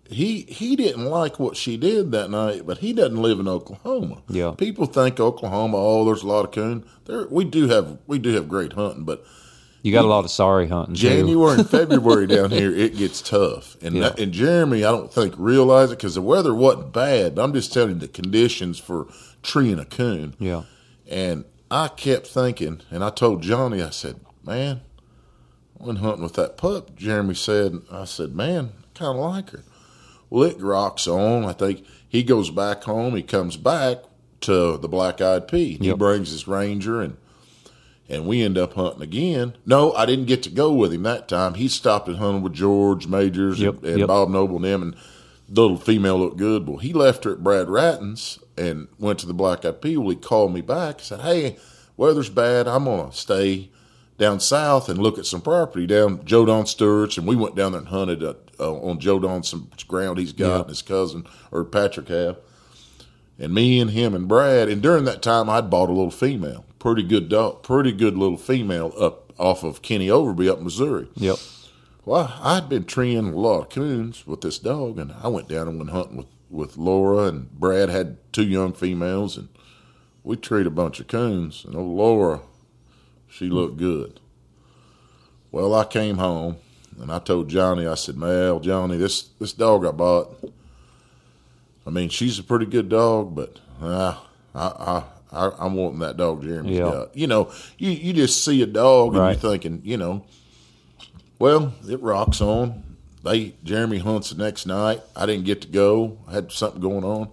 he 0.10 0.44
he 0.44 0.76
didn't 0.78 1.06
like 1.06 1.38
what 1.40 1.58
she 1.58 1.76
did 1.76 2.12
that 2.12 2.30
night, 2.30 2.66
but 2.66 2.78
he 2.78 2.94
doesn't 2.94 3.22
live 3.22 3.40
in 3.40 3.48
Oklahoma. 3.48 4.22
Yeah. 4.30 4.54
people 4.58 4.86
think 4.86 5.20
Oklahoma. 5.20 5.78
Oh, 5.78 6.06
there's 6.06 6.24
a 6.24 6.28
lot 6.28 6.46
of 6.46 6.52
coon. 6.52 6.86
There 7.06 7.28
we 7.30 7.44
do 7.44 7.68
have 7.68 7.98
we 8.08 8.18
do 8.20 8.34
have 8.34 8.48
great 8.48 8.74
hunting, 8.74 9.04
but 9.04 9.26
you 9.84 9.92
got 9.94 10.06
a 10.06 10.08
lot 10.08 10.26
of 10.26 10.32
sorry 10.32 10.68
hunting. 10.68 10.96
too. 10.96 11.02
January 11.10 11.60
and 11.60 11.70
February 11.80 12.26
down 12.28 12.52
here, 12.52 12.74
it 12.76 12.98
gets 12.98 13.22
tough. 13.22 13.76
And 13.82 13.96
Yeah. 13.96 14.14
and 14.18 14.32
Jeremy, 14.32 14.84
I 14.86 14.92
don't 14.92 15.14
think 15.14 15.34
realize 15.38 15.92
it 15.92 15.98
because 15.98 16.16
the 16.16 16.22
weather 16.22 16.54
wasn't 16.54 16.94
bad. 16.94 17.36
But 17.36 17.44
I'm 17.44 17.54
just 17.54 17.72
telling 17.74 17.90
you 17.92 17.96
the 18.00 18.08
conditions 18.08 18.80
for 18.80 19.08
treeing 19.44 19.80
a 19.80 19.86
coon. 19.86 20.36
Yeah, 20.40 20.64
And 21.10 21.46
I 21.70 21.90
kept 21.90 22.28
thinking, 22.28 22.82
and 22.92 23.04
I 23.04 23.10
told 23.10 23.42
Johnny, 23.42 23.82
I 23.82 23.90
said, 23.90 24.20
"Man, 24.46 24.82
I 25.80 25.86
went 25.86 26.00
hunting 26.00 26.24
with 26.24 26.34
that 26.36 26.58
pup." 26.58 26.96
Jeremy 26.96 27.36
said, 27.36 27.82
"I 27.92 28.06
said, 28.06 28.36
man, 28.36 28.72
I 28.80 28.98
kind 28.98 29.18
of 29.18 29.24
like 29.24 29.50
her." 29.52 29.64
Well, 30.30 30.44
it 30.50 30.62
rocks 30.62 31.08
on. 31.08 31.46
I 31.46 31.54
think 31.54 31.86
he 32.08 32.24
goes 32.24 32.50
back 32.50 32.84
home. 32.84 33.16
He 33.16 33.24
comes 33.24 33.58
back 33.58 34.04
to 34.42 34.78
the 34.78 34.88
Black 34.88 35.22
Eyed 35.22 35.48
Pea. 35.48 35.78
He 35.78 35.94
brings 35.94 36.32
his 36.32 36.48
Ranger 36.48 37.02
and 37.02 37.18
and 38.10 38.26
we 38.26 38.42
end 38.42 38.58
up 38.58 38.74
hunting 38.74 39.02
again. 39.02 39.54
No, 39.66 39.92
I 39.94 40.06
didn't 40.06 40.26
get 40.26 40.44
to 40.44 40.50
go 40.50 40.72
with 40.72 40.94
him 40.94 41.04
that 41.04 41.28
time. 41.28 41.56
He 41.56 41.68
stopped 41.68 42.08
and 42.08 42.18
hunted 42.18 42.42
with 42.42 42.54
George 42.54 43.08
Majors 43.08 43.60
Yep, 43.60 43.78
and, 43.78 43.86
and 43.86 44.00
yep. 44.00 44.08
Bob 44.08 44.30
Noble 44.30 44.56
and 44.56 44.66
them, 44.66 44.82
and 44.82 44.96
the 45.50 45.62
little 45.62 45.78
female 45.78 46.18
looked 46.20 46.38
good. 46.38 46.68
Well, 46.68 46.78
he 46.78 46.94
left 46.94 47.26
her 47.26 47.34
at 47.34 47.44
Brad 47.44 47.70
Ratton's 47.70 48.40
and 48.58 48.88
went 49.00 49.20
to 49.20 49.28
the 49.28 49.34
Black 49.34 49.66
Eyed 49.66 49.82
Pea. 49.82 49.96
He 49.96 50.16
called 50.16 50.54
me 50.54 50.62
back 50.62 50.96
and 50.96 51.04
said, 51.04 51.22
"Hey, 51.22 51.58
weather's 51.96 52.30
bad. 52.30 52.68
I'm 52.68 52.86
gonna 52.86 53.12
stay 53.14 53.70
down 54.18 54.40
south 54.40 54.90
and 54.90 54.98
look 55.00 55.20
at 55.20 55.26
some 55.28 55.42
property 55.42 55.86
down 55.86 56.26
Joe 56.26 56.46
Don 56.46 56.66
Stewart's, 56.66 57.18
and 57.18 57.28
we 57.28 57.36
went 57.36 57.56
down 57.56 57.74
there 57.74 57.80
and 57.82 57.90
hunted 57.90 58.24
uh, 58.24 58.34
uh, 58.60 58.74
on 58.80 59.00
Joe 59.00 59.20
Don 59.20 59.44
some 59.44 59.70
ground 59.88 60.18
he's 60.18 60.34
got, 60.34 60.48
Yeah. 60.50 60.60
and 60.62 60.70
his 60.70 60.82
cousin 60.82 61.26
or 61.52 61.64
Patrick 61.64 62.08
have. 62.08 62.38
And 63.40 63.54
me 63.54 63.80
and 63.80 63.92
him 63.92 64.16
and 64.16 64.28
Brad, 64.28 64.68
and 64.70 64.82
during 64.82 65.04
that 65.06 65.22
time, 65.22 65.48
I'd 65.48 65.70
bought 65.70 65.90
a 65.90 65.94
little 65.94 66.10
female, 66.10 66.66
pretty 66.80 67.04
good 67.04 67.30
dog, 67.30 67.62
pretty 67.62 67.92
good 67.92 68.18
little 68.18 68.38
female 68.38 68.92
up 69.00 69.32
off 69.38 69.64
of 69.64 69.84
Kenny 69.84 70.08
Overby 70.08 70.50
up 70.50 70.58
in 70.58 70.64
Missouri. 70.64 71.08
Yep. 71.16 71.38
Well, 72.04 72.34
I'd 72.42 72.68
been 72.70 72.86
treeing 72.86 73.34
a 73.34 73.38
lot 73.38 73.60
of 73.60 73.70
coons 73.70 74.26
with 74.26 74.42
this 74.42 74.58
dog, 74.58 74.98
and 74.98 75.14
I 75.22 75.28
went 75.28 75.48
down 75.48 75.68
and 75.68 75.78
went 75.78 75.92
hunting 75.92 76.18
with, 76.18 76.26
with 76.50 76.78
Laura, 76.78 77.24
and 77.26 77.52
Brad 77.52 77.90
had 77.90 78.18
two 78.32 78.46
young 78.48 78.74
females, 78.74 79.38
and 79.38 79.50
we 80.24 80.36
treed 80.36 80.66
a 80.68 80.72
bunch 80.72 81.00
of 81.00 81.08
coons. 81.08 81.66
And 81.66 81.76
old 81.76 81.96
Laura, 81.98 82.42
she 83.30 83.50
looked 83.50 83.78
good. 83.78 84.20
Well, 85.52 85.74
I 85.74 85.86
came 85.86 86.18
home, 86.18 86.58
and 87.00 87.12
I 87.12 87.20
told 87.20 87.50
Johnny, 87.50 87.86
I 87.88 87.96
said, 87.96 88.18
Mal, 88.18 88.60
Johnny, 88.60 88.98
this, 88.98 89.24
this 89.40 89.54
dog 89.54 89.86
I 89.86 89.92
bought, 89.92 90.36
I 91.86 91.90
mean, 91.90 92.10
she's 92.10 92.38
a 92.40 92.44
pretty 92.44 92.66
good 92.66 92.90
dog, 92.90 93.34
but 93.36 93.60
uh, 93.82 94.16
I, 94.54 94.60
I, 94.66 95.04
I, 95.32 95.52
I'm 95.60 95.74
wanting 95.76 96.00
that 96.00 96.18
dog 96.18 96.44
Jeremy's 96.44 96.78
Yeah. 96.78 96.84
got. 96.92 97.16
You 97.16 97.28
know, 97.28 97.52
you, 97.78 97.92
you 97.92 98.14
just 98.14 98.44
see 98.44 98.62
a 98.62 98.66
dog, 98.66 99.16
and 99.16 99.24
you're 99.42 99.52
thinking, 99.52 99.82
you 99.86 99.96
know, 99.98 100.26
well, 101.40 101.74
it 101.88 102.02
rocks 102.02 102.42
on. 102.42 102.84
They 103.24 103.56
Jeremy 103.64 104.00
hunts 104.00 104.30
the 104.30 104.44
next 104.44 104.66
night. 104.66 105.02
I 105.16 105.26
didn't 105.26 105.46
get 105.46 105.62
to 105.62 105.68
go. 105.68 106.18
I 106.28 106.34
had 106.34 106.52
something 106.52 106.82
going 106.82 107.04
on. 107.04 107.30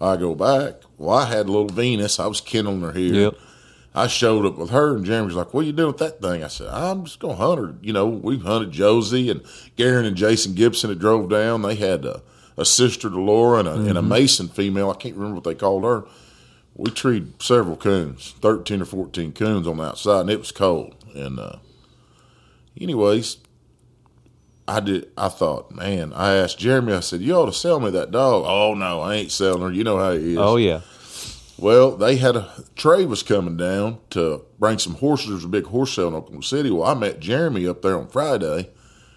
I 0.00 0.16
go 0.16 0.34
back. 0.34 0.82
Well, 0.96 1.16
I 1.16 1.26
had 1.26 1.46
a 1.46 1.52
little 1.52 1.68
Venus. 1.68 2.20
I 2.20 2.26
was 2.26 2.40
kindling 2.40 2.82
her 2.82 2.92
here. 2.92 3.14
Yep. 3.14 3.34
I 3.94 4.06
showed 4.06 4.46
up 4.46 4.56
with 4.56 4.70
her, 4.70 4.94
and 4.94 5.04
Jeremy's 5.04 5.34
like, 5.34 5.52
"What 5.52 5.64
are 5.64 5.66
you 5.66 5.72
doing 5.72 5.88
with 5.88 5.98
that 5.98 6.20
thing?" 6.20 6.44
I 6.44 6.48
said, 6.48 6.68
"I'm 6.68 7.04
just 7.04 7.18
gonna 7.18 7.34
hunt 7.34 7.58
her." 7.58 7.74
You 7.82 7.92
know, 7.92 8.06
we 8.06 8.38
hunted 8.38 8.70
Josie 8.70 9.30
and 9.30 9.42
Garen 9.76 10.04
and 10.04 10.16
Jason 10.16 10.54
Gibson 10.54 10.90
that 10.90 10.98
drove 10.98 11.28
down. 11.28 11.62
They 11.62 11.74
had 11.74 12.04
a, 12.04 12.22
a 12.56 12.64
sister 12.64 13.10
to 13.10 13.20
Laura 13.20 13.60
and 13.60 13.68
a, 13.68 13.74
and 13.74 13.98
a 13.98 14.02
Mason 14.02 14.48
female. 14.48 14.90
I 14.90 14.94
can't 14.94 15.16
remember 15.16 15.36
what 15.36 15.44
they 15.44 15.54
called 15.54 15.84
her. 15.84 16.04
We 16.76 16.90
treed 16.92 17.42
several 17.42 17.76
coons, 17.76 18.34
thirteen 18.40 18.82
or 18.82 18.84
fourteen 18.84 19.32
coons 19.32 19.66
on 19.66 19.78
the 19.78 19.84
outside, 19.84 20.20
and 20.20 20.30
it 20.30 20.38
was 20.38 20.52
cold. 20.52 20.94
And 21.16 21.40
uh, 21.40 21.56
anyways, 22.80 23.38
I 24.68 24.80
did. 24.80 25.10
I 25.16 25.28
thought, 25.28 25.72
man, 25.72 26.12
I 26.12 26.34
asked 26.34 26.58
Jeremy. 26.58 26.92
I 26.92 27.00
said, 27.00 27.20
"You 27.22 27.34
ought 27.34 27.46
to 27.46 27.52
sell 27.52 27.80
me 27.80 27.90
that 27.90 28.10
dog." 28.10 28.44
Oh 28.46 28.74
no, 28.74 29.00
I 29.00 29.14
ain't 29.14 29.32
selling 29.32 29.62
her. 29.62 29.72
You 29.72 29.82
know 29.84 29.96
how 29.98 30.12
he 30.12 30.32
is. 30.32 30.38
Oh 30.38 30.56
yeah. 30.56 30.80
Well, 31.56 31.96
they 31.96 32.16
had 32.16 32.36
a 32.36 32.52
Trey 32.76 33.04
was 33.04 33.22
coming 33.24 33.56
down 33.56 33.98
to 34.10 34.42
bring 34.60 34.78
some 34.78 34.94
horses. 34.94 35.26
There 35.26 35.34
was 35.34 35.44
a 35.44 35.48
big 35.48 35.64
horse 35.66 35.92
sale 35.92 36.08
in 36.08 36.14
Oklahoma 36.14 36.42
City. 36.44 36.70
Well, 36.70 36.84
I 36.88 36.94
met 36.94 37.18
Jeremy 37.18 37.66
up 37.66 37.82
there 37.82 37.98
on 37.98 38.06
Friday. 38.08 38.70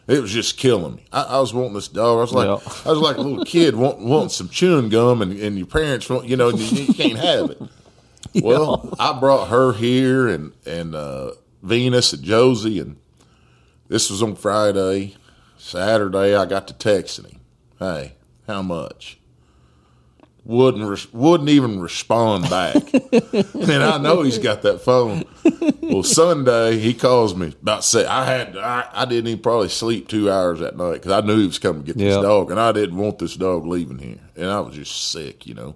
It 0.07 0.19
was 0.21 0.31
just 0.31 0.57
killing 0.57 0.95
me. 0.95 1.05
I, 1.13 1.21
I 1.21 1.39
was 1.39 1.53
wanting 1.53 1.73
this 1.73 1.87
dog. 1.87 2.17
I 2.17 2.21
was 2.21 2.33
like, 2.33 2.47
Yeah. 2.47 2.71
I 2.85 2.89
was 2.89 2.99
like 2.99 3.17
a 3.17 3.21
little 3.21 3.45
kid 3.45 3.75
wanting, 3.75 4.09
wanting 4.09 4.29
some 4.29 4.49
chewing 4.49 4.89
gum, 4.89 5.21
and, 5.21 5.39
and 5.39 5.57
your 5.57 5.67
parents 5.67 6.09
want, 6.09 6.27
you 6.27 6.35
know, 6.35 6.49
you, 6.49 6.65
you 6.85 6.93
can't 6.93 7.19
have 7.19 7.51
it. 7.51 7.61
Well, 8.43 8.93
I 8.97 9.19
brought 9.19 9.49
her 9.49 9.73
here 9.73 10.27
and 10.29 10.53
and 10.65 10.95
uh, 10.95 11.31
Venus 11.61 12.13
and 12.13 12.23
Josie, 12.23 12.79
and 12.79 12.95
this 13.89 14.09
was 14.09 14.23
on 14.23 14.35
Friday. 14.35 15.15
Saturday, 15.61 16.35
I 16.35 16.45
got 16.45 16.67
to 16.69 16.73
texting 16.73 17.31
him. 17.31 17.39
Hey, 17.77 18.13
how 18.47 18.61
much? 18.63 19.19
Wouldn't 20.43 20.89
res- 20.89 21.13
wouldn't 21.13 21.49
even 21.49 21.79
respond 21.79 22.49
back. 22.49 22.75
and 22.93 23.83
I 23.83 23.99
know 23.99 24.23
he's 24.23 24.39
got 24.39 24.63
that 24.63 24.81
phone. 24.81 25.23
Well, 25.83 26.01
Sunday 26.01 26.79
he 26.79 26.95
calls 26.95 27.35
me 27.35 27.53
about 27.61 27.83
say 27.83 28.07
I 28.07 28.25
had 28.25 28.57
I, 28.57 28.89
I 28.91 29.05
didn't 29.05 29.27
even 29.27 29.41
probably 29.41 29.69
sleep 29.69 30.07
two 30.07 30.31
hours 30.31 30.59
that 30.61 30.75
night 30.75 30.93
because 30.93 31.11
I 31.11 31.21
knew 31.21 31.37
he 31.39 31.45
was 31.45 31.59
coming 31.59 31.83
to 31.83 31.85
get 31.85 31.97
this 31.97 32.15
dog, 32.23 32.49
and 32.49 32.59
I 32.59 32.71
didn't 32.71 32.97
want 32.97 33.19
this 33.19 33.35
dog 33.35 33.67
leaving 33.67 33.99
here, 33.99 34.19
and 34.35 34.47
I 34.47 34.61
was 34.61 34.75
just 34.75 35.11
sick, 35.11 35.45
you 35.45 35.53
know. 35.53 35.75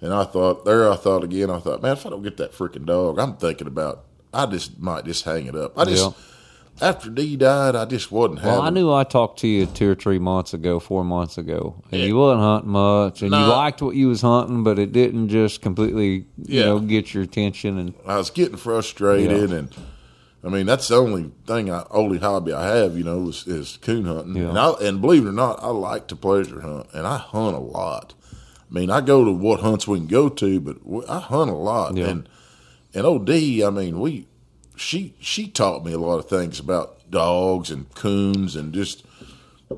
And 0.00 0.12
I 0.12 0.24
thought 0.24 0.64
there, 0.64 0.90
I 0.90 0.96
thought 0.96 1.22
again, 1.22 1.48
I 1.48 1.60
thought, 1.60 1.80
man, 1.80 1.92
if 1.92 2.04
I 2.04 2.10
don't 2.10 2.22
get 2.22 2.36
that 2.38 2.52
freaking 2.52 2.84
dog, 2.84 3.20
I'm 3.20 3.36
thinking 3.36 3.68
about 3.68 4.04
I 4.34 4.46
just 4.46 4.80
might 4.80 5.04
just 5.04 5.24
hang 5.24 5.46
it 5.46 5.54
up. 5.54 5.78
I 5.78 5.84
just 5.84 6.16
after 6.80 7.10
D 7.10 7.36
died, 7.36 7.74
I 7.76 7.84
just 7.84 8.10
wasn't 8.12 8.40
having. 8.40 8.52
Well, 8.52 8.62
I 8.62 8.70
knew 8.70 8.92
I 8.92 9.04
talked 9.04 9.40
to 9.40 9.48
you 9.48 9.66
two 9.66 9.90
or 9.90 9.94
three 9.94 10.18
months 10.18 10.54
ago, 10.54 10.78
four 10.80 11.04
months 11.04 11.38
ago, 11.38 11.82
and 11.90 12.00
Yeah. 12.00 12.06
you 12.06 12.16
wasn't 12.16 12.40
hunting 12.42 12.70
much, 12.70 13.22
and 13.22 13.32
you 13.32 13.38
liked 13.46 13.82
what 13.82 13.94
you 13.96 14.08
was 14.08 14.22
hunting, 14.22 14.62
but 14.64 14.78
it 14.78 14.92
didn't 14.92 15.28
just 15.28 15.60
completely, 15.62 16.26
you 16.36 16.60
Yeah. 16.60 16.64
know, 16.66 16.78
get 16.80 17.14
your 17.14 17.22
attention. 17.22 17.78
And 17.78 17.94
I 18.06 18.16
was 18.18 18.30
getting 18.30 18.56
frustrated, 18.56 19.50
Yeah. 19.50 19.56
and 19.56 19.68
I 20.44 20.48
mean 20.48 20.66
that's 20.66 20.88
the 20.88 20.96
only 20.96 21.32
thing, 21.46 21.70
I, 21.70 21.84
only 21.90 22.18
hobby 22.18 22.52
I 22.52 22.66
have, 22.76 22.96
you 22.96 23.02
know, 23.04 23.28
is, 23.28 23.46
is 23.46 23.78
coon 23.82 24.04
hunting. 24.04 24.36
And 24.36 24.58
I, 24.58 24.70
and 24.80 25.00
believe 25.00 25.24
it 25.26 25.28
or 25.28 25.32
not, 25.32 25.62
I 25.62 25.68
like 25.68 26.06
to 26.08 26.16
pleasure 26.16 26.60
hunt, 26.60 26.86
and 26.94 27.06
I 27.06 27.16
hunt 27.18 27.56
a 27.56 27.60
lot. 27.60 28.14
I 28.70 28.74
mean, 28.74 28.90
I 28.90 29.00
go 29.00 29.24
to 29.24 29.32
what 29.32 29.60
hunts 29.60 29.88
we 29.88 29.98
can 29.98 30.06
go 30.06 30.28
to, 30.28 30.60
but 30.60 30.76
I 31.08 31.20
hunt 31.20 31.50
a 31.50 31.54
lot. 31.54 31.96
And 31.98 32.28
and 32.94 33.04
OD, 33.06 33.62
I 33.62 33.70
mean, 33.70 33.98
we 34.00 34.26
she 34.78 35.14
she 35.20 35.48
taught 35.48 35.84
me 35.84 35.92
a 35.92 35.98
lot 35.98 36.18
of 36.18 36.28
things 36.28 36.58
about 36.60 37.10
dogs 37.10 37.70
and 37.70 37.92
coons 37.94 38.54
and 38.56 38.72
just 38.72 39.04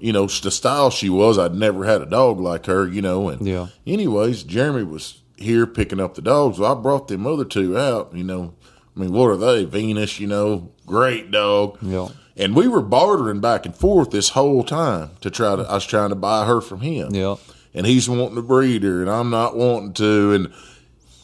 you 0.01 0.13
know 0.13 0.27
the 0.27 0.51
style 0.51 0.91
she 0.91 1.09
was. 1.11 1.39
I'd 1.39 1.55
never 1.55 1.85
had 1.85 2.03
a 2.03 2.07
dog 2.07 2.39
like 2.41 2.67
her, 2.67 2.87
you 2.87 3.03
know. 3.03 3.29
And 3.29 3.47
Yeah. 3.47 3.69
anyways, 3.87 4.43
Jeremy 4.45 4.85
was 4.85 5.21
here 5.37 5.67
picking 5.67 6.01
up 6.01 6.15
the 6.15 6.23
dogs. 6.23 6.59
Well, 6.59 6.77
I 6.77 6.81
brought 6.81 7.09
them 7.09 7.27
other 7.27 7.45
two 7.45 7.77
out. 7.77 8.13
You 8.15 8.25
know, 8.25 8.55
I 8.97 9.01
mean, 9.01 9.13
what 9.13 9.27
are 9.31 9.37
they? 9.37 9.65
Venus, 9.65 10.21
you 10.21 10.27
know, 10.27 10.71
great 10.87 11.31
dog. 11.31 11.79
Yeah. 11.83 12.09
And 12.37 12.55
we 12.55 12.69
were 12.69 12.81
bartering 12.83 13.41
back 13.41 13.67
and 13.67 13.75
forth 13.75 14.11
this 14.11 14.31
whole 14.31 14.63
time 14.65 15.11
to 15.21 15.31
try 15.31 15.57
to. 15.57 15.63
I 15.63 15.75
was 15.75 15.87
trying 15.87 16.11
to 16.11 16.15
buy 16.15 16.47
her 16.47 16.61
from 16.61 16.81
him 16.81 17.15
yeah, 17.15 17.37
and 17.75 17.85
he's 17.87 18.09
wanting 18.09 18.37
to 18.37 18.43
breed 18.43 18.83
her, 18.83 19.01
and 19.03 19.11
I'm 19.11 19.29
not 19.31 19.57
wanting 19.57 19.93
to, 19.95 20.33
and 20.33 20.53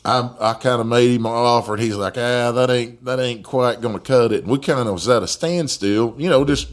I 0.07 0.31
I 0.41 0.55
kind 0.55 0.81
of 0.81 0.87
made 0.87 1.11
him 1.11 1.27
an 1.27 1.33
offer, 1.33 1.75
and 1.75 1.83
he's 1.83 1.97
like, 1.97 2.17
ah, 2.17 2.53
that 2.53 2.71
ain't 2.71 3.05
that 3.05 3.19
ain't 3.19 3.43
quite 3.45 3.81
gonna 3.81 3.99
cut 4.01 4.33
it. 4.33 4.43
And 4.45 4.51
we 4.53 4.59
kind 4.59 4.87
of 4.89 4.95
was 4.95 5.09
at 5.09 5.23
a 5.23 5.27
standstill, 5.27 6.15
you 6.17 6.29
know, 6.31 6.45
just 6.45 6.69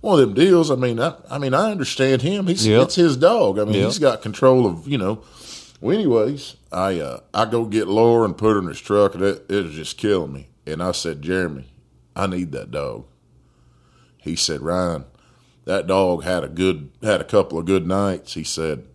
one 0.00 0.18
of 0.20 0.26
them 0.26 0.34
deals. 0.34 0.70
I 0.70 0.74
mean, 0.74 0.98
I, 0.98 1.14
I 1.30 1.38
mean, 1.38 1.54
I 1.54 1.70
understand 1.70 2.22
him. 2.22 2.48
He's 2.48 2.66
Yep. 2.66 2.82
it's 2.82 2.94
his 2.96 3.16
dog. 3.16 3.58
I 3.58 3.64
mean, 3.64 3.74
Yep. 3.74 3.84
he's 3.84 3.98
got 4.00 4.20
control 4.22 4.66
of 4.66 4.88
you 4.88 4.98
know. 4.98 5.22
Well, 5.80 5.96
anyways, 5.96 6.56
I 6.72 6.98
uh, 7.00 7.20
I 7.32 7.44
go 7.44 7.64
get 7.66 7.86
Laura 7.88 8.24
and 8.24 8.36
put 8.36 8.52
her 8.54 8.58
in 8.58 8.66
his 8.68 8.80
truck, 8.80 9.14
and 9.14 9.22
it, 9.22 9.46
it 9.48 9.64
was 9.64 9.74
just 9.74 9.96
killing 9.96 10.32
me. 10.32 10.48
And 10.66 10.82
I 10.82 10.92
said, 10.92 11.22
Jeremy, 11.22 11.66
I 12.16 12.26
need 12.26 12.52
that 12.52 12.70
dog. 12.70 13.04
He 14.18 14.36
said, 14.36 14.60
Ryan, 14.60 15.04
that 15.64 15.86
dog 15.88 16.22
had 16.24 16.44
a 16.44 16.48
good 16.48 16.90
had 17.02 17.20
a 17.20 17.24
couple 17.24 17.58
of 17.58 17.64
good 17.66 17.86
nights. 17.86 18.34
He 18.34 18.44
said, 18.44 18.86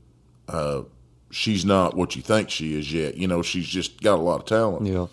uh, 0.48 0.84
she's 1.32 1.66
not 1.66 1.96
what 1.96 2.16
you 2.16 2.22
think 2.22 2.50
she 2.50 2.78
is 2.78 2.92
yet. 2.92 3.16
You 3.18 3.28
know, 3.28 3.42
she's 3.42 3.68
just 3.68 4.02
got 4.02 4.16
a 4.20 4.22
lot 4.22 4.40
of 4.42 4.46
talent. 4.46 4.86
yeah, 4.86 5.08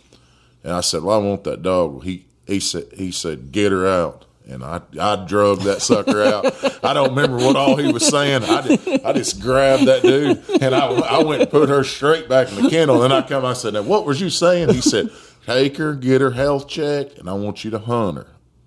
And 0.62 0.72
I 0.72 0.80
said, 0.80 1.02
well, 1.02 1.20
I 1.20 1.24
want 1.24 1.44
that 1.44 1.62
dog. 1.62 2.04
He 2.04 2.26
he 2.46 2.60
said 2.60 2.84
he 2.94 3.10
said 3.10 3.52
get 3.52 3.72
her 3.72 3.86
out. 3.86 4.24
And 4.46 4.62
I 4.62 4.82
I 5.00 5.24
drug 5.24 5.60
that 5.60 5.80
sucker 5.80 6.22
out. 6.22 6.44
I 6.84 6.92
don't 6.92 7.10
remember 7.10 7.38
what 7.38 7.56
all 7.56 7.76
he 7.76 7.90
was 7.90 8.06
saying. 8.06 8.42
I 8.44 8.60
just, 8.60 8.88
I 9.04 9.12
just 9.14 9.40
grabbed 9.40 9.86
that 9.86 10.02
dude 10.02 10.42
and 10.60 10.74
I, 10.74 10.86
I 10.86 11.22
went 11.22 11.40
and 11.40 11.50
put 11.50 11.70
her 11.70 11.82
straight 11.82 12.28
back 12.28 12.52
in 12.52 12.62
the 12.62 12.68
kennel. 12.68 13.02
And 13.04 13.12
I 13.14 13.22
come, 13.22 13.44
I 13.46 13.54
said, 13.54 13.72
now 13.72 13.80
what 13.82 14.04
was 14.04 14.20
you 14.20 14.28
saying? 14.28 14.68
He 14.68 14.82
said, 14.82 15.08
take 15.46 15.78
her, 15.78 15.94
get 15.94 16.20
her 16.20 16.32
health 16.32 16.68
checked, 16.68 17.16
and 17.18 17.30
I 17.30 17.32
want 17.32 17.64
you 17.64 17.70
to 17.70 17.78
hunt 17.78 18.18
her 18.18 18.26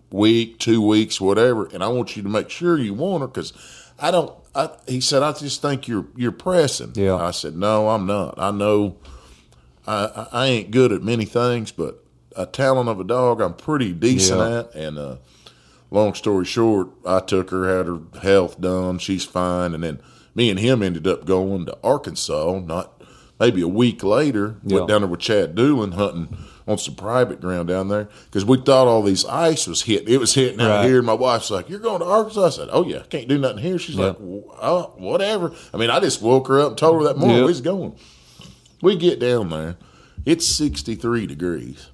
week, 0.10 0.58
two 0.58 0.82
weeks, 0.82 1.22
whatever. 1.22 1.68
And 1.68 1.84
I 1.84 1.90
want 1.90 2.16
you 2.18 2.24
to 2.24 2.30
make 2.30 2.50
sure 2.50 2.80
you 2.80 2.96
want 2.96 3.22
her 3.22 3.28
because 3.28 3.54
I 4.00 4.12
don't. 4.12 4.34
I, 4.56 4.70
he 4.88 5.02
said, 5.02 5.22
I 5.24 5.32
just 5.34 5.62
think 5.62 5.88
you're 5.88 6.06
you're 6.16 6.32
pressing. 6.32 6.94
Yeah. 6.96 7.16
I 7.16 7.32
said, 7.32 7.56
no, 7.56 7.90
I'm 7.90 8.06
not. 8.08 8.36
I 8.38 8.52
know 8.52 8.98
I, 9.86 10.06
I 10.06 10.28
I 10.32 10.46
ain't 10.48 10.72
good 10.72 10.92
at 10.92 11.04
many 11.04 11.26
things, 11.26 11.72
but 11.72 12.04
a 12.36 12.46
talent 12.46 12.90
of 12.90 13.00
a 13.00 13.04
dog, 13.04 13.42
I'm 13.42 13.54
pretty 13.54 13.94
decent 13.94 14.40
Yeah. 14.40 14.60
at. 14.60 14.76
And 14.76 14.98
uh, 14.98 15.16
long 15.92 16.14
story 16.14 16.46
short, 16.46 16.90
I 17.06 17.20
took 17.20 17.50
her, 17.52 17.68
had 17.78 17.88
her 17.88 18.00
health 18.22 18.60
done. 18.62 19.00
She's 19.00 19.26
fine. 19.26 19.74
And 19.74 19.84
then 19.84 20.00
me 20.36 20.50
and 20.50 20.60
him 20.60 20.84
ended 20.84 21.08
up 21.08 21.26
going 21.26 21.66
to 21.66 21.78
Arkansas, 21.84 22.60
not 22.60 23.02
maybe 23.40 23.62
a 23.62 23.68
week 23.68 24.04
later. 24.04 24.58
Yeah. 24.64 24.78
Went 24.78 24.88
down 24.90 25.02
there 25.02 25.10
with 25.10 25.20
Chad 25.20 25.56
Doolin 25.56 25.94
hunting 25.94 26.38
on 26.68 26.78
some 26.78 26.96
private 26.96 27.40
ground 27.40 27.68
down 27.70 27.88
there 27.88 28.10
because 28.26 28.44
we 28.44 28.58
thought 28.58 28.88
all 28.88 29.02
these 29.02 29.24
ice 29.26 29.68
was 29.68 29.84
hitting. 29.84 30.10
It 30.14 30.20
was 30.20 30.34
hitting 30.34 30.60
out 30.60 30.70
Right. 30.70 30.86
here. 30.86 30.98
And 30.98 31.06
my 31.08 31.14
wife's 31.14 31.50
like, 31.50 31.70
You're 31.70 31.80
going 31.80 32.00
to 32.00 32.06
Arkansas? 32.06 32.46
I 32.46 32.50
said, 32.50 32.70
Oh, 32.72 32.86
yeah, 32.86 33.04
can't 33.10 33.28
do 33.28 33.38
nothing 33.38 33.60
here. 33.60 33.80
She's 33.80 33.96
Yeah. 33.96 34.08
like, 34.08 34.18
Oh, 34.22 34.44
uh, 34.60 34.84
whatever. 35.02 35.54
I 35.74 35.78
mean, 35.78 35.90
I 35.90 36.00
just 36.00 36.22
woke 36.22 36.48
her 36.50 36.60
up 36.60 36.70
and 36.70 36.78
told 36.78 36.98
her 37.02 37.08
that 37.08 37.18
morning 37.18 37.38
Yeah. 37.38 37.44
we 37.44 37.48
was 37.48 37.62
going. 37.62 37.96
We 38.82 38.96
get 38.98 39.20
down 39.20 39.50
there. 39.50 39.78
It's 40.26 40.46
63 40.46 41.26
degrees. 41.26 41.88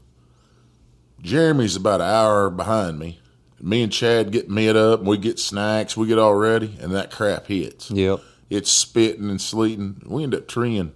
Jeremy's 1.21 1.75
about 1.75 2.01
an 2.01 2.07
hour 2.09 2.49
behind 2.49 2.99
me. 2.99 3.19
Me 3.61 3.81
and 3.83 3.91
Chad 3.93 4.31
get 4.31 4.49
met 4.49 4.75
up, 4.75 4.99
and 4.99 5.07
we 5.07 5.17
get 5.17 5.39
snacks, 5.39 5.95
we 5.95 6.07
get 6.07 6.19
all 6.19 6.35
ready, 6.35 6.75
and 6.81 6.91
that 6.93 7.11
crap 7.11 7.47
hits. 7.47 7.89
yep, 7.91 8.19
It's 8.49 8.69
spitting 8.69 9.29
and 9.29 9.39
sleeting. 9.39 10.01
We 10.05 10.23
end 10.23 10.35
up 10.35 10.47
treeing. 10.49 10.91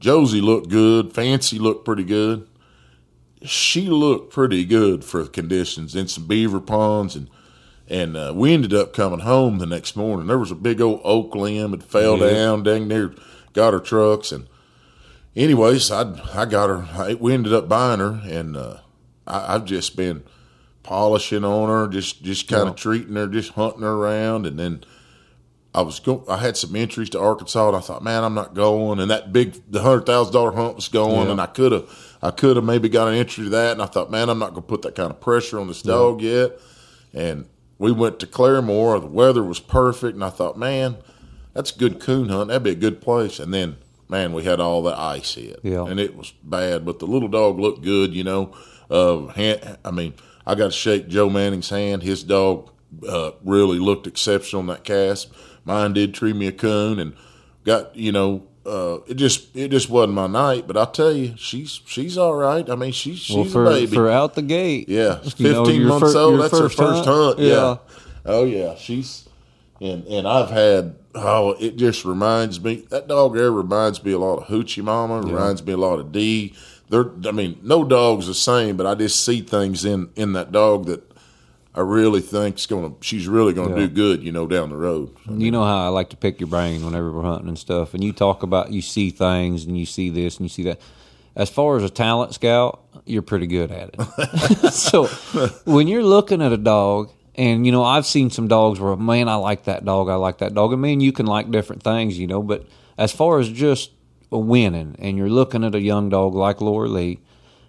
Josie 0.00 0.40
looked 0.40 0.68
good. 0.70 1.12
Fancy 1.12 1.58
looked 1.58 1.84
pretty 1.84 2.04
good. 2.04 2.46
She 3.46 3.82
looked 3.88 4.32
pretty 4.32 4.64
good 4.64 5.04
for 5.04 5.22
the 5.22 5.28
conditions 5.30 5.94
in 5.94 6.08
some 6.08 6.26
beaver 6.26 6.60
ponds 6.60 7.14
and 7.16 7.28
and 7.88 8.16
uh, 8.16 8.32
we 8.34 8.52
ended 8.52 8.74
up 8.74 8.92
coming 8.92 9.20
home 9.20 9.58
the 9.58 9.66
next 9.66 9.94
morning. 9.94 10.26
There 10.26 10.38
was 10.38 10.50
a 10.50 10.56
big 10.56 10.80
old 10.80 11.00
oak 11.04 11.36
limb 11.36 11.70
that 11.70 11.82
fell 11.84 12.18
Yeah. 12.18 12.30
down 12.30 12.62
dang 12.64 12.88
near 12.88 13.14
got 13.52 13.72
her 13.72 13.80
trucks 13.80 14.32
and 14.32 14.46
anyways 15.34 15.90
I 15.90 16.02
I 16.34 16.44
got 16.46 16.68
her 16.68 16.86
I, 16.92 17.14
we 17.14 17.32
ended 17.32 17.52
up 17.52 17.68
buying 17.68 18.00
her 18.00 18.20
and 18.24 18.56
uh, 18.56 18.78
I, 19.26 19.54
I've 19.54 19.64
just 19.64 19.96
been 19.96 20.24
polishing 20.82 21.44
on 21.44 21.68
her 21.68 21.88
just 21.88 22.22
just 22.22 22.48
kind 22.48 22.62
of 22.62 22.68
Yeah. 22.70 22.74
treating 22.82 23.14
her 23.16 23.26
just 23.26 23.52
hunting 23.52 23.82
her 23.82 23.92
around 23.94 24.46
and 24.46 24.58
then 24.58 24.84
I 25.74 25.82
was 25.82 26.00
go 26.00 26.24
I 26.28 26.38
had 26.38 26.56
some 26.56 26.74
entries 26.76 27.10
to 27.10 27.20
Arkansas 27.20 27.68
and 27.68 27.76
I 27.76 27.80
thought 27.80 28.02
man 28.02 28.24
I'm 28.24 28.34
not 28.34 28.54
going 28.54 28.98
and 28.98 29.10
that 29.10 29.32
big 29.32 29.60
the 29.70 29.82
hundred 29.82 30.06
thousand 30.06 30.32
dollar 30.32 30.52
hunt 30.52 30.76
was 30.76 30.88
going 30.88 31.26
Yeah. 31.26 31.32
and 31.32 31.40
I 31.40 31.46
could 31.46 31.72
have 31.72 31.88
I 32.26 32.30
could 32.32 32.56
have 32.56 32.64
maybe 32.64 32.88
got 32.88 33.08
an 33.08 33.14
entry 33.14 33.44
to 33.44 33.50
that 33.50 33.72
and 33.72 33.82
I 33.82 33.86
thought 33.86 34.10
man 34.10 34.28
I'm 34.28 34.38
not 34.38 34.50
gonna 34.50 34.62
put 34.62 34.82
that 34.82 34.94
kind 34.94 35.10
of 35.10 35.20
pressure 35.20 35.58
on 35.60 35.68
this 35.68 35.82
dog 35.82 36.20
yet 36.22 36.58
and 37.14 37.46
we 37.78 37.92
went 37.92 38.18
to 38.20 38.26
Claremore. 38.26 39.00
The 39.00 39.06
weather 39.06 39.42
was 39.44 39.60
perfect, 39.60 40.14
and 40.14 40.24
I 40.24 40.30
thought, 40.30 40.58
man, 40.58 40.96
that's 41.52 41.74
a 41.74 41.78
good 41.78 42.00
coon 42.00 42.28
hunt. 42.30 42.48
That'd 42.48 42.62
be 42.62 42.70
a 42.70 42.74
good 42.74 43.00
place. 43.02 43.38
And 43.38 43.52
then, 43.52 43.76
man, 44.08 44.32
we 44.32 44.44
had 44.44 44.60
all 44.60 44.82
the 44.82 44.98
ice 44.98 45.34
hit, 45.34 45.60
Yeah. 45.62 45.84
and 45.84 46.00
it 46.00 46.16
was 46.16 46.32
bad. 46.42 46.84
But 46.86 47.00
the 47.00 47.06
little 47.06 47.28
dog 47.28 47.58
looked 47.58 47.82
good, 47.82 48.14
you 48.14 48.24
know. 48.24 48.52
Uh, 48.90 49.26
hand, 49.26 49.78
I 49.84 49.90
mean, 49.90 50.14
I 50.46 50.54
got 50.54 50.66
to 50.66 50.72
shake 50.72 51.08
Joe 51.08 51.28
Manning's 51.28 51.68
hand. 51.68 52.02
His 52.02 52.22
dog 52.22 52.70
uh, 53.06 53.32
really 53.44 53.78
looked 53.78 54.06
exceptional 54.06 54.60
in 54.60 54.68
that 54.68 54.84
cast. 54.84 55.28
Mine 55.64 55.92
did 55.92 56.14
tree 56.14 56.32
me 56.32 56.46
a 56.46 56.52
coon, 56.52 56.98
and 56.98 57.14
got 57.64 57.94
you 57.96 58.12
know. 58.12 58.46
Uh, 58.66 58.98
it 59.06 59.14
just 59.14 59.54
it 59.56 59.70
just 59.70 59.88
wasn't 59.88 60.14
my 60.14 60.26
night, 60.26 60.66
but 60.66 60.76
I'll 60.76 60.90
tell 60.90 61.12
you, 61.12 61.34
she's 61.36 61.80
she's 61.86 62.18
all 62.18 62.34
right. 62.34 62.68
I 62.68 62.74
mean, 62.74 62.92
she's 62.92 63.18
she's 63.18 63.36
well, 63.36 63.44
for 63.44 63.66
a 63.66 63.70
baby. 63.70 63.94
for 63.94 64.10
out 64.10 64.34
the 64.34 64.42
gate, 64.42 64.88
Yeah, 64.88 65.20
you 65.36 65.52
know, 65.52 65.64
fifteen 65.64 65.86
months 65.86 66.12
fir- 66.12 66.18
old. 66.18 66.40
That's 66.40 66.58
her 66.58 66.68
first 66.68 67.04
hunt. 67.04 67.38
Yeah. 67.38 67.76
Oh 68.24 68.44
yeah, 68.44 68.74
she's 68.74 69.28
and 69.80 70.04
and 70.06 70.26
I've 70.26 70.50
had 70.50 70.96
oh 71.14 71.52
it 71.60 71.76
just 71.76 72.04
reminds 72.04 72.60
me 72.60 72.76
that 72.90 73.06
dog 73.06 73.34
there 73.34 73.52
reminds 73.52 74.02
me 74.04 74.12
a 74.12 74.18
lot 74.18 74.38
of 74.38 74.48
Hoochie 74.48 74.82
Mama. 74.82 75.20
Reminds 75.20 75.64
me 75.64 75.72
a 75.72 75.76
lot 75.76 76.00
of 76.00 76.10
D. 76.10 76.54
They're 76.88 77.10
I 77.24 77.30
mean 77.30 77.58
no 77.62 77.84
dog's 77.84 78.26
the 78.26 78.34
same, 78.34 78.76
but 78.76 78.86
I 78.86 78.94
just 78.94 79.24
see 79.24 79.42
things 79.42 79.84
in 79.84 80.10
in 80.16 80.32
that 80.32 80.50
dog 80.50 80.86
that 80.86 81.05
I 81.76 81.80
really 81.80 82.20
think 82.20 82.54
think's 82.54 82.66
gonna 82.66 82.92
she's 83.02 83.28
really 83.28 83.52
gonna 83.52 83.70
Yeah. 83.70 83.86
do 83.86 83.88
good. 83.88 84.22
You 84.22 84.32
know 84.32 84.46
down 84.46 84.70
the 84.70 84.76
road. 84.76 85.10
You 85.30 85.50
know 85.50 85.62
how 85.62 85.84
I 85.84 85.88
like 85.88 86.08
to 86.10 86.16
pick 86.16 86.40
your 86.40 86.48
brain 86.48 86.84
whenever 86.84 87.12
we're 87.12 87.22
hunting 87.22 87.48
and 87.48 87.58
stuff, 87.58 87.92
and 87.94 88.02
you 88.02 88.12
talk 88.12 88.42
about 88.42 88.72
you 88.72 88.80
see 88.80 89.10
things 89.10 89.64
and 89.64 89.76
you 89.78 89.84
see 89.86 90.08
this 90.08 90.36
and 90.38 90.44
you 90.44 90.48
see 90.48 90.62
that. 90.64 90.80
As 91.34 91.50
far 91.50 91.76
as 91.76 91.82
a 91.84 91.90
talent 91.90 92.32
scout, 92.32 92.82
you're 93.04 93.20
pretty 93.20 93.46
good 93.46 93.70
at 93.70 93.90
it. 93.92 94.72
so 94.72 95.04
when 95.66 95.86
you're 95.86 96.02
looking 96.02 96.40
at 96.40 96.50
a 96.50 96.56
dog, 96.56 97.10
and 97.34 97.66
you 97.66 97.72
know 97.72 97.84
I've 97.84 98.06
seen 98.06 98.30
some 98.30 98.48
dogs 98.48 98.80
where 98.80 98.96
man 98.96 99.28
I 99.28 99.34
like 99.34 99.64
that 99.64 99.84
dog, 99.84 100.08
I 100.08 100.14
like 100.14 100.38
that 100.38 100.54
dog, 100.54 100.72
and 100.72 100.80
man 100.80 101.00
you 101.00 101.12
can 101.12 101.26
like 101.26 101.50
different 101.50 101.82
things, 101.82 102.18
you 102.18 102.26
know. 102.26 102.42
But 102.42 102.66
as 102.96 103.12
far 103.12 103.38
as 103.38 103.50
just 103.50 103.90
winning, 104.30 104.96
and 104.98 105.18
you're 105.18 105.28
looking 105.28 105.62
at 105.62 105.74
a 105.74 105.80
young 105.80 106.08
dog 106.08 106.34
like 106.34 106.62
Laura 106.62 106.88
Lee, 106.88 107.20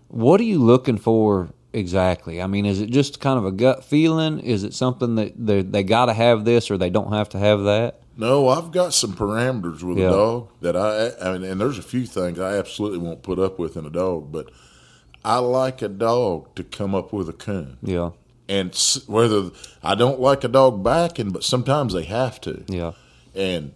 what 0.08 0.40
are 0.40 0.46
you 0.46 0.60
looking 0.60 0.98
for 0.98 1.50
exactly? 1.74 2.42
I 2.42 2.48
mean, 2.48 2.66
is 2.66 2.82
it 2.82 2.90
just 2.90 3.20
kind 3.20 3.38
of 3.38 3.46
a 3.46 3.52
gut 3.52 3.84
feeling? 3.84 4.40
Is 4.40 4.64
it 4.64 4.74
something 4.74 5.16
that 5.16 5.34
they, 5.38 5.62
they 5.62 5.84
got 5.84 6.06
to 6.08 6.14
have 6.14 6.46
this 6.46 6.72
or 6.72 6.78
they 6.78 6.90
don't 6.90 7.14
have 7.14 7.30
to 7.30 7.40
have 7.40 7.64
that? 7.64 8.00
No, 8.16 8.48
I've 8.48 8.72
got 8.72 8.94
some 8.94 9.14
parameters 9.14 9.84
with 9.84 9.98
Yeah. 10.00 10.08
a 10.08 10.12
dog 10.12 10.50
that 10.62 10.76
I, 10.76 11.12
I 11.30 11.34
mean, 11.38 11.44
and 11.50 11.62
there's 11.62 11.78
a 11.78 11.84
few 11.84 12.06
things 12.06 12.40
I 12.40 12.58
absolutely 12.58 12.98
won't 12.98 13.22
put 13.22 13.38
up 13.38 13.60
with 13.60 13.78
in 13.78 13.86
a 13.86 13.92
dog, 13.92 14.32
but 14.32 14.50
I 15.24 15.38
like 15.38 15.82
a 15.84 15.88
dog 15.88 16.56
to 16.56 16.64
come 16.64 16.96
up 16.96 17.14
with 17.14 17.30
a 17.30 17.34
coon. 17.34 17.78
Yeah, 17.84 18.12
And 18.50 18.74
whether 19.06 19.52
I 19.84 19.94
don't 19.94 20.20
like 20.20 20.44
a 20.44 20.48
dog 20.48 20.84
backing, 20.84 21.30
but 21.30 21.44
sometimes 21.44 21.94
they 21.94 22.04
have 22.06 22.42
to. 22.42 22.64
yeah, 22.68 22.94
And 23.36 23.74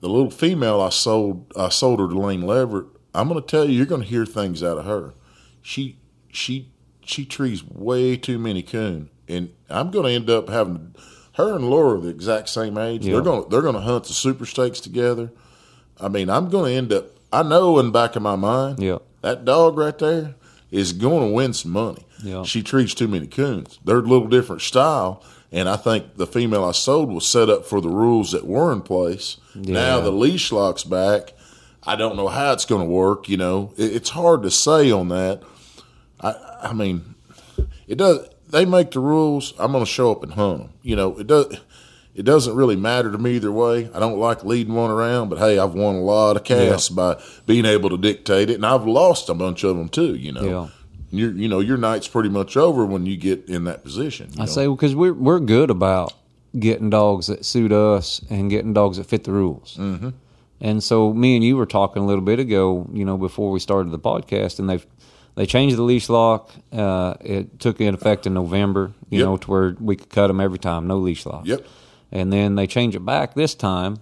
the 0.00 0.08
little 0.08 0.30
female 0.30 0.80
I 0.80 0.90
sold, 0.90 1.52
I 1.56 1.68
sold 1.70 1.98
her 2.00 2.08
to 2.08 2.18
Lane 2.18 2.42
Leverett. 2.42 2.86
I'm 3.12 3.28
going 3.28 3.40
to 3.42 3.46
tell 3.46 3.64
you, 3.64 3.72
you're 3.76 3.86
going 3.86 4.02
to 4.02 4.06
hear 4.06 4.24
things 4.24 4.62
out 4.62 4.78
of 4.78 4.84
her. 4.84 5.14
She, 5.62 5.96
she, 6.30 6.70
she 7.10 7.24
trees 7.24 7.64
way 7.64 8.16
too 8.16 8.38
many 8.38 8.62
coon, 8.62 9.10
and 9.28 9.52
I'm 9.68 9.90
going 9.90 10.06
to 10.06 10.12
end 10.12 10.30
up 10.30 10.48
having 10.48 10.94
her 11.34 11.54
and 11.54 11.68
Laura 11.70 11.98
are 11.98 12.00
the 12.00 12.08
exact 12.08 12.48
same 12.48 12.76
age. 12.78 13.06
Yeah. 13.06 13.14
They're 13.14 13.22
going, 13.22 13.48
they're 13.48 13.62
going 13.62 13.74
to 13.74 13.80
hunt 13.80 14.04
the 14.04 14.12
super 14.12 14.44
stakes 14.46 14.80
together. 14.80 15.30
I 16.00 16.08
mean, 16.08 16.28
I'm 16.28 16.48
going 16.48 16.72
to 16.72 16.76
end 16.76 16.92
up. 16.92 17.06
I 17.32 17.42
know 17.42 17.78
in 17.78 17.86
the 17.86 17.92
back 17.92 18.16
of 18.16 18.22
my 18.22 18.36
mind, 18.36 18.80
Yeah. 18.80 18.98
that 19.22 19.44
dog 19.44 19.76
right 19.78 19.96
there 19.96 20.34
is 20.70 20.92
going 20.92 21.28
to 21.28 21.34
win 21.34 21.52
some 21.52 21.70
money. 21.72 22.04
Yeah. 22.22 22.42
She 22.42 22.62
treats 22.62 22.94
too 22.94 23.08
many 23.08 23.26
coons. 23.26 23.78
They're 23.84 23.98
a 23.98 24.02
little 24.02 24.26
different 24.28 24.62
style, 24.62 25.22
and 25.52 25.68
I 25.68 25.76
think 25.76 26.16
the 26.16 26.26
female 26.26 26.64
I 26.64 26.72
sold 26.72 27.10
was 27.10 27.26
set 27.26 27.48
up 27.48 27.64
for 27.64 27.80
the 27.80 27.88
rules 27.88 28.32
that 28.32 28.46
were 28.46 28.72
in 28.72 28.82
place. 28.82 29.36
Now 29.54 30.00
the 30.00 30.10
leash 30.12 30.50
lock's 30.52 30.84
back. 30.84 31.32
I 31.86 31.96
don't 31.96 32.16
know 32.16 32.28
how 32.28 32.52
it's 32.52 32.66
going 32.66 32.82
to 32.82 32.92
work. 32.92 33.28
You 33.28 33.36
know, 33.38 33.72
it, 33.78 33.94
it's 33.94 34.10
hard 34.10 34.42
to 34.42 34.50
say 34.50 34.90
on 34.90 35.08
that. 35.08 35.42
I, 36.20 36.34
I 36.64 36.72
mean, 36.72 37.14
it 37.86 37.96
does. 37.96 38.28
They 38.48 38.64
make 38.64 38.90
the 38.90 39.00
rules. 39.00 39.54
I'm 39.58 39.72
going 39.72 39.84
to 39.84 39.90
show 39.90 40.10
up 40.12 40.22
and 40.22 40.32
hunt 40.32 40.58
them. 40.58 40.72
You 40.82 40.96
know, 40.96 41.18
it 41.18 41.26
does. 41.26 41.56
It 42.14 42.24
doesn't 42.24 42.54
really 42.56 42.74
matter 42.76 43.10
to 43.12 43.16
me 43.18 43.36
either 43.36 43.52
way. 43.52 43.88
I 43.94 44.00
don't 44.00 44.18
like 44.18 44.44
leading 44.44 44.74
one 44.74 44.90
around, 44.90 45.28
but 45.28 45.38
hey, 45.38 45.58
I've 45.58 45.74
won 45.74 45.94
a 45.94 46.00
lot 46.02 46.36
of 46.36 46.42
casts 46.44 46.88
by 46.88 47.22
being 47.46 47.64
able 47.64 47.88
to 47.90 47.96
dictate 47.96 48.50
it, 48.50 48.54
and 48.54 48.66
I've 48.66 48.84
lost 48.84 49.28
a 49.28 49.34
bunch 49.34 49.62
of 49.64 49.76
them 49.76 49.88
too. 49.88 50.16
You 50.16 50.32
know, 50.32 50.42
Yeah. 50.42 50.68
your 51.12 51.30
you 51.32 51.48
know 51.48 51.60
your 51.60 51.76
night's 51.78 52.08
pretty 52.08 52.28
much 52.28 52.56
over 52.56 52.84
when 52.84 53.06
you 53.06 53.16
get 53.16 53.48
in 53.48 53.64
that 53.64 53.84
position. 53.84 54.28
you 54.32 54.42
I 54.42 54.46
know? 54.46 54.50
say 54.50 54.66
because 54.66 54.94
we're 54.94 55.14
we're 55.14 55.38
good 55.40 55.70
about 55.70 56.12
getting 56.58 56.90
dogs 56.90 57.28
that 57.28 57.44
suit 57.44 57.70
us 57.70 58.20
and 58.28 58.50
getting 58.50 58.72
dogs 58.72 58.96
that 58.96 59.04
fit 59.06 59.22
the 59.22 59.32
rules. 59.32 59.76
Mm-hmm. 59.78 60.10
And 60.60 60.82
so 60.82 61.14
me 61.14 61.36
and 61.36 61.44
you 61.44 61.56
were 61.56 61.64
talking 61.64 62.02
a 62.02 62.06
little 62.06 62.24
bit 62.24 62.40
ago, 62.40 62.86
you 62.92 63.04
know, 63.04 63.16
before 63.16 63.52
we 63.52 63.60
started 63.60 63.92
the 63.92 63.98
podcast, 64.00 64.58
and 64.58 64.68
they've 64.68 64.84
they 65.36 65.46
changed 65.46 65.76
the 65.76 65.82
leash 65.82 66.08
lock. 66.08 66.50
Uh, 66.72 67.14
it 67.20 67.58
took 67.60 67.80
in 67.80 67.94
effect 67.94 68.26
in 68.26 68.34
November, 68.34 68.92
you 69.08 69.18
Yep. 69.18 69.26
know, 69.26 69.36
to 69.38 69.50
where 69.50 69.76
we 69.80 69.96
could 69.96 70.10
cut 70.10 70.26
them 70.28 70.40
every 70.40 70.58
time, 70.58 70.86
no 70.86 70.98
leash 70.98 71.24
lock. 71.26 71.46
Yep. 71.46 71.66
And 72.12 72.32
then 72.32 72.56
they 72.56 72.66
change 72.66 72.94
it 72.96 73.04
back 73.04 73.34
this 73.34 73.54
time. 73.54 73.98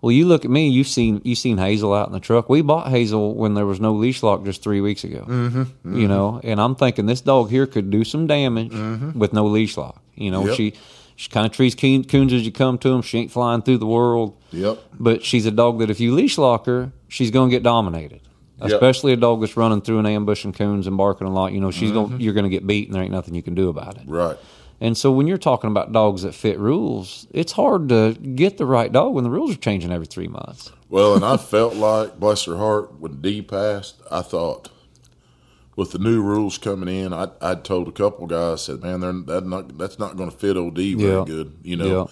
Well, 0.00 0.10
you 0.12 0.26
look 0.26 0.44
at 0.44 0.50
me. 0.50 0.68
You've 0.68 0.88
seen 0.88 1.20
you 1.24 1.34
seen 1.36 1.58
Hazel 1.58 1.94
out 1.94 2.08
in 2.08 2.12
the 2.12 2.18
truck. 2.20 2.48
We 2.48 2.60
bought 2.60 2.88
Hazel 2.88 3.34
when 3.34 3.54
there 3.54 3.66
was 3.66 3.80
no 3.80 3.92
leash 3.94 4.22
lock 4.24 4.44
just 4.44 4.60
three 4.62 4.80
weeks 4.80 5.04
ago. 5.04 5.24
Mm-hmm, 5.28 5.96
You 5.96 6.08
know, 6.08 6.40
and 6.42 6.60
I'm 6.60 6.74
thinking 6.74 7.06
this 7.06 7.20
dog 7.20 7.50
here 7.50 7.66
could 7.68 7.90
do 7.90 8.02
some 8.04 8.26
damage 8.26 8.72
with 9.14 9.32
no 9.32 9.46
leash 9.46 9.76
lock. 9.76 10.02
You 10.16 10.30
know, 10.32 10.46
Yep. 10.46 10.56
she 10.56 10.72
she 11.14 11.28
kind 11.28 11.46
of 11.46 11.52
treats 11.52 11.74
coons 11.76 12.32
as 12.32 12.44
you 12.44 12.50
come 12.50 12.78
to 12.78 12.88
them. 12.88 13.02
She 13.02 13.18
ain't 13.18 13.30
flying 13.30 13.62
through 13.62 13.78
the 13.78 13.86
world. 13.86 14.34
Yep. 14.50 14.78
But 14.98 15.24
she's 15.24 15.46
a 15.46 15.50
dog 15.52 15.78
that 15.78 15.88
if 15.90 16.00
you 16.00 16.14
leash 16.14 16.36
lock 16.36 16.66
her, 16.66 16.90
she's 17.06 17.30
going 17.30 17.50
to 17.50 17.54
get 17.56 17.62
dominated. 17.62 18.22
Yep. 18.62 18.72
Especially 18.72 19.12
a 19.12 19.16
dog 19.16 19.40
that's 19.40 19.56
running 19.56 19.82
through 19.82 19.98
an 19.98 20.06
ambush 20.06 20.44
and 20.44 20.54
coons 20.54 20.86
and 20.86 20.96
barking 20.96 21.26
a 21.26 21.32
lot. 21.32 21.52
You 21.52 21.60
know, 21.60 21.70
she's 21.70 21.90
going 21.90 22.10
mm-hmm. 22.10 22.20
you're 22.20 22.34
going 22.34 22.44
to 22.44 22.50
get 22.50 22.66
beat, 22.66 22.88
and 22.88 22.94
there 22.94 23.02
ain't 23.02 23.12
nothing 23.12 23.34
you 23.34 23.42
can 23.42 23.54
do 23.54 23.68
about 23.68 23.96
it. 23.96 24.04
Right. 24.06 24.36
And 24.80 24.96
so 24.96 25.12
when 25.12 25.28
you're 25.28 25.38
talking 25.38 25.70
about 25.70 25.92
dogs 25.92 26.22
that 26.22 26.34
fit 26.34 26.58
rules, 26.58 27.28
it's 27.30 27.52
hard 27.52 27.88
to 27.90 28.14
get 28.14 28.58
the 28.58 28.66
right 28.66 28.90
dog 28.90 29.14
when 29.14 29.22
the 29.22 29.30
rules 29.30 29.54
are 29.54 29.58
changing 29.58 29.92
every 29.92 30.06
three 30.06 30.26
months. 30.26 30.72
Well, 30.88 31.14
and 31.14 31.24
I 31.24 31.36
felt 31.36 31.76
like, 31.76 32.18
bless 32.18 32.44
her 32.46 32.56
heart, 32.56 32.98
when 32.98 33.20
D 33.20 33.42
passed, 33.42 34.02
I 34.10 34.22
thought, 34.22 34.70
with 35.76 35.92
the 35.92 35.98
new 35.98 36.20
rules 36.20 36.58
coming 36.58 36.88
in, 36.88 37.12
I 37.12 37.28
I 37.40 37.54
told 37.54 37.88
a 37.88 37.92
couple 37.92 38.26
guys, 38.26 38.54
I 38.54 38.56
said, 38.72 38.82
man, 38.82 39.00
they're 39.00 39.12
that 39.12 39.46
not 39.46 39.78
that's 39.78 39.98
not 39.98 40.16
going 40.16 40.30
to 40.30 40.36
fit 40.36 40.56
old 40.56 40.74
D 40.74 40.94
very 40.94 41.12
Yeah. 41.12 41.24
good, 41.24 41.56
you 41.62 41.76
know. 41.76 42.10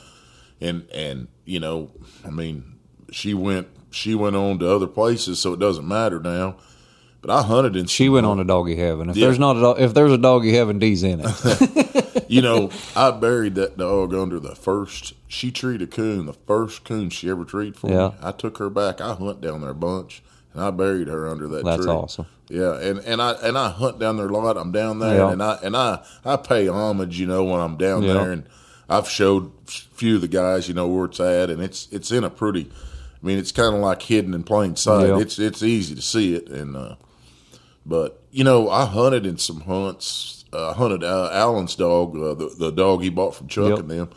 And 0.60 0.89
and 0.94 1.28
you 1.44 1.59
know, 1.60 1.90
I 2.24 2.31
mean, 2.31 2.77
she 3.10 3.35
went 3.35 3.68
she 3.91 4.15
went 4.15 4.37
on 4.37 4.59
to 4.61 4.71
other 4.71 4.87
places, 4.87 5.39
so 5.39 5.53
it 5.53 5.61
doesn't 5.61 5.87
matter 5.87 6.21
now. 6.21 6.57
But 7.23 7.31
I 7.31 7.43
hunted 7.43 7.77
in 7.77 7.85
She 7.87 8.09
went 8.09 8.25
on 8.25 8.39
to 8.39 8.45
doggy 8.45 8.77
heaven. 8.77 9.11
If 9.11 9.17
Yeah. 9.17 9.27
there's 9.27 9.39
not 9.39 9.57
a 9.57 9.61
dog, 9.61 9.81
if 9.81 9.93
there's 9.93 10.12
a 10.12 10.17
doggy 10.19 10.55
heaven, 10.55 10.79
D's 10.79 11.03
in 11.03 11.21
it. 11.23 12.25
you 12.29 12.41
know, 12.41 12.71
I 12.97 13.11
buried 13.11 13.57
that 13.57 13.77
dog 13.77 14.15
under 14.15 14.41
the 14.41 14.55
first. 14.55 15.12
She 15.29 15.51
treated 15.51 15.83
a 15.89 15.91
coon, 15.91 16.25
the 16.27 16.33
first 16.33 16.85
coon 16.85 17.11
she 17.11 17.29
ever 17.29 17.45
treated 17.45 17.77
for 17.77 17.91
Yeah. 17.91 18.09
me. 18.09 18.15
I 18.23 18.33
took 18.33 18.57
her 18.57 18.71
back. 18.71 19.01
I 19.03 19.12
hunt 19.15 19.43
down 19.43 19.61
there 19.61 19.71
a 19.71 19.75
bunch, 19.75 20.23
and 20.55 20.62
I 20.65 20.71
buried 20.71 21.09
her 21.09 21.29
under 21.29 21.47
that 21.49 21.65
That's 21.65 21.83
tree. 21.85 21.93
awesome. 21.93 22.27
Yeah, 22.49 22.79
and, 22.81 22.99
and 23.01 23.21
I 23.21 23.33
and 23.43 23.57
I 23.59 23.69
hunt 23.69 23.99
down 24.01 24.17
there 24.17 24.27
a 24.27 24.33
lot. 24.33 24.57
I'm 24.57 24.73
down 24.73 24.99
there, 24.99 25.19
Yeah. 25.19 25.31
and 25.31 25.43
I 25.43 25.59
and 25.62 25.77
I 25.77 26.01
I 26.25 26.37
pay 26.37 26.69
homage, 26.69 27.21
you 27.21 27.27
know, 27.27 27.45
when 27.45 27.61
I'm 27.61 27.77
down 27.77 28.07
there, 28.07 28.33
and 28.33 28.45
I've 28.89 29.09
showed 29.09 29.53
a 29.69 29.71
few 29.71 30.17
of 30.17 30.23
the 30.23 30.27
guys, 30.29 30.67
you 30.69 30.75
know, 30.75 30.89
where 30.89 31.05
it's 31.05 31.21
at, 31.21 31.51
and 31.51 31.62
it's 31.62 31.87
it's 31.93 32.11
in 32.11 32.25
a 32.25 32.31
pretty. 32.31 32.71
I 33.23 33.27
mean, 33.27 33.39
it's 33.39 33.53
kind 33.53 33.75
of 33.75 33.81
like 33.83 34.03
hidden 34.03 34.33
in 34.35 34.43
plain 34.45 34.77
sight. 34.77 35.09
Yeah. 35.09 35.19
It's 35.21 35.39
it's 35.39 35.63
easy 35.63 35.95
to 35.95 36.03
see 36.03 36.35
it, 36.35 36.49
and 36.49 36.77
uh, 36.77 36.97
but 37.85 38.23
you 38.31 38.45
know, 38.45 38.71
I 38.71 38.87
hunted 38.87 39.27
in 39.27 39.39
some 39.39 39.61
hunts. 39.63 40.45
Uh, 40.53 40.71
I 40.71 40.75
hunted 40.75 41.05
uh, 41.05 41.31
Alan's 41.33 41.75
dog, 41.77 42.17
uh, 42.17 42.35
the 42.35 42.49
the 42.59 42.71
dog 42.73 43.03
he 43.03 43.09
bought 43.11 43.35
from 43.35 43.49
Chuck 43.49 43.69
Yep. 43.71 43.79
and 43.81 43.91
them. 43.91 44.11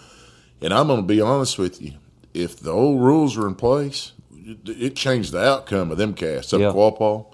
And 0.62 0.74
I'm 0.74 0.88
going 0.88 1.02
to 1.02 1.06
be 1.06 1.20
honest 1.22 1.58
with 1.60 1.82
you. 1.82 1.94
If 2.34 2.60
the 2.60 2.72
old 2.72 3.02
rules 3.02 3.38
are 3.38 3.46
in 3.48 3.56
place, 3.56 4.14
it, 4.34 4.58
it 4.68 4.96
changed 4.96 5.32
the 5.34 5.44
outcome 5.44 5.92
of 5.92 5.98
them 5.98 6.14
casts 6.14 6.54
up 6.54 6.62
Yeah. 6.62 6.72
Quapaw. 6.72 7.26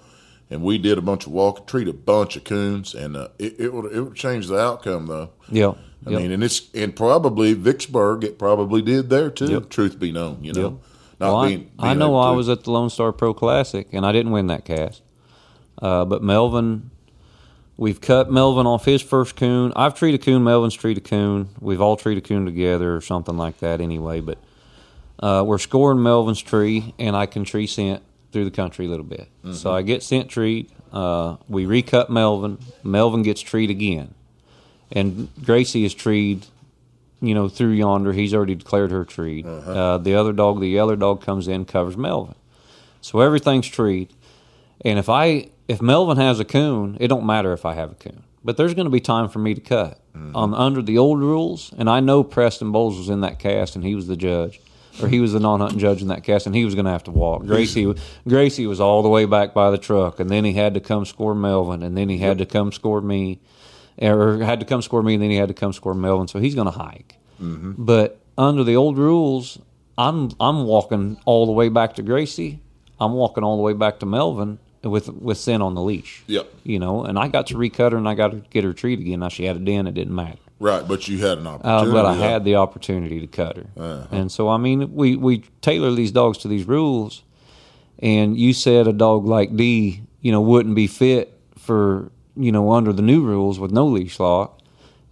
and 0.50 0.62
we 0.62 0.76
did 0.78 0.98
a 0.98 1.00
bunch 1.00 1.26
of 1.26 1.32
walking, 1.32 1.64
treat 1.66 1.86
a 1.88 1.92
bunch 1.92 2.36
of 2.36 2.42
coons, 2.44 2.94
and 2.94 3.16
uh, 3.16 3.28
it, 3.38 3.54
it 3.60 3.72
would 3.72 3.92
it 3.92 4.00
would 4.00 4.16
change 4.16 4.48
the 4.48 4.58
outcome 4.58 5.06
though. 5.06 5.30
Yeah. 5.48 5.74
I 6.06 6.10
Yep. 6.10 6.20
mean, 6.22 6.32
and 6.32 6.42
it's 6.42 6.68
and 6.74 6.94
probably 6.96 7.52
Vicksburg, 7.54 8.24
it 8.24 8.38
probably 8.38 8.82
did 8.82 9.08
there 9.10 9.30
too. 9.30 9.46
Yep. 9.52 9.68
Truth 9.70 9.98
be 10.00 10.10
known, 10.12 10.42
you 10.42 10.52
know, 10.52 10.62
Yep. 10.62 10.72
Not 11.20 11.26
Well, 11.26 11.36
I- 11.36 11.48
being, 11.48 11.70
I, 11.78 11.94
know 11.94 12.16
I 12.16 12.30
was 12.32 12.48
at 12.48 12.64
the 12.64 12.70
Lone 12.72 12.90
Star 12.90 13.12
Pro 13.12 13.34
Classic 13.34 13.86
and 13.92 14.04
I 14.06 14.12
didn't 14.12 14.32
win 14.32 14.46
that 14.48 14.64
cast. 14.64 15.02
Uh, 15.80 16.04
but 16.04 16.22
Melvin, 16.22 16.90
we've 17.76 18.00
cut 18.00 18.30
Melvin 18.30 18.66
off 18.66 18.84
his 18.84 19.02
first 19.02 19.36
coon. 19.36 19.72
I've 19.76 19.94
treated 19.94 20.22
coon, 20.22 20.42
Melvin's 20.44 20.74
treated 20.74 21.04
a 21.04 21.08
coon. 21.08 21.48
We've 21.60 21.80
all 21.80 21.96
treated 21.96 22.24
coon 22.24 22.44
together 22.44 22.94
or 22.96 23.00
something 23.00 23.36
like 23.36 23.58
that 23.58 23.80
anyway. 23.80 24.20
But 24.20 24.38
uh, 25.20 25.44
we're 25.46 25.58
scoring 25.58 26.02
Melvin's 26.02 26.40
tree 26.42 26.94
and 26.98 27.14
I 27.16 27.26
can 27.26 27.44
tree 27.44 27.66
scent 27.66 28.02
through 28.32 28.44
the 28.44 28.50
country 28.50 28.86
a 28.86 28.88
little 28.88 29.04
bit. 29.04 29.28
So 29.54 29.72
I 29.72 29.82
get 29.82 30.02
scent 30.02 30.28
treat. 30.30 30.70
Uh, 30.92 31.36
we 31.48 31.66
recut 31.66 32.10
Melvin. 32.10 32.58
Melvin 32.84 33.22
gets 33.22 33.40
treed 33.40 33.70
again. 33.70 34.14
And 34.92 35.28
Gracie 35.44 35.84
is 35.84 35.94
treed 35.94 36.46
you 37.20 37.34
know, 37.34 37.48
through 37.48 37.72
yonder. 37.72 38.12
He's 38.12 38.34
already 38.34 38.54
declared 38.54 38.90
her 38.90 39.04
treed. 39.04 39.46
Uh-huh. 39.46 39.70
uh 39.72 39.98
the 39.98 40.14
other 40.14 40.32
dog, 40.32 40.60
the 40.60 40.68
yellow 40.68 40.96
dog, 40.96 41.22
comes 41.22 41.48
in, 41.48 41.64
covers 41.64 41.96
Melvin. 41.96 42.34
So 43.00 43.20
everything's 43.20 43.68
treed. 43.68 44.12
And 44.84 44.98
if 44.98 45.08
I, 45.08 45.50
if 45.68 45.80
Melvin 45.82 46.16
has 46.16 46.40
a 46.40 46.44
coon, 46.44 46.96
it 47.00 47.08
don't 47.08 47.26
matter 47.26 47.52
if 47.52 47.64
I 47.64 47.74
have 47.74 47.92
a 47.92 47.94
coon. 47.94 48.22
But 48.42 48.56
there's 48.56 48.72
going 48.74 48.86
to 48.86 48.90
be 48.90 49.00
time 49.00 49.28
for 49.28 49.38
me 49.38 49.54
to 49.54 49.60
cut 49.60 50.00
on 50.34 50.54
under 50.54 50.82
the 50.82 50.96
old 50.98 51.20
rules. 51.20 51.72
And 51.76 51.88
I 51.90 52.00
know 52.00 52.24
Preston 52.24 52.72
Bowles 52.72 52.96
was 52.96 53.08
in 53.10 53.20
that 53.20 53.38
cast, 53.38 53.76
and 53.76 53.84
he 53.84 53.94
was 53.94 54.06
the 54.06 54.16
judge, 54.16 54.60
or 55.02 55.08
he 55.08 55.20
was 55.20 55.32
the 55.32 55.40
non-hunting 55.40 55.78
judge 55.78 56.00
in 56.02 56.08
that 56.08 56.24
cast, 56.24 56.46
and 56.46 56.54
he 56.54 56.64
was 56.64 56.74
going 56.74 56.86
to 56.86 56.90
have 56.90 57.04
to 57.04 57.10
walk. 57.10 57.44
Gracie, 57.44 57.94
Gracie 58.28 58.66
was 58.66 58.80
all 58.80 59.02
the 59.02 59.08
way 59.10 59.26
back 59.26 59.52
by 59.52 59.70
the 59.70 59.78
truck, 59.78 60.18
and 60.20 60.30
then 60.30 60.44
he 60.44 60.54
had 60.54 60.72
to 60.74 60.80
come 60.80 61.04
score 61.04 61.34
Melvin, 61.34 61.82
and 61.82 61.96
then 61.96 62.08
he 62.08 62.18
had 62.18 62.38
to 62.38 62.46
come 62.46 62.72
score 62.72 63.00
me 63.02 63.40
or 64.00 64.38
had 64.42 64.60
to 64.60 64.66
come 64.66 64.82
score 64.82 65.02
me, 65.02 65.14
and 65.14 65.22
then 65.22 65.30
he 65.30 65.36
had 65.36 65.48
to 65.48 65.54
come 65.54 65.72
score 65.72 65.94
Melvin. 65.94 66.28
So 66.28 66.38
he's 66.40 66.54
going 66.54 66.66
to 66.70 66.78
hike. 66.78 67.16
But 67.38 68.20
under 68.36 68.64
the 68.64 68.76
old 68.76 68.98
rules, 68.98 69.58
I'm 69.96 70.30
I'm 70.40 70.64
walking 70.64 71.18
all 71.24 71.46
the 71.46 71.52
way 71.52 71.68
back 71.68 71.94
to 71.94 72.02
Gracie. 72.02 72.60
I'm 73.00 73.12
walking 73.14 73.44
all 73.44 73.56
the 73.56 73.62
way 73.62 73.72
back 73.72 73.98
to 74.00 74.06
Melvin 74.06 74.58
with 74.82 75.08
with 75.08 75.38
Sin 75.38 75.62
on 75.62 75.74
the 75.74 75.80
leash. 75.82 76.22
Yep. 76.26 76.48
You 76.64 76.78
know, 76.78 77.04
and 77.04 77.18
I 77.18 77.28
got 77.28 77.46
to 77.48 77.56
recut 77.56 77.92
her 77.92 77.98
and 77.98 78.08
I 78.08 78.14
got 78.14 78.32
to 78.32 78.36
get 78.50 78.64
her 78.64 78.72
treat 78.74 78.98
again. 79.00 79.20
Now 79.20 79.28
she 79.28 79.44
had 79.44 79.56
a 79.56 79.58
den, 79.58 79.86
it 79.86 79.94
didn't 79.94 80.14
matter. 80.14 80.38
right, 80.58 80.86
but 80.86 81.08
you 81.08 81.18
had 81.18 81.38
an 81.38 81.46
Uh, 81.46 81.50
opportunity. 81.52 81.92
but 81.92 82.04
I 82.06 82.14
had 82.14 82.44
the 82.44 82.56
opportunity 82.56 83.20
to 83.20 83.26
cut 83.26 83.56
her. 83.56 83.66
Uh-huh. 83.78 84.06
And 84.10 84.30
so, 84.30 84.48
I 84.50 84.58
mean, 84.58 84.94
we, 84.94 85.16
we 85.16 85.44
tailor 85.62 85.92
these 85.92 86.12
dogs 86.12 86.36
to 86.38 86.48
these 86.48 86.64
rules. 86.66 87.22
And 88.00 88.36
you 88.38 88.52
said 88.52 88.86
a 88.86 88.92
dog 88.92 89.26
like 89.26 89.56
D, 89.56 90.02
you 90.20 90.32
know, 90.32 90.40
wouldn't 90.42 90.74
be 90.74 90.86
fit 90.86 91.38
for, 91.58 92.10
you 92.36 92.52
know, 92.52 92.72
under 92.72 92.92
the 92.92 93.02
new 93.02 93.22
rules 93.22 93.58
with 93.58 93.70
no 93.70 93.86
leash 93.86 94.18
lock. 94.18 94.60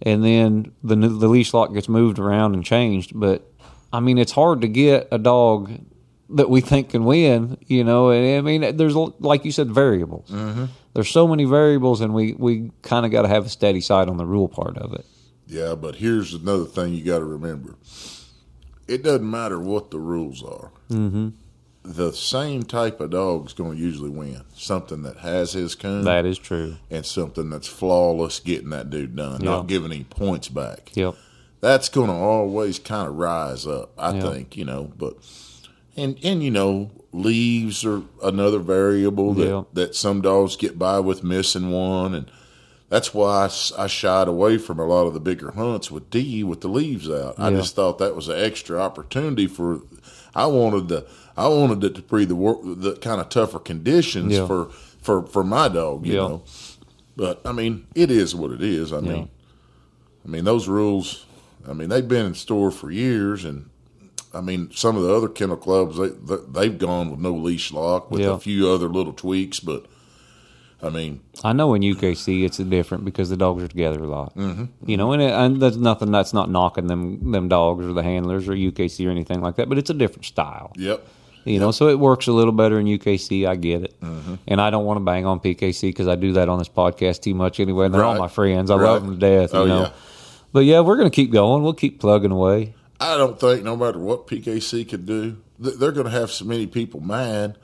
And 0.01 0.23
then 0.23 0.71
the, 0.83 0.95
new- 0.95 1.19
the 1.19 1.27
leash 1.27 1.53
lock 1.53 1.73
gets 1.73 1.89
moved 1.89 2.19
around 2.19 2.53
and 2.53 2.63
changed. 2.63 3.11
But, 3.13 3.49
I 3.91 3.99
mean, 3.99 4.17
it's 4.17 4.31
hard 4.31 4.61
to 4.61 4.67
get 4.67 5.07
a 5.11 5.17
dog 5.17 5.71
that 6.29 6.49
we 6.49 6.61
think 6.61 6.91
can 6.91 7.05
win, 7.05 7.57
you 7.67 7.83
know. 7.83 8.11
And 8.11 8.37
I 8.37 8.41
mean, 8.41 8.77
there's, 8.77 8.95
like 8.95 9.45
you 9.45 9.51
said, 9.51 9.71
variables. 9.71 10.29
Mm-hmm. 10.29 10.65
There's 10.93 11.09
so 11.09 11.27
many 11.27 11.45
variables, 11.45 12.01
and 12.01 12.13
we, 12.13 12.33
we 12.33 12.71
kind 12.81 13.05
of 13.05 13.11
got 13.11 13.23
to 13.23 13.27
have 13.27 13.45
a 13.45 13.49
steady 13.49 13.81
side 13.81 14.09
on 14.09 14.17
the 14.17 14.25
rule 14.25 14.47
part 14.47 14.77
of 14.77 14.93
it. 14.93 15.05
Yeah, 15.47 15.75
but 15.75 15.95
here's 15.95 16.33
another 16.33 16.65
thing 16.65 16.93
you 16.93 17.03
got 17.03 17.19
to 17.19 17.25
remember. 17.25 17.75
It 18.87 19.03
doesn't 19.03 19.29
matter 19.29 19.59
what 19.59 19.91
the 19.91 19.99
rules 19.99 20.43
are. 20.43 20.71
Mm-hmm. 20.89 21.29
The 21.83 22.11
same 22.11 22.63
type 22.63 22.99
of 22.99 23.11
dog's 23.11 23.53
going 23.53 23.77
to 23.77 23.81
usually 23.81 24.09
win. 24.09 24.41
Something 24.53 25.01
that 25.03 25.17
has 25.17 25.53
his 25.53 25.75
coon 25.75 26.03
That 26.03 26.25
is 26.25 26.37
true. 26.37 26.75
and 26.91 27.05
something 27.05 27.49
that's 27.49 27.67
flawless 27.67 28.39
getting 28.39 28.69
that 28.71 28.89
dude 28.89 29.15
done, 29.15 29.41
Yeah. 29.41 29.49
not 29.51 29.67
giving 29.67 29.91
any 29.91 30.03
points 30.03 30.49
back. 30.49 30.91
Yep. 30.95 31.15
That's 31.61 31.89
going 31.89 32.07
to 32.07 32.13
always 32.13 32.79
kind 32.79 33.07
of 33.07 33.15
rise 33.15 33.65
up, 33.65 33.91
I 33.97 34.13
Yeah. 34.15 34.21
think, 34.21 34.57
you 34.57 34.65
know. 34.65 34.91
But 34.97 35.15
and 35.95 36.17
and 36.23 36.43
you 36.43 36.51
know, 36.51 36.91
leaves 37.11 37.83
are 37.85 38.03
another 38.23 38.59
variable 38.59 39.33
that 39.35 39.47
Yeah. 39.47 39.63
that 39.73 39.95
some 39.95 40.21
dogs 40.21 40.55
get 40.57 40.77
by 40.77 40.99
with 40.99 41.23
missing 41.23 41.71
one, 41.71 42.13
and 42.13 42.29
that's 42.89 43.13
why 43.13 43.49
I 43.77 43.87
shied 43.87 44.27
away 44.27 44.57
from 44.57 44.79
a 44.79 44.85
lot 44.85 45.07
of 45.07 45.13
the 45.13 45.19
bigger 45.19 45.51
hunts 45.51 45.89
with 45.89 46.09
D 46.09 46.43
with 46.43 46.61
the 46.61 46.67
leaves 46.69 47.09
out. 47.09 47.35
I 47.37 47.51
just 47.51 47.75
thought 47.75 47.97
that 47.99 48.15
was 48.15 48.27
an 48.27 48.37
extra 48.39 48.79
opportunity 48.79 49.47
for. 49.47 49.81
I 50.35 50.45
wanted 50.45 50.89
to. 50.89 51.05
I 51.39 51.47
wanted 51.47 51.83
it 51.83 51.95
to 51.95 52.01
be 52.01 52.25
the 52.25 52.35
wor- 52.35 52.61
the 52.63 52.95
kind 52.97 53.21
of 53.21 53.29
tougher 53.29 53.59
conditions 53.59 54.33
Yeah. 54.33 54.45
for 54.47 54.69
for 55.01 55.23
for 55.23 55.43
my 55.43 55.67
dog, 55.69 56.05
you 56.05 56.13
Yeah. 56.15 56.27
know. 56.27 56.41
But 57.15 57.41
I 57.45 57.51
mean, 57.51 57.85
it 57.95 58.11
is 58.11 58.35
what 58.35 58.51
it 58.51 58.61
is. 58.61 58.91
I 58.93 58.99
mean, 59.01 59.29
I 60.25 60.27
mean 60.29 60.43
those 60.45 60.67
rules. 60.67 61.25
I 61.67 61.73
mean 61.73 61.89
they've 61.89 62.07
been 62.07 62.25
in 62.25 62.33
store 62.33 62.71
for 62.71 62.91
years, 62.91 63.45
and 63.45 63.69
I 64.33 64.41
mean 64.41 64.69
some 64.73 64.95
of 64.97 65.03
the 65.03 65.13
other 65.13 65.27
kennel 65.29 65.57
clubs 65.57 65.97
they 65.97 66.09
they- 66.09 66.43
they've 66.51 66.77
gone 66.77 67.09
with 67.11 67.19
no 67.19 67.33
leash 67.33 67.71
lock 67.73 68.11
with 68.11 68.21
a 68.21 68.37
few 68.37 68.69
other 68.69 68.87
little 68.89 69.13
tweaks, 69.13 69.59
but 69.59 69.85
I 70.81 70.89
mean 70.89 71.19
I 71.43 71.51
know 71.53 71.73
in 71.73 71.81
UKC 71.83 72.43
it's 72.45 72.57
different 72.57 73.03
because 73.05 73.29
the 73.29 73.37
dogs 73.37 73.63
are 73.63 73.67
together 73.67 74.01
a 74.03 74.07
lot. 74.07 74.35
Mm-hmm. 74.35 74.65
You 74.89 74.97
know, 74.97 75.11
and, 75.13 75.21
it, 75.21 75.31
and 75.31 75.61
there's 75.61 75.77
nothing 75.77 76.11
that's 76.11 76.33
not 76.33 76.49
knocking 76.49 76.87
them 76.87 77.31
them 77.31 77.47
dogs 77.49 77.85
or 77.85 77.93
the 77.93 78.03
handlers 78.03 78.47
or 78.47 78.53
UKC 78.53 79.05
or 79.05 79.09
anything 79.09 79.41
like 79.41 79.55
that, 79.57 79.67
but 79.69 79.77
it's 79.77 79.89
a 79.89 79.93
different 79.93 80.25
style. 80.25 80.71
yep. 80.77 81.05
You 81.49 81.59
know, 81.59 81.71
so 81.71 81.87
it 81.89 81.99
works 81.99 82.27
a 82.27 82.31
little 82.31 82.51
better 82.53 82.79
in 82.79 82.85
UKC. 82.85 83.47
I 83.47 83.55
get 83.55 83.83
it, 83.83 83.99
Mm-hmm. 84.01 84.35
and 84.47 84.61
I 84.61 84.69
don't 84.69 84.85
want 84.85 84.97
to 84.97 85.03
bang 85.03 85.25
on 85.25 85.39
PKC 85.39 85.81
because 85.89 86.07
I 86.07 86.15
do 86.15 86.33
that 86.33 86.47
on 86.49 86.59
this 86.59 86.69
podcast 86.69 87.21
too 87.21 87.33
much 87.33 87.59
anyway. 87.59 87.85
And 87.85 87.93
they're 87.93 88.03
all 88.05 88.17
my 88.17 88.27
friends. 88.27 88.69
I 88.71 88.75
Right. 88.75 88.83
love 88.91 89.01
them 89.05 89.13
to 89.13 89.19
death. 89.19 89.53
You 89.53 89.59
Oh, 89.59 89.65
know, 89.65 89.81
yeah. 89.81 89.89
but 90.53 90.59
yeah, 90.65 90.79
we're 90.81 90.97
gonna 90.97 91.09
keep 91.09 91.31
going. 91.31 91.63
We'll 91.63 91.73
keep 91.73 91.99
plugging 91.99 92.31
away. 92.31 92.73
I 92.99 93.17
don't 93.17 93.39
think 93.39 93.63
no 93.63 93.75
matter 93.77 93.97
what 93.99 94.27
PKC 94.27 94.87
could 94.87 95.05
do, 95.05 95.37
they're 95.57 95.91
going 95.93 96.05
to 96.05 96.11
have 96.11 96.31
so 96.31 96.43
many 96.45 96.67
people 96.67 96.99
mad. 96.99 97.57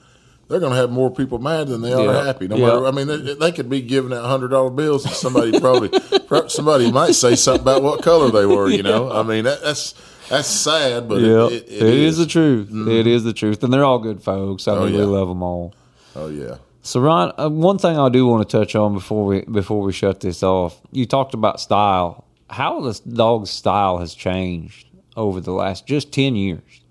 They're 0.47 0.59
going 0.61 0.71
to 0.71 0.77
have 0.77 0.91
more 0.91 1.09
people 1.11 1.39
mad 1.39 1.67
than 1.67 1.81
they 1.81 1.91
are 1.91 2.05
Yeah. 2.05 2.23
happy. 2.25 2.47
No 2.47 2.55
Yeah. 2.55 2.67
matter, 2.67 2.85
I 2.87 2.91
mean, 2.91 3.07
they, 3.07 3.33
they 3.33 3.51
could 3.51 3.69
be 3.69 3.81
giving 3.81 4.13
out 4.13 4.23
hundred 4.25 4.49
dollar 4.51 4.69
bills, 4.69 5.03
and 5.05 5.13
somebody 5.13 5.59
probably 5.59 5.89
somebody 6.47 6.89
might 6.91 7.15
say 7.15 7.35
something 7.35 7.61
about 7.63 7.83
what 7.83 8.01
color 8.01 8.31
they 8.31 8.45
were. 8.45 8.69
You 8.69 8.83
know, 8.83 9.11
I 9.19 9.23
mean, 9.23 9.43
that, 9.43 9.61
that's 9.61 9.93
that's 10.29 10.47
sad, 10.47 11.07
but 11.07 11.21
Yeah, 11.21 11.47
it, 11.47 11.63
it, 11.67 11.81
it 11.83 11.93
is. 11.93 12.17
the 12.17 12.25
truth. 12.25 12.69
It 12.71 13.07
is 13.07 13.23
the 13.23 13.33
truth, 13.33 13.63
and 13.63 13.71
they're 13.73 13.83
all 13.85 13.99
good 13.99 14.21
folks. 14.23 14.67
I 14.67 14.73
Oh, 14.75 14.85
mean, 14.85 14.93
we 14.93 14.99
yeah. 14.99 15.05
love 15.05 15.27
them 15.27 15.43
all. 15.43 15.73
Oh 16.15 16.27
yeah, 16.27 16.55
So, 16.81 16.99
Ron, 17.01 17.33
uh, 17.37 17.49
one 17.49 17.77
thing 17.77 17.97
I 17.99 18.09
do 18.09 18.25
want 18.25 18.47
to 18.47 18.57
touch 18.57 18.75
on 18.75 18.93
before 18.93 19.25
we 19.25 19.41
before 19.41 19.81
we 19.81 19.91
shut 19.91 20.21
this 20.21 20.41
off, 20.43 20.79
you 20.91 21.05
talked 21.05 21.33
about 21.33 21.59
style. 21.59 22.23
How 22.49 22.79
the 22.81 22.99
dog's 23.11 23.49
style 23.49 23.97
has 23.97 24.13
changed 24.13 24.87
over 25.17 25.41
the 25.41 25.51
last 25.51 25.85
just 25.87 26.11
ten 26.13 26.35
years. 26.35 26.81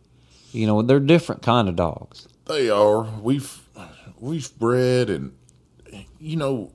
You 0.52 0.66
know, 0.66 0.82
they're 0.82 1.00
different 1.00 1.42
kind 1.42 1.68
of 1.68 1.76
dogs. 1.76 2.28
they 2.46 2.68
are. 2.70 3.02
We've 3.22 3.60
we've 4.18 4.56
bred, 4.58 5.08
and 5.10 5.32
you 6.20 6.36
know, 6.36 6.72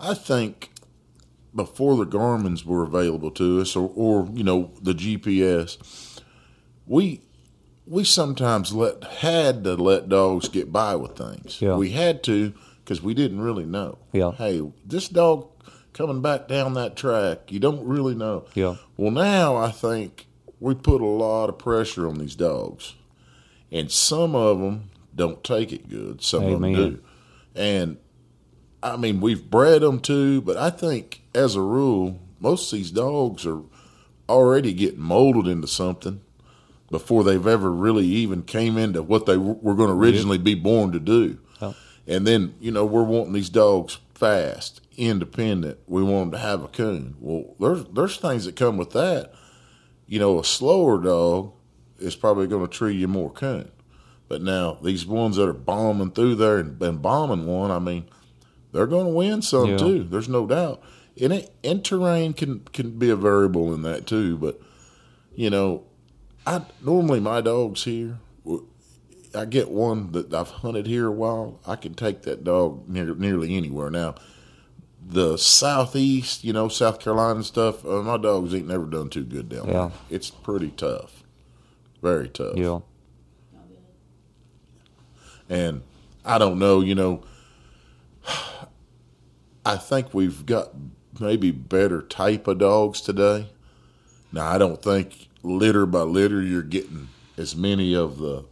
I 0.00 0.14
think 0.14 0.69
before 1.54 1.96
the 1.96 2.06
Garmins 2.06 2.64
were 2.64 2.82
available 2.82 3.30
to 3.32 3.60
us, 3.60 3.74
or, 3.76 3.90
or 3.94 4.28
you 4.32 4.44
know, 4.44 4.72
the 4.80 4.92
GPS, 4.92 6.20
we 6.86 7.22
we 7.86 8.04
sometimes 8.04 8.72
let 8.72 9.02
had 9.02 9.64
to 9.64 9.74
let 9.74 10.08
dogs 10.08 10.48
get 10.48 10.72
by 10.72 10.94
with 10.94 11.16
things. 11.16 11.60
Yeah. 11.60 11.76
We 11.76 11.90
had 11.90 12.22
to 12.24 12.52
because 12.84 13.02
we 13.02 13.14
didn't 13.14 13.40
really 13.40 13.66
know. 13.66 13.98
Yeah. 14.12 14.32
Hey, 14.32 14.62
this 14.84 15.08
dog 15.08 15.48
coming 15.92 16.22
back 16.22 16.48
down 16.48 16.74
that 16.74 16.96
track, 16.96 17.50
you 17.50 17.58
don't 17.58 17.84
really 17.84 18.14
know. 18.14 18.46
Yeah. 18.54 18.76
Well, 18.96 19.10
now 19.10 19.56
I 19.56 19.70
think 19.70 20.26
we 20.60 20.74
put 20.74 21.00
a 21.00 21.06
lot 21.06 21.48
of 21.48 21.58
pressure 21.58 22.08
on 22.08 22.18
these 22.18 22.36
dogs, 22.36 22.94
and 23.72 23.90
some 23.90 24.36
of 24.36 24.60
them 24.60 24.90
don't 25.14 25.42
take 25.42 25.72
it 25.72 25.88
good. 25.88 26.22
Some 26.22 26.44
Amen. 26.44 26.54
of 26.54 26.60
them 26.60 26.74
do, 26.74 27.02
and 27.56 27.96
I 28.82 28.96
mean 28.96 29.20
we've 29.20 29.50
bred 29.50 29.82
them 29.82 29.98
too, 30.00 30.42
but 30.42 30.56
I 30.56 30.70
think 30.70 31.19
as 31.34 31.54
a 31.56 31.60
rule, 31.62 32.20
most 32.40 32.72
of 32.72 32.78
these 32.78 32.90
dogs 32.90 33.46
are 33.46 33.62
already 34.28 34.72
getting 34.72 35.00
molded 35.00 35.46
into 35.50 35.66
something 35.66 36.20
before 36.90 37.22
they've 37.24 37.46
ever 37.46 37.70
really 37.70 38.06
even 38.06 38.42
came 38.42 38.76
into 38.76 39.02
what 39.02 39.26
they 39.26 39.34
w- 39.34 39.58
were 39.62 39.74
going 39.74 39.88
to 39.88 39.94
originally 39.94 40.38
be 40.38 40.54
born 40.54 40.92
to 40.92 40.98
do. 41.00 41.38
And 42.06 42.26
then 42.26 42.54
you 42.60 42.72
know 42.72 42.84
we're 42.84 43.04
wanting 43.04 43.34
these 43.34 43.50
dogs 43.50 43.98
fast, 44.14 44.80
independent. 44.96 45.78
We 45.86 46.02
want 46.02 46.32
them 46.32 46.40
to 46.40 46.46
have 46.46 46.64
a 46.64 46.68
coon. 46.68 47.14
Well, 47.20 47.54
there's 47.60 47.84
there's 47.92 48.16
things 48.16 48.46
that 48.46 48.56
come 48.56 48.76
with 48.76 48.90
that. 48.92 49.32
You 50.06 50.18
know, 50.18 50.40
a 50.40 50.44
slower 50.44 51.00
dog 51.00 51.52
is 52.00 52.16
probably 52.16 52.48
going 52.48 52.66
to 52.66 52.72
treat 52.72 52.96
you 52.96 53.06
more 53.06 53.30
coon. 53.30 53.70
But 54.28 54.42
now 54.42 54.78
these 54.82 55.06
ones 55.06 55.36
that 55.36 55.48
are 55.48 55.52
bombing 55.52 56.10
through 56.10 56.36
there 56.36 56.58
and, 56.58 56.82
and 56.82 57.00
bombing 57.02 57.46
one, 57.46 57.70
I 57.70 57.78
mean, 57.78 58.06
they're 58.72 58.86
going 58.88 59.06
to 59.06 59.12
win 59.12 59.42
some 59.42 59.66
Yeah. 59.70 59.76
too. 59.76 60.02
There's 60.04 60.28
no 60.28 60.46
doubt. 60.46 60.82
And 61.20 61.32
it, 61.34 61.52
and 61.62 61.84
terrain 61.84 62.32
can 62.32 62.60
can 62.72 62.98
be 62.98 63.10
a 63.10 63.16
variable 63.16 63.74
in 63.74 63.82
that 63.82 64.06
too. 64.06 64.36
But 64.38 64.60
you 65.34 65.50
know, 65.50 65.84
I 66.46 66.62
normally 66.84 67.20
my 67.20 67.40
dogs 67.40 67.84
here, 67.84 68.18
I 69.34 69.44
get 69.44 69.70
one 69.70 70.12
that 70.12 70.32
I've 70.32 70.48
hunted 70.48 70.86
here 70.86 71.06
a 71.06 71.12
while, 71.12 71.60
I 71.66 71.76
can 71.76 71.94
take 71.94 72.22
that 72.22 72.42
dog 72.42 72.88
near, 72.88 73.14
nearly 73.14 73.56
anywhere. 73.56 73.90
Now, 73.90 74.14
the 75.06 75.36
southeast, 75.36 76.42
you 76.42 76.52
know, 76.52 76.68
South 76.68 76.98
Carolina 77.00 77.42
stuff, 77.44 77.84
uh, 77.84 78.02
my 78.02 78.16
dogs 78.16 78.54
ain't 78.54 78.66
never 78.68 78.86
done 78.86 79.08
too 79.10 79.24
good 79.24 79.48
down 79.48 79.68
Yeah. 79.68 79.72
there. 79.72 79.92
It's 80.10 80.30
pretty 80.30 80.70
tough, 80.70 81.22
very 82.02 82.28
tough. 82.28 82.56
Yeah. 82.56 82.80
And 85.48 85.82
I 86.24 86.38
don't 86.38 86.58
know, 86.58 86.80
you 86.80 86.94
know, 86.94 87.22
I 89.64 89.76
think 89.76 90.14
we've 90.14 90.46
got 90.46 90.70
maybe 91.20 91.50
better 91.50 92.02
type 92.02 92.46
of 92.48 92.58
dogs 92.58 93.00
today. 93.00 93.48
Now, 94.32 94.46
I 94.48 94.58
don't 94.58 94.82
think 94.82 95.28
litter 95.42 95.86
by 95.86 96.02
litter 96.02 96.40
you're 96.42 96.62
getting 96.62 97.08
as 97.36 97.54
many 97.56 97.94
of 97.94 98.18
the, 98.18 98.44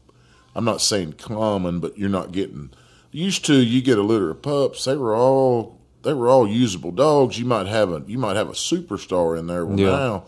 I'm 0.55 0.65
not 0.65 0.81
saying 0.81 1.15
common, 1.15 1.81
but 1.81 1.97
you're 1.99 2.09
not 2.09 2.33
getting, 2.33 2.71
used 3.11 3.45
to 3.47 3.55
you 3.55 3.81
get 3.83 3.99
a 3.99 4.03
litter 4.03 4.31
of 4.31 4.43
pups, 4.43 4.85
they 4.85 4.97
were 4.97 5.15
all, 5.15 5.79
they 6.03 6.13
were 6.15 6.29
all 6.29 6.47
usable 6.49 6.93
dogs. 6.93 7.39
You 7.39 7.45
might 7.45 7.67
have 7.67 7.91
a, 7.91 8.03
you 8.07 8.19
might 8.19 8.37
have 8.37 8.49
a 8.49 8.53
superstar 8.53 9.39
in 9.39 9.47
there. 9.47 9.65
Well, 9.67 9.79
Yeah. 9.79 9.91
now 9.91 10.25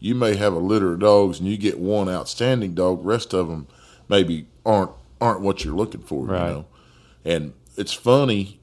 you 0.00 0.14
may 0.14 0.34
have 0.36 0.52
a 0.52 0.58
litter 0.58 0.92
of 0.94 1.00
dogs 1.00 1.38
and 1.38 1.48
you 1.48 1.56
get 1.56 1.78
one 1.78 2.08
outstanding 2.08 2.74
dog. 2.74 3.04
Rest 3.04 3.32
of 3.32 3.48
them 3.48 3.66
maybe 4.08 4.46
aren't, 4.66 4.90
aren't 5.20 5.40
what 5.40 5.64
you're 5.64 5.74
looking 5.76 6.02
for, 6.02 6.26
Right. 6.26 6.48
you 6.48 6.54
know? 6.54 6.64
And 7.24 7.52
it's 7.76 7.92
funny 7.92 8.60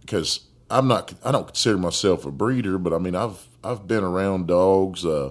because 0.00 0.40
I'm 0.70 0.88
not 0.88 1.14
I 1.24 1.32
don't 1.32 1.46
consider 1.46 1.78
myself 1.78 2.26
a 2.26 2.30
breeder, 2.30 2.78
but 2.78 2.92
I 2.92 2.98
mean 2.98 3.14
I've 3.14 3.46
I've 3.64 3.86
been 3.86 4.04
around 4.04 4.46
dogs. 4.48 5.04
Uh, 5.04 5.30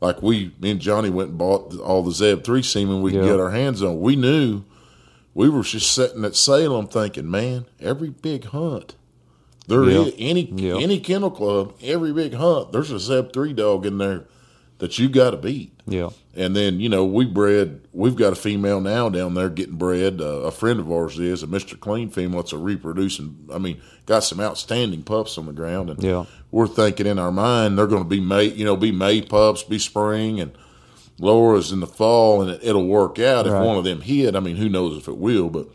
like 0.00 0.22
we, 0.22 0.52
me 0.60 0.70
and 0.70 0.80
Johnny 0.80 1.10
went 1.10 1.30
and 1.30 1.38
bought 1.38 1.76
all 1.80 2.02
the 2.04 2.12
Zeb 2.12 2.44
three 2.44 2.62
semen 2.62 3.02
we 3.02 3.10
could 3.12 3.24
get 3.24 3.40
our 3.40 3.50
hands 3.50 3.82
on. 3.82 4.00
We 4.00 4.14
knew 4.14 4.62
we 5.34 5.48
were 5.48 5.62
just 5.62 5.92
sitting 5.92 6.24
at 6.24 6.36
Salem 6.36 6.86
thinking, 6.86 7.28
man, 7.30 7.66
every 7.80 8.10
big 8.10 8.44
hunt 8.46 8.94
there 9.66 9.82
Yeah. 9.84 10.02
is 10.02 10.14
any 10.18 10.42
Yeah. 10.54 10.76
any 10.78 11.00
kennel 11.00 11.30
club, 11.32 11.74
every 11.82 12.12
big 12.12 12.34
hunt, 12.34 12.70
there's 12.72 12.90
a 12.92 12.98
Zeb 13.00 13.32
three 13.32 13.52
dog 13.52 13.84
in 13.86 13.98
there 13.98 14.24
that 14.78 14.98
you 14.98 15.08
got 15.08 15.30
to 15.30 15.36
beat. 15.36 15.72
Yeah. 15.86 16.10
And 16.36 16.54
then, 16.54 16.78
you 16.78 16.88
know, 16.88 17.04
we 17.04 17.24
bred, 17.24 17.80
we've 17.92 18.14
got 18.14 18.32
a 18.32 18.36
female 18.36 18.80
now 18.80 19.08
down 19.08 19.34
there 19.34 19.48
getting 19.48 19.74
bred. 19.76 20.20
Uh, 20.20 20.42
a 20.42 20.50
friend 20.52 20.78
of 20.78 20.90
ours 20.92 21.18
is 21.18 21.42
a 21.42 21.48
Mr. 21.48 21.78
Clean 21.78 22.08
female. 22.10 22.40
It's 22.40 22.52
a 22.52 22.58
reproducing, 22.58 23.48
I 23.52 23.58
mean, 23.58 23.80
got 24.06 24.20
some 24.20 24.38
outstanding 24.38 25.02
pups 25.02 25.36
on 25.36 25.46
the 25.46 25.52
ground. 25.52 25.90
And 25.90 26.00
Yeah. 26.02 26.26
we're 26.52 26.68
thinking 26.68 27.06
in 27.06 27.18
our 27.18 27.32
mind 27.32 27.76
they're 27.76 27.88
going 27.88 28.04
to 28.04 28.08
be 28.08 28.20
May, 28.20 28.44
you 28.44 28.64
know, 28.64 28.76
be 28.76 28.92
May 28.92 29.20
pups, 29.20 29.64
be 29.64 29.80
spring, 29.80 30.38
and 30.40 30.52
Laura's 31.18 31.72
in 31.72 31.80
the 31.80 31.86
fall, 31.88 32.40
and 32.42 32.50
it, 32.52 32.60
it'll 32.62 32.86
work 32.86 33.18
out 33.18 33.46
if 33.48 33.52
Right. 33.52 33.66
one 33.66 33.76
of 33.76 33.82
them 33.82 34.02
hit. 34.02 34.36
I 34.36 34.40
mean, 34.40 34.56
who 34.56 34.68
knows 34.68 34.96
if 34.96 35.08
it 35.08 35.16
will, 35.18 35.48
but, 35.50 35.66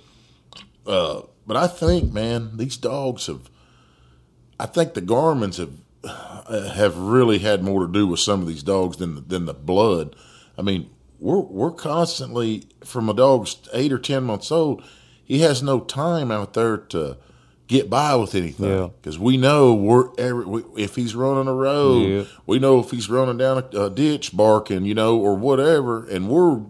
uh, 0.88 1.23
but 1.45 1.57
I 1.57 1.67
think, 1.67 2.13
man, 2.13 2.51
these 2.55 2.77
dogs 2.77 3.25
have, 3.27 3.49
I 4.57 4.65
think 4.65 4.93
the 4.93 5.01
Garmins 5.01 5.57
have 5.57 5.71
have 6.07 6.97
really 6.97 7.39
had 7.39 7.63
more 7.63 7.85
to 7.85 7.91
do 7.91 8.07
with 8.07 8.19
some 8.19 8.41
of 8.41 8.47
these 8.47 8.63
dogs 8.63 8.97
than 8.97 9.15
the, 9.15 9.21
than 9.21 9.45
the 9.45 9.53
blood. 9.53 10.15
I 10.57 10.61
mean, 10.61 10.89
we're 11.19 11.39
we're 11.39 11.71
constantly 11.71 12.65
from 12.84 13.09
a 13.09 13.13
dog's 13.13 13.57
eight 13.73 13.91
or 13.93 13.99
ten 13.99 14.23
months 14.23 14.51
old. 14.51 14.84
He 15.23 15.39
has 15.39 15.63
no 15.63 15.80
time 15.80 16.31
out 16.31 16.53
there 16.53 16.77
to 16.77 17.17
get 17.67 17.89
by 17.89 18.13
with 18.15 18.35
anything 18.35 18.69
Yeah. 18.69 18.89
because 19.01 19.17
we 19.17 19.38
know 19.38 19.73
we're 19.73 20.09
every, 20.17 20.45
we, 20.45 20.63
if 20.75 20.95
he's 20.95 21.15
running 21.15 21.47
a 21.47 21.53
road, 21.53 21.99
Yeah. 22.05 22.23
we 22.45 22.59
know 22.59 22.80
if 22.80 22.91
he's 22.91 23.09
running 23.09 23.38
down 23.38 23.63
a, 23.73 23.84
a 23.85 23.89
ditch 23.89 24.35
barking, 24.35 24.84
you 24.84 24.93
know, 24.93 25.17
or 25.17 25.35
whatever, 25.35 26.05
and 26.05 26.27
we're 26.30 26.61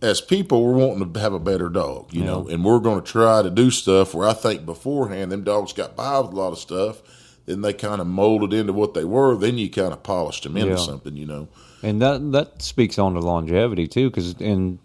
as 0.00 0.20
people, 0.20 0.62
we're 0.64 0.76
wanting 0.76 1.12
to 1.12 1.20
have 1.20 1.32
a 1.32 1.40
better 1.40 1.68
dog, 1.68 2.12
you 2.14 2.22
know, 2.22 2.46
and 2.48 2.64
we're 2.64 2.78
going 2.78 3.02
to 3.02 3.10
try 3.12 3.42
to 3.42 3.50
do 3.50 3.70
stuff 3.70 4.14
where 4.14 4.28
I 4.28 4.34
think 4.34 4.64
beforehand 4.64 5.32
them 5.32 5.42
dogs 5.42 5.72
got 5.72 5.96
by 5.96 6.20
with 6.20 6.32
a 6.32 6.36
lot 6.36 6.52
of 6.52 6.58
stuff, 6.58 7.02
then 7.46 7.62
they 7.62 7.72
kind 7.72 8.00
of 8.00 8.06
molded 8.06 8.52
into 8.52 8.72
what 8.72 8.94
they 8.94 9.04
were. 9.04 9.36
Then 9.36 9.56
you 9.58 9.70
kind 9.70 9.92
of 9.92 10.02
polished 10.02 10.42
them 10.42 10.56
into 10.56 10.70
Yeah. 10.72 10.76
something, 10.76 11.16
you 11.16 11.26
know. 11.26 11.48
And 11.82 12.00
that 12.02 12.32
that 12.32 12.62
speaks 12.62 12.98
on 12.98 13.14
to 13.14 13.20
longevity 13.20 13.86
too, 13.86 14.10
because 14.10 14.34
in 14.40 14.78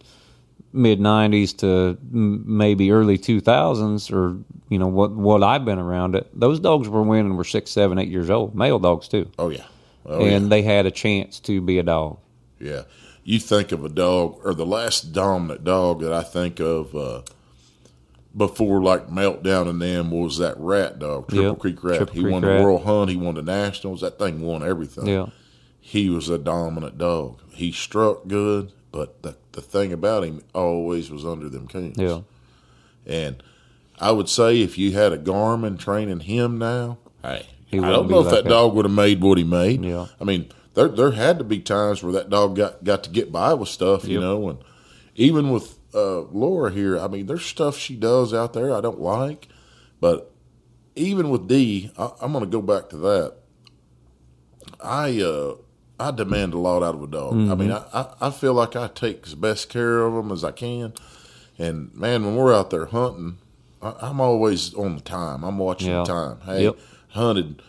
mid 0.74 1.00
'90s 1.00 1.58
to 1.58 1.98
maybe 2.12 2.92
early 2.92 3.18
2000s, 3.18 4.12
or 4.12 4.38
you 4.70 4.80
know 4.80 4.88
what 4.88 5.12
what 5.12 5.44
I've 5.44 5.66
been 5.66 5.80
around 5.80 6.16
it, 6.16 6.28
those 6.34 6.60
dogs 6.60 6.88
were 6.88 7.02
winning 7.04 7.36
were 7.36 7.44
six, 7.44 7.72
seven, 7.72 7.98
eight 7.98 8.10
years 8.10 8.30
old, 8.30 8.56
male 8.56 8.80
dogs 8.80 9.08
too, 9.08 9.30
Oh 9.40 9.50
yeah, 9.50 9.66
oh 10.06 10.24
and 10.24 10.44
yeah. 10.46 10.50
they 10.50 10.62
had 10.62 10.86
a 10.86 10.92
chance 10.92 11.40
to 11.42 11.60
be 11.62 11.78
a 11.80 11.84
dog. 11.84 12.18
yeah. 12.60 12.84
You 13.24 13.38
think 13.38 13.72
of 13.72 13.86
a 13.86 13.90
dog, 13.90 14.40
or 14.44 14.56
the 14.56 14.66
last 14.66 15.14
dominant 15.14 15.64
dog 15.64 16.02
that 16.02 16.12
I 16.12 16.24
think 16.24 16.60
of 16.60 16.96
uh, 16.96 17.22
before 18.36 18.82
like 18.82 19.08
meltdown 19.10 19.68
and 19.70 19.82
them 19.82 20.12
was 20.12 20.38
that 20.38 20.56
rat 20.58 21.00
dog, 21.00 21.28
Triple 21.28 21.50
Yep, 21.50 21.60
Creek 21.60 21.84
Rat. 21.84 21.98
Triple 21.98 22.14
he 22.16 22.22
Creek 22.22 22.34
won 22.34 22.42
Rat. 22.44 22.58
the 22.60 22.64
World 22.64 22.84
Hunt, 22.84 23.10
he 23.10 23.18
won 23.18 23.36
the 23.36 23.42
Nationals. 23.42 24.02
That 24.02 24.18
thing 24.20 24.42
won 24.42 24.64
everything. 24.64 25.08
Yeah, 25.08 25.28
he 25.80 26.10
was 26.10 26.30
a 26.30 26.38
dominant 26.38 26.98
dog. 26.98 27.40
He 27.52 27.72
struck 27.72 28.28
good, 28.28 28.72
but 28.92 29.22
the 29.24 29.36
the 29.52 29.62
thing 29.62 29.92
about 29.92 30.24
him 30.24 30.42
always 30.54 31.12
was 31.12 31.26
under 31.26 31.50
them 31.50 31.68
coons. 31.68 31.98
yeah, 31.98 32.22
And 33.06 33.44
I 34.00 34.12
would 34.12 34.30
say 34.30 34.62
if 34.62 34.78
you 34.78 34.92
had 34.94 35.12
a 35.12 35.18
Garmin 35.18 35.78
training 35.78 36.22
him 36.22 36.58
now, 36.58 36.98
hey, 37.22 37.48
He 37.66 37.78
I 37.80 37.90
don't 37.92 38.10
know 38.10 38.20
if 38.22 38.28
like 38.28 38.36
that 38.36 38.44
that. 38.46 38.50
dog 38.50 38.74
would 38.76 38.86
have 38.86 38.94
made 38.96 39.22
what 39.22 39.38
he 39.38 39.44
made. 39.44 39.84
Yeah. 39.84 40.08
I 40.22 40.24
mean, 40.24 40.48
there 40.74 40.88
there 40.88 41.12
had 41.12 41.38
to 41.40 41.44
be 41.44 41.60
times 41.60 42.02
where 42.02 42.14
that 42.14 42.30
dog 42.30 42.56
got, 42.56 42.82
got 42.86 43.04
to 43.04 43.10
get 43.10 43.30
by 43.34 43.54
with 43.54 43.68
stuff, 43.68 44.06
you 44.06 44.22
know, 44.22 44.48
and 44.48 44.60
even 45.18 45.50
with 45.52 45.78
uh, 45.94 46.22
Laura 46.32 46.72
here, 46.72 46.98
I 47.00 47.08
mean, 47.08 47.26
there's 47.28 47.46
stuff 47.46 47.78
she 47.78 47.96
does 47.96 48.34
out 48.34 48.54
there 48.54 48.74
I 48.74 48.82
don't 48.82 49.00
like, 49.00 49.48
but 50.00 50.32
even 50.96 51.30
with 51.30 51.48
D, 51.48 51.92
I, 51.98 52.12
I'm 52.22 52.32
going 52.34 52.44
to 52.46 52.50
go 52.50 52.62
back 52.62 52.90
to 52.90 52.98
that. 52.98 53.36
I 54.84 55.20
uh, 55.22 55.56
I 56.00 56.12
demand 56.12 56.54
a 56.54 56.58
lot 56.58 56.82
out 56.84 56.96
of 56.96 57.04
a 57.04 57.08
dog. 57.08 57.34
I 57.34 57.56
mean, 57.56 57.72
I, 57.72 57.84
I, 57.94 58.14
I 58.22 58.30
feel 58.32 58.54
like 58.54 58.76
I 58.76 58.88
take 58.88 59.26
as 59.28 59.36
best 59.36 59.70
care 59.70 60.00
of 60.02 60.14
them 60.14 60.32
as 60.32 60.44
I 60.44 60.52
can. 60.52 60.94
And 61.60 61.94
man, 61.94 62.26
when 62.26 62.36
we're 62.36 62.54
out 62.54 62.72
there 62.72 62.86
hunting, 62.88 63.38
I, 63.82 63.94
I'm 64.02 64.20
always 64.20 64.74
on 64.74 64.96
the 64.96 65.02
time. 65.02 65.44
I'm 65.44 65.58
watching 65.60 65.90
Yeah. 65.90 66.00
the 66.00 66.06
time. 66.06 66.38
Hey, 66.46 66.64
Yep. 66.64 66.78
hunted. 67.10 67.62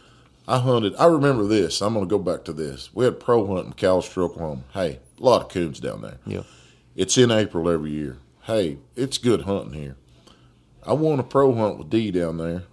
I 0.49 0.59
hunted. 0.59 0.95
I 0.97 1.07
remember 1.07 1.45
this. 1.45 1.81
I'm 1.83 1.93
going 1.95 2.07
to 2.07 2.11
go 2.11 2.19
back 2.19 2.45
to 2.45 2.53
this. 2.53 2.91
We 2.95 3.05
had 3.05 3.21
pro 3.21 3.47
hunt 3.47 3.67
in 3.67 3.73
McAlester, 3.75 4.19
Oklahoma. 4.23 4.63
Hey, 4.73 4.99
a 5.21 5.23
lot 5.23 5.43
of 5.43 5.49
coons 5.51 5.79
down 5.79 6.01
there. 6.03 6.19
yeah, 6.27 6.43
It's 6.95 7.17
in 7.17 7.31
April 7.31 7.69
every 7.69 7.91
year. 7.91 8.19
Hey, 8.43 8.79
it's 8.97 9.19
good 9.19 9.43
hunting 9.43 9.81
here. 9.81 9.97
I 10.85 10.93
won 10.95 11.19
a 11.21 11.23
pro 11.23 11.55
hunt 11.55 11.79
with 11.79 11.91
D 11.91 12.11
down 12.11 12.39
there, 12.39 12.65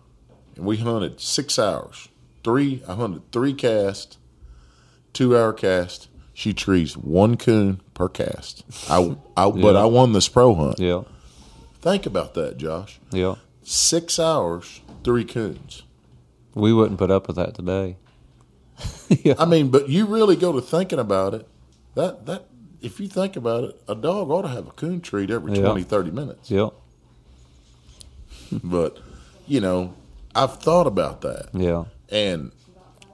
and 0.56 0.66
we 0.66 0.78
hunted 0.78 1.22
six 1.22 1.60
hours. 1.60 2.10
Three, 2.44 2.82
I 2.88 2.96
hunted 2.96 3.32
three 3.32 3.54
casts, 3.54 4.18
two 5.14 5.38
hour 5.38 5.54
cast. 5.54 6.08
She 6.34 6.54
trees 6.54 6.98
one 6.98 7.38
coon 7.38 7.82
per 7.94 8.10
cast. 8.10 8.64
I, 8.90 9.16
I 9.38 9.50
but 9.52 9.76
I 9.76 9.86
won 9.86 10.14
this 10.14 10.28
pro 10.28 10.56
hunt. 10.56 10.80
yeah, 10.80 11.04
Think 11.82 12.06
about 12.06 12.34
that, 12.34 12.58
Josh. 12.58 13.00
yeah. 13.12 13.36
Six 13.64 14.18
hours, 14.20 14.82
three 15.04 15.26
coons. 15.26 15.84
We 16.56 16.74
wouldn't 16.74 16.98
put 16.98 17.12
up 17.12 17.28
with 17.28 17.36
that 17.36 17.54
today. 17.54 17.98
yeah. 19.10 19.36
I 19.38 19.46
mean, 19.46 19.70
but 19.70 19.90
you 19.90 20.06
really 20.06 20.36
go 20.36 20.52
to 20.52 20.62
thinking 20.62 21.00
about 21.00 21.34
it. 21.36 21.48
That 21.96 22.26
that 22.26 22.46
if 22.82 23.00
you 23.00 23.08
think 23.08 23.36
about 23.36 23.64
it, 23.66 23.82
a 23.88 23.96
dog 23.96 24.30
ought 24.30 24.44
to 24.44 24.48
have 24.50 24.68
a 24.68 24.72
coon 24.72 25.02
treat 25.02 25.30
every 25.30 25.54
Yeah. 25.54 25.62
twenty, 25.62 25.84
thirty 25.84 26.12
20, 26.12 26.12
30 26.12 26.12
minutes. 26.12 26.52
Yeah, 26.52 26.70
But, 28.64 28.98
you 29.48 29.60
know, 29.62 29.94
I've 30.36 30.60
thought 30.60 30.88
about 30.88 31.22
that. 31.22 31.50
yeah, 31.54 31.86
And 32.10 32.52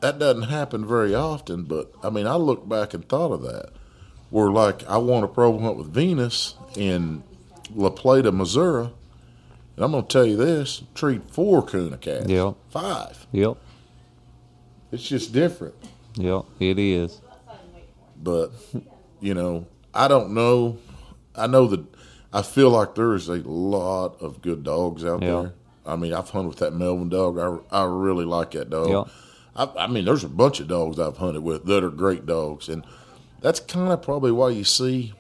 that 0.02 0.20
doesn't 0.20 0.44
happen 0.44 0.86
very 0.86 1.14
often, 1.16 1.64
but 1.64 1.92
I 2.04 2.10
mean, 2.10 2.28
I 2.28 2.36
look 2.36 2.68
back 2.68 2.94
and 2.94 3.08
thought 3.08 3.32
of 3.32 3.42
that. 3.44 3.70
Where, 4.30 4.50
like, 4.52 4.88
I 4.90 4.98
won 4.98 5.24
a 5.24 5.28
pro 5.28 5.58
hunt 5.60 5.78
with 5.78 5.88
Venus 5.94 6.56
in 6.76 7.24
La 7.74 7.90
Plata, 7.90 8.32
Missouri. 8.32 8.90
And 9.76 9.84
I'm 9.86 9.92
going 9.92 10.04
to 10.06 10.10
tell 10.12 10.26
you 10.26 10.36
this 10.38 10.84
treat 10.94 11.30
four 11.32 11.62
coon 11.64 11.94
a 11.94 11.98
calf. 11.98 12.28
Yeah. 12.28 12.54
Five. 12.70 13.28
yep, 13.32 13.58
It's 14.92 15.04
just 15.08 15.32
different. 15.34 15.76
yep. 16.16 16.44
It 16.60 16.80
is. 16.80 17.22
But, 18.22 18.52
you 19.26 19.34
know, 19.34 19.66
I 19.94 20.08
don't 20.08 20.32
know. 20.34 20.78
I 21.36 21.48
know 21.48 21.66
that 21.68 21.84
I 22.32 22.42
feel 22.44 22.70
like 22.70 22.94
there 22.96 23.16
is 23.16 23.28
a 23.28 23.38
lot 23.48 24.22
of 24.22 24.42
good 24.42 24.64
dogs 24.64 25.04
out 25.04 25.22
Yeah. 25.24 25.28
there. 25.42 25.54
I 25.88 25.96
mean, 25.96 26.14
I've 26.14 26.30
hunted 26.30 26.50
with 26.50 26.58
that 26.60 26.74
Melvin 26.74 27.10
dog. 27.10 27.38
I, 27.72 27.82
I 27.82 27.84
really 27.86 28.26
like 28.26 28.52
that 28.52 28.70
dog. 28.70 28.90
Yeah. 28.90 29.04
I, 29.56 29.86
I 29.86 29.88
mean, 29.88 30.06
there's 30.06 30.24
a 30.24 30.30
bunch 30.30 30.60
of 30.60 30.68
dogs 30.68 31.00
I've 31.00 31.18
hunted 31.18 31.42
with 31.44 31.66
that 31.66 31.84
are 31.84 31.90
great 31.90 32.26
dogs, 32.26 32.70
and 32.70 32.86
that's 33.42 33.60
kind 33.60 33.92
of 33.92 34.02
probably 34.02 34.32
why 34.32 34.50
you 34.50 34.64
see 34.64 35.14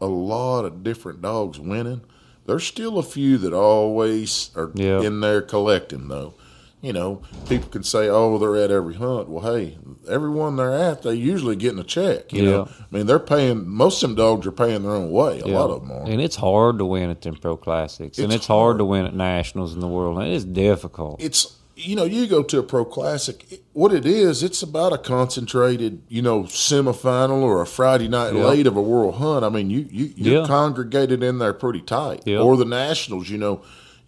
a 0.00 0.06
lot 0.06 0.64
of 0.64 0.82
different 0.82 1.20
dogs 1.22 1.58
winning. 1.60 2.00
There's 2.46 2.64
still 2.64 2.98
a 2.98 3.02
few 3.02 3.36
that 3.38 3.52
always 3.52 4.50
are 4.56 4.70
Yeah. 4.74 5.00
in 5.00 5.20
there 5.20 5.42
collecting, 5.42 6.08
though. 6.08 6.34
You 6.80 6.92
know, 6.92 7.22
people 7.48 7.68
can 7.70 7.82
say, 7.82 8.08
"Oh, 8.08 8.38
they're 8.38 8.56
at 8.56 8.70
every 8.70 8.94
hunt." 8.94 9.28
Well, 9.28 9.52
hey, 9.52 9.78
everyone 10.08 10.56
they're 10.56 10.74
at, 10.74 11.02
they 11.02 11.14
usually 11.14 11.56
getting 11.56 11.78
a 11.80 11.84
check. 11.84 12.32
You 12.32 12.42
Yeah. 12.44 12.50
know, 12.50 12.68
I 12.92 12.96
mean, 12.96 13.06
they're 13.06 13.18
paying. 13.18 13.68
Most 13.68 14.02
of 14.02 14.10
them 14.10 14.16
dogs 14.16 14.46
are 14.46 14.52
paying 14.52 14.82
their 14.82 14.92
own 14.92 15.10
way. 15.10 15.40
A 15.40 15.48
Yeah. 15.48 15.58
lot 15.58 15.70
of 15.70 15.80
them 15.82 15.90
are. 15.92 16.04
And 16.04 16.20
it's 16.20 16.36
hard 16.36 16.78
to 16.78 16.84
win 16.84 17.10
at 17.10 17.22
them 17.22 17.34
pro 17.36 17.56
classics, 17.56 18.18
and 18.18 18.26
It's 18.26 18.36
it's 18.36 18.46
hard, 18.46 18.64
hard. 18.74 18.78
to 18.78 18.84
win 18.84 19.06
at 19.06 19.14
nationals 19.14 19.74
in 19.74 19.80
the 19.80 19.88
world. 19.88 20.18
And 20.18 20.28
it's 20.32 20.44
difficult. 20.44 21.16
It's 21.20 21.54
you 21.80 21.94
know, 21.94 22.02
you 22.02 22.26
go 22.26 22.42
to 22.42 22.58
a 22.58 22.62
pro 22.64 22.84
classic. 22.84 23.62
What 23.72 23.92
it 23.94 24.04
is, 24.04 24.42
it's 24.42 24.64
about 24.64 24.92
a 24.92 24.98
concentrated, 24.98 26.00
you 26.08 26.22
know, 26.22 26.42
semifinal 26.42 27.40
or 27.42 27.62
a 27.62 27.66
Friday 27.66 28.08
night 28.08 28.34
Yeah. 28.34 28.46
late 28.46 28.66
of 28.66 28.76
a 28.76 28.82
world 28.82 29.14
hunt. 29.14 29.44
I 29.44 29.48
mean, 29.48 29.70
you 29.70 29.86
you 29.90 30.10
you're 30.16 30.46
congregated 30.46 31.22
in 31.22 31.38
there 31.38 31.52
pretty 31.52 31.80
tight. 31.80 32.26
Or 32.28 32.56
the 32.56 32.64
nationals, 32.64 33.28
you 33.30 33.38
know, 33.38 33.60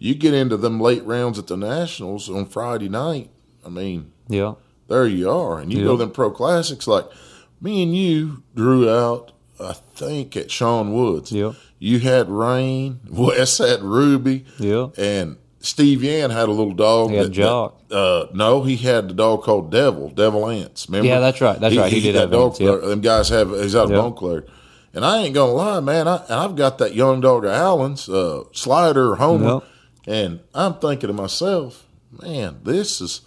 you 0.03 0.15
get 0.15 0.33
into 0.33 0.57
them 0.57 0.79
late 0.79 1.05
rounds 1.05 1.37
at 1.37 1.45
the 1.45 1.55
nationals 1.55 2.27
on 2.27 2.45
Friday 2.47 2.89
night. 2.89 3.29
I 3.63 3.69
mean, 3.69 4.11
yeah, 4.27 4.55
there 4.87 5.05
you 5.05 5.29
are. 5.29 5.59
And 5.59 5.71
you 5.71 5.79
Yeah. 5.79 5.85
go 5.85 5.97
them 5.97 6.09
pro 6.09 6.31
classics 6.31 6.87
like 6.87 7.05
me 7.61 7.83
and 7.83 7.95
you 7.95 8.41
drew 8.55 8.89
out, 8.89 9.31
I 9.59 9.73
think, 9.95 10.35
at 10.35 10.49
Sean 10.49 10.91
Woods. 10.93 11.31
Yeah. 11.31 11.51
You 11.77 11.99
had 11.99 12.29
Rain, 12.29 12.99
Wes 13.11 13.59
had 13.59 13.83
Ruby, 13.83 14.45
yeah. 14.57 14.87
and 14.97 15.37
Steve 15.59 16.03
Yan 16.03 16.31
had 16.31 16.49
a 16.49 16.51
little 16.51 16.73
dog. 16.73 17.11
He 17.11 17.17
had 17.17 17.27
that- 17.27 17.29
Jock. 17.33 17.87
that- 17.89 17.95
uh, 17.95 18.25
no, 18.33 18.63
he 18.63 18.77
had 18.77 19.09
the 19.09 19.13
dog 19.13 19.43
called 19.43 19.69
Devil, 19.71 20.09
Devil 20.09 20.49
Ants. 20.49 20.87
Remember? 20.89 21.07
Yeah, 21.07 21.19
that's 21.19 21.39
right. 21.41 21.59
That's 21.59 21.75
right. 21.77 21.91
He 21.93 21.99
did 22.01 22.15
that 22.15 22.21
have 22.21 22.31
dog. 22.31 22.51
Ants, 22.51 22.59
yep. 22.61 22.81
Them 22.81 23.01
guys 23.01 23.29
have. 23.29 23.49
He's 23.51 23.75
out 23.75 23.85
of 23.85 23.91
Yep. 23.91 23.99
Montclair. 24.01 24.45
And 24.95 25.05
I 25.05 25.19
ain't 25.19 25.33
gonna 25.35 25.53
lie, 25.53 25.79
man. 25.79 26.07
I, 26.07 26.17
and 26.27 26.33
I've 26.39 26.55
got 26.55 26.77
that 26.79 26.95
young 26.95 27.21
dog 27.21 27.45
of 27.45 27.51
Alan's, 27.51 28.09
uh, 28.09 28.43
Slider 28.53 29.15
Homer, 29.15 29.53
Yep. 29.55 29.63
And 30.07 30.39
I'm 30.53 30.75
thinking 30.75 31.07
to 31.07 31.13
myself, 31.13 31.85
man, 32.21 32.59
this 32.63 33.01
is 33.01 33.21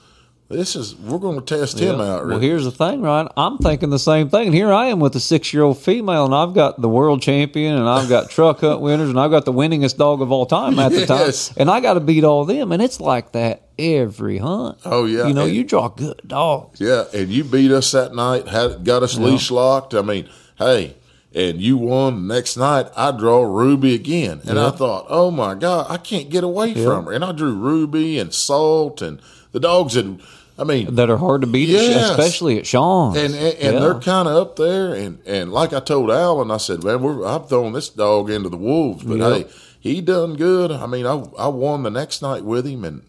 this 0.51 0.77
is 0.77 0.95
we're 0.95 1.19
going 1.19 1.41
to 1.41 1.59
test 1.59 1.79
him 1.81 1.99
Yeah. 1.99 2.05
out. 2.17 2.27
Well, 2.27 2.39
here's 2.39 2.65
the 2.65 2.71
thing, 2.71 3.01
Ryan. 3.01 3.29
I'm 3.37 3.57
thinking 3.59 3.89
the 3.89 3.99
same 3.99 4.29
thing. 4.29 4.49
And 4.49 4.55
here 4.55 4.71
I 4.73 4.87
am 4.87 5.01
with 5.01 5.17
a 5.17 5.21
six 5.21 5.55
year 5.55 5.63
old 5.63 5.79
female, 5.79 6.27
and 6.27 6.35
I've 6.35 6.53
got 6.53 6.81
the 6.81 6.89
world 6.89 7.23
champion, 7.23 7.75
and 7.75 7.89
I've 7.89 8.11
got 8.11 8.31
truck 8.31 8.61
hunt 8.61 8.81
winners, 8.81 9.09
and 9.09 9.19
I've 9.19 9.31
got 9.31 9.47
the 9.47 9.53
winningest 9.55 9.97
dog 9.97 10.21
of 10.21 10.31
all 10.31 10.45
time 10.45 10.79
at 10.79 10.93
the 10.93 11.07
time. 11.07 11.33
And 11.57 11.71
I 11.71 11.81
got 11.81 11.95
to 11.95 12.01
beat 12.01 12.25
all 12.25 12.45
them. 12.45 12.73
And 12.73 12.83
it's 12.83 13.01
like 13.01 13.33
that 13.33 13.63
every 13.79 14.37
hunt. 14.39 14.79
Oh, 14.85 15.07
yeah. 15.07 15.27
You 15.29 15.35
know, 15.35 15.45
And- 15.47 15.55
you 15.55 15.65
draw 15.65 15.89
good 15.89 16.21
dogs. 16.27 16.79
Yeah, 16.79 17.05
and 17.15 17.31
you 17.31 17.43
beat 17.43 17.73
us 17.73 17.91
that 17.93 18.15
night, 18.15 18.47
had 18.47 18.85
got 18.85 19.03
us 19.03 19.17
leash 19.17 19.51
locked. 19.51 19.95
I 19.95 20.03
mean, 20.03 20.29
hey, 20.59 20.95
and 21.35 21.61
you 21.61 21.77
won 21.77 22.27
the 22.29 22.35
next 22.35 22.57
night. 22.57 22.87
I 22.97 23.11
draw 23.11 23.43
Ruby 23.43 23.95
again, 23.95 24.41
and 24.47 24.59
I 24.59 24.71
thought, 24.71 25.07
oh 25.09 25.31
my 25.31 25.55
god, 25.55 25.87
I 25.89 25.97
can't 25.97 26.29
get 26.31 26.45
away 26.45 26.69
Yeah. 26.69 26.85
from 26.85 27.07
her. 27.07 27.13
And 27.13 27.25
I 27.25 27.33
drew 27.33 27.55
Ruby 27.55 28.19
and 28.19 28.33
Salt 28.33 29.03
and 29.03 29.21
the 29.53 29.61
dogs 29.61 29.95
had. 29.95 30.21
I 30.57 30.63
mean, 30.63 30.95
That 30.95 31.11
are 31.11 31.17
hard 31.17 31.41
to 31.41 31.49
beat, 31.49 31.69
Yes. 31.69 32.11
especially 32.11 32.59
at 32.61 32.67
Sean's. 32.67 33.17
and 33.17 33.35
and, 33.35 33.55
and 33.59 33.75
Yeah. 33.75 33.81
they're 33.81 33.95
kind 33.99 34.29
of 34.29 34.37
up 34.37 34.55
there. 34.55 34.95
And 34.95 35.19
and 35.27 35.53
like 35.53 35.73
I 35.73 35.81
told 35.81 36.13
Alan, 36.13 36.53
I 36.53 36.59
said, 36.59 36.85
man, 36.85 37.03
we're, 37.03 37.27
I'm 37.27 37.43
throwing 37.43 37.73
this 37.73 37.89
dog 37.89 38.31
into 38.31 38.49
the 38.49 38.57
wolves, 38.57 39.03
but 39.03 39.19
hey, 39.19 39.47
he 39.81 40.01
done 40.01 40.35
good. 40.37 40.71
I 40.71 40.87
mean, 40.87 41.07
I 41.07 41.25
I 41.37 41.49
won 41.49 41.83
the 41.83 41.91
next 41.91 42.23
night 42.23 42.45
with 42.45 42.67
him, 42.67 42.85
and 42.85 43.03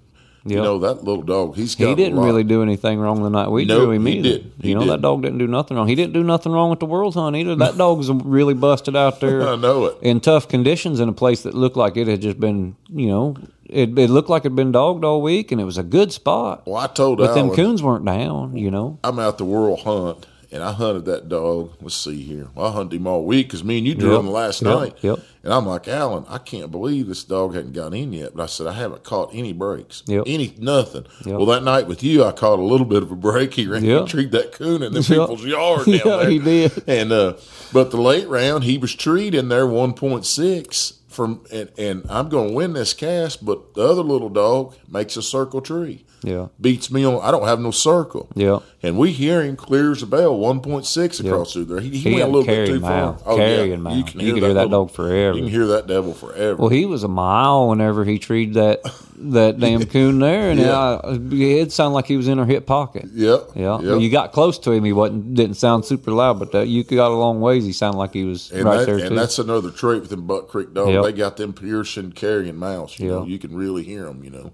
you 0.47 0.57
know 0.57 0.77
that 0.80 1.03
little 1.03 1.23
dog, 1.23 1.55
he's 1.55 1.73
got 1.76 1.88
He 1.89 1.95
didn't 1.95 2.19
really 2.19 2.43
do 2.43 2.61
anything 2.61 2.99
wrong 2.99 3.23
the 3.23 3.30
night 3.30 3.49
we 3.49 3.65
Nope, 3.65 3.81
drew 3.81 3.91
him 3.91 4.05
he 4.05 4.19
either. 4.19 4.30
didn't. 4.30 4.53
He 4.61 4.69
you 4.69 4.76
know, 4.76 4.81
that 4.81 4.88
didn't. 4.88 5.01
dog 5.01 5.22
didn't 5.23 5.38
do 5.39 5.47
nothing 5.47 5.76
wrong. 5.76 5.88
He 5.88 5.95
didn't 5.95 6.13
do 6.13 6.23
nothing 6.23 6.51
wrong 6.51 6.69
with 6.69 6.80
the 6.80 6.85
World 6.85 7.15
Hunt 7.15 7.35
either. 7.35 7.55
That 7.55 7.77
dog 7.77 7.97
was 7.97 8.09
really 8.11 8.53
busted 8.53 8.95
out 8.95 9.19
there. 9.22 9.47
I 9.47 9.55
know 9.55 9.85
it. 9.85 9.97
in 10.01 10.19
tough 10.19 10.47
conditions 10.47 10.99
in 10.99 11.09
a 11.09 11.13
place 11.13 11.41
that 11.43 11.53
looked 11.55 11.76
like 11.77 11.97
it 11.97 12.07
had 12.07 12.22
just 12.22 12.39
been, 12.39 12.76
you 12.93 13.07
know, 13.07 13.35
it, 13.65 13.97
it 13.97 14.09
looked 14.11 14.30
like 14.30 14.43
it'd 14.43 14.55
been 14.55 14.72
dogged 14.72 15.03
all 15.03 15.22
week, 15.23 15.51
and 15.51 15.59
it 15.59 15.63
was 15.63 15.80
a 15.80 15.84
good 15.84 16.11
spot. 16.13 16.67
Well, 16.67 16.77
I 16.77 16.85
told 16.88 17.19
him. 17.19 17.26
But 17.26 17.34
them 17.34 17.49
coons 17.55 17.81
weren't 17.81 18.05
down, 18.05 18.55
you 18.55 18.69
know. 18.69 18.99
I'm 19.03 19.17
out 19.17 19.39
the 19.39 19.45
world 19.45 19.80
hunt, 19.80 20.27
and 20.51 20.63
I 20.63 20.72
hunted 20.72 21.05
that 21.05 21.30
dog. 21.30 21.72
Let's 21.81 21.95
see 21.95 22.22
here. 22.23 22.47
I 22.57 22.72
hunted 22.72 22.95
him 22.97 23.07
all 23.07 23.23
week 23.26 23.47
because 23.47 23.63
me 23.63 23.77
and 23.80 23.88
you 23.88 23.95
drew 23.95 24.11
Yep. 24.11 24.19
him 24.22 24.31
last 24.31 24.61
Yep. 24.61 24.77
night. 24.80 24.93
Yep. 25.01 25.19
And 25.43 25.53
I'm 25.53 25.65
like, 25.67 25.88
Alan, 25.88 26.26
I 26.27 26.38
can't 26.39 26.72
believe 26.72 27.07
this 27.07 27.23
dog 27.23 27.53
hadn't 27.53 27.73
gotten 27.73 27.93
in 27.93 28.13
yet. 28.13 28.35
But 28.35 28.43
I 28.43 28.45
said, 28.47 28.65
I 28.67 28.73
haven't 28.73 29.03
caught 29.03 29.30
any 29.34 29.53
breaks. 29.53 30.01
Yep. 30.07 30.23
Any, 30.26 30.55
nothing. 30.59 31.05
Yep. 31.26 31.35
Well, 31.38 31.45
that 31.47 31.63
night 31.63 31.88
with 31.88 32.01
you, 32.03 32.23
I 32.23 32.31
caught 32.31 32.57
a 32.59 32.63
little 32.63 32.85
bit 32.88 33.03
of 33.03 33.11
a 33.11 33.15
break. 33.15 33.53
He 33.53 33.67
ran, 33.67 33.84
Yep. 33.84 34.07
treed 34.07 34.31
that 34.31 34.53
coon 34.53 34.81
in 34.81 34.93
the 34.93 35.01
people's 35.01 35.43
yard 35.45 35.85
down 35.85 35.93
Yeah, 35.93 36.17
there. 36.17 36.30
he 36.30 36.39
did. 36.39 36.84
And, 36.88 37.11
uh, 37.11 37.34
but 37.73 37.91
the 37.91 37.97
late 38.01 38.27
round, 38.27 38.63
he 38.63 38.77
was 38.77 38.95
treed 38.95 39.35
in 39.35 39.49
there 39.49 39.67
1.6 39.67 40.93
from, 41.09 41.45
and, 41.51 41.69
and 41.77 42.05
I'm 42.09 42.30
going 42.30 42.49
to 42.49 42.53
win 42.55 42.73
this 42.73 42.93
cast, 42.93 43.45
but 43.45 43.73
the 43.73 43.81
other 43.84 44.01
little 44.01 44.30
dog 44.30 44.76
makes 44.89 45.15
a 45.17 45.22
circle 45.22 45.61
tree. 45.61 46.05
Yeah. 46.26 46.47
Beats 46.60 46.89
me 46.89 47.06
on, 47.06 47.22
I 47.22 47.30
don't 47.30 47.47
have 47.47 47.60
no 47.60 47.69
circle. 47.72 48.27
Yeah. 48.35 48.60
And 48.81 48.97
we 48.97 49.11
hear 49.11 49.41
him 49.43 49.56
clears 49.56 50.02
the 50.02 50.07
bell 50.07 50.38
1.6 50.38 51.22
Yeah. 51.23 51.30
across 51.31 51.53
through 51.53 51.65
there. 51.65 51.80
He, 51.80 51.89
he, 51.89 51.97
He 51.97 52.10
went 52.15 52.23
a 52.23 52.27
little 52.27 52.45
bit 52.45 52.65
too 52.68 52.80
far. 52.80 52.89
mouth, 53.14 53.23
carrying 53.26 53.81
mouth. 53.81 53.95
You 53.95 54.03
could 54.03 54.22
hear 54.22 54.34
that 54.53 54.68
little- 54.69 54.85
dog 54.85 54.91
forever. 54.91 55.38
You 55.38 55.43
can 55.43 55.52
hear 55.52 55.68
that 55.68 55.88
devil 55.88 56.14
forever. 56.14 56.56
Well, 56.56 56.69
he 56.69 56.85
was 56.85 57.03
a 57.03 57.07
mile 57.07 57.69
whenever 57.69 58.03
he 58.06 58.18
treated 58.19 58.56
that 58.56 58.81
that 59.18 59.60
damn 59.60 59.84
coon 59.85 60.19
there, 60.19 60.52
and 60.52 60.60
Yeah. 60.60 60.99
I, 61.03 61.18
it 61.31 61.72
sounded 61.72 61.93
like 61.95 62.06
he 62.06 62.18
was 62.18 62.27
in 62.27 62.38
her 62.38 62.45
hip 62.45 62.65
pocket. 62.65 63.06
yep. 63.14 63.49
Yeah, 63.56 63.80
Yep. 63.80 64.02
You 64.02 64.10
got 64.10 64.31
close 64.34 64.57
to 64.60 64.72
him. 64.72 64.84
He 64.84 64.93
wasn't 64.93 65.35
didn't 65.35 65.56
sound 65.56 65.85
super 65.85 66.11
loud, 66.11 66.39
but 66.39 66.53
uh, 66.53 66.60
you 66.61 66.84
got 66.84 67.11
a 67.11 67.15
long 67.15 67.39
ways. 67.39 67.65
He 67.65 67.72
sounded 67.72 67.97
like 67.97 68.14
he 68.14 68.23
was 68.26 68.52
and, 68.52 68.64
right 68.65 68.80
that, 68.80 68.85
there 68.88 68.97
and 68.97 69.10
too. 69.10 69.15
that's 69.15 69.39
another 69.39 69.69
trait 69.72 70.02
with 70.02 70.10
them 70.10 70.26
Buck 70.27 70.47
Creek 70.49 70.73
dogs. 70.73 70.91
Yep. 70.91 71.03
They 71.03 71.11
got 71.14 71.38
them 71.38 71.53
piercing 71.53 72.11
carrying 72.11 72.57
mouths. 72.57 72.99
You 72.99 73.06
Yeah. 73.07 73.11
know, 73.19 73.26
you 73.26 73.39
can 73.39 73.56
really 73.56 73.84
hear 73.84 74.06
them. 74.06 74.23
You 74.23 74.31
know. 74.31 74.52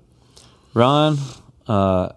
Ryan, 0.74 1.18
uh, 1.72 2.10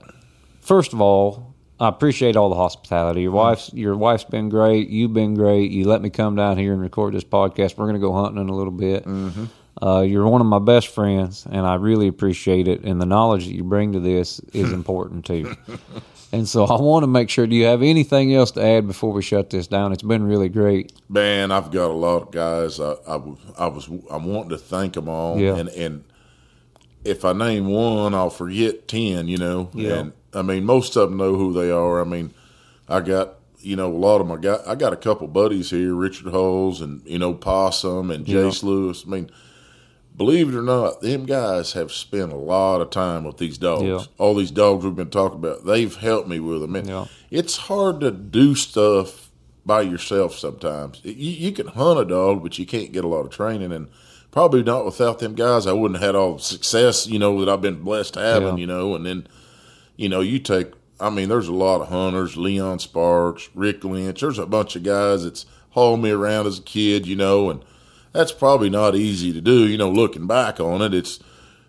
first 0.61 0.93
of 0.93 1.01
all, 1.01 1.55
I 1.81 1.89
appreciate 1.89 2.37
all 2.37 2.49
the 2.49 2.55
hospitality. 2.57 3.23
Your 3.23 3.33
wife's 3.33 3.73
your 3.73 3.97
wife's 3.97 4.25
been 4.25 4.49
great. 4.49 4.89
You've 4.89 5.13
been 5.13 5.35
great. 5.35 5.71
You 5.71 5.87
let 5.87 6.03
me 6.03 6.11
come 6.11 6.37
down 6.37 6.57
here 6.57 6.73
and 6.73 6.81
record 6.81 7.15
this 7.15 7.25
podcast. 7.25 7.77
We're 7.77 7.85
going 7.87 7.95
to 7.95 8.01
go 8.01 8.13
hunting 8.13 8.41
in 8.41 8.49
a 8.49 8.55
little 8.55 8.73
bit. 8.73 9.05
Mm-hmm. 9.05 9.45
Uh, 9.85 10.03
you're 10.03 10.27
one 10.29 10.41
of 10.41 10.47
my 10.47 10.61
best 10.61 10.89
friends, 10.89 11.47
and 11.51 11.67
I 11.67 11.75
really 11.75 12.07
appreciate 12.07 12.69
it. 12.69 12.85
And 12.85 13.01
the 13.01 13.07
knowledge 13.07 13.47
that 13.47 13.55
you 13.55 13.65
bring 13.65 13.93
to 13.93 14.01
this 14.01 14.39
is 14.53 14.73
important 14.81 15.25
too. 15.25 15.55
And 16.33 16.49
so 16.49 16.65
I 16.65 16.81
want 16.81 17.03
to 17.03 17.07
make 17.09 17.29
sure. 17.29 17.47
Do 17.47 17.55
you 17.57 17.67
have 17.67 17.83
anything 17.83 18.33
else 18.35 18.53
to 18.53 18.65
add 18.65 18.87
before 18.87 19.13
we 19.13 19.23
shut 19.23 19.51
this 19.51 19.67
down? 19.67 19.93
It's 19.93 20.03
been 20.03 20.25
really 20.25 20.49
great. 20.49 20.93
Man, 21.09 21.51
I've 21.53 21.71
got 21.71 21.91
a 21.91 21.95
lot 21.95 22.23
of 22.23 22.31
guys. 22.31 22.81
I, 22.81 22.95
I, 23.07 23.17
was- 23.17 23.39
I 23.59 23.67
was 23.67 23.87
I'm 24.11 24.25
wanting 24.25 24.51
to 24.51 24.59
thank 24.59 24.95
them 24.95 25.09
all. 25.09 25.39
Yeah. 25.39 25.57
And 25.57 25.69
and 25.71 26.05
if 27.05 27.25
I 27.25 27.33
name 27.33 27.67
one, 27.69 28.15
I'll 28.15 28.31
forget 28.31 28.89
ten. 28.89 29.29
You 29.29 29.39
know. 29.39 29.71
Yeah. 29.75 29.95
And 29.99 30.13
I 30.33 30.43
mean, 30.43 30.65
most 30.65 30.97
of 30.97 31.09
them 31.11 31.19
know 31.19 31.37
who 31.37 31.53
they 31.53 31.71
are. 31.71 32.01
I 32.01 32.05
mean, 32.05 32.33
I 32.89 33.01
got 33.01 33.35
you 33.61 33.77
know 33.77 33.91
a 33.91 33.97
lot 33.97 34.21
of 34.21 34.27
my 34.27 34.37
guys. 34.37 34.61
I 34.67 34.75
got 34.75 34.93
a 34.93 34.97
couple 34.97 35.27
buddies 35.29 35.71
here, 35.71 35.95
Richard 35.95 36.33
Holes 36.33 36.81
and 36.81 37.03
you 37.07 37.19
know 37.19 37.35
Possum 37.35 38.11
and 38.11 38.27
Yeah. 38.29 38.41
Jace 38.43 38.63
Lewis. 38.63 39.05
I 39.07 39.11
mean. 39.11 39.31
Believe 40.17 40.49
it 40.49 40.55
or 40.57 40.63
not, 40.63 41.01
them 41.01 41.27
guys 41.27 41.73
have 41.73 41.91
spent 41.91 42.31
a 42.31 42.37
lot 42.37 42.81
of 42.81 42.91
time 42.91 43.25
with 43.25 43.39
these 43.39 43.59
dogs. 43.59 43.83
Yeah. 43.83 43.99
All 44.17 44.37
these 44.37 44.53
dogs 44.53 44.85
we've 44.85 44.95
been 44.95 45.11
talking 45.11 45.39
about, 45.41 45.67
they've 45.67 45.93
helped 45.93 46.29
me 46.29 46.39
with 46.39 46.61
them. 46.61 46.77
And 46.77 46.87
Yeah. 46.89 47.07
It's 47.33 47.57
hard 47.57 47.99
to 47.99 48.13
do 48.13 48.55
stuff 48.55 49.33
by 49.67 49.81
yourself 49.83 50.37
sometimes. 50.39 51.01
You, 51.03 51.13
you 51.15 51.51
can 51.51 51.67
hunt 51.67 51.99
a 51.99 52.05
dog, 52.05 52.45
but 52.45 52.61
you 52.61 52.65
can't 52.65 52.93
get 52.93 53.05
a 53.05 53.09
lot 53.09 53.25
of 53.27 53.31
training. 53.31 53.73
And 53.73 53.89
probably 54.35 54.65
not 54.65 54.85
without 54.85 55.21
them 55.21 55.37
guys, 55.37 55.65
I 55.65 55.73
wouldn't 55.73 56.01
have 56.01 56.09
had 56.09 56.15
all 56.17 56.35
the 56.39 56.43
success, 56.43 57.07
you 57.07 57.21
know, 57.21 57.39
that 57.39 57.49
I've 57.49 57.61
been 57.63 57.85
blessed 57.85 58.17
having, 58.17 58.57
Yeah. 58.59 58.63
you 58.63 58.67
know. 58.67 58.97
And 58.97 59.07
then, 59.07 59.29
you 59.97 60.09
know, 60.09 60.21
you 60.23 60.41
take, 60.41 60.73
I 60.99 61.09
mean, 61.09 61.29
there's 61.29 61.47
a 61.47 61.53
lot 61.55 61.81
of 61.81 61.89
hunters, 61.89 62.37
Leon 62.37 62.81
Sparks, 62.81 63.49
Rick 63.55 63.85
Lynch. 63.85 64.21
There's 64.21 64.41
a 64.41 64.45
bunch 64.47 64.75
of 64.75 64.83
guys 64.83 65.23
that's 65.23 65.47
hauled 65.71 66.03
me 66.03 66.11
around 66.11 66.49
as 66.49 66.59
a 66.59 66.63
kid, 66.63 67.07
you 67.07 67.15
know, 67.15 67.49
and 67.49 67.65
that's 68.13 68.33
probably 68.33 68.69
not 68.71 68.97
easy 68.97 69.33
to 69.33 69.41
do, 69.41 69.69
you 69.69 69.79
know, 69.79 69.89
looking 69.89 70.27
back 70.27 70.59
on 70.59 70.83
it. 70.83 70.93
It's, 70.93 71.21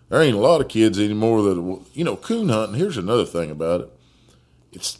there 0.08 0.20
ain't 0.20 0.36
a 0.36 0.40
lot 0.40 0.60
of 0.60 0.66
kids 0.66 0.98
anymore 0.98 1.42
that, 1.42 1.80
you 1.94 2.02
know, 2.02 2.16
coon 2.16 2.48
hunting. 2.48 2.74
Here's 2.80 2.96
another 2.96 3.24
thing 3.24 3.48
about 3.48 3.82
it. 3.82 3.92
It's, 4.72 4.98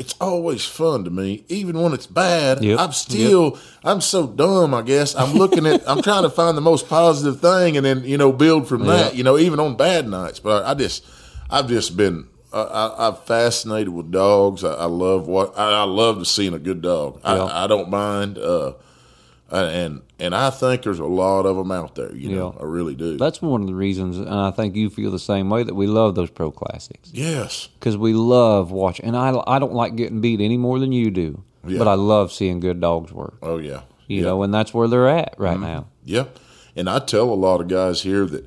it's 0.00 0.14
always 0.18 0.64
fun 0.64 1.04
to 1.04 1.10
me, 1.10 1.44
even 1.48 1.78
when 1.78 1.92
it's 1.92 2.06
bad. 2.06 2.64
Yep. 2.64 2.78
I'm 2.80 2.92
still, 2.92 3.58
I'm 3.84 4.00
so 4.00 4.26
dumb. 4.26 4.72
I 4.72 4.80
guess 4.80 5.14
I'm 5.14 5.34
looking 5.34 5.66
at, 5.66 5.86
I'm 5.86 6.00
trying 6.00 6.22
to 6.22 6.30
find 6.30 6.56
the 6.56 6.62
most 6.62 6.88
positive 6.88 7.40
thing, 7.40 7.76
and 7.76 7.84
then 7.84 8.02
you 8.04 8.16
know 8.16 8.32
build 8.32 8.66
from 8.66 8.86
that. 8.86 9.14
You 9.14 9.24
know, 9.24 9.36
even 9.36 9.60
on 9.60 9.76
bad 9.76 10.08
nights. 10.08 10.40
But 10.40 10.64
I, 10.64 10.70
I 10.70 10.74
just, 10.74 11.04
I've 11.50 11.68
just 11.68 11.98
been, 11.98 12.28
I, 12.50 12.62
I, 12.62 13.08
I'm 13.08 13.16
fascinated 13.16 13.90
with 13.90 14.10
dogs. 14.10 14.64
I, 14.64 14.72
I 14.72 14.86
love 14.86 15.28
what, 15.28 15.58
I, 15.58 15.80
I 15.80 15.82
love 15.82 16.18
to 16.20 16.24
seeing 16.24 16.54
a 16.54 16.58
good 16.58 16.80
dog. 16.80 17.20
I, 17.22 17.64
I 17.64 17.66
don't 17.66 17.90
mind. 17.90 18.38
Uh, 18.38 18.72
and 19.50 20.02
and 20.18 20.34
I 20.34 20.50
think 20.50 20.82
there's 20.82 20.98
a 20.98 21.04
lot 21.06 21.46
of 21.46 21.56
them 21.56 21.72
out 21.72 21.94
there. 21.94 22.14
You 22.14 22.30
know, 22.36 22.56
I 22.60 22.64
really 22.64 22.94
do. 22.94 23.16
That's 23.16 23.40
one 23.42 23.62
of 23.62 23.66
the 23.66 23.74
reasons, 23.74 24.18
and 24.18 24.28
I 24.28 24.50
think 24.50 24.76
you 24.76 24.90
feel 24.90 25.10
the 25.10 25.18
same 25.18 25.50
way 25.50 25.62
that 25.62 25.74
we 25.74 25.86
love 25.86 26.14
those 26.14 26.30
pro 26.30 26.50
classics. 26.50 27.10
yes. 27.12 27.68
because 27.78 27.96
we 27.96 28.12
love 28.12 28.70
watching. 28.70 29.06
And 29.06 29.16
I, 29.16 29.34
I 29.46 29.58
don't 29.58 29.72
like 29.74 29.96
getting 29.96 30.20
beat 30.20 30.40
any 30.40 30.56
more 30.56 30.78
than 30.78 30.92
you 30.92 31.10
do, 31.10 31.42
Yeah. 31.66 31.78
but 31.78 31.88
I 31.88 31.94
love 31.94 32.32
seeing 32.32 32.60
good 32.60 32.80
dogs 32.80 33.12
work. 33.12 33.34
Oh 33.42 33.58
yeah. 33.58 33.82
You 34.06 34.18
yeah. 34.18 34.22
know, 34.22 34.42
and 34.42 34.52
that's 34.54 34.72
where 34.74 34.88
they're 34.88 35.08
at 35.08 35.34
right 35.38 35.54
Mm-hmm. 35.54 35.62
now. 35.62 35.86
Yep. 36.04 36.38
And 36.76 36.88
I 36.88 36.98
tell 37.00 37.30
a 37.30 37.34
lot 37.34 37.60
of 37.60 37.68
guys 37.68 38.02
here 38.02 38.26
that 38.26 38.46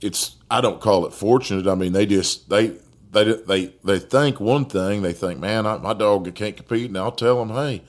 it's 0.00 0.36
I 0.50 0.60
don't 0.60 0.80
call 0.80 1.06
it 1.06 1.12
fortunate. 1.12 1.66
I 1.66 1.74
mean 1.74 1.92
they 1.92 2.06
just 2.06 2.48
they 2.50 2.76
they 3.12 3.24
they 3.32 3.72
they 3.82 3.98
think 3.98 4.38
one 4.40 4.66
thing. 4.66 5.02
They 5.02 5.12
think, 5.12 5.40
man, 5.40 5.66
I, 5.66 5.78
my 5.78 5.94
dog 5.94 6.32
can't 6.34 6.56
compete, 6.56 6.88
and 6.88 6.98
I'll 6.98 7.10
tell 7.12 7.44
them, 7.44 7.50
hey, 7.56 7.82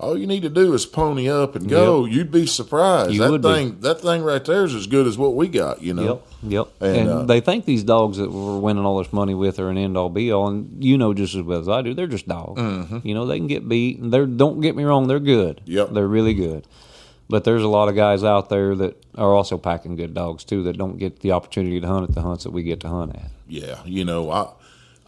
all 0.00 0.16
you 0.18 0.26
need 0.26 0.42
to 0.42 0.48
do 0.48 0.72
is 0.72 0.86
pony 0.86 1.28
up 1.28 1.54
and 1.54 1.68
go. 1.68 2.04
Yep. 2.04 2.14
You'd 2.14 2.30
be 2.32 2.46
surprised. 2.46 3.12
You 3.12 3.20
that 3.20 3.30
would 3.30 3.42
be. 3.42 3.48
thing, 3.52 3.80
that 3.80 4.00
thing 4.00 4.22
right 4.22 4.44
there 4.44 4.64
is 4.64 4.74
as 4.74 4.86
good 4.86 5.06
as 5.06 5.16
what 5.18 5.34
we 5.34 5.46
got. 5.46 5.82
You 5.82 5.94
know. 5.94 6.22
Yep, 6.42 6.52
yep. 6.52 6.68
And, 6.80 6.96
And, 6.96 7.08
uh, 7.08 7.22
they 7.24 7.40
think 7.40 7.66
these 7.66 7.84
dogs 7.84 8.16
that 8.16 8.30
we're 8.30 8.58
winning 8.58 8.84
all 8.84 8.98
this 8.98 9.12
money 9.12 9.34
with 9.34 9.58
are 9.60 9.68
an 9.70 9.76
end 9.78 9.96
all 9.96 10.08
be 10.08 10.32
all, 10.32 10.48
and 10.48 10.82
you 10.82 10.96
know 10.98 11.12
just 11.14 11.34
as 11.34 11.42
well 11.42 11.60
as 11.60 11.68
I 11.68 11.82
do, 11.82 11.94
they're 11.94 12.06
just 12.06 12.26
dogs. 12.26 12.60
Mhm. 12.60 13.04
You 13.04 13.14
know, 13.14 13.26
they 13.26 13.36
can 13.38 13.46
get 13.46 13.68
beat. 13.68 13.98
And 13.98 14.12
they're 14.12 14.26
don't 14.26 14.60
get 14.60 14.74
me 14.74 14.84
wrong, 14.84 15.06
they're 15.06 15.20
good. 15.20 15.60
Yep. 15.66 15.90
they're 15.92 16.08
really 16.08 16.34
good. 16.34 16.66
But 17.28 17.44
there's 17.44 17.62
a 17.62 17.68
lot 17.68 17.88
of 17.88 17.94
guys 17.94 18.24
out 18.24 18.48
there 18.48 18.74
that 18.74 18.96
are 19.16 19.32
also 19.32 19.56
packing 19.56 19.94
good 19.94 20.14
dogs 20.14 20.42
too 20.42 20.64
that 20.64 20.76
don't 20.76 20.98
get 20.98 21.20
the 21.20 21.30
opportunity 21.30 21.78
to 21.80 21.86
hunt 21.86 22.08
at 22.08 22.14
the 22.16 22.22
hunts 22.22 22.42
that 22.42 22.50
we 22.50 22.64
get 22.64 22.80
to 22.80 22.88
hunt 22.88 23.14
at. 23.14 23.30
Yeah, 23.48 23.76
you 23.84 24.04
know, 24.04 24.30
I 24.32 24.48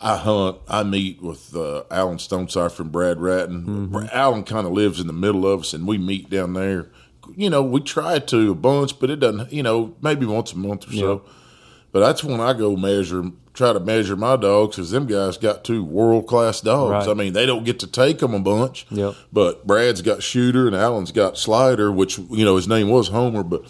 I 0.03 0.17
hunt. 0.17 0.59
I 0.69 0.83
meet 0.83 1.23
with 1.23 1.55
uh, 1.55 1.85
Alan 1.91 2.19
Stonesifer 2.19 2.81
and 2.81 2.93
Brad 2.93 3.19
Ratton. 3.19 3.65
Mm-hmm. 3.65 4.07
Alan 4.13 4.43
kind 4.43 4.67
of 4.67 4.73
lives 4.73 4.99
in 4.99 5.07
the 5.07 5.13
middle 5.13 5.47
of 5.47 5.61
us, 5.61 5.73
and 5.73 5.87
we 5.87 5.97
meet 5.97 6.29
down 6.29 6.55
there. 6.55 6.91
You 7.37 7.49
know, 7.49 7.63
we 7.63 7.81
try 7.81 8.19
to 8.19 8.51
a 8.51 8.55
bunch, 8.55 8.99
but 8.99 9.11
it 9.11 9.21
doesn't. 9.21 9.53
You 9.53 9.63
know, 9.63 9.95
maybe 10.03 10.27
once 10.27 10.53
a 10.53 10.59
month 10.59 10.89
or 10.89 10.93
so. 10.93 11.23
But 11.93 12.01
that's 12.01 12.25
when 12.25 12.41
I 12.41 12.55
go 12.55 12.75
measure, 12.75 13.23
try 13.53 13.73
to 13.73 13.79
measure 13.79 14.17
my 14.17 14.37
dogs, 14.37 14.77
because 14.77 14.91
them 14.91 15.07
guys 15.07 15.37
got 15.37 15.63
two 15.63 15.85
world 15.85 16.27
class 16.27 16.61
dogs. 16.61 17.07
Right. 17.07 17.13
I 17.13 17.15
mean, 17.15 17.35
they 17.35 17.47
don't 17.47 17.65
get 17.65 17.79
to 17.81 17.87
take 17.87 18.19
them 18.19 18.35
a 18.35 18.41
bunch. 18.41 18.87
Yep. 18.91 19.15
But 19.33 19.67
Brad's 19.67 20.03
got 20.03 20.23
Shooter, 20.23 20.67
and 20.67 20.75
Alan's 20.75 21.13
got 21.13 21.39
Slider, 21.39 21.93
which 21.93 22.19
you 22.19 22.45
know 22.45 22.57
his 22.57 22.67
name 22.67 22.89
was 22.89 23.09
Homer, 23.09 23.45
but 23.45 23.65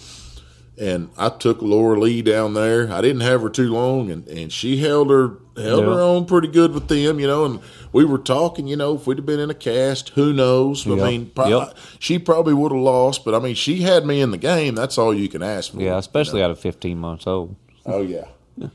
and 0.81 1.11
I 1.19 1.29
took 1.29 1.61
Laura 1.61 2.01
Lee 2.01 2.23
down 2.23 2.55
there. 2.55 2.91
I 2.91 3.03
didn't 3.03 3.21
have 3.21 3.43
her 3.43 3.51
too 3.51 3.71
long, 3.71 4.11
and, 4.11 4.27
and 4.29 4.51
she 4.51 4.79
held 4.79 5.11
her 5.11 5.37
held 5.57 5.85
her 5.85 6.01
own 6.01 6.25
pretty 6.27 6.49
good 6.49 6.73
with 6.73 6.89
them, 6.89 7.21
you 7.21 7.27
know. 7.27 7.45
And 7.45 7.61
we 7.93 8.05
were 8.05 8.19
talking, 8.19 8.67
you 8.67 8.77
know, 8.77 8.95
if 8.95 9.07
we'd 9.07 9.19
have 9.19 9.27
been 9.27 9.41
in 9.41 9.51
a 9.51 9.55
cast, 9.55 10.11
who 10.11 10.33
knows? 10.33 10.87
I 10.87 10.91
mean, 10.91 11.31
pro- 11.35 11.49
Yep. 11.49 11.77
she 11.99 12.19
probably 12.19 12.55
would 12.55 12.73
have 12.73 12.81
lost, 12.81 13.25
but 13.25 13.35
I 13.35 13.39
mean, 13.39 13.55
she 13.55 13.83
had 13.83 14.07
me 14.07 14.21
in 14.21 14.31
the 14.31 14.39
game. 14.39 14.75
That's 14.75 14.97
all 14.99 15.13
you 15.13 15.29
can 15.29 15.43
ask 15.43 15.73
for. 15.73 15.81
Yeah, 15.81 15.99
especially 15.99 16.43
out 16.43 16.51
of 16.51 16.59
15 16.59 16.99
months 16.99 17.27
old. 17.27 17.57
Oh 17.87 18.01
yeah. 18.03 18.25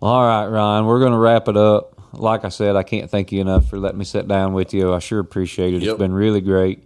All 0.00 0.24
right, 0.24 0.46
Ryan, 0.46 0.86
we're 0.86 1.00
going 1.00 1.12
to 1.12 1.18
wrap 1.18 1.48
it 1.48 1.56
up. 1.56 1.94
Like 2.12 2.44
I 2.44 2.48
said, 2.50 2.76
I 2.76 2.84
can't 2.84 3.10
thank 3.10 3.32
you 3.32 3.40
enough 3.40 3.68
for 3.68 3.78
letting 3.78 3.98
me 3.98 4.04
sit 4.04 4.28
down 4.28 4.52
with 4.54 4.72
you. 4.72 4.94
I 4.94 4.98
sure 5.00 5.18
appreciate 5.18 5.74
it. 5.74 5.82
Yep. 5.82 5.90
It's 5.94 5.98
been 5.98 6.12
really 6.12 6.40
great. 6.40 6.84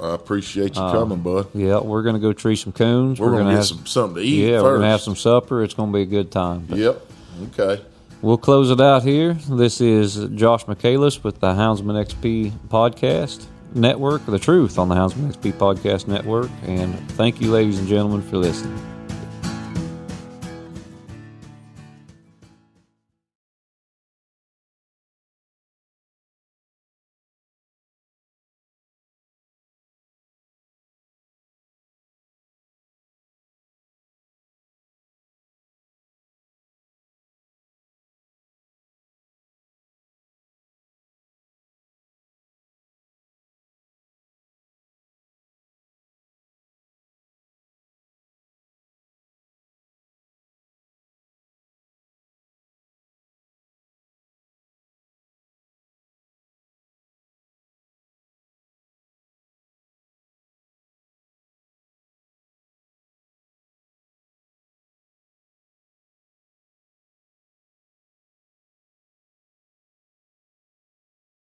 I 0.00 0.14
appreciate 0.14 0.76
you 0.76 0.82
Uh, 0.82 0.92
coming, 0.92 1.18
bud. 1.18 1.48
Yeah, 1.54 1.80
we're 1.80 2.02
going 2.02 2.14
to 2.14 2.20
go 2.20 2.32
tree 2.32 2.56
some 2.56 2.72
coons. 2.72 3.20
We're, 3.20 3.30
gonna, 3.30 3.38
gonna 3.42 3.50
get 3.50 3.56
have 3.58 3.66
some 3.66 3.86
something 3.86 4.22
to 4.22 4.28
eat. 4.28 4.46
Yeah, 4.48 4.56
first. 4.56 4.64
we're 4.64 4.70
going 4.70 4.82
to 4.82 4.88
have 4.88 5.00
some 5.00 5.16
supper. 5.16 5.62
It's 5.62 5.74
going 5.74 5.90
to 5.92 5.96
be 5.96 6.02
a 6.02 6.06
good 6.06 6.30
time. 6.30 6.66
But 6.68 6.78
Yep. 6.78 7.06
Okay. 7.58 7.82
We'll 8.22 8.38
close 8.38 8.70
it 8.70 8.80
out 8.80 9.02
here. 9.02 9.34
This 9.50 9.80
is 9.80 10.28
Josh 10.36 10.68
Michaelis 10.68 11.24
with 11.24 11.40
the 11.40 11.48
Houndsman 11.48 12.06
XP 12.06 12.52
Podcast 12.68 13.46
Network, 13.74 14.24
the 14.26 14.38
truth 14.38 14.78
on 14.78 14.88
the 14.88 14.94
Houndsman 14.94 15.34
XP 15.34 15.54
Podcast 15.54 16.06
Network. 16.06 16.48
And 16.62 16.96
thank 17.12 17.40
you, 17.40 17.50
ladies 17.50 17.80
and 17.80 17.88
gentlemen, 17.88 18.22
for 18.22 18.36
listening. 18.36 18.80